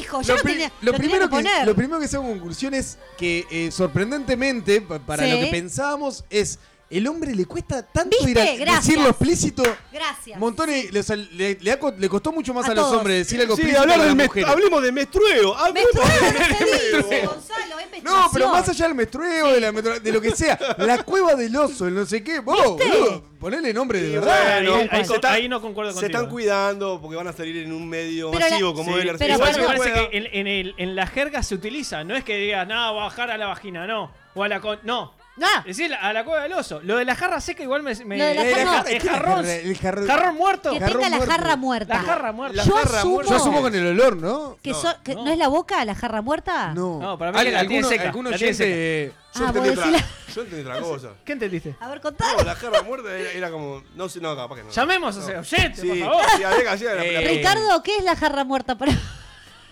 Lo 0.00 0.20
dijo. 0.20 0.22
Yo 0.22 0.28
Lo, 0.34 0.36
lo, 0.38 0.42
pri- 0.42 0.52
tenía, 0.52 0.68
lo 0.68 0.74
lo 0.92 0.92
tenía 0.92 0.98
primero 0.98 1.24
que 1.30 1.36
que, 1.36 1.42
poner. 1.42 1.66
lo 1.66 1.74
primero 1.74 2.00
que 2.00 2.08
saco 2.08 2.24
conclusión 2.24 2.74
es 2.74 2.98
que 3.18 3.46
eh, 3.50 3.70
sorprendentemente, 3.70 4.80
pa- 4.80 4.98
para 4.98 5.24
Sí. 5.24 5.30
lo 5.30 5.40
que 5.40 5.46
pensábamos, 5.46 6.24
es 6.30 6.58
el 6.90 7.06
hombre 7.06 7.34
le 7.34 7.44
cuesta 7.46 7.82
tanto 7.86 8.16
¿Viste? 8.24 8.30
ir 8.32 8.38
a 8.38 8.56
Gracias. 8.56 8.86
decirlo 8.86 9.08
explícito. 9.10 9.62
Gracias. 9.92 10.38
Montones 10.40 10.92
le, 10.92 11.16
le- 11.32 11.58
le 11.60 11.78
le 11.98 12.08
costó 12.08 12.32
mucho 12.32 12.52
más 12.52 12.68
A 12.68 12.72
a, 12.72 12.74
los 12.74 12.86
hombres 12.92 13.18
decir 13.18 13.40
algo 13.40 13.54
Sí, 13.54 13.62
explícito 13.62 13.82
hablar 13.82 14.00
del 14.06 14.16
mujeres. 14.16 14.48
hablemos 14.50 14.82
de 14.82 14.92
menstrueo. 14.92 15.56
hablemos 15.56 15.92
de 15.94 16.38
menstrueo. 16.38 17.26
Gonzalo, 17.28 17.78
es 17.78 17.90
No, 18.02 18.28
pero 18.32 18.48
más 18.48 18.68
allá 18.68 18.86
del 18.86 18.94
menstrueo, 18.94 19.52
de, 19.52 19.60
la 19.60 19.72
de 19.72 20.12
lo 20.12 20.20
que 20.20 20.34
sea, 20.34 20.58
la 20.78 21.02
cueva 21.02 21.34
del 21.34 21.54
oso, 21.54 21.86
el 21.86 21.94
no 21.94 22.06
sé 22.06 22.24
qué, 22.24 22.40
vos, 22.40 22.58
boludo, 22.78 23.24
ponele 23.38 23.72
nombre 23.74 24.00
de 24.02 24.18
verdad. 24.18 24.60
bueno, 24.62 24.74
ahí- 24.76 24.88
ahí 24.90 25.02
se 25.02 25.08
se- 25.10 25.14
están- 25.16 25.32
ahí 25.34 25.48
no 25.48 25.60
concuerdo 25.60 25.92
Se 25.92 25.96
contigo, 26.00 26.18
están 26.18 26.24
eh. 26.28 26.32
cuidando 26.32 26.98
porque 27.00 27.16
van 27.16 27.28
a 27.28 27.32
salir 27.32 27.58
en 27.58 27.72
un 27.72 27.86
medio 27.88 28.30
Pero 28.30 28.44
la- 28.46 28.50
masivo 28.50 28.74
como 28.74 28.94
Sí, 28.94 29.00
es 29.00 29.06
el 29.10 29.18
pero 29.18 29.34
igual 29.34 29.56
me 29.60 29.66
parece 29.66 29.92
que 29.92 30.16
en, 30.16 30.26
en 30.32 30.46
el- 30.46 30.74
en 30.78 30.96
la 30.96 31.06
jerga 31.06 31.42
se 31.42 31.54
utiliza. 31.54 32.02
No 32.04 32.16
es 32.16 32.24
que 32.24 32.36
digas, 32.38 32.66
nada, 32.66 32.90
bajar 32.92 33.30
a 33.30 33.36
la 33.38 33.46
vagina, 33.46 33.86
no. 33.86 34.10
O 34.34 34.42
a 34.44 34.48
la 34.48 34.60
con. 34.60 34.78
No. 34.82 35.12
Ah, 35.42 35.60
Es 35.66 35.76
decir, 35.76 35.94
a 35.94 36.12
la 36.12 36.24
cueva 36.24 36.42
del 36.42 36.52
oso. 36.52 36.80
Lo 36.82 36.96
de 36.98 37.04
la 37.04 37.14
jarra 37.14 37.40
seca 37.40 37.62
igual 37.62 37.82
me. 37.82 37.94
me- 38.04 38.18
Lo 38.18 38.24
de 38.24 38.34
la 38.34 38.42
el, 38.42 38.54
jarra- 38.54 38.90
el 38.90 39.00
jarrón. 39.00 39.46
El 39.46 39.78
jarrón- 39.78 40.06
Jarrón 40.06 40.34
muerto. 40.36 40.70
que 40.72 40.80
Jarrón 40.80 40.92
tenga 40.96 41.08
la 41.10 41.16
muerto. 41.16 41.32
jarra 41.34 41.56
muerta. 41.56 41.94
La 41.94 42.00
jarra 42.00 42.32
muerta. 42.32 42.56
La 42.56 42.64
Yo 42.64 42.74
jarra 42.74 42.98
asumo- 43.00 43.10
muerta. 43.12 43.30
Yo 43.30 43.36
asumo 43.36 43.60
con 43.62 43.74
el 43.74 43.86
olor, 43.86 44.16
¿no? 44.16 44.58
que 44.62 44.70
No, 44.70 44.76
so- 44.76 44.94
que 45.02 45.14
no. 45.14 45.24
no. 45.24 45.30
es 45.32 45.38
la 45.38 45.48
boca 45.48 45.84
la 45.84 45.94
jarra 45.94 46.20
muerta? 46.20 46.74
No. 46.74 46.98
No, 47.00 47.16
para 47.18 47.32
mí 47.32 47.38
Al- 47.38 47.44
que 47.46 47.52
la 47.52 47.66
tiene 47.66 47.88
seca, 47.88 48.04
la 48.04 48.12
tiene 48.12 48.28
oyente- 48.30 49.12
Yo 49.32 49.44
Ah, 49.44 49.46
entendí 49.46 49.68
vos 49.70 49.78
otra, 49.78 50.04
yo 50.34 50.42
entendí 50.42 50.60
otra 50.68 50.80
cosa. 50.80 51.08
¿Qué 51.24 51.32
entendiste? 51.32 51.76
A 51.80 51.88
ver, 51.88 52.00
contá. 52.00 52.24
No, 52.36 52.42
la 52.44 52.54
jarra 52.56 52.82
muerta 52.82 53.16
era, 53.16 53.30
era 53.30 53.50
como. 53.50 53.82
No 53.94 54.08
sé, 54.08 54.20
no, 54.20 54.34
capaz 54.36 54.56
que 54.56 54.64
no. 54.64 54.70
Llamemos 54.70 55.16
a 55.16 55.20
ese 55.20 55.36
oyente, 55.38 55.80
Sí, 55.80 55.88
por 55.88 55.98
favor. 56.00 56.24
sí, 56.36 56.42
habría 56.42 56.62
que 56.64 56.68
hacer 56.68 56.86
la- 56.88 56.94
la- 56.96 57.04
Eh, 57.04 57.28
Ricardo, 57.36 57.82
¿qué 57.84 57.96
es 57.96 58.04
la 58.04 58.16
jarra 58.16 58.42
muerta? 58.44 58.76
Para... 58.76 58.92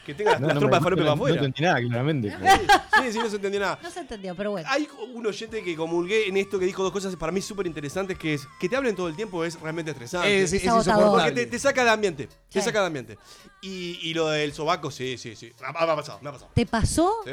que 0.08 0.14
tenga 0.14 0.32
las, 0.32 0.40
No, 0.40 0.46
las 0.48 0.54
no 0.54 0.60
trompas 0.60 0.80
de 0.82 0.90
no- 0.90 0.96
para 0.96 1.04
No 1.06 1.12
afuera. 1.12 1.34
entendí 1.36 1.62
nada, 1.62 1.80
claramente. 1.80 2.36
Sí, 2.98 3.12
sí, 3.12 3.18
no 3.18 3.30
se 3.30 3.36
entendió 3.36 3.60
nada. 3.60 3.78
No 3.80 3.90
se 3.90 4.00
entendió, 4.00 4.34
pero 4.34 4.50
bueno. 4.50 4.68
Hay 4.72 4.88
un 5.14 5.24
oyente 5.24 5.62
que 5.62 5.76
comulgué 5.76 6.26
en 6.28 6.36
esto 6.36 6.58
que 6.58 6.64
dijo 6.66 6.82
dos 6.82 6.90
cosas 6.90 7.14
para 7.14 7.30
mí 7.30 7.40
súper 7.40 7.66
interesantes, 7.68 8.18
que 8.18 8.34
es 8.34 8.48
que 8.58 8.68
te 8.68 8.74
hablen 8.74 8.96
todo 8.96 9.06
el 9.06 9.14
tiempo 9.14 9.44
es 9.44 9.58
realmente 9.60 9.92
estresante. 9.92 10.42
Es, 10.42 10.52
es 10.52 10.64
insoportable. 10.64 11.06
Porque 11.06 11.30
te, 11.30 11.46
te 11.46 11.58
saca 11.60 11.84
de 11.84 11.90
ambiente. 11.90 12.28
Te 12.50 12.60
saca 12.60 12.80
de 12.80 12.86
ambiente. 12.86 13.18
Y, 13.62 14.00
y 14.02 14.14
lo 14.14 14.26
del 14.28 14.52
sobaco, 14.52 14.90
sí, 14.90 15.16
sí, 15.16 15.36
sí. 15.36 15.52
Me 15.60 15.66
ha, 15.68 15.72
me 15.86 15.92
ha 15.92 15.96
pasado, 15.96 16.18
me 16.22 16.28
ha 16.30 16.32
pasado. 16.32 16.50
¿Te 16.54 16.66
pasó? 16.66 17.12
Sí, 17.24 17.30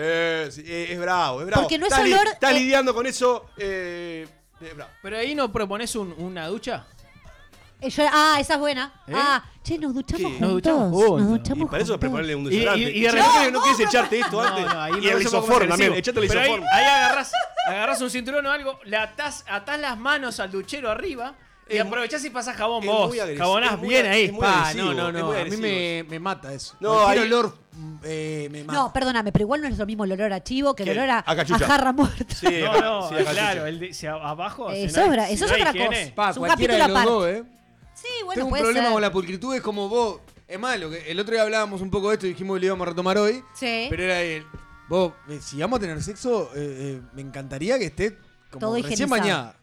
sí, 0.51 0.61
es, 0.67 0.91
es 0.91 0.99
bravo, 0.99 1.39
es 1.41 1.47
bravo. 1.47 1.63
Porque 1.63 1.80
no 1.80 1.88
es 1.88 1.91
Estás 1.93 2.05
li- 2.07 2.13
olor, 2.13 2.28
Estás 2.28 2.51
eh, 2.51 2.59
lidiando 2.59 2.93
con 2.93 3.07
eso. 3.07 3.45
Eh, 3.57 4.28
es 4.61 4.76
bravo. 4.76 4.91
Pero 5.01 5.17
ahí 5.17 5.34
no 5.34 5.51
propones 5.51 5.95
un- 5.95 6.13
una 6.19 6.45
ducha. 6.47 6.86
Eh, 7.86 7.90
yo- 7.90 8.04
ah, 8.12 8.38
esa 8.40 8.54
es 8.56 8.60
buena. 8.60 8.92
¿Eh? 9.08 9.14
Ah, 9.16 9.44
che, 9.64 9.78
nos 9.78 9.94
duchamos 9.94 10.18
¿Qué? 10.22 10.26
juntos. 10.26 10.42
Nos 10.42 10.52
duchamos 10.54 10.92
juntos. 10.92 11.20
Nos 11.22 11.30
Y 11.30 11.38
duchamos 11.40 11.70
para 11.70 11.84
eso 11.84 11.94
juntos. 11.94 12.00
prepararle 12.00 12.36
un 12.36 12.44
Y- 12.46 12.48
y- 12.48 12.52
desodorante. 12.52 12.82
y 12.82 12.86
de 12.86 13.10
Si 13.10 13.16
repente- 13.16 13.40
no, 13.46 13.52
no 13.52 13.62
quieres 13.62 13.80
echarte 13.82 14.20
esto 14.20 14.42
No, 14.42 14.48
antes. 14.48 14.66
no, 14.66 14.82
ahí 14.82 14.94
y 15.02 15.08
el 15.08 15.22
isoform 15.22 15.70
también. 15.70 15.94
Echate 15.94 16.20
el 16.20 16.28
Pero 16.28 16.40
ahí, 16.40 16.46
isoform. 16.48 16.66
ahí 16.74 16.86
agarrás, 16.86 17.32
agarrás 17.68 18.02
un 18.02 18.10
cinturón 18.10 18.46
o 18.46 18.52
algo, 18.52 18.80
le 18.86 18.98
atás, 18.98 19.46
atás 19.48 19.80
las 19.80 19.98
manos 19.98 20.40
al 20.40 20.52
duchero 20.52 20.90
arriba 20.90 21.36
y 21.70 21.78
aprovechás 21.80 22.24
y 22.26 22.30
pasás 22.30 22.56
jabón 22.56 22.84
es 22.84 22.90
vos. 22.90 23.16
Jabonás 23.38 23.74
es 23.74 23.80
muy- 23.80 23.90
bien 23.90 24.06
ahí. 24.06 24.24
es 24.26 24.32
muy 24.34 24.42
Pa, 24.42 24.74
no, 24.76 24.94
no, 24.94 25.08
es 25.10 25.14
no. 25.16 25.26
muy 25.28 25.38
A 25.38 25.46
mí 25.46 25.58
me, 25.58 26.06
me 26.08 26.20
mata 26.20 26.54
eso. 26.54 26.76
No, 26.80 27.08
ahí- 27.08 27.20
olor 27.20 27.58
eh, 28.04 28.48
me 28.52 28.64
mata. 28.64 28.80
No, 28.80 28.94
perdóname, 28.94 29.32
pero 29.32 29.44
igual 29.44 29.62
no 29.62 29.68
es 29.68 29.78
lo 29.78 29.86
mismo 29.86 30.06
el 30.06 30.12
olor 30.12 30.32
a 30.32 30.44
chivo 30.44 30.76
que 30.76 30.84
el 30.84 30.92
olor 30.92 31.10
a, 31.10 31.20
A 31.26 31.36
jarra 31.58 31.92
muerta. 31.92 32.36
Sí, 32.36 32.60
No, 32.64 32.80
no, 33.02 33.10
sí, 33.10 33.16
claro, 33.16 33.66
el 33.66 33.80
de- 33.80 33.94
si 33.94 34.06
abajo. 34.06 34.72
si 34.72 34.84
Eso 34.84 34.98
no 34.98 35.04
hay- 35.06 35.10
es 35.10 35.16
bra- 35.18 35.28
si 35.28 35.34
eso 35.34 35.46
no 35.48 35.48
es 35.48 35.56
hay 35.56 35.62
otra 35.62 35.74
cosa. 35.88 36.12
Pa, 36.16 36.30
Es 36.30 36.38
un 36.38 36.46
cualquiera 36.46 36.74
de 36.76 36.80
capítulo 36.80 37.04
los 37.04 37.06
dos, 37.14 37.24
aparte. 37.26 37.40
¿eh? 37.40 37.55
Sí, 38.06 38.24
bueno, 38.24 38.34
Tengo 38.39 38.45
un 38.47 38.49
puede 38.51 38.64
problema 38.64 38.86
ser. 38.88 38.93
con 38.93 39.01
la 39.01 39.12
pulcritud, 39.12 39.56
es 39.56 39.62
como 39.62 39.89
vos. 39.89 40.20
Es 40.47 40.60
malo, 40.60 40.91
que 40.91 41.10
el 41.12 41.20
otro 41.20 41.34
día 41.34 41.41
hablábamos 41.41 41.82
un 41.82 41.89
poco 41.89 42.10
de 42.10 42.16
esto 42.16 42.28
y 42.28 42.30
dijimos 42.30 42.56
que 42.56 42.60
lo 42.62 42.66
íbamos 42.68 42.86
a 42.86 42.89
retomar 42.91 43.18
hoy. 43.18 43.43
Sí. 43.56 43.88
Pero 43.89 44.03
era 44.03 44.22
el. 44.22 44.45
Vos, 44.88 45.14
eh, 45.30 45.39
si 45.41 45.58
vamos 45.60 45.78
a 45.78 45.80
tener 45.82 46.01
sexo, 46.03 46.51
eh, 46.53 46.97
eh, 46.97 47.01
me 47.14 47.22
encantaría 47.24 47.80
que 47.80 47.86
esté 47.86 48.18
como 48.51 48.60
Todo 48.60 48.76
recién 48.76 48.93
higienizado. 48.93 49.22
bañada. 49.22 49.56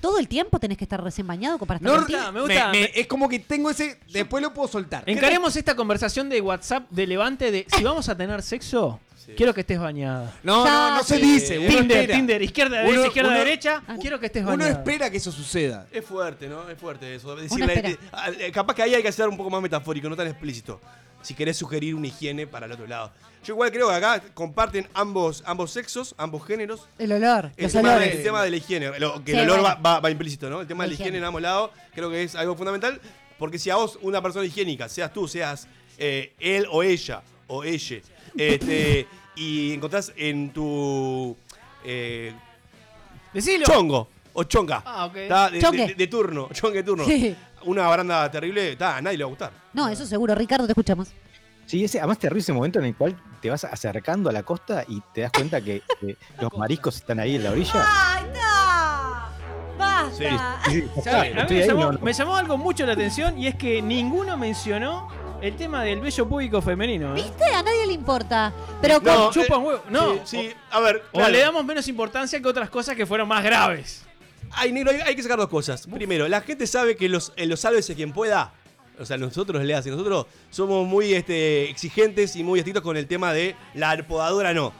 Todo 0.00 0.18
el 0.18 0.28
tiempo 0.28 0.58
tenés 0.60 0.78
que 0.78 0.84
estar 0.84 1.02
recién 1.02 1.26
bañado 1.26 1.58
para 1.58 1.76
estar 1.78 1.90
No, 1.92 1.98
contigo? 1.98 2.32
me 2.32 2.40
gusta, 2.42 2.68
me- 2.68 2.80
me- 2.80 2.90
es 2.94 3.06
como 3.06 3.28
que 3.28 3.38
tengo 3.40 3.70
ese. 3.70 3.98
Después 4.12 4.42
lo 4.42 4.54
puedo 4.54 4.68
soltar. 4.68 5.02
Encaremos 5.06 5.56
esta 5.56 5.74
conversación 5.74 6.28
de 6.28 6.40
WhatsApp 6.40 6.84
de 6.90 7.06
Levante 7.06 7.50
de 7.50 7.66
si 7.76 7.82
vamos 7.82 8.08
a 8.08 8.16
tener 8.16 8.40
sexo, 8.42 9.00
quiero 9.36 9.52
que 9.52 9.60
estés 9.62 9.78
bañada. 9.80 10.32
No, 10.44 10.64
no, 10.64 10.96
no 10.96 11.02
se 11.02 11.16
Sí. 11.16 11.22
dice. 11.22 11.58
Uno 11.58 11.68
Tinder, 11.68 11.98
espera. 12.00 12.16
Tinder, 12.16 12.42
izquierda, 12.42 12.76
derecha, 12.78 12.92
Uno- 12.98 13.06
izquierda, 13.08 13.30
uno- 13.30 13.38
derecha, 13.38 13.82
quiero 14.00 14.20
que 14.20 14.26
estés 14.26 14.42
Uno 14.42 14.50
bañada. 14.52 14.70
espera 14.70 15.10
que 15.10 15.16
eso 15.16 15.32
suceda. 15.32 15.86
Es 15.92 16.04
fuerte, 16.04 16.48
¿no? 16.48 16.68
Es 16.70 16.78
fuerte 16.78 17.14
eso. 17.14 17.32
Uno 17.32 17.42
Decirle, 17.42 17.74
espera. 17.74 17.88
eh, 17.90 17.98
ah, 18.12 18.30
eh, 18.38 18.52
capaz 18.52 18.74
que 18.74 18.82
ahí 18.82 18.94
hay 18.94 19.02
que 19.02 19.12
ser 19.12 19.28
un 19.28 19.36
poco 19.36 19.50
más 19.50 19.60
metafórico, 19.60 20.08
no 20.08 20.16
tan 20.16 20.28
explícito. 20.28 20.80
Si 21.22 21.34
querés 21.34 21.56
sugerir 21.56 21.94
una 21.94 22.06
higiene 22.08 22.46
para 22.46 22.66
el 22.66 22.72
otro 22.72 22.86
lado. 22.86 23.12
Yo 23.44 23.54
igual 23.54 23.70
creo 23.72 23.88
que 23.88 23.94
acá 23.94 24.22
comparten 24.34 24.86
ambos, 24.94 25.42
ambos 25.46 25.70
sexos, 25.70 26.14
ambos 26.18 26.44
géneros. 26.46 26.86
El 26.98 27.12
olor, 27.12 27.52
El 27.56 27.64
los 27.64 27.72
tema, 27.72 27.96
de, 27.96 28.10
el 28.12 28.22
tema 28.22 28.42
de 28.42 28.50
la 28.50 28.56
higiene, 28.56 28.98
lo- 28.98 29.24
que 29.24 29.32
Sí, 29.32 29.38
el 29.38 29.44
olor 29.50 29.60
bueno. 29.60 29.76
va, 29.82 29.94
va- 29.94 30.00
va 30.00 30.10
implícito, 30.10 30.50
¿no? 30.50 30.60
El 30.60 30.66
tema 30.66 30.84
de 30.84 30.88
la 30.88 30.94
higiene 30.94 31.08
higiene. 31.10 31.18
en 31.18 31.24
ambos 31.24 31.40
lados 31.42 31.70
creo 31.94 32.10
que 32.10 32.22
es 32.22 32.34
algo 32.34 32.54
fundamental. 32.56 33.00
Porque 33.38 33.58
si 33.58 33.70
a 33.70 33.76
vos, 33.76 33.98
una 34.02 34.20
persona 34.20 34.44
higiénica, 34.44 34.88
seas 34.90 35.12
tú, 35.14 35.26
seas 35.26 35.66
eh, 35.96 36.34
él 36.38 36.66
o 36.70 36.82
ella, 36.82 37.22
o 37.46 37.64
ella, 37.64 37.96
este, 38.36 39.06
y 39.36 39.72
encontrás 39.72 40.12
en 40.16 40.52
tu 40.52 41.34
eh, 41.84 42.34
Decilo. 43.32 43.64
chongo 43.66 44.08
o 44.32 44.44
chonga, 44.44 44.82
Ah, 44.84 45.06
ok. 45.06 45.16
¿tá? 45.28 45.50
de, 45.50 45.58
de- 45.60 45.94
de 45.94 46.06
turno, 46.06 46.48
chongue 46.52 46.78
de 46.78 46.82
turno, 46.84 47.04
Sí. 47.04 47.34
Una 47.64 47.86
baranda 47.86 48.30
terrible, 48.30 48.76
tá, 48.76 48.96
a 48.96 49.02
nadie 49.02 49.18
le 49.18 49.24
va 49.24 49.28
a 49.28 49.30
gustar. 49.30 49.52
No, 49.72 49.88
eso 49.88 50.04
seguro. 50.06 50.34
Ricardo, 50.34 50.66
te 50.66 50.72
escuchamos. 50.72 51.12
Sí, 51.66 51.84
ese, 51.84 51.98
además 52.00 52.18
te 52.18 52.28
ríes 52.28 52.44
ese 52.44 52.52
momento 52.52 52.78
en 52.80 52.86
el 52.86 52.96
cual 52.96 53.16
te 53.40 53.48
vas 53.48 53.62
acercando 53.64 54.28
a 54.28 54.32
la 54.32 54.42
costa 54.42 54.84
y 54.88 55.00
te 55.14 55.20
das 55.20 55.30
cuenta 55.32 55.60
que, 55.60 55.82
que 56.00 56.16
los 56.40 56.52
mariscos 56.58 56.96
están 56.96 57.20
ahí 57.20 57.36
en 57.36 57.44
la 57.44 57.52
orilla. 57.52 57.84
¡Ay, 57.86 58.24
no! 58.34 59.78
Basta. 59.78 60.60
Sí. 60.68 60.84
A 61.08 61.44
mí 61.48 61.54
me 61.54 61.66
llamó, 61.66 61.80
no, 61.84 61.92
no. 61.92 61.98
me 62.00 62.12
llamó 62.12 62.36
algo 62.36 62.58
mucho 62.58 62.84
la 62.86 62.92
atención 62.92 63.38
y 63.38 63.46
es 63.46 63.54
que 63.54 63.80
ninguno 63.80 64.36
mencionó 64.36 65.08
el 65.40 65.56
tema 65.56 65.82
del 65.84 66.00
bello 66.00 66.28
público 66.28 66.60
femenino. 66.60 67.12
¿eh? 67.16 67.22
¿Viste? 67.22 67.44
A 67.54 67.62
nadie 67.62 67.86
le 67.86 67.92
importa. 67.94 68.52
Pero 68.82 69.00
No, 69.00 69.24
con- 69.24 69.32
chupan 69.32 69.62
huevo. 69.64 69.82
No, 69.88 70.14
Sí, 70.16 70.20
sí, 70.24 70.52
a 70.70 70.80
ver. 70.80 71.02
o 71.12 71.18
claro. 71.18 71.32
le 71.32 71.38
damos 71.40 71.64
menos 71.64 71.88
importancia 71.88 72.40
que 72.40 72.48
otras 72.48 72.68
cosas 72.68 72.94
que 72.96 73.06
fueron 73.06 73.26
más 73.28 73.42
graves. 73.42 74.04
Ay, 74.52 74.72
negro, 74.72 74.90
hay, 74.90 75.00
hay 75.00 75.16
que 75.16 75.22
sacar 75.22 75.38
dos 75.38 75.48
cosas. 75.48 75.86
Primero, 75.86 76.26
la 76.28 76.40
gente 76.40 76.66
sabe 76.66 76.96
que 76.96 77.08
los, 77.08 77.32
en 77.36 77.48
los 77.48 77.60
sálvese 77.60 77.94
quien 77.94 78.12
pueda. 78.12 78.52
O 78.98 79.06
sea, 79.06 79.16
nosotros 79.16 79.62
le 79.64 79.74
hacen. 79.74 79.92
Nosotros 79.92 80.26
somos 80.50 80.86
muy 80.86 81.14
este, 81.14 81.70
exigentes 81.70 82.36
y 82.36 82.42
muy 82.42 82.58
estrictos 82.60 82.82
con 82.82 82.96
el 82.96 83.06
tema 83.06 83.32
de 83.32 83.56
la 83.74 83.96
podadora 84.06 84.52
no. 84.52 84.72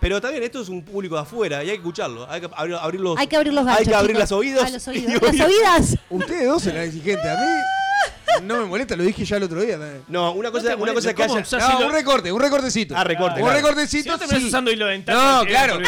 Pero 0.00 0.20
también 0.20 0.42
esto 0.42 0.60
es 0.60 0.68
un 0.68 0.84
público 0.84 1.14
de 1.14 1.22
afuera 1.22 1.62
y 1.62 1.68
hay 1.70 1.76
que 1.76 1.82
escucharlo. 1.82 2.28
Hay 2.28 2.40
que 2.40 2.48
abrir, 2.54 2.74
abrir 2.74 3.00
los, 3.00 3.16
hay 3.18 3.26
que 3.28 3.36
abrir 3.36 3.54
los 3.54 3.64
ganchos. 3.64 3.80
Hay 3.86 3.86
que 3.86 3.94
abrir 3.94 4.16
chicos. 4.16 4.30
los 4.30 4.38
oídos. 4.38 4.64
Ah, 4.66 4.70
los 4.70 4.88
oídos. 4.88 5.22
oír- 5.22 5.38
Las 5.38 5.46
oídas. 5.48 5.96
Ustedes 6.10 6.48
dos 6.48 6.66
eran 6.66 6.82
exigentes. 6.82 7.24
A 7.24 7.36
mí 7.40 8.42
no 8.46 8.58
me 8.58 8.64
molesta, 8.64 8.96
lo 8.96 9.04
dije 9.04 9.24
ya 9.24 9.36
el 9.36 9.44
otro 9.44 9.60
día. 9.62 9.78
también. 9.78 10.02
No, 10.08 10.32
una 10.32 10.50
cosa, 10.50 10.68
te 10.70 10.74
una 10.74 10.92
cosa 10.92 11.14
que 11.14 11.22
¿cómo 11.22 11.34
haya. 11.36 11.42
usás 11.42 11.62
No, 11.68 11.78
hilo- 11.78 11.86
un 11.86 11.92
recorte, 11.92 12.32
un 12.32 12.40
recortecito. 12.40 12.94
Ah, 12.96 13.04
recorte, 13.04 13.40
Un 13.40 13.46
claro. 13.46 13.56
recortecito. 13.62 14.02
Si 14.02 14.08
no 14.08 14.18
terminás 14.18 14.42
sí. 14.42 14.48
usando 14.48 14.70
hilo 14.72 14.86
dental, 14.86 15.14
No, 15.14 15.46
claro. 15.46 15.78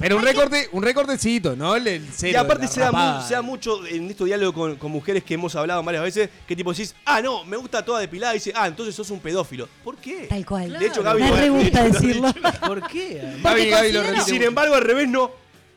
Pero 0.00 0.16
un 0.16 0.22
recorte, 0.24 0.68
un 0.72 0.82
recortecito, 0.82 1.54
¿no? 1.54 1.76
El, 1.76 1.86
el 1.86 2.02
Y 2.02 2.08
cero, 2.12 2.40
aparte 2.40 2.64
la 2.64 2.70
se 2.70 2.80
da, 2.80 2.86
rapada. 2.86 3.20
mu- 3.20 3.28
se 3.28 3.34
da 3.34 3.42
mucho 3.42 3.86
en 3.86 4.10
estos 4.10 4.26
diálogos 4.26 4.54
con, 4.54 4.76
con 4.76 4.90
mujeres 4.90 5.22
que 5.22 5.34
hemos 5.34 5.54
hablado 5.54 5.82
varias 5.82 6.02
veces, 6.02 6.30
que 6.48 6.56
tipo 6.56 6.72
decís, 6.72 6.94
ah, 7.04 7.20
no, 7.20 7.44
me 7.44 7.56
gusta 7.56 7.84
toda 7.84 8.00
depilada, 8.00 8.32
y 8.34 8.38
dice, 8.38 8.52
ah, 8.56 8.66
entonces 8.66 8.94
sos 8.94 9.10
un 9.10 9.20
pedófilo. 9.20 9.68
¿Por 9.84 9.96
qué? 9.98 10.26
Tal 10.28 10.44
cual. 10.44 10.76
De 10.78 10.86
hecho, 10.86 11.02
Gaby 11.02 11.22
Me 11.22 11.28
lo- 11.30 11.36
re 11.36 11.48
gusta 11.50 11.78
lo 11.80 11.84
ha 11.84 11.88
decirlo. 11.90 12.34
¿Por 12.66 12.88
qué? 12.88 13.36
Gaby, 13.42 13.66
Gaby 13.68 13.92
lo 13.92 14.00
considero- 14.02 14.16
Y 14.26 14.30
sin 14.30 14.42
embargo, 14.42 14.74
al 14.74 14.82
revés 14.82 15.08
no. 15.08 15.30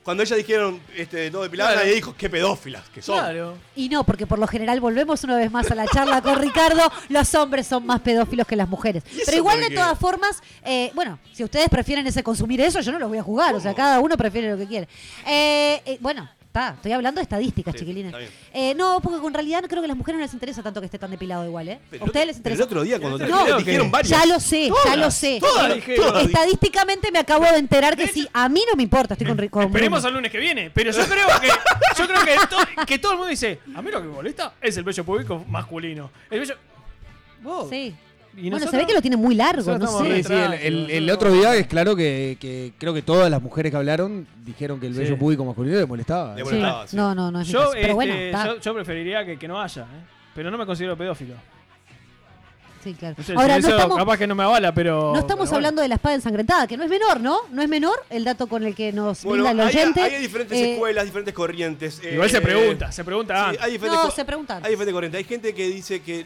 Cuando 0.03 0.23
ellas 0.23 0.37
dijeron 0.37 0.81
este, 0.95 1.31
todo 1.31 1.43
depilada, 1.43 1.71
Claro. 1.71 1.85
nadie 1.85 1.95
dijo, 1.95 2.13
qué 2.17 2.29
pedófilas 2.29 2.83
que 2.89 3.01
son. 3.01 3.17
Claro. 3.17 3.57
Y 3.75 3.87
no, 3.89 4.03
porque 4.03 4.27
por 4.27 4.37
lo 4.37 4.47
general 4.47 4.79
volvemos 4.81 5.23
una 5.23 5.37
vez 5.37 5.49
más 5.49 5.71
a 5.71 5.75
la 5.75 5.87
charla 5.87 6.21
con 6.21 6.41
Ricardo. 6.41 6.81
Los 7.09 7.33
hombres 7.35 7.67
son 7.67 7.85
más 7.85 8.01
pedófilos 8.01 8.45
que 8.45 8.55
las 8.55 8.67
mujeres. 8.67 9.03
Pero 9.25 9.37
igual, 9.37 9.61
de 9.61 9.69
todas 9.69 9.97
formas, 9.97 10.41
eh, 10.65 10.91
bueno, 10.93 11.19
si 11.31 11.43
ustedes 11.43 11.69
prefieren 11.69 12.05
ese 12.05 12.21
consumir 12.21 12.59
eso, 12.61 12.81
yo 12.81 12.91
no 12.91 12.99
los 12.99 13.09
voy 13.09 13.17
a 13.17 13.23
jugar. 13.23 13.55
O 13.55 13.59
sea, 13.59 13.73
cada 13.73 13.99
uno 14.01 14.17
prefiere 14.17 14.51
lo 14.51 14.57
que 14.57 14.67
quiere. 14.67 14.87
Eh, 15.25 15.81
eh, 15.85 15.97
bueno, 16.01 16.29
está, 16.53 16.73
estoy 16.75 16.91
hablando 16.91 17.19
de 17.19 17.23
estadísticas, 17.23 17.73
Sí, 17.73 17.79
chiquilines. 17.79 18.13
Eh, 18.53 18.75
no, 18.75 18.99
porque 19.01 19.25
en 19.25 19.33
realidad 19.33 19.63
creo 19.67 19.81
que 19.81 19.85
a 19.85 19.87
las 19.87 19.97
mujeres 19.97 20.19
no 20.19 20.23
les 20.23 20.33
interesa 20.33 20.61
tanto 20.61 20.79
que 20.81 20.85
esté 20.85 20.99
tan 20.99 21.09
depilado 21.09 21.45
igual, 21.45 21.67
¿eh? 21.67 21.79
Pero 21.89 22.03
a 22.03 22.05
ustedes 22.05 22.27
les 22.27 22.37
interesa. 22.37 22.61
el 22.61 22.67
otro 22.67 22.83
día 22.83 22.99
cuando 22.99 23.17
te 23.17 23.27
No, 23.27 23.39
dijeron, 23.39 23.57
dijeron 23.63 23.91
varias. 23.91 24.09
Ya 24.19 24.25
lo 24.27 24.39
sé, 24.39 24.69
ya 24.85 24.95
lo 24.95 25.09
sé. 25.09 25.39
todas. 25.41 25.77
Estadísticamente 26.23 27.11
me 27.11 27.17
acabo 27.19 27.45
de 27.45 27.57
enterar 27.57 27.97
que 27.97 28.07
sí. 28.07 28.27
A 28.33 28.47
mí 28.49 28.63
no 28.69 28.75
me 28.75 28.83
importa, 28.83 29.15
estoy 29.15 29.25
con, 29.27 29.35
con 29.49 29.63
Esperemos 29.63 29.99
Bruno. 30.01 30.07
al 30.07 30.13
lunes 30.13 30.31
que 30.31 30.37
viene. 30.39 30.69
Pero 30.69 30.91
yo 30.91 31.03
creo 31.05 31.27
que, 31.41 31.47
yo 31.97 32.07
creo 32.07 32.23
que, 32.23 32.35
to- 32.47 32.85
que 32.85 32.99
todo 32.99 33.13
el 33.13 33.17
mundo 33.17 33.29
dice: 33.31 33.59
A 33.75 33.81
mí 33.81 33.89
lo 33.91 33.99
que 34.01 34.07
me 34.07 34.13
molesta 34.13 34.53
es 34.61 34.77
el 34.77 34.83
bello 34.83 35.03
público 35.03 35.43
masculino. 35.49 36.11
El 36.29 36.39
bello. 36.41 36.55
Vos. 37.41 37.69
Sí. 37.69 37.95
Y 38.35 38.49
Bueno, 38.49 38.57
se 38.59 38.65
nosotros- 38.65 38.81
ve 38.81 38.87
que 38.87 38.93
lo 38.93 39.01
tiene 39.01 39.15
muy 39.17 39.35
largo, 39.35 39.77
no 39.77 39.99
sé. 40.03 40.15
Sí, 40.15 40.23
sí, 40.23 40.33
el, 40.33 40.53
el- 40.53 40.89
el 40.89 41.09
otro 41.11 41.31
día 41.31 41.55
es 41.55 41.67
claro 41.67 41.95
que, 41.95 42.37
que 42.39 42.73
creo 42.79 42.93
que 42.93 43.01
todas 43.03 43.29
las 43.29 43.41
mujeres 43.41 43.71
que 43.71 43.77
hablaron 43.77 44.25
dijeron 44.43 44.79
que 44.79 44.87
el 44.87 44.93
Sí. 44.93 44.99
bello 45.01 45.17
público 45.19 45.45
masculino 45.45 45.77
le 45.77 45.85
molestaba. 45.85 46.35
Le 46.35 46.43
molestaba, 46.43 46.87
sí. 46.87 46.95
No, 46.95 47.13
no, 47.13 47.29
no 47.29 47.41
es 47.41 47.47
mi 47.47 47.53
Yo, 47.53 47.59
caso. 47.59 47.71
Pero 47.73 47.81
este, 47.83 47.93
bueno, 47.93 48.13
está. 48.15 48.45
yo, 48.47 48.59
yo 48.59 48.73
preferiría 48.73 49.23
que, 49.25 49.37
que 49.37 49.47
no 49.47 49.61
haya, 49.61 49.83
¿eh? 49.83 50.03
Pero 50.33 50.49
no 50.49 50.57
me 50.57 50.65
considero 50.65 50.97
pedófilo. 50.97 51.35
Sí, 52.83 52.93
claro. 52.95 53.15
No 53.17 53.23
sé, 53.23 53.31
Ahora, 53.33 53.55
si 53.55 53.61
no 53.61 53.67
eso 53.69 53.77
estamos, 53.77 53.97
capaz 53.97 54.17
que 54.17 54.27
no 54.27 54.35
me 54.35 54.43
avala, 54.43 54.73
pero. 54.73 55.13
no 55.13 55.19
estamos 55.19 55.27
pero 55.27 55.37
bueno. 55.37 55.55
hablando 55.55 55.81
de 55.83 55.87
la 55.87 55.95
espada 55.95 56.15
ensangrentada, 56.15 56.67
que 56.67 56.75
no 56.75 56.83
es 56.83 56.89
menor, 56.89 57.21
¿no? 57.21 57.37
No 57.51 57.61
es 57.61 57.69
menor 57.69 58.03
el 58.09 58.25
dato 58.25 58.47
con 58.47 58.63
el 58.63 58.75
que 58.75 58.91
nos 58.91 59.23
Bueno, 59.23 59.43
brinda 59.45 59.63
el 59.63 59.69
hay, 59.69 59.75
oyente. 59.77 60.01
hay 60.01 60.21
diferentes 60.21 60.57
Eh, 60.57 60.73
escuelas, 60.73 61.05
diferentes 61.05 61.33
corrientes. 61.33 62.01
Igual 62.03 62.29
se 62.29 62.37
eh, 62.37 62.41
pregunta, 62.41 62.91
se 62.91 63.03
pregunta 63.05 63.35
sí, 63.35 63.41
antes. 63.45 63.61
hay 63.63 63.71
diferentes 63.73 64.03
No, 64.03 64.11
se 64.11 64.25
pregunta. 64.25 64.55
Hay 64.61 64.71
diferentes 64.71 64.93
corrientes. 64.93 65.17
Hay 65.19 65.23
gente 65.23 65.53
que 65.53 65.67
dice 65.69 66.01
que, 66.01 66.25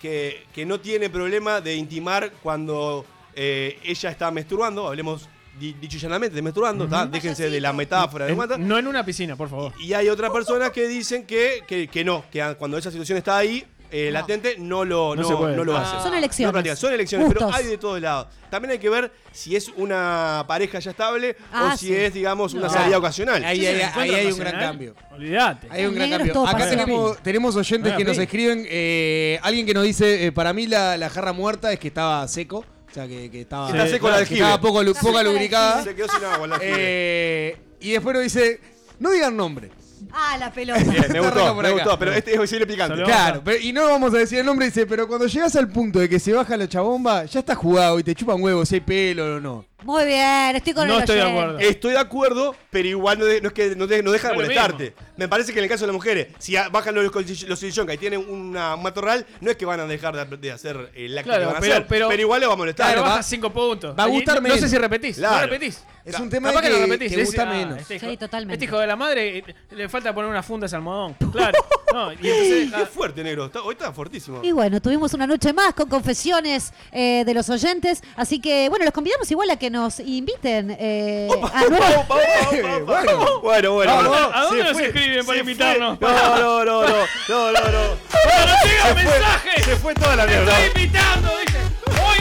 que, 0.00 0.44
que 0.54 0.64
no 0.66 0.80
tiene 0.80 1.10
problema 1.10 1.60
de 1.60 1.74
intimar 1.76 2.32
cuando 2.42 3.04
eh, 3.34 3.78
ella 3.84 4.10
está 4.10 4.30
menstruando. 4.30 4.86
Hablemos 4.88 5.28
di- 5.58 5.72
dicho 5.74 5.98
llanamente 5.98 6.34
de 6.36 6.42
menstruando. 6.42 6.86
¿tá? 6.88 7.06
Déjense 7.06 7.50
de 7.50 7.60
la 7.60 7.72
metáfora 7.72 8.26
de 8.26 8.32
En- 8.32 8.38
Wanda. 8.38 8.58
no 8.58 8.78
en 8.78 8.86
una 8.86 9.04
piscina, 9.04 9.36
por 9.36 9.48
favor. 9.48 9.72
Y 9.80 9.92
hay 9.92 10.08
otras 10.08 10.30
personas 10.30 10.70
que 10.70 10.86
dicen 10.88 11.26
que, 11.26 11.62
que, 11.66 11.88
que 11.88 12.04
no, 12.04 12.24
que 12.30 12.40
a- 12.42 12.54
cuando 12.56 12.76
esa 12.78 12.90
situación 12.90 13.18
está 13.18 13.36
ahí, 13.38 13.64
eh, 13.98 14.06
No. 14.06 14.12
latente, 14.20 14.56
no 14.58 14.84
lo, 14.84 15.14
No 15.16 15.64
lo 15.64 15.76
Ah. 15.76 15.82
hace. 15.82 16.02
Son 16.02 16.14
elecciones. 16.14 16.78
son 16.78 16.92
elecciones, 16.92 17.28
pero 17.32 17.52
hay 17.52 17.66
de 17.66 17.78
todos 17.78 18.00
lados. 18.00 18.26
También 18.50 18.72
hay 18.72 18.78
que 18.78 18.88
ver 18.88 19.10
si 19.32 19.56
es 19.56 19.68
una 19.76 20.44
pareja 20.46 20.78
ya 20.78 20.90
estable 20.92 21.36
Ah, 21.52 21.72
o 21.74 21.76
si 21.76 21.86
sí. 21.88 21.94
es, 21.94 22.14
digamos, 22.14 22.54
una 22.54 22.68
salida 22.68 22.98
ocasional. 22.98 23.44
Ahí, 23.44 23.60
Sí, 23.60 23.66
ahí- 23.66 23.76
sí, 23.76 23.82
ahí 23.82 23.90
encuentro 23.90 24.16
hay 24.18 24.26
un 24.32 24.38
gran 24.38 24.60
cambio. 24.60 24.94
Olvídate. 25.12 25.68
Hay 25.70 25.86
un 25.86 25.94
gran 25.94 26.10
cambio. 26.10 26.46
Acá 26.46 26.68
tenemos, 26.70 27.18
tenemos 27.22 27.56
oyentes 27.56 27.92
Ah, 27.92 27.96
que 27.96 28.04
nos 28.04 28.16
sí. 28.16 28.22
escriben. 28.22 28.66
eh, 28.68 29.38
alguien 29.42 29.66
que 29.66 29.74
nos 29.74 29.84
dice: 29.84 30.26
eh, 30.26 30.32
Para 30.32 30.52
mí, 30.52 30.66
la, 30.66 30.96
la 30.96 31.10
jarra 31.10 31.32
muerta 31.32 31.72
es 31.72 31.78
que 31.78 31.88
estaba 31.88 32.26
seco. 32.28 32.64
O 32.88 32.94
sea, 32.96 33.06
que, 33.08 33.30
que 33.30 33.42
estaba, 33.42 33.68
Está 33.68 33.86
seco 33.88 34.08
la 34.08 34.14
que 34.16 34.20
aljibe. 34.22 34.40
estaba 34.40 34.60
poco, 34.60 34.82
poca 35.02 35.22
lubricada. 35.22 35.82
Se 35.84 35.94
quedó 35.94 36.08
sin 36.08 36.24
agua 36.24 36.46
la 36.46 36.58
Eh, 36.62 37.56
y 37.80 37.90
después 37.92 38.14
nos 38.14 38.22
dice: 38.22 38.60
No 39.00 39.10
digan 39.10 39.36
nombre. 39.36 39.70
Ah, 40.12 40.36
la 40.38 40.52
pelota. 40.52 40.80
Bien, 40.82 41.06
me 41.12 41.20
gustó, 41.20 41.54
me 41.54 41.70
gustó, 41.70 41.98
pero 41.98 42.12
este 42.12 42.32
es 42.32 42.36
posible 42.38 42.66
picante. 42.66 43.02
Claro, 43.04 43.42
pero- 43.44 43.58
y 43.60 43.72
no 43.72 43.86
vamos 43.88 44.14
a 44.14 44.18
decir 44.18 44.38
el 44.38 44.46
nombre, 44.46 44.66
dice, 44.66 44.86
pero 44.86 45.06
cuando 45.06 45.26
llegas 45.26 45.54
al 45.56 45.68
punto 45.68 45.98
de 45.98 46.08
que 46.08 46.18
se 46.18 46.32
baja 46.32 46.56
la 46.56 46.68
chabomba, 46.68 47.24
ya 47.24 47.40
está 47.40 47.54
jugado 47.54 47.98
y 47.98 48.02
te 48.02 48.14
chupan 48.14 48.40
huevos 48.42 48.68
si 48.68 48.76
hay 48.76 48.80
pelo 48.80 49.36
o 49.36 49.40
no. 49.40 49.64
Muy 49.84 50.04
bien, 50.06 50.56
estoy 50.56 50.72
con 50.72 50.88
No 50.88 50.94
el 50.94 51.00
estoy 51.00 51.16
de 51.16 51.22
acuerdo. 51.22 51.58
Estoy 51.60 51.92
de 51.92 51.98
acuerdo, 51.98 52.56
pero 52.70 52.88
igual 52.88 53.18
no, 53.20 53.24
de- 53.24 53.40
no 53.40 53.48
es 53.48 53.54
que 53.54 53.76
no, 53.76 53.86
de- 53.86 54.02
no 54.02 54.10
deja 54.10 54.28
de 54.30 54.34
No 54.34 54.40
es 54.42 54.48
lo 54.48 54.54
molestarte. 54.54 54.94
Me 55.16 55.28
parece 55.28 55.52
que 55.52 55.58
en 55.60 55.64
el 55.64 55.70
caso 55.70 55.82
de 55.82 55.88
las 55.88 55.94
mujeres, 55.94 56.28
si 56.38 56.56
a- 56.56 56.68
bajan 56.70 56.94
los, 56.94 57.14
los 57.48 57.58
sillonca 57.58 57.94
y 57.94 57.98
tienen 57.98 58.24
una, 58.28 58.74
un 58.74 58.82
matorral, 58.82 59.26
no 59.40 59.50
es 59.50 59.56
que 59.56 59.64
van 59.64 59.78
a 59.80 59.86
dejar 59.86 60.16
de, 60.28 60.36
de 60.38 60.50
hacer 60.52 60.90
el 60.94 61.16
acto 61.16 61.28
Claro, 61.30 61.40
que 61.42 61.46
van 61.46 61.56
a 61.56 61.60
pero- 61.60 61.74
hacer. 61.74 61.86
pero- 61.88 62.08
Pero, 62.08 62.22
igual 62.22 62.40
le 62.40 62.46
va 62.46 62.54
a 62.54 62.56
molestar. 62.56 62.86
Claro, 62.86 63.02
va- 63.02 63.08
baja 63.10 63.22
5 63.22 63.52
puntos. 63.52 63.94
va 63.96 64.04
a 64.04 64.08
Y 64.08 64.12
gustar 64.12 64.36
no, 64.36 64.40
menos. 64.42 64.60
No 64.60 64.66
sé 64.66 64.70
si 64.74 64.78
repetís. 64.78 65.16
Claro. 65.18 65.36
No 65.36 65.42
repetís. 65.42 65.82
Es 66.06 66.20
un 66.20 66.30
tema 66.30 66.50
de 66.52 66.56
que, 66.58 66.62
que, 66.62 66.70
lo 66.70 66.78
repetís. 66.86 67.12
que 67.16 67.24
gusta 67.24 67.42
ah, 67.42 67.46
menos. 67.46 67.78
Este 67.80 67.96
hijo, 67.96 68.06
Sí, 68.08 68.16
totalmente. 68.16 68.54
Este 68.54 68.64
hijo 68.66 68.78
de 68.78 68.86
la 68.86 68.94
madre 68.96 69.38
eh, 69.38 69.44
le 69.70 69.88
falta 69.88 70.14
poner 70.14 70.30
una 70.30 70.42
funda 70.42 70.66
de 70.68 70.76
almohadón. 70.76 71.14
Claro. 71.32 71.58
No, 71.92 72.12
y 72.12 72.16
entonces, 72.16 72.72
Qué 72.76 72.86
fuerte, 72.86 73.22
negro. 73.24 73.46
Está- 73.46 73.62
hoy 73.62 73.72
está 73.74 73.92
fuertísimo. 73.92 74.40
Y 74.42 74.52
bueno, 74.52 74.80
tuvimos 74.80 75.12
una 75.14 75.26
noche 75.26 75.52
más 75.52 75.72
con 75.74 75.88
confesiones 75.88 76.72
eh, 76.92 77.22
de 77.26 77.34
los 77.34 77.48
oyentes, 77.50 78.02
así 78.16 78.38
que 78.40 78.68
bueno, 78.68 78.84
los 78.84 78.92
convidamos 78.94 79.30
igual 79.30 79.48
a 79.50 79.56
que 79.56 79.70
nos 79.70 80.00
inviten 80.00 80.76
eh, 80.78 81.28
a 81.52 81.62
nuevos- 81.64 81.88
Opa, 81.96 82.14
opa, 82.14 82.76
opa, 82.76 82.76
opa. 82.76 83.02
Bueno. 83.02 83.40
bueno, 83.40 83.72
bueno. 83.74 83.92
¿A 83.92 83.96
bueno. 83.96 84.10
dónde- 84.10 84.36
a 84.36 84.40
dónde 84.42 84.58
Se 84.62 84.64
nos 84.68 84.72
fue, 84.78 84.86
escriben 84.86 85.26
para 85.26 85.36
se 85.38 85.40
invitarnos? 85.40 85.98
fue. 85.98 86.08
No, 86.08 86.36
no, 86.38 86.64
no, 86.64 86.82
no, 86.82 86.88
no, 86.88 87.52
no, 87.52 87.52
no. 87.52 87.52
¡Bueno, 87.52 88.46
nos 88.46 88.64
llega 88.64 88.94
mensaje! 88.94 89.62
Se 89.62 89.76
fue 89.76 89.94
toda 89.94 90.16
la 90.16 90.26
¡Me 90.26 90.32
mierda. 90.36 90.60
estoy 90.64 90.82
invitando! 90.82 91.28
Dice, 91.38 91.58
hoy 92.02 92.18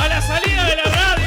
a 0.00 0.08
la 0.08 0.22
salida 0.22 0.64
de 0.66 0.76
la 0.76 0.82
radio. 0.84 1.23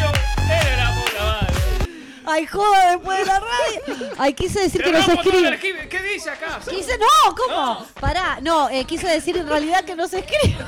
Ay, 2.30 2.46
joda, 2.46 2.92
después 2.92 3.20
de 3.20 3.26
la 3.26 3.40
radio. 3.40 4.14
Ay, 4.18 4.34
quise 4.34 4.60
decir 4.60 4.84
que 4.84 4.90
escriben. 4.90 5.46
archivo. 5.54 5.80
¿Qué 5.90 6.04
dice 6.04 6.30
acá? 6.30 6.60
Quise, 6.70 6.98
no, 6.98 7.36
¿cómo? 7.36 7.88
Pará, 8.02 8.40
no, 8.42 8.70
eh, 8.70 8.84
quise 8.84 9.08
decir 9.08 9.38
en 9.38 9.48
realidad 9.48 9.86
que 9.86 9.96
nos 9.96 10.12
escriban. 10.12 10.68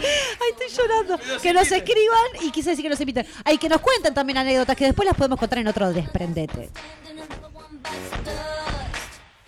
Ay, 0.00 0.50
estoy 0.52 0.68
llorando. 0.68 1.18
Que 1.42 1.52
nos 1.52 1.70
escriban 1.72 2.26
y 2.42 2.52
quise 2.52 2.70
decir 2.70 2.84
que 2.84 2.88
nos 2.88 3.00
inviten. 3.00 3.26
Ay, 3.44 3.58
que 3.58 3.68
nos 3.68 3.80
cuenten 3.80 4.14
también 4.14 4.38
anécdotas 4.38 4.76
que 4.76 4.84
después 4.84 5.06
las 5.06 5.16
podemos 5.16 5.40
contar 5.40 5.58
en 5.58 5.66
otro 5.66 5.92
Desprendete. 5.92 6.70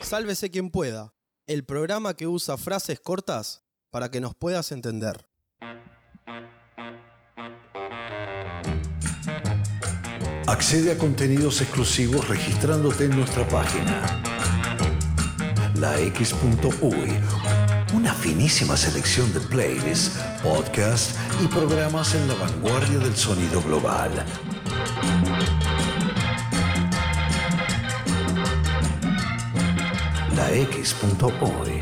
Sálvese 0.01 0.51
quien 0.51 0.71
pueda. 0.71 1.15
El 1.47 1.65
programa 1.65 2.15
que 2.17 2.27
usa 2.27 2.57
frases 2.57 2.99
cortas 2.99 3.63
para 3.91 4.11
que 4.11 4.21
nos 4.21 4.35
puedas 4.35 4.73
entender. 4.73 5.29
Accede 10.53 10.93
a 10.93 10.99
contenidos 10.99 11.63
exclusivos 11.63 12.29
registrándote 12.29 13.07
en 13.07 13.17
nuestra 13.17 13.49
página. 13.49 14.03
lax.uy. 15.77 17.19
Una 17.95 18.13
finísima 18.13 18.77
selección 18.77 19.33
de 19.33 19.41
playlists, 19.41 20.19
podcasts 20.43 21.15
y 21.43 21.47
programas 21.47 22.15
en 22.15 22.29
la 22.29 22.35
vanguardia 22.35 22.99
del 22.99 23.17
sonido 23.17 23.63
global. 23.63 24.11
lax.uy. 30.37 31.82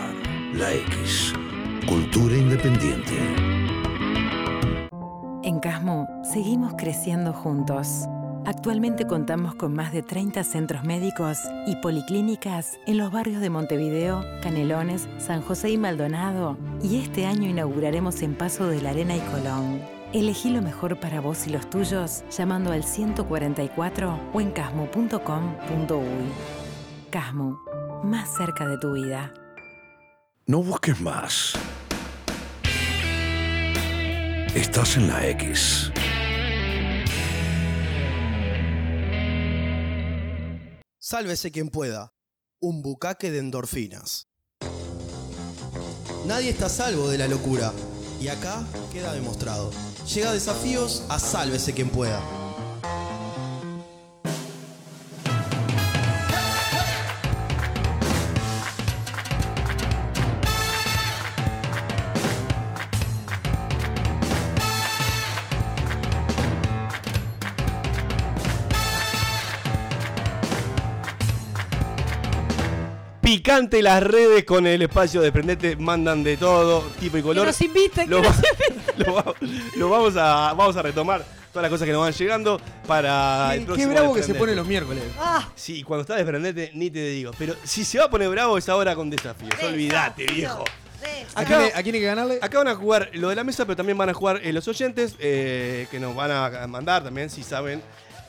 La 0.53 0.73
X. 0.73 1.33
Cultura 1.87 2.35
independiente. 2.35 3.13
En 5.43 5.61
Casmo 5.61 6.09
seguimos 6.23 6.73
creciendo 6.77 7.31
juntos. 7.31 8.05
Actualmente 8.45 9.07
contamos 9.07 9.55
con 9.55 9.73
más 9.73 9.93
de 9.93 10.01
30 10.01 10.43
centros 10.43 10.83
médicos 10.83 11.37
y 11.67 11.77
policlínicas 11.77 12.77
en 12.85 12.97
los 12.97 13.13
barrios 13.13 13.39
de 13.39 13.49
Montevideo, 13.49 14.25
Canelones, 14.43 15.07
San 15.19 15.41
José 15.41 15.69
y 15.69 15.77
Maldonado. 15.77 16.57
Y 16.83 16.97
este 16.97 17.25
año 17.25 17.47
inauguraremos 17.47 18.21
en 18.21 18.35
Paso 18.35 18.67
de 18.67 18.81
la 18.81 18.89
Arena 18.89 19.15
y 19.15 19.21
Colón. 19.21 19.79
Elegí 20.11 20.49
lo 20.49 20.61
mejor 20.61 20.99
para 20.99 21.21
vos 21.21 21.47
y 21.47 21.51
los 21.51 21.69
tuyos 21.69 22.25
llamando 22.29 22.73
al 22.73 22.83
144 22.83 24.19
o 24.33 24.41
en 24.41 24.51
casmo.com.uy. 24.51 25.21
Casmo, 27.09 27.61
más 28.03 28.35
cerca 28.35 28.67
de 28.67 28.77
tu 28.77 28.91
vida. 28.91 29.31
No 30.51 30.61
busques 30.61 30.99
más. 30.99 31.53
Estás 34.53 34.97
en 34.97 35.07
la 35.07 35.25
X. 35.29 35.89
Sálvese 40.99 41.51
quien 41.53 41.69
pueda. 41.69 42.11
Un 42.59 42.81
bucaque 42.81 43.31
de 43.31 43.39
endorfinas. 43.39 44.27
Nadie 46.25 46.49
está 46.49 46.67
salvo 46.67 47.07
de 47.07 47.17
la 47.17 47.29
locura. 47.29 47.71
Y 48.19 48.27
acá 48.27 48.61
queda 48.91 49.13
demostrado. 49.13 49.71
Llega 50.13 50.33
desafíos 50.33 51.05
a 51.07 51.17
sálvese 51.17 51.71
quien 51.71 51.89
pueda. 51.89 52.21
Picante 73.35 73.81
las 73.81 74.03
redes 74.03 74.43
con 74.43 74.67
el 74.67 74.81
espacio 74.81 75.21
de 75.21 75.31
Prendete, 75.31 75.77
mandan 75.77 76.21
de 76.21 76.35
todo, 76.35 76.81
tipo 76.99 77.17
y 77.17 77.21
color. 77.21 77.45
Que 77.45 77.51
nos 77.51 77.61
inviten, 77.61 78.09
Lo, 78.09 78.21
que 78.21 78.27
va- 78.27 78.33
nos 78.35 78.43
inviten. 78.43 78.93
lo 79.05 79.13
va- 79.13 79.33
lo 79.77 79.89
vamos, 79.89 80.17
a, 80.17 80.53
vamos 80.53 80.75
a 80.75 80.81
retomar 80.81 81.23
todas 81.53 81.61
las 81.63 81.69
cosas 81.71 81.85
que 81.85 81.93
nos 81.93 82.01
van 82.01 82.11
llegando 82.11 82.59
para 82.85 83.47
Qué- 83.51 83.53
el 83.53 83.59
qué 83.61 83.65
próximo 83.67 83.91
bravo 83.93 84.07
que 84.13 84.21
se 84.23 84.33
Desprendete. 84.33 84.39
pone 84.39 84.55
los 84.57 84.67
miércoles. 84.67 85.03
Ah, 85.17 85.47
Sí, 85.55 85.81
cuando 85.83 86.01
está 86.01 86.15
Desprendete, 86.15 86.71
ni 86.73 86.91
te 86.91 87.05
digo. 87.07 87.31
Pero 87.39 87.55
si 87.63 87.85
se 87.85 87.99
va 87.99 88.05
a 88.05 88.09
poner 88.09 88.27
bravo 88.27 88.57
es 88.57 88.67
ahora 88.67 88.95
con 88.95 89.09
desafíos. 89.09 89.51
Olvídate, 89.63 90.25
viejo. 90.25 90.65
¿A 91.33 91.45
quién, 91.45 91.59
hay- 91.59 91.71
a 91.73 91.81
quién 91.83 91.95
hay 91.95 92.01
que 92.01 92.07
ganarle? 92.07 92.37
Acá 92.41 92.57
van 92.57 92.67
a 92.67 92.75
jugar 92.75 93.11
lo 93.13 93.29
de 93.29 93.35
la 93.37 93.45
mesa, 93.45 93.63
pero 93.63 93.77
también 93.77 93.97
van 93.97 94.09
a 94.09 94.13
jugar 94.13 94.41
eh, 94.43 94.51
los 94.51 94.67
oyentes 94.67 95.15
eh, 95.19 95.87
que 95.89 96.01
nos 96.01 96.13
van 96.13 96.31
a 96.31 96.67
mandar 96.67 97.01
también, 97.05 97.29
si 97.29 97.43
saben. 97.43 97.81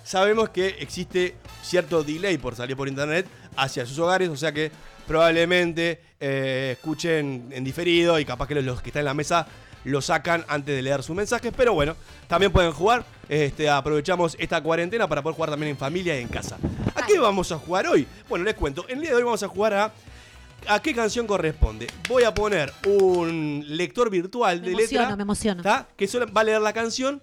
Sabemos 0.04 0.50
que 0.50 0.68
existe 0.80 1.36
cierto 1.62 2.02
delay 2.02 2.38
por 2.38 2.56
salir 2.56 2.76
por 2.76 2.88
internet 2.88 3.26
hacia 3.56 3.86
sus 3.86 3.98
hogares, 3.98 4.28
o 4.28 4.36
sea 4.36 4.52
que 4.52 4.70
probablemente 5.06 6.00
eh, 6.20 6.76
escuchen 6.76 7.48
en 7.50 7.64
diferido 7.64 8.18
y 8.18 8.24
capaz 8.24 8.48
que 8.48 8.54
los, 8.56 8.64
los 8.64 8.82
que 8.82 8.90
están 8.90 9.00
en 9.00 9.06
la 9.06 9.14
mesa 9.14 9.46
lo 9.84 10.00
sacan 10.00 10.44
antes 10.48 10.74
de 10.76 10.82
leer 10.82 11.02
sus 11.02 11.16
mensajes, 11.16 11.52
pero 11.56 11.74
bueno, 11.74 11.96
también 12.28 12.52
pueden 12.52 12.72
jugar. 12.72 13.04
Este, 13.28 13.68
aprovechamos 13.68 14.36
esta 14.38 14.62
cuarentena 14.62 15.08
para 15.08 15.22
poder 15.22 15.34
jugar 15.34 15.50
también 15.50 15.70
en 15.70 15.76
familia 15.76 16.18
y 16.18 16.22
en 16.22 16.28
casa. 16.28 16.58
¿A 16.94 17.06
qué 17.06 17.18
vamos 17.18 17.50
a 17.50 17.58
jugar 17.58 17.86
hoy? 17.86 18.06
Bueno, 18.28 18.44
les 18.44 18.54
cuento. 18.54 18.86
El 18.88 19.00
día 19.00 19.10
de 19.10 19.16
hoy 19.16 19.22
vamos 19.22 19.42
a 19.42 19.48
jugar 19.48 19.74
a 19.74 19.92
¿A 20.68 20.80
qué 20.80 20.94
canción 20.94 21.26
corresponde? 21.26 21.88
Voy 22.08 22.22
a 22.22 22.32
poner 22.32 22.72
un 22.86 23.64
lector 23.66 24.10
virtual 24.10 24.60
me 24.60 24.66
de 24.66 24.72
emociono, 24.72 25.02
letra 25.02 25.16
me 25.16 25.22
emociono. 25.22 25.62
¿tá? 25.62 25.88
que 25.96 26.06
solo 26.06 26.32
va 26.32 26.42
a 26.42 26.44
leer 26.44 26.60
la 26.60 26.72
canción 26.72 27.20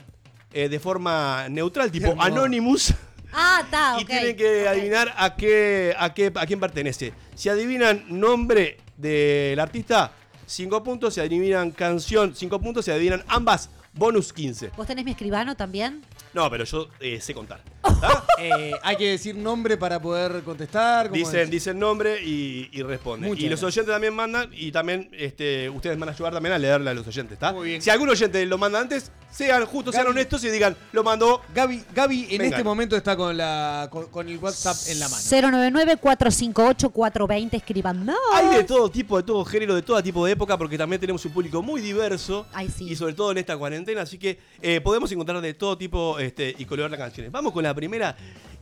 eh, 0.54 0.70
de 0.70 0.80
forma 0.80 1.48
neutral, 1.50 1.92
tipo 1.92 2.08
hermoso. 2.08 2.28
Anonymous, 2.28 2.94
Ah, 3.32 3.62
está, 3.64 3.98
y 4.02 4.06
tienen 4.06 4.36
que 4.36 4.68
adivinar 4.68 5.14
a 5.16 5.36
qué, 5.36 5.94
a, 5.98 6.14
qué, 6.14 6.32
a 6.34 6.46
quién 6.46 6.60
pertenece. 6.60 7.14
Si 7.36 7.50
adivinan 7.50 8.06
nombre 8.10 8.78
del 8.98 9.60
artista, 9.60 10.12
5 10.46 10.84
puntos. 10.84 11.14
Si 11.14 11.22
adivinan 11.22 11.72
canción, 11.72 12.36
5 12.36 12.60
puntos. 12.60 12.86
Si 12.86 12.92
adivinan 12.92 13.24
ambas, 13.28 13.70
bonus 13.94 14.34
15. 14.34 14.72
¿Vos 14.76 14.88
tenés 14.88 15.06
mi 15.06 15.12
escribano 15.12 15.56
también? 15.56 16.04
No, 16.34 16.50
pero 16.50 16.64
yo 16.64 16.90
eh, 17.00 17.20
sé 17.22 17.34
contar. 17.34 17.62
Eh, 18.42 18.72
hay 18.84 18.96
que 18.96 19.10
decir 19.10 19.36
nombre 19.36 19.76
para 19.76 20.02
poder 20.02 20.42
contestar. 20.44 21.08
¿cómo 21.10 21.18
Dicen, 21.18 21.42
es? 21.42 21.50
dicen 21.52 21.78
nombre 21.78 22.24
y, 22.24 22.70
y 22.72 22.82
responden. 22.84 23.28
Muchas 23.30 23.44
y 23.44 23.50
los 23.50 23.60
gracias. 23.60 23.78
oyentes 23.78 23.94
también 23.94 24.14
mandan 24.14 24.50
y 24.54 24.72
también 24.72 25.10
este, 25.12 25.70
ustedes 25.70 26.00
van 26.00 26.08
a 26.08 26.14
ayudar 26.14 26.32
también 26.32 26.54
a 26.54 26.58
leerle 26.58 26.90
a 26.90 26.94
los 26.94 27.06
oyentes, 27.06 27.34
¿está? 27.34 27.54
Si 27.82 27.90
algún 27.90 28.08
oyente 28.08 28.46
lo 28.46 28.58
manda 28.58 28.80
antes, 28.80 29.12
sean 29.30 29.66
justos, 29.66 29.94
sean 29.94 30.08
honestos 30.08 30.42
y 30.46 30.50
digan, 30.52 30.78
lo 30.94 31.04
mandó. 31.04 31.42
Gaby, 31.54 31.84
Gaby 31.94 32.28
en 32.32 32.38
Venga. 32.38 32.56
este 32.56 32.64
momento 32.64 32.96
está 32.96 33.18
con, 33.18 33.36
la, 33.36 33.90
con, 33.92 34.06
con 34.08 34.30
el 34.30 34.38
WhatsApp 34.38 34.78
en 34.88 35.00
la 35.00 35.10
mano. 35.10 35.22
099-458-420, 35.22 37.54
escriban. 37.56 38.06
No. 38.06 38.16
Hay 38.34 38.58
de 38.58 38.64
todo 38.64 38.90
tipo, 38.90 39.18
de 39.18 39.24
todo 39.24 39.44
género, 39.46 39.76
de 39.76 39.82
todo 39.82 40.02
tipo 40.02 40.26
de 40.26 40.32
época, 40.32 40.58
porque 40.58 40.78
también 40.78 41.00
tenemos 41.00 41.24
un 41.26 41.32
público 41.32 41.62
muy 41.62 41.82
diverso. 41.82 42.46
Y 42.80 42.96
sobre 42.96 43.14
todo 43.14 43.32
en 43.32 43.40
esta 43.40 43.58
cuarentena, 43.58 44.02
así 44.04 44.18
que 44.18 44.40
eh, 44.62 44.80
podemos 44.82 45.12
encontrar 45.12 45.42
de 45.42 45.54
todo 45.54 45.78
tipo 45.78 46.20
este, 46.20 46.56
y 46.58 46.66
colorear 46.66 46.92
las 46.92 47.00
canciones. 47.00 47.32
Vamos 47.32 47.52
con 47.52 47.64
la 47.64 47.74
primera, 47.80 48.14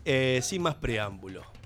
eh, 0.05 0.39
sin 0.43 0.61
más 0.61 0.75
preámbulo. 0.75 1.56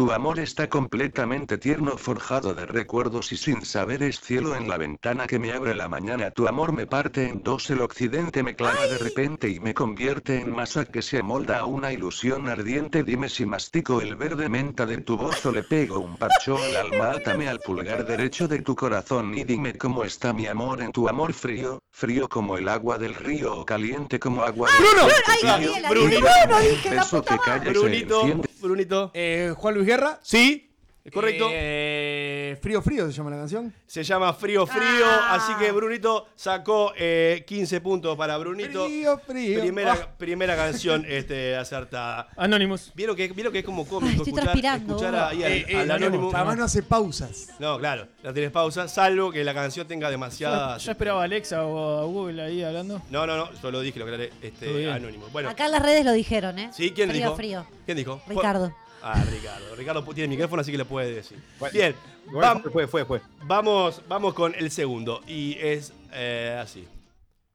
Tu 0.00 0.10
amor 0.12 0.40
está 0.40 0.70
completamente 0.70 1.58
tierno, 1.58 1.98
forjado 1.98 2.54
de 2.54 2.64
recuerdos 2.64 3.32
y 3.32 3.36
sin 3.36 3.66
saber 3.66 4.02
es 4.02 4.18
cielo 4.18 4.56
en 4.56 4.66
la 4.66 4.78
ventana 4.78 5.26
que 5.26 5.38
me 5.38 5.52
abre 5.52 5.74
la 5.74 5.90
mañana. 5.90 6.30
Tu 6.30 6.48
amor 6.48 6.72
me 6.72 6.86
parte 6.86 7.28
en 7.28 7.42
dos, 7.42 7.68
el 7.68 7.82
occidente 7.82 8.42
me 8.42 8.56
clava 8.56 8.86
de 8.86 8.96
repente 8.96 9.50
y 9.50 9.60
me 9.60 9.74
convierte 9.74 10.40
en 10.40 10.52
masa 10.52 10.86
que 10.86 11.02
se 11.02 11.18
amolda 11.18 11.58
a 11.58 11.66
una 11.66 11.92
ilusión 11.92 12.48
ardiente. 12.48 13.04
Dime 13.04 13.28
si 13.28 13.44
mastico 13.44 14.00
el 14.00 14.16
verde 14.16 14.48
menta 14.48 14.86
de 14.86 15.02
tu 15.02 15.18
voz 15.18 15.44
o 15.44 15.52
le 15.52 15.64
pego 15.64 15.98
un 15.98 16.16
parcho 16.16 16.56
al 16.56 16.76
alma. 16.76 17.10
Átame 17.10 17.50
al 17.50 17.60
pulgar 17.60 18.06
derecho 18.06 18.48
de 18.48 18.62
tu 18.62 18.74
corazón 18.74 19.36
y 19.36 19.44
dime 19.44 19.76
cómo 19.76 20.04
está 20.04 20.32
mi 20.32 20.46
amor 20.46 20.80
en 20.80 20.92
tu 20.92 21.10
amor 21.10 21.34
frío, 21.34 21.82
frío 21.90 22.26
como 22.26 22.56
el 22.56 22.70
agua 22.70 22.96
del 22.96 23.14
río 23.14 23.54
o 23.54 23.66
caliente 23.66 24.18
como 24.18 24.44
agua 24.44 24.70
del 24.70 24.80
¡Bruno! 24.80 25.08
río. 25.08 25.16
¡Ay, 25.26 25.38
Tibio, 25.40 25.90
Bruno! 25.90 26.08
tibio, 26.08 26.20
¡Bruno, 26.46 26.60
dije, 26.60 26.94
la 26.94 27.02
beso 27.02 27.22
que 27.22 27.38
calla 27.38 27.70
y 27.70 27.74
se 27.74 27.80
Brunito, 27.80 28.20
enciende. 28.22 28.48
Brunito. 28.62 29.10
Eh, 29.14 29.54
Juan 29.56 29.74
Luis 29.74 29.89
Guerra. 29.90 30.20
Sí, 30.22 30.70
es 31.04 31.12
correcto. 31.12 31.48
Eh, 31.50 32.56
frío, 32.62 32.80
frío 32.82 33.06
se 33.06 33.12
llama 33.12 33.30
la 33.30 33.38
canción. 33.38 33.72
Se 33.86 34.04
llama 34.04 34.32
Frío 34.34 34.66
Frío, 34.66 35.06
así 35.30 35.52
que 35.58 35.72
Brunito 35.72 36.28
sacó 36.36 36.92
eh, 36.96 37.42
15 37.46 37.80
puntos 37.80 38.16
para 38.16 38.36
Brunito. 38.38 38.84
Frío, 38.86 39.18
frío. 39.18 39.60
Primera, 39.62 39.92
Ah. 39.94 40.08
primera 40.16 40.54
canción 40.54 41.04
este, 41.08 41.56
acertada. 41.56 42.28
Anonymous. 42.36 42.92
¿Vieron 42.94 43.16
que, 43.16 43.26
vieron 43.32 43.52
que 43.52 43.60
es 43.60 43.64
como 43.64 43.84
cómico 43.84 44.10
estoy 44.22 44.28
escuchar, 44.28 44.44
transpirando, 44.44 44.94
escuchar 44.96 45.14
ahí 45.16 45.42
al, 45.42 45.52
Eh, 45.52 45.64
eh, 45.68 45.76
al 45.76 45.88
no, 45.88 45.94
Anonymous? 45.94 46.34
Además 46.34 46.56
no 46.58 46.64
hace 46.64 46.82
pausas. 46.84 47.48
No, 47.58 47.78
claro, 47.78 48.06
no 48.22 48.32
tienes 48.32 48.52
pausa, 48.52 48.86
salvo 48.86 49.32
que 49.32 49.42
la 49.42 49.54
canción 49.54 49.88
tenga 49.88 50.06
Yo, 50.06 50.12
demasiada. 50.12 50.76
yo 50.78 50.90
esperaba 50.92 51.22
a 51.22 51.24
Alexa 51.24 51.64
o 51.66 52.00
a 52.02 52.04
Google 52.04 52.42
ahí 52.42 52.62
hablando. 52.62 53.02
No, 53.10 53.26
no, 53.26 53.36
no, 53.36 53.48
yo 53.60 53.70
lo 53.72 53.80
dije, 53.80 53.98
lo 53.98 54.04
aclaré, 54.04 54.28
Todo 54.28 54.38
este, 54.42 54.72
bien. 54.72 54.90
anónimo. 54.90 55.26
Bueno, 55.32 55.48
Acá 55.48 55.64
en 55.66 55.72
las 55.72 55.82
redes 55.82 56.04
lo 56.04 56.12
dijeron, 56.12 56.58
¿eh? 56.60 56.70
¿sí? 56.72 56.92
¿Quién 56.92 57.08
frío, 57.10 57.22
dijo? 57.24 57.36
Frío, 57.36 57.66
¿Quién 57.86 57.96
dijo? 57.96 58.20
Ricardo. 58.28 58.72
Ah, 59.02 59.22
Ricardo. 59.30 59.74
Ricardo 59.76 60.02
tiene 60.14 60.28
micrófono, 60.28 60.60
así 60.62 60.70
que 60.70 60.78
le 60.78 60.84
puede 60.84 61.12
decir. 61.14 61.38
Bueno, 61.58 61.72
Bien, 61.72 61.94
Bueno, 62.26 62.40
vam- 62.40 62.70
fue, 62.72 62.86
fue, 62.86 63.04
fue. 63.04 63.20
vamos, 63.44 64.02
vamos 64.08 64.34
con 64.34 64.54
el 64.54 64.70
segundo. 64.70 65.22
Y 65.26 65.56
es 65.58 65.92
eh, 66.12 66.58
así. 66.60 66.86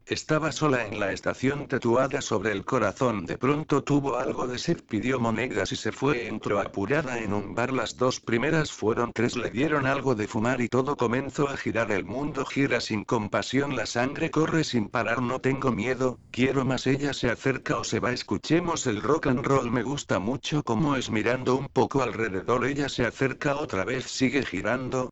Estaba 0.08 0.52
sola 0.52 0.86
en 0.86 1.00
la 1.00 1.12
estación 1.12 1.68
tatuada 1.68 2.22
sobre 2.22 2.52
el 2.52 2.64
corazón. 2.64 3.26
De 3.26 3.40
pronto 3.40 3.84
tuvo 3.84 4.18
algo 4.18 4.46
de 4.46 4.60
sed, 4.60 4.84
pidió 4.88 5.20
monedas 5.20 5.72
y 5.72 5.76
se 5.76 5.92
fue. 5.92 6.28
Entró 6.28 6.60
apurada 6.60 7.18
en 7.18 7.34
un 7.34 7.56
bar. 7.56 7.74
Las 7.74 7.98
dos 7.98 8.20
primeras 8.20 8.72
fueron 8.72 9.12
tres. 9.14 9.36
Le 9.36 9.50
dieron 9.50 9.88
algo 9.88 10.14
de 10.14 10.28
fumar 10.28 10.62
y 10.62 10.70
todo 10.70 10.96
comenzó 10.96 11.50
a 11.50 11.58
girar. 11.58 11.92
El 11.92 12.06
mundo 12.06 12.46
gira 12.46 12.82
sin 12.82 13.04
compasión. 13.04 13.76
La 13.76 13.88
sangre 13.88 14.30
corre 14.30 14.64
sin 14.64 14.90
parar. 14.90 15.24
No 15.24 15.42
tengo 15.42 15.72
miedo. 15.72 16.20
Quiero 16.30 16.66
más. 16.66 16.86
Ella 16.86 17.12
se 17.12 17.32
acerca 17.32 17.80
o 17.80 17.84
se 17.84 18.00
va. 18.00 18.12
Escuchemos 18.12 18.86
el 18.86 19.02
rock 19.02 19.26
and 19.26 19.44
roll. 19.44 19.72
Me 19.72 19.82
gusta 19.82 20.20
mucho 20.20 20.62
cómo 20.62 20.96
es 20.96 21.10
mirando 21.10 21.56
un 21.56 21.68
poco 21.68 22.04
alrededor. 22.04 22.66
Ella 22.68 22.90
se 22.90 23.08
acerca 23.08 23.56
otra 23.56 23.84
vez. 23.84 24.06
Sigue 24.06 24.46
girando. 24.46 25.10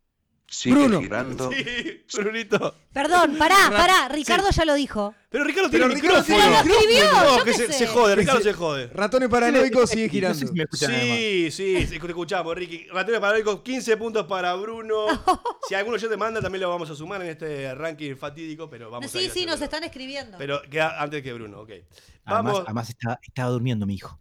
Sigue 0.47 0.75
Bruno. 0.75 1.01
girando. 1.01 1.49
Sí, 1.51 2.03
Brunito. 2.15 2.75
Perdón, 2.93 3.37
pará, 3.39 3.55
pará. 3.71 4.07
Ricardo 4.09 4.47
ya 4.51 4.65
lo 4.65 4.75
dijo. 4.75 5.15
Pero 5.29 5.43
Ricardo 5.45 5.69
tiene 5.71 5.85
el 5.85 5.91
Ricardo 5.93 6.21
micrófono. 6.21 6.37
tiene 6.37 6.57
el 6.59 6.63
Pero 6.63 6.73
lo 6.75 6.79
escribió, 6.79 7.11
No, 7.11 7.37
yo 7.37 7.43
que 7.43 7.51
qué 7.51 7.57
se, 7.57 7.67
sé. 7.67 7.73
se 7.73 7.87
jode, 7.87 8.15
Ricardo 8.15 8.41
se 8.41 8.53
jode. 8.53 8.87
Ratones 8.93 9.29
paranoicos 9.29 9.89
sigue 9.89 10.09
girando. 10.09 10.37
Sí, 10.37 11.49
sí, 11.51 11.51
sí, 11.51 11.87
te 11.99 12.07
escuchamos, 12.07 12.55
Ricky. 12.55 12.85
Ratones 12.91 13.19
paranoicos, 13.19 13.61
15 13.61 13.97
puntos 13.97 14.25
para 14.27 14.53
Bruno. 14.55 15.05
Si 15.67 15.73
alguno 15.75 15.95
ya 15.97 16.09
te 16.09 16.17
manda, 16.17 16.41
también 16.41 16.61
lo 16.61 16.69
vamos 16.69 16.89
a 16.91 16.95
sumar 16.95 17.21
en 17.21 17.29
este 17.29 17.73
ranking 17.73 18.15
fatídico, 18.17 18.69
pero 18.69 18.91
vamos 18.91 19.07
a 19.15 19.17
Sí, 19.17 19.25
ir 19.25 19.31
sí, 19.31 19.45
nos 19.45 19.53
haciéndolo. 19.55 19.63
están 19.63 19.83
escribiendo. 19.85 20.37
Pero 20.37 20.61
queda 20.69 21.01
antes 21.01 21.23
que 21.23 21.31
Bruno, 21.33 21.61
ok. 21.61 21.69
Además, 21.69 21.83
Vamos, 22.25 22.59
además 22.65 22.89
está- 22.89 23.19
estaba 23.23 23.49
durmiendo 23.49 23.85
mi 23.85 23.95
hijo. 23.95 24.19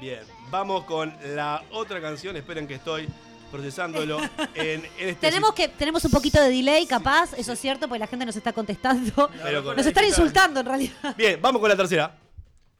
bien, 0.00 0.20
vamos 0.50 0.84
con 0.84 1.12
la 1.34 1.62
otra 1.72 2.00
canción. 2.00 2.36
Esperen 2.36 2.66
que 2.68 2.74
estoy 2.76 3.08
procesándolo 3.50 4.18
en, 4.54 4.84
en 4.98 5.08
este 5.08 5.14
Tenemos 5.30 5.52
que 5.54 5.68
tenemos 5.68 6.04
un 6.04 6.10
poquito 6.10 6.40
de 6.40 6.50
delay, 6.50 6.86
capaz, 6.86 7.32
eso 7.34 7.52
es 7.52 7.60
cierto, 7.60 7.88
porque 7.88 8.00
la 8.00 8.06
gente 8.06 8.26
nos 8.26 8.36
está 8.36 8.52
contestando. 8.52 9.30
Pero 9.42 9.74
Nos 9.74 9.86
están 9.86 10.04
insultando 10.04 10.60
en 10.60 10.66
realidad. 10.66 11.16
Bien, 11.16 11.38
vamos 11.40 11.60
con 11.60 11.68
la 11.68 11.76
tercera. 11.76 12.14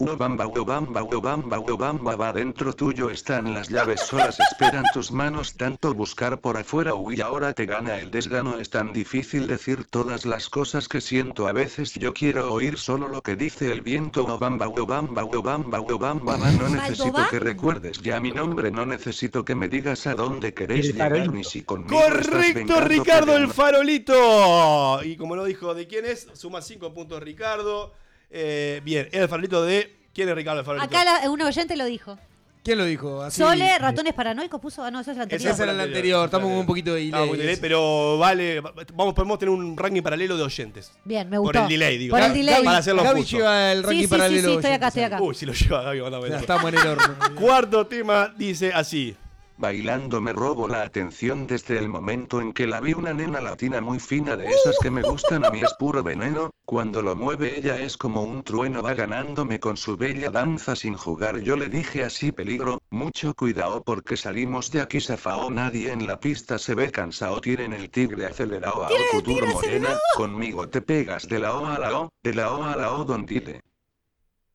Bamba, 0.01 0.47
bamba, 0.47 1.03
bamba, 1.03 1.59
bamba, 1.77 2.15
va 2.15 2.33
dentro 2.33 2.73
tuyo 2.73 3.11
están 3.11 3.53
las 3.53 3.69
llaves 3.69 4.01
solas, 4.03 4.39
esperan 4.39 4.85
tus 4.95 5.11
manos 5.11 5.55
tanto 5.57 5.93
buscar 5.93 6.39
por 6.41 6.57
afuera, 6.57 6.95
uy, 6.95 7.21
ahora 7.21 7.53
te 7.53 7.67
gana 7.67 7.99
el 7.99 8.13
desgano, 8.13 8.61
es 8.61 8.71
tan 8.71 8.93
difícil 8.93 9.49
decir 9.49 9.87
todas 9.91 10.25
las 10.25 10.49
cosas 10.51 10.87
que 10.87 11.01
siento, 11.01 11.49
a 11.49 11.53
veces 11.53 11.95
yo 11.95 12.15
quiero 12.15 12.53
oír 12.53 12.79
solo 12.79 13.09
lo 13.09 13.23
que 13.23 13.35
dice 13.35 13.73
el 13.73 13.81
viento, 13.81 14.25
oh, 14.25 14.39
bamba, 14.39 14.69
oh, 14.69 14.87
bamba, 14.87 15.25
bamba, 15.25 15.81
bamba, 15.99 16.37
va, 16.37 16.53
no 16.53 16.69
necesito 16.69 17.19
que 17.29 17.41
recuerdes 17.41 18.01
ya 18.01 18.21
mi 18.21 18.31
nombre, 18.31 18.71
no 18.71 18.87
necesito 18.87 19.45
que 19.45 19.57
me 19.57 19.69
digas 19.69 20.07
a 20.07 20.15
dónde 20.15 20.55
queréis 20.55 20.93
llegar, 20.93 21.11
farolito. 21.11 21.33
ni 21.33 21.43
si 21.43 21.63
conmigo 21.63 21.99
estás 21.99 22.29
Correcto, 22.29 22.55
vengando, 22.55 22.81
Ricardo 22.89 23.27
pero 23.27 23.39
el 23.39 23.49
no- 23.49 23.53
farolito. 23.53 25.03
Y 25.03 25.17
como 25.17 25.35
lo 25.35 25.45
dijo, 25.45 25.75
¿de 25.75 25.89
quién 25.89 26.05
es? 26.05 26.29
Suma 26.35 26.63
5 26.63 26.95
puntos 26.95 27.21
Ricardo. 27.21 27.93
Eh, 28.31 28.81
bien, 28.85 29.09
era 29.13 29.25
el 29.25 29.29
farolito 29.29 29.63
de. 29.65 29.97
¿Quién 30.15 30.29
es 30.29 30.35
Ricardo 30.35 30.61
el 30.61 30.67
farolito? 30.67 30.87
Acá 30.87 31.05
la- 31.23 31.31
un 31.31 31.41
oyente 31.43 31.77
lo 31.77 31.85
dijo. 31.85 32.19
¿Quién 32.65 32.77
lo 32.77 32.85
dijo? 32.85 33.23
Así. 33.23 33.41
Sole, 33.41 33.79
ratones 33.79 34.13
paranoicos 34.13 34.61
puso. 34.61 34.83
Ah, 34.85 34.91
no, 34.91 35.01
esa 35.01 35.13
es 35.13 35.17
la 35.17 35.23
anterior. 35.23 35.53
Esa 35.53 35.63
era 35.63 35.73
la 35.73 35.85
anterior. 35.85 36.25
Estamos 36.27 36.49
con 36.51 36.59
un 36.59 36.67
poquito 36.67 36.93
de 36.93 37.05
delay. 37.07 37.31
delay, 37.37 37.57
pero 37.59 38.19
vale. 38.19 38.61
Vamos, 38.93 39.15
podemos 39.15 39.39
tener 39.39 39.55
un 39.55 39.75
ranking 39.77 40.03
paralelo 40.03 40.37
de 40.37 40.43
oyentes. 40.43 40.93
Bien, 41.05 41.31
me 41.31 41.37
Por 41.37 41.47
gustó. 41.47 41.63
el 41.63 41.69
delay, 41.69 41.97
digo. 41.97 42.15
Por 42.17 42.23
el 42.27 42.35
delay. 42.35 42.63
Para 42.65 42.79
hacerlo 42.79 43.05
Gaby 43.05 43.21
justo. 43.21 43.37
lleva 43.39 43.73
el 43.73 43.79
Sí, 43.79 43.83
ranking 43.85 43.99
sí, 44.01 44.05
sí, 44.05 44.11
paralelo. 44.11 44.49
sí, 44.51 44.55
estoy 44.57 44.71
acá, 44.73 44.89
estoy 44.89 45.03
acá. 45.05 45.23
Uy, 45.23 45.35
si 45.35 45.47
lo 45.47 45.53
lleva 45.55 45.83
Gaby, 45.83 46.01
mandame 46.03 46.29
Ya 46.29 46.35
eso. 46.35 46.41
estamos 46.41 46.73
en 46.73 46.79
el 46.79 46.87
horno. 46.89 47.17
Cuarto 47.37 47.87
tema 47.87 48.35
dice 48.37 48.73
así. 48.75 49.17
Bailando 49.59 50.21
me 50.21 50.33
robo 50.33 50.69
la 50.69 50.83
atención 50.83 51.49
desde 51.49 51.79
el 51.79 51.89
momento 51.89 52.41
en 52.41 52.53
que 52.53 52.69
la 52.69 52.81
vi 52.81 52.93
una 52.93 53.13
nena 53.13 53.41
latina 53.41 53.81
muy 53.81 53.99
fina 53.99 54.37
de 54.37 54.47
esas 54.47 54.77
que 54.81 54.89
me 54.89 55.03
gustan 55.03 55.45
a 55.45 55.51
mí 55.51 55.61
es 55.61 55.75
puro 55.75 56.05
veneno, 56.05 56.53
cuando 56.65 57.03
lo 57.03 57.17
mueve 57.17 57.59
ella 57.59 57.77
es 57.81 57.97
como 57.97 58.23
un 58.23 58.45
trueno 58.45 58.85
va 58.85 58.95
ganándome 58.95 59.59
con 59.59 59.77
su 59.77 59.97
bella 59.97 60.31
danza 60.31 60.77
sin 60.77 60.95
jugar. 60.95 61.41
Yo 61.41 61.57
le 61.57 61.69
dije 61.69 62.05
así 62.05 62.31
peligro, 62.31 62.81
mucho 62.91 63.35
cuidado 63.35 63.83
porque 63.83 64.17
salimos 64.17 64.71
de 64.71 64.81
aquí 64.81 65.01
zafao 65.01 65.51
nadie 65.51 65.91
en 65.91 66.07
la 66.07 66.21
pista 66.21 66.57
se 66.57 66.77
ve 66.77 66.93
cansado. 66.93 67.41
Tienen 67.41 67.73
el 67.73 67.91
tigre 67.91 68.27
acelerado 68.27 68.85
a 68.85 68.91
futuro 69.11 69.45
morena, 69.49 69.99
conmigo 70.15 70.69
te 70.69 70.83
pegas 70.83 71.27
de 71.27 71.41
la 71.41 71.57
O 71.57 71.67
a 71.67 71.81
la 71.81 71.99
O, 71.99 72.13
de 72.23 72.33
la 72.33 72.53
O 72.53 72.63
a 72.63 72.77
la 72.77 72.93
O 72.93 73.05
don 73.05 73.27
dile. 73.27 73.63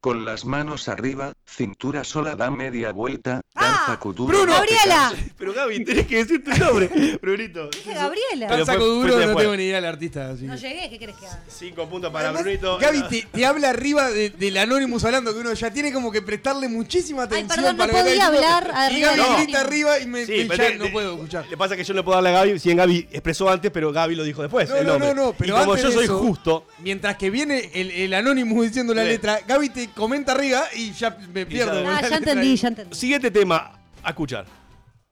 Con 0.03 0.25
las 0.25 0.43
manos 0.43 0.89
arriba, 0.89 1.31
cintura 1.47 2.03
sola 2.03 2.35
da 2.35 2.51
media 2.51 2.91
vuelta, 2.91 3.39
danza 3.55 3.97
kuduro. 4.01 4.37
¡Bruno! 4.37 4.51
¡Gabriela! 4.51 5.13
Pero 5.37 5.53
Gaby, 5.53 5.85
tenés 5.85 6.07
que 6.07 6.17
decir 6.17 6.43
tu 6.43 6.51
nombre, 6.57 6.89
Brunito. 7.21 7.69
Dije 7.69 7.93
Gabriela. 7.93 8.47
Pero 8.49 8.65
Saco 8.65 8.79
fue- 8.79 8.87
duro, 8.89 8.99
fuiste 9.03 9.13
no 9.21 9.27
después. 9.27 9.43
tengo 9.45 9.55
ni 9.55 9.63
idea 9.63 9.75
del 9.77 9.85
artista. 9.85 10.29
así 10.31 10.43
No 10.43 10.55
que- 10.55 10.59
llegué, 10.59 10.89
¿qué 10.89 10.99
querés 10.99 11.15
que 11.15 11.25
haga? 11.25 11.41
Cinco 11.47 11.87
puntos 11.87 12.11
para 12.11 12.25
Además, 12.25 12.43
Brunito. 12.43 12.77
Gaby 12.79 13.03
te, 13.07 13.27
te 13.31 13.45
habla 13.45 13.69
arriba 13.69 14.09
de- 14.11 14.31
del 14.31 14.57
Anonymous 14.57 15.05
hablando 15.05 15.33
que 15.33 15.39
uno 15.39 15.53
ya 15.53 15.71
tiene 15.71 15.93
como 15.93 16.11
que 16.11 16.21
prestarle 16.21 16.67
muchísima 16.67 17.23
atención. 17.23 17.47
perdón, 17.47 17.71
no 17.71 17.77
para 17.77 17.93
lo 17.93 17.97
que 17.97 18.03
podía 18.03 18.13
está 18.15 18.31
diciendo. 18.31 18.55
hablar 18.57 18.73
Y 18.91 18.93
arriba 18.93 19.07
Gaby 19.07 19.17
del 19.17 19.25
grita 19.45 19.59
Anonymous. 19.61 19.65
arriba 19.65 19.99
y 19.99 20.05
me 20.07 20.25
Sí, 20.25 20.33
y 20.33 20.45
pero 20.49 20.63
ya 20.65 20.69
te- 20.69 20.75
no 20.79 20.83
te- 20.83 20.91
puedo 20.91 21.13
escuchar. 21.13 21.45
Le 21.49 21.55
pasa 21.55 21.77
que 21.77 21.83
yo 21.85 21.93
no 21.93 21.99
le 22.01 22.03
puedo 22.03 22.15
darle 22.17 22.29
a 22.37 22.43
Gaby. 22.43 22.59
Si 22.59 22.69
en 22.71 22.75
Gaby 22.75 23.07
expresó 23.09 23.49
antes, 23.49 23.71
pero 23.71 23.93
Gaby 23.93 24.15
lo 24.15 24.25
dijo 24.25 24.41
después. 24.41 24.67
No, 24.69 24.75
el 24.75 24.85
no, 24.85 24.91
nombre. 24.99 25.15
no, 25.15 25.23
no, 25.27 25.33
pero 25.37 25.55
y 25.55 25.59
como 25.61 25.71
antes 25.71 25.83
yo 25.83 25.87
de 25.91 25.95
soy 25.95 26.03
eso, 26.03 26.19
justo. 26.19 26.67
Mientras 26.79 27.15
que 27.15 27.29
viene 27.29 27.71
el, 27.73 27.89
el 27.89 28.13
Anonymous 28.13 28.65
diciendo 28.67 28.93
la 28.93 29.03
Sí. 29.03 29.07
letra, 29.07 29.39
Gaby 29.47 29.69
te 29.69 29.92
comenta 29.95 30.31
arriba 30.33 30.63
y 30.75 30.91
ya 30.91 31.15
me 31.33 31.45
pierdo. 31.45 31.83
ya- 31.83 31.97
Ah, 31.97 32.01
ya 32.09 32.17
entendí, 32.17 32.55
ya 32.55 32.67
entendí. 32.69 32.95
Siguiente 32.95 33.31
tema. 33.31 33.71
A 34.03 34.09
escuchar. 34.09 34.45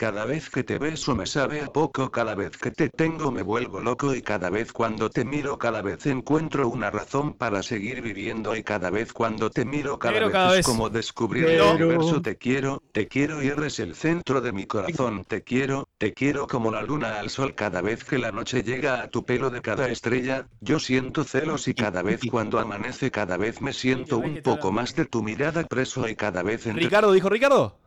Cada 0.02 0.26
vez 0.26 0.50
que 0.50 0.64
te 0.64 0.80
beso 0.80 1.16
me 1.16 1.28
sabe 1.28 1.62
a 1.62 1.68
poco, 1.68 2.10
cada 2.10 2.34
vez 2.34 2.58
que 2.58 2.72
te 2.72 2.90
tengo 2.90 3.30
me 3.30 3.44
vuelvo 3.44 3.80
loco 3.82 4.16
y 4.16 4.24
cada 4.24 4.50
vez 4.50 4.74
cuando 4.74 5.12
te 5.12 5.24
miro 5.24 5.60
cada 5.60 5.84
vez 5.84 6.08
encuentro 6.08 6.68
una 6.70 6.90
razón 6.90 7.36
para 7.36 7.62
seguir 7.62 8.02
viviendo 8.02 8.56
y 8.56 8.64
cada 8.64 8.90
vez 8.90 9.14
cuando 9.14 9.52
te 9.52 9.64
miro 9.64 10.00
cada 10.00 10.20
vez 10.20 10.32
cada 10.32 10.50
es 10.50 10.54
vez. 10.56 10.66
como 10.66 10.90
descubrir 10.90 11.46
Pero- 11.46 11.76
el 11.76 11.84
universo 11.84 12.20
te 12.20 12.36
quiero, 12.36 12.82
te 12.92 13.08
quiero 13.08 13.44
y 13.44 13.50
eres 13.50 13.80
el 13.80 13.94
centro 13.94 14.42
de 14.42 14.52
mi 14.52 14.66
corazón, 14.66 15.24
te 15.24 15.44
quiero, 15.44 15.88
te 16.00 16.16
quiero 16.16 16.48
como 16.48 16.72
la 16.72 16.82
luna 16.82 17.20
al 17.20 17.30
sol 17.30 17.54
cada 17.54 17.82
vez 17.82 18.04
que 18.04 18.18
la 18.18 18.32
noche 18.32 18.64
llega 18.64 19.04
a 19.04 19.08
tu 19.08 19.24
pelo 19.24 19.52
de 19.52 19.62
cada 19.62 19.88
estrella, 19.88 20.48
yo 20.62 20.80
siento 20.80 21.24
celos 21.26 21.68
y 21.68 21.76
cada 21.76 22.02
vez 22.02 22.22
cuando 22.32 22.58
amanece 22.58 23.12
cada 23.12 23.38
vez 23.38 23.62
me 23.62 23.72
siento 23.72 24.18
un 24.18 24.42
poco 24.42 24.72
más 24.72 24.96
de 24.96 25.06
tu 25.06 25.22
mirada 25.22 25.64
preso 25.66 26.08
y 26.10 26.16
cada 26.16 26.42
vez 26.42 26.66
entre 26.66 26.86
Ricardo 26.86 27.12
dijo 27.12 27.30
Ricardo. 27.30 27.78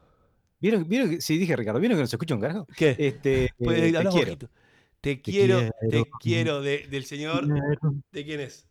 ¿Vieron, 0.65 0.89
vieron 0.89 1.11
que, 1.11 1.21
sí, 1.21 1.37
dije 1.37 1.55
Ricardo, 1.57 1.79
¿vieron 1.79 1.99
que 1.99 2.01
no 2.05 2.07
se 2.07 2.17
escucha 2.17 2.35
un 2.35 2.41
carajo? 2.41 2.67
¿Qué? 2.75 2.97
Este, 2.99 3.51
Pues, 3.59 3.79
eh, 3.79 3.91
te 3.93 3.99
habla 3.99 4.11
quiero. 4.11 4.27
bajito. 4.29 4.51
Te 5.03 5.21
quiero, 5.21 5.61
te 5.61 5.71
quiero. 5.91 6.07
quiero 6.19 6.63
de- 6.63 6.87
del 6.89 7.05
señor. 7.05 7.47
¿De 8.11 8.25
quién 8.25 8.41
es? 8.41 8.67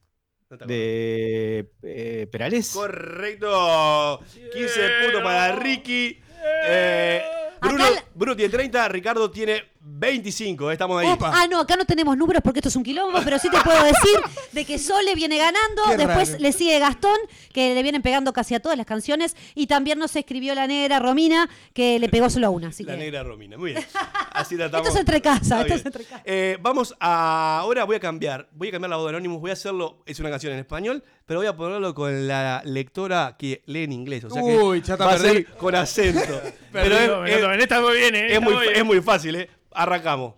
No. 0.49 0.57
De 0.65 1.69
eh, 1.83 2.27
Perales. 2.31 2.71
Correcto. 2.71 4.19
15 4.53 4.79
puntos 5.03 5.21
para 5.21 5.55
Ricky. 5.55 6.19
Eh, 6.67 7.21
Bruno, 7.61 7.85
Bruno 8.15 8.35
tiene 8.35 8.51
30, 8.51 8.87
Ricardo 8.89 9.29
tiene 9.29 9.61
25. 9.85 10.69
eh, 10.69 10.73
Estamos 10.73 11.01
ahí. 11.01 11.07
Ah, 11.21 11.47
no, 11.49 11.59
acá 11.59 11.75
no 11.75 11.85
tenemos 11.85 12.17
números 12.17 12.41
porque 12.43 12.59
esto 12.59 12.69
es 12.69 12.75
un 12.75 12.83
quilombo, 12.83 13.19
pero 13.23 13.37
sí 13.37 13.49
te 13.49 13.59
puedo 13.61 13.83
decir 13.83 14.19
de 14.51 14.65
que 14.65 14.79
Sole 14.79 15.13
viene 15.13 15.37
ganando, 15.37 15.83
Qué 15.89 15.97
después 15.97 16.29
raro. 16.31 16.41
le 16.41 16.51
sigue 16.53 16.79
Gastón, 16.79 17.17
que 17.51 17.73
le 17.75 17.83
vienen 17.83 18.01
pegando 18.01 18.31
casi 18.33 18.55
a 18.55 18.61
todas 18.61 18.77
las 18.77 18.87
canciones, 18.87 19.35
y 19.55 19.67
también 19.67 19.99
nos 19.99 20.15
escribió 20.15 20.55
la 20.55 20.67
negra 20.67 20.99
Romina, 20.99 21.49
que 21.73 21.99
le 21.99 22.09
pegó 22.09 22.29
solo 22.29 22.47
a 22.47 22.49
una. 22.49 22.69
Así 22.69 22.83
La 22.83 22.93
que... 22.93 22.99
negra 22.99 23.23
Romina. 23.23 23.57
Muy 23.57 23.73
bien. 23.73 23.85
Así 24.31 24.55
tratamos. 24.55 24.87
Esto 24.87 24.97
es 24.97 24.99
entre 25.01 25.21
casa, 25.21 25.61
esto 25.61 25.73
es 25.73 25.85
entre 25.85 26.03
casa. 26.05 26.23
Eh, 26.25 26.57
vamos 26.61 26.95
a. 26.99 27.59
Ahora 27.59 27.83
voy 27.83 27.97
a 27.97 27.99
cambiar. 27.99 28.49
Voy 28.53 28.69
a 28.69 28.71
cambiar 28.71 28.89
la 28.89 28.97
voz 28.97 29.05
de 29.05 29.09
Anonymous. 29.17 29.41
Voy 29.41 29.49
a 29.49 29.53
hacerlo. 29.53 30.01
Es 30.05 30.19
una 30.19 30.29
canción 30.29 30.53
en 30.53 30.59
español, 30.59 31.03
pero 31.25 31.39
voy 31.39 31.47
a 31.47 31.55
ponerlo 31.55 31.93
con 31.93 32.27
la 32.27 32.61
lectora 32.65 33.35
que 33.37 33.61
lee 33.65 33.83
en 33.83 33.91
inglés. 33.91 34.23
O 34.23 34.29
sea 34.29 34.41
que 34.41 34.57
Uy, 34.57 34.81
ya 34.81 34.93
está 34.93 35.05
va 35.05 35.13
a 35.13 35.17
ser 35.17 35.45
con 35.55 35.75
acento. 35.75 36.41
pero 36.71 37.25
es, 37.25 37.41
noto, 37.41 37.53
en 37.53 37.61
esta 37.61 37.81
muy 37.81 37.97
bien, 37.97 38.15
eh, 38.15 38.35
es 38.35 38.41
muy, 38.41 38.55
es 38.73 38.85
muy 38.85 39.01
fácil, 39.01 39.35
¿eh? 39.35 39.49
Arrancamos. 39.75 40.35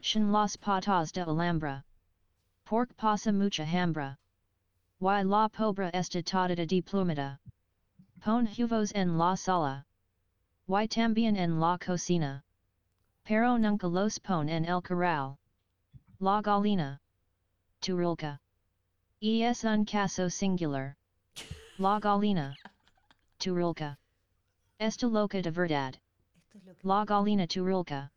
Shin 0.00 0.30
las 0.30 0.56
patas 0.56 1.12
de 1.12 1.24
Alhambra. 1.24 1.82
Pork 2.64 2.94
pasa 2.96 3.32
mucha 3.32 3.64
hambra. 3.64 4.16
Y 5.00 5.22
la 5.22 5.48
pobra 5.48 5.90
estatada 5.92 6.54
de 6.54 6.82
plumita. 6.82 7.38
Pon 8.20 8.46
huvos 8.46 8.92
en 8.94 9.18
la 9.18 9.34
sala. 9.34 9.84
Y 10.68 10.86
también 10.86 11.36
en 11.36 11.58
la 11.58 11.78
cocina. 11.78 12.42
Pero 13.26 13.56
nunca 13.58 13.88
los 13.88 14.18
pon 14.18 14.48
en 14.48 14.64
el 14.66 14.80
corral. 14.80 15.36
La 16.20 16.40
galina. 16.40 17.00
Turulka. 17.80 18.38
Es 19.20 19.64
un 19.64 19.84
caso 19.84 20.30
singular. 20.30 20.94
La 21.78 21.98
galina. 21.98 22.54
Turulka. 23.38 23.96
Esta 24.78 25.06
loca 25.06 25.42
de 25.42 25.50
verdad. 25.50 25.96
La 26.82 27.04
galina 27.04 27.46
turulka. 27.46 28.10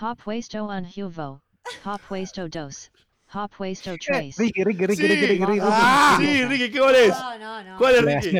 Ha 0.00 0.14
puesto 0.14 0.64
un 0.64 0.86
huevo. 0.94 1.42
Ha 1.84 1.98
puesto 1.98 2.48
dos. 2.48 2.90
Ha 3.32 3.48
puesto 3.48 3.94
tres. 4.04 4.36
Ricky, 4.36 4.62
Ricky, 4.64 4.86
Ricky, 4.86 5.02
Sí. 5.02 5.08
Ricky, 5.08 5.26
Ricky, 5.26 5.44
Ricky, 5.44 5.60
Ah, 5.62 6.16
Ricky. 6.18 6.32
sí, 6.32 6.44
Ricky, 6.44 6.70
¿qué 6.70 6.78
cuál 6.78 6.94
es? 6.94 7.08
No, 7.18 7.38
no, 7.38 7.64
no. 7.64 7.76
¿Cuál 7.78 7.94
es, 7.96 8.02
La 8.04 8.20
Ricky? 8.20 8.38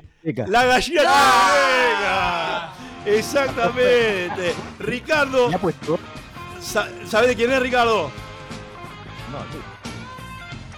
La 0.51 0.65
gallina. 0.65 1.03
Exactamente. 3.05 4.55
Ricardo, 4.78 5.49
¿Me 5.49 5.55
ha 5.57 5.59
puesto? 5.59 5.99
sa- 6.61 6.89
¿sabes 7.07 7.28
de 7.28 7.37
quién 7.37 7.51
es 7.53 7.61
Ricardo? 7.61 8.11
No, 9.33 9.39
sí. 9.53 9.59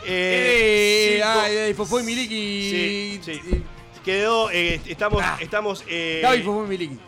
Eh, 0.07 1.19
Eh, 1.19 1.23
ay, 1.23 1.75
y 2.01 2.03
Miliki. 2.05 2.71
Sí, 2.71 3.21
sí. 3.25 3.65
Quedó, 4.05 4.51
eh, 4.51 4.81
estamos, 4.87 5.23
estamos. 5.41 5.85
Eh, 5.87 6.21
Gaby 6.23 6.43
Fofó 6.43 6.65
y 6.65 6.69
Miliki. 6.69 6.99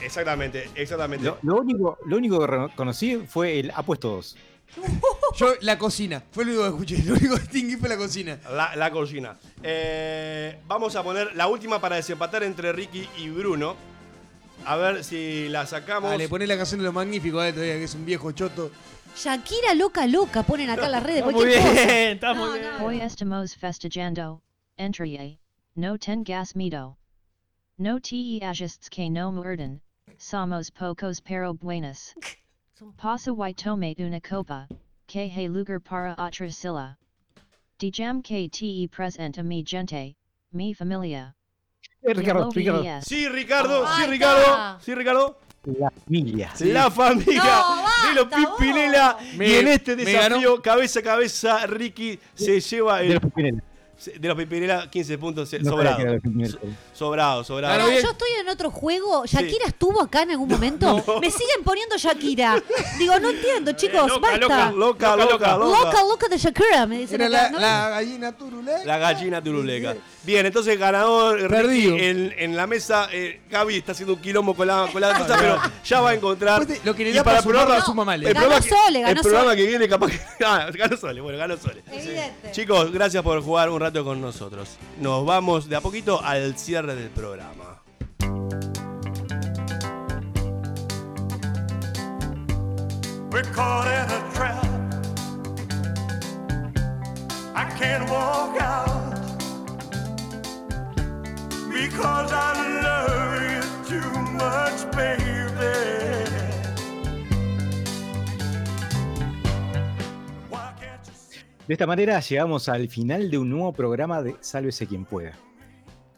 Exactamente, 0.00 0.70
exactamente. 0.74 1.24
Lo, 1.26 1.38
lo 1.42 1.56
único, 1.60 1.98
lo 2.06 2.16
único 2.16 2.40
que 2.40 2.46
reconocí 2.46 3.16
fue 3.26 3.60
el 3.60 3.70
apuesto 3.74 4.10
2. 4.10 4.36
Yo, 5.36 5.54
la 5.60 5.78
cocina. 5.78 6.22
Fue 6.30 6.44
lo 6.44 6.50
único 6.52 6.64
que 6.64 6.68
escuché. 6.94 7.08
Lo 7.08 7.14
único 7.14 7.34
que 7.36 7.40
distinguí 7.42 7.76
fue 7.76 7.88
la 7.88 7.96
cocina. 7.96 8.38
La, 8.50 8.76
la 8.76 8.90
cocina. 8.90 9.36
Eh, 9.62 10.58
vamos 10.66 10.94
a 10.96 11.02
poner 11.02 11.34
la 11.36 11.48
última 11.48 11.80
para 11.80 11.96
desempatar 11.96 12.42
entre 12.42 12.72
Ricky 12.72 13.08
y 13.18 13.30
Bruno. 13.30 13.76
A 14.64 14.76
ver 14.76 15.04
si 15.04 15.48
la 15.48 15.66
sacamos. 15.66 16.10
Dale, 16.10 16.28
poné 16.28 16.46
la 16.46 16.56
canción 16.56 16.80
de 16.80 16.84
lo 16.84 16.92
magnífico, 16.92 17.38
dale, 17.38 17.52
todavía, 17.52 17.74
que 17.74 17.84
es 17.84 17.94
un 17.94 18.04
viejo 18.04 18.32
choto. 18.32 18.70
Shakira 19.16 19.74
loca 19.74 20.06
loca, 20.06 20.42
ponen 20.42 20.70
acá 20.70 20.86
en 20.86 20.92
las 20.92 21.02
redes. 21.02 21.24
Muy 21.24 21.46
bien, 21.46 21.66
está 22.12 22.34
muy 22.34 22.58
bien. 22.58 22.72
Hoy 22.82 23.00
estamos 23.00 23.56
festejando. 23.56 24.42
Entrie. 24.76 25.40
No 25.74 25.98
ten 25.98 26.24
gas 26.24 26.54
mito. 26.56 26.98
No 27.76 28.00
te 28.00 28.40
ajusts 28.44 28.90
que 28.90 29.08
no 29.08 29.32
muerden. 29.32 29.80
Somos 30.18 30.70
pocos 30.70 31.20
pero 31.20 31.54
buenos. 31.54 32.14
Pasa 33.00 33.30
y 33.48 33.54
tome 33.54 33.94
una 33.98 34.20
copa. 34.20 34.66
Que 35.06 35.20
hay 35.34 35.48
lugar 35.48 35.80
para 35.80 36.12
otra 36.18 36.50
silla. 36.50 36.98
Dijam 37.78 38.20
que 38.22 38.48
te 38.48 38.88
presenta 38.94 39.42
mi 39.42 39.64
gente. 39.64 40.16
Mi 40.50 40.74
familia. 40.74 41.34
Eh, 42.02 42.14
Ricardo, 42.14 42.50
Ricardo. 42.50 42.82
Sí, 43.02 43.28
Ricardo, 43.28 43.86
sí, 43.96 44.06
Ricardo. 44.06 44.80
Sí, 44.80 44.94
Ricardo. 44.94 45.38
La 45.64 45.90
familia. 45.90 46.50
La 46.60 46.90
familia 46.90 47.42
No, 47.44 48.08
de 48.08 48.14
los 48.14 48.26
Pimpinela. 48.28 49.18
Me- 49.36 49.48
y 49.48 49.54
en 49.56 49.68
este 49.68 49.96
desafío, 49.96 50.60
cabeza 50.62 51.00
a 51.00 51.02
cabeza, 51.02 51.66
Ricky 51.66 52.18
se 52.34 52.60
lleva 52.60 52.98
De 52.98 53.06
el. 53.06 53.12
los 53.14 53.22
Pimpinela. 53.22 53.62
De 54.18 54.28
los 54.28 54.36
Pimpinela, 54.36 54.90
15 54.90 55.18
puntos. 55.18 55.52
No 55.60 55.70
sobrado. 55.70 56.18
Sobrado, 56.98 57.44
sobrado. 57.44 57.86
Bien. 57.88 58.02
yo 58.02 58.10
estoy 58.10 58.28
en 58.40 58.48
otro 58.48 58.70
juego. 58.72 59.24
¿Shakira 59.24 59.66
estuvo 59.66 60.02
acá 60.02 60.22
en 60.22 60.32
algún 60.32 60.48
momento? 60.48 60.96
Me 61.20 61.30
siguen 61.30 61.62
poniendo 61.64 61.96
Shakira. 61.96 62.60
Digo, 62.98 63.18
no 63.20 63.30
entiendo, 63.30 63.72
chicos, 63.72 64.08
loca, 64.08 64.20
basta. 64.32 64.70
loca, 64.72 65.16
loca, 65.16 65.16
loca, 65.16 65.56
Loca, 65.56 66.02
loca 66.02 66.28
de 66.28 66.38
Shakira, 66.38 66.86
me 66.86 66.98
dicen 66.98 67.20
Era 67.20 67.26
acá, 67.38 67.42
la, 67.44 67.50
¿no? 67.50 67.58
la 67.60 67.88
gallina 67.90 68.32
turulé. 68.36 68.84
La 68.84 68.98
gallina 68.98 69.42
turuleca. 69.42 69.94
Bien, 70.24 70.44
entonces 70.44 70.78
ganador 70.78 71.38
Ricky, 71.40 71.48
Perdido. 71.48 71.96
en, 71.96 72.34
en 72.36 72.56
la 72.56 72.66
mesa. 72.66 73.08
Eh, 73.12 73.40
Gaby 73.48 73.76
está 73.76 73.92
haciendo 73.92 74.14
un 74.14 74.20
quilombo 74.20 74.54
con 74.54 74.66
la, 74.66 74.88
con 74.92 75.00
la 75.00 75.16
cosa, 75.16 75.36
pero 75.38 75.58
ya 75.84 76.00
va 76.00 76.10
a 76.10 76.14
encontrar. 76.14 76.66
Lo 76.84 76.94
que 76.94 77.04
le 77.04 77.10
Y 77.10 77.12
da 77.14 77.24
para 77.24 77.40
sumar, 77.40 77.68
la 77.68 77.80
suma 77.82 78.04
mal, 78.04 78.22
eh. 78.22 78.28
el 78.28 78.34
Ganó 78.34 78.48
programa 78.48 78.64
que- 78.64 78.68
Sole, 78.86 79.00
ganó 79.00 79.12
El 79.14 79.20
programa 79.22 79.44
Sole. 79.50 79.56
que 79.56 79.66
viene, 79.68 79.88
capaz 79.88 80.08
que. 80.10 80.20
Ah, 80.44 80.68
ganó 80.74 80.96
Sole, 80.96 81.20
bueno, 81.20 81.38
ganó 81.38 81.56
Sole. 81.56 81.82
Evidente. 81.90 82.50
Chicos, 82.52 82.90
gracias 82.92 83.22
por 83.22 83.40
jugar 83.42 83.70
un 83.70 83.80
rato 83.80 84.04
con 84.04 84.20
nosotros. 84.20 84.68
Nos 85.00 85.24
vamos 85.24 85.68
de 85.68 85.76
a 85.76 85.80
poquito 85.80 86.20
al 86.22 86.58
cierre 86.58 86.87
del 86.94 87.10
programa. 87.10 87.82
We're 93.30 93.42
caught 93.52 93.86
in 93.86 94.10
a 94.10 94.34
trap. 94.34 94.64
I 97.54 97.64
can't 97.78 98.08
walk 98.08 98.60
out 98.60 99.14
because 101.70 102.32
I 102.32 102.52
love 102.82 103.42
you 103.52 104.00
too 104.00 104.20
much, 104.32 104.90
baby. 104.96 105.28
De 111.66 111.74
esta 111.74 111.86
manera 111.86 112.18
llegamos 112.20 112.68
al 112.70 112.88
final 112.88 113.30
de 113.30 113.36
un 113.36 113.50
nuevo 113.50 113.74
programa 113.74 114.22
de 114.22 114.36
Sálvese 114.40 114.86
quien 114.86 115.04
pueda. 115.04 115.36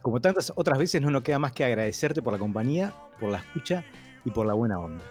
Como 0.01 0.19
tantas 0.19 0.51
otras 0.55 0.77
veces 0.79 1.01
no 1.01 1.11
nos 1.11 1.21
queda 1.21 1.37
más 1.39 1.51
que 1.51 1.63
agradecerte 1.63 2.21
por 2.21 2.33
la 2.33 2.39
compañía, 2.39 2.93
por 3.19 3.29
la 3.29 3.37
escucha 3.37 3.83
y 4.25 4.31
por 4.31 4.45
la 4.47 4.53
buena 4.53 4.79
onda. 4.79 5.03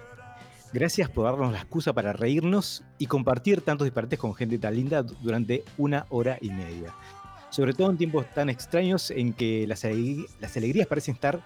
Gracias 0.73 1.09
por 1.09 1.25
darnos 1.25 1.53
la 1.53 1.59
excusa 1.59 1.93
para 1.93 2.13
reírnos 2.13 2.85
y 2.99 3.07
compartir 3.07 3.61
tantos 3.61 3.85
disparates 3.87 4.19
con 4.19 4.35
gente 4.35 4.59
tan 4.59 4.75
linda 4.75 5.03
du- 5.03 5.15
durante 5.21 5.65
una 5.79 6.07
hora 6.11 6.39
y 6.41 6.51
media. 6.51 6.95
Sobre 7.51 7.73
todo 7.75 7.91
en 7.91 7.97
tiempos 7.99 8.27
tan 8.33 8.49
extraños 8.49 9.11
en 9.11 9.33
que 9.33 9.67
las, 9.67 9.85
alegrí- 9.85 10.27
las 10.41 10.57
alegrías 10.57 10.87
parecen 10.87 11.15
estar 11.15 11.41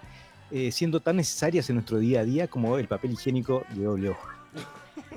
eh, 0.51 0.71
siendo 0.71 0.99
tan 0.99 1.15
necesarias 1.15 1.67
en 1.69 1.77
nuestro 1.77 1.97
día 1.97 2.19
a 2.19 2.23
día 2.23 2.47
como 2.47 2.77
el 2.77 2.87
papel 2.87 3.13
higiénico 3.13 3.63
de 3.73 3.83
doble 3.83 4.09
hoja. 4.09 4.35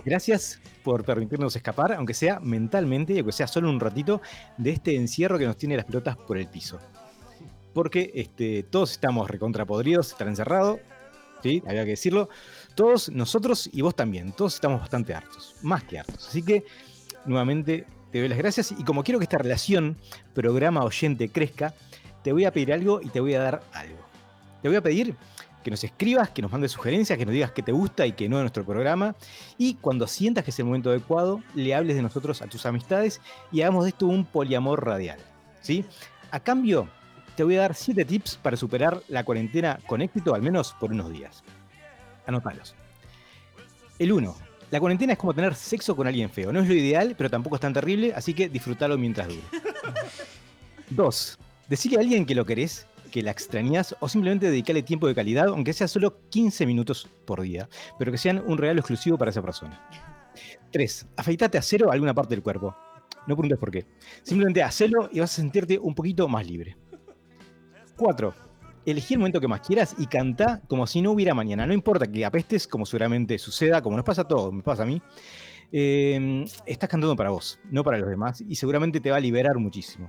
Gracias 0.04 0.58
por 0.82 1.04
permitirnos 1.04 1.54
escapar, 1.54 1.92
aunque 1.92 2.14
sea 2.14 2.40
mentalmente 2.40 3.12
y 3.12 3.18
aunque 3.18 3.32
sea 3.32 3.46
solo 3.46 3.68
un 3.68 3.80
ratito, 3.80 4.22
de 4.56 4.70
este 4.70 4.96
encierro 4.96 5.38
que 5.38 5.44
nos 5.46 5.58
tiene 5.58 5.76
las 5.76 5.84
pelotas 5.84 6.16
por 6.16 6.38
el 6.38 6.46
piso. 6.46 6.78
Porque 7.72 8.10
este, 8.14 8.62
todos 8.64 8.92
estamos 8.92 9.30
recontrapodridos, 9.30 10.12
estar 10.12 10.26
encerrado, 10.26 10.80
¿sí? 11.42 11.62
Había 11.66 11.84
que 11.84 11.90
decirlo. 11.90 12.28
Todos, 12.74 13.10
nosotros 13.10 13.68
y 13.72 13.82
vos 13.82 13.94
también, 13.94 14.32
todos 14.32 14.54
estamos 14.54 14.80
bastante 14.80 15.14
hartos, 15.14 15.56
más 15.62 15.84
que 15.84 15.98
hartos. 15.98 16.28
Así 16.28 16.42
que, 16.42 16.64
nuevamente, 17.24 17.86
te 18.10 18.20
doy 18.20 18.28
las 18.28 18.38
gracias 18.38 18.72
y 18.72 18.84
como 18.84 19.02
quiero 19.02 19.18
que 19.18 19.24
esta 19.24 19.38
relación 19.38 19.96
programa-oyente 20.34 21.28
crezca, 21.28 21.74
te 22.22 22.32
voy 22.32 22.44
a 22.44 22.52
pedir 22.52 22.72
algo 22.72 23.00
y 23.02 23.08
te 23.08 23.20
voy 23.20 23.34
a 23.34 23.40
dar 23.40 23.62
algo. 23.72 23.98
Te 24.62 24.68
voy 24.68 24.76
a 24.76 24.82
pedir 24.82 25.14
que 25.62 25.70
nos 25.70 25.84
escribas, 25.84 26.30
que 26.30 26.42
nos 26.42 26.50
mandes 26.50 26.72
sugerencias, 26.72 27.18
que 27.18 27.26
nos 27.26 27.34
digas 27.34 27.52
qué 27.52 27.62
te 27.62 27.72
gusta 27.72 28.06
y 28.06 28.12
qué 28.12 28.28
no 28.28 28.36
de 28.36 28.44
nuestro 28.44 28.64
programa. 28.64 29.14
Y 29.56 29.74
cuando 29.74 30.06
sientas 30.06 30.44
que 30.44 30.50
es 30.50 30.58
el 30.58 30.64
momento 30.64 30.90
adecuado, 30.90 31.42
le 31.54 31.74
hables 31.74 31.96
de 31.96 32.02
nosotros 32.02 32.42
a 32.42 32.46
tus 32.46 32.64
amistades 32.66 33.20
y 33.52 33.62
hagamos 33.62 33.84
de 33.84 33.90
esto 33.90 34.06
un 34.06 34.24
poliamor 34.24 34.84
radial. 34.84 35.18
¿sí? 35.60 35.84
A 36.30 36.40
cambio, 36.40 36.88
te 37.38 37.44
voy 37.44 37.54
a 37.54 37.60
dar 37.60 37.74
7 37.76 38.04
tips 38.04 38.36
para 38.42 38.56
superar 38.56 39.00
la 39.06 39.22
cuarentena 39.22 39.78
con 39.86 40.02
éxito, 40.02 40.34
al 40.34 40.42
menos 40.42 40.74
por 40.80 40.90
unos 40.90 41.12
días. 41.12 41.44
Anotalos. 42.26 42.74
El 44.00 44.10
1. 44.10 44.36
La 44.72 44.80
cuarentena 44.80 45.12
es 45.12 45.20
como 45.20 45.32
tener 45.32 45.54
sexo 45.54 45.94
con 45.94 46.08
alguien 46.08 46.30
feo. 46.30 46.52
No 46.52 46.58
es 46.58 46.66
lo 46.66 46.74
ideal, 46.74 47.14
pero 47.16 47.30
tampoco 47.30 47.54
es 47.54 47.60
tan 47.60 47.72
terrible, 47.72 48.12
así 48.12 48.34
que 48.34 48.48
disfrútalo 48.48 48.98
mientras 48.98 49.28
dure. 49.28 49.40
2. 50.90 51.38
Decirle 51.68 51.98
a 51.98 52.00
alguien 52.00 52.26
que 52.26 52.34
lo 52.34 52.44
querés, 52.44 52.88
que 53.12 53.22
la 53.22 53.30
extrañas 53.30 53.94
o 54.00 54.08
simplemente 54.08 54.50
dedicarle 54.50 54.82
tiempo 54.82 55.06
de 55.06 55.14
calidad, 55.14 55.46
aunque 55.46 55.72
sea 55.72 55.86
solo 55.86 56.18
15 56.30 56.66
minutos 56.66 57.08
por 57.24 57.40
día, 57.42 57.68
pero 58.00 58.10
que 58.10 58.18
sean 58.18 58.42
un 58.44 58.58
regalo 58.58 58.80
exclusivo 58.80 59.16
para 59.16 59.30
esa 59.30 59.42
persona. 59.42 59.80
3. 60.72 61.06
Afeitate 61.16 61.56
a 61.56 61.62
cero 61.62 61.92
alguna 61.92 62.14
parte 62.14 62.34
del 62.34 62.42
cuerpo. 62.42 62.76
No 63.28 63.36
preguntes 63.36 63.58
por 63.58 63.70
qué. 63.70 63.86
Simplemente 64.24 64.60
hacelo 64.60 65.08
y 65.12 65.20
vas 65.20 65.32
a 65.34 65.36
sentirte 65.36 65.78
un 65.78 65.94
poquito 65.94 66.26
más 66.26 66.44
libre. 66.44 66.76
4. 67.98 68.34
Elegí 68.86 69.14
el 69.14 69.20
momento 69.20 69.40
que 69.40 69.48
más 69.48 69.60
quieras 69.60 69.94
y 69.98 70.06
canta 70.06 70.62
como 70.68 70.86
si 70.86 71.02
no 71.02 71.10
hubiera 71.10 71.34
mañana. 71.34 71.66
No 71.66 71.74
importa 71.74 72.06
que 72.06 72.24
apestes, 72.24 72.66
como 72.66 72.86
seguramente 72.86 73.38
suceda, 73.38 73.82
como 73.82 73.96
nos 73.96 74.04
pasa 74.06 74.22
a 74.22 74.28
todos, 74.28 74.52
me 74.52 74.62
pasa 74.62 74.84
a 74.84 74.86
mí. 74.86 75.02
eh, 75.70 76.46
estás 76.64 76.88
cantando 76.88 77.14
para 77.14 77.28
vos, 77.30 77.58
no 77.70 77.84
para 77.84 77.98
los 77.98 78.08
demás, 78.08 78.40
y 78.40 78.54
seguramente 78.54 79.00
te 79.00 79.10
va 79.10 79.18
a 79.18 79.20
liberar 79.20 79.58
muchísimo. 79.58 80.08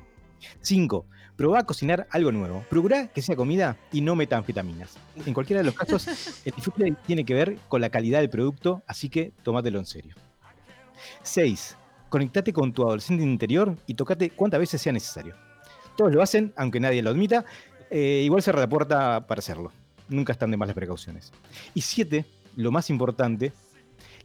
5. 0.62 1.06
Probá 1.36 1.60
a 1.60 1.64
cocinar 1.66 2.08
algo 2.12 2.32
nuevo. 2.32 2.64
Procurá 2.70 3.08
que 3.08 3.22
sea 3.22 3.36
comida 3.36 3.78
y 3.92 4.00
no 4.00 4.16
metanfetaminas. 4.16 4.98
En 5.26 5.34
cualquiera 5.34 5.60
de 5.62 5.66
los 5.66 5.76
casos, 5.76 6.08
el 6.46 6.54
disfrute 6.54 6.96
tiene 7.06 7.26
que 7.26 7.34
ver 7.34 7.58
con 7.68 7.82
la 7.82 7.90
calidad 7.90 8.20
del 8.20 8.30
producto, 8.30 8.82
así 8.88 9.10
que 9.10 9.34
tómatelo 9.44 9.80
en 9.80 9.86
serio. 9.86 10.16
6. 11.24 11.76
Conectate 12.10 12.54
con 12.54 12.72
tu 12.72 12.84
adolescente 12.84 13.24
interior 13.24 13.76
y 13.86 13.96
tocate 13.96 14.30
cuantas 14.30 14.62
veces 14.62 14.82
sea 14.82 14.94
necesario. 14.94 15.36
Todos 15.98 16.14
lo 16.14 16.22
hacen, 16.22 16.54
aunque 16.56 16.80
nadie 16.80 17.02
lo 17.02 17.10
admita. 17.10 17.44
Eh, 17.90 18.22
igual 18.24 18.44
la 18.46 18.70
puerta 18.70 19.26
para 19.26 19.40
hacerlo. 19.40 19.72
Nunca 20.08 20.32
están 20.32 20.52
de 20.52 20.58
más 20.58 20.68
las 20.68 20.76
precauciones. 20.76 21.32
Y 21.74 21.82
7. 21.82 22.26
Lo 22.56 22.72
más 22.72 22.90
importante, 22.90 23.54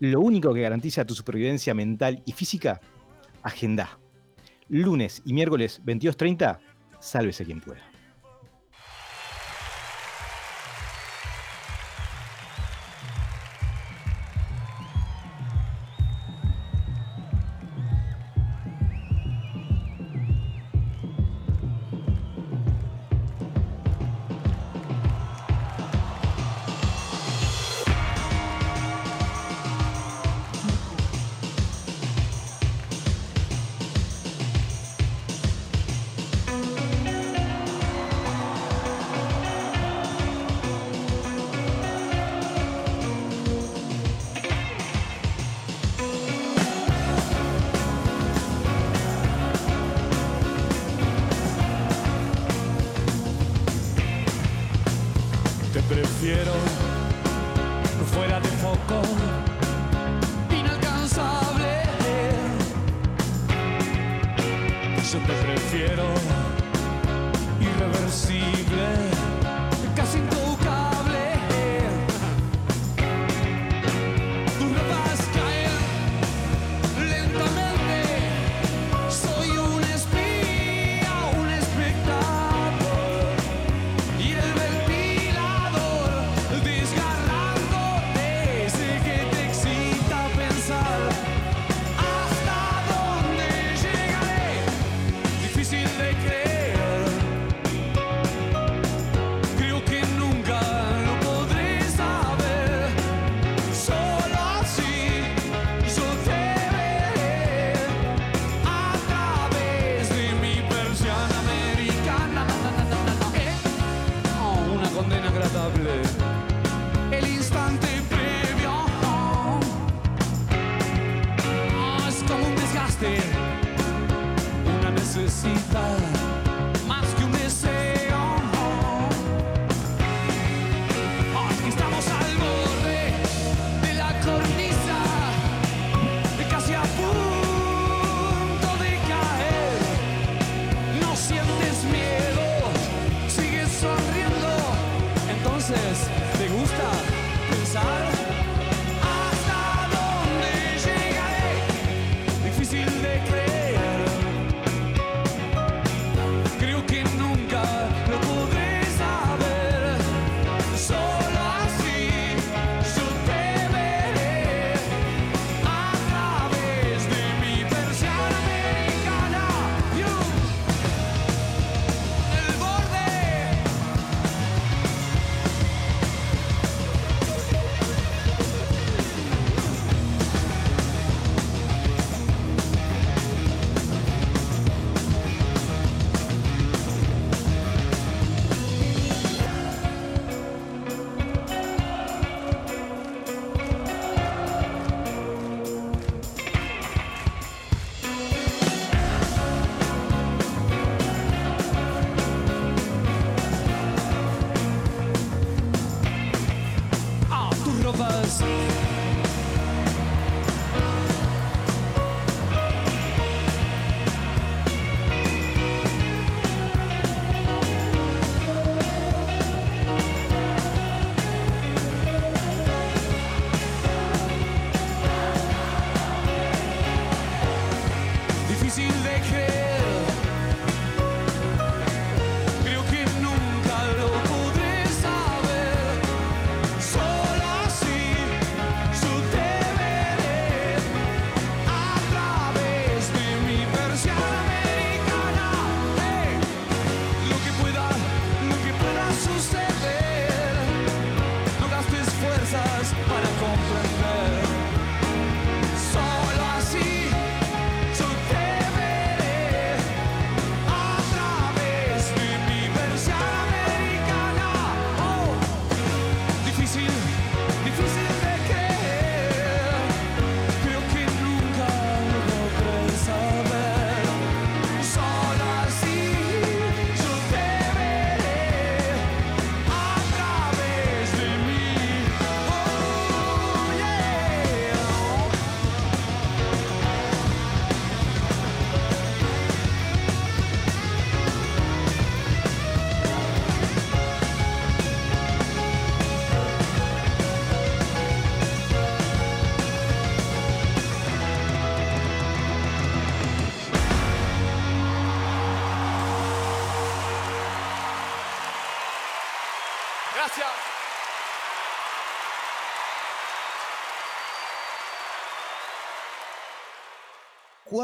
lo 0.01 0.21
único 0.21 0.53
que 0.53 0.63
garantiza 0.63 1.05
tu 1.05 1.15
supervivencia 1.15 1.75
mental 1.75 2.23
y 2.25 2.33
física, 2.33 2.81
agenda. 3.43 3.99
Lunes 4.69 5.23
y 5.25 5.35
miércoles 5.35 5.83
22.30, 5.85 6.59
sálvese 7.01 7.45
quien 7.45 7.61
pueda. 7.61 7.94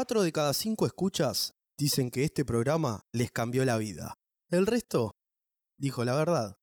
Cuatro 0.01 0.23
de 0.23 0.31
cada 0.31 0.55
cinco 0.55 0.87
escuchas 0.87 1.53
dicen 1.77 2.09
que 2.09 2.23
este 2.23 2.43
programa 2.43 3.05
les 3.11 3.31
cambió 3.31 3.63
la 3.65 3.77
vida. 3.77 4.17
El 4.49 4.65
resto 4.65 5.11
dijo 5.77 6.03
la 6.03 6.15
verdad. 6.15 6.57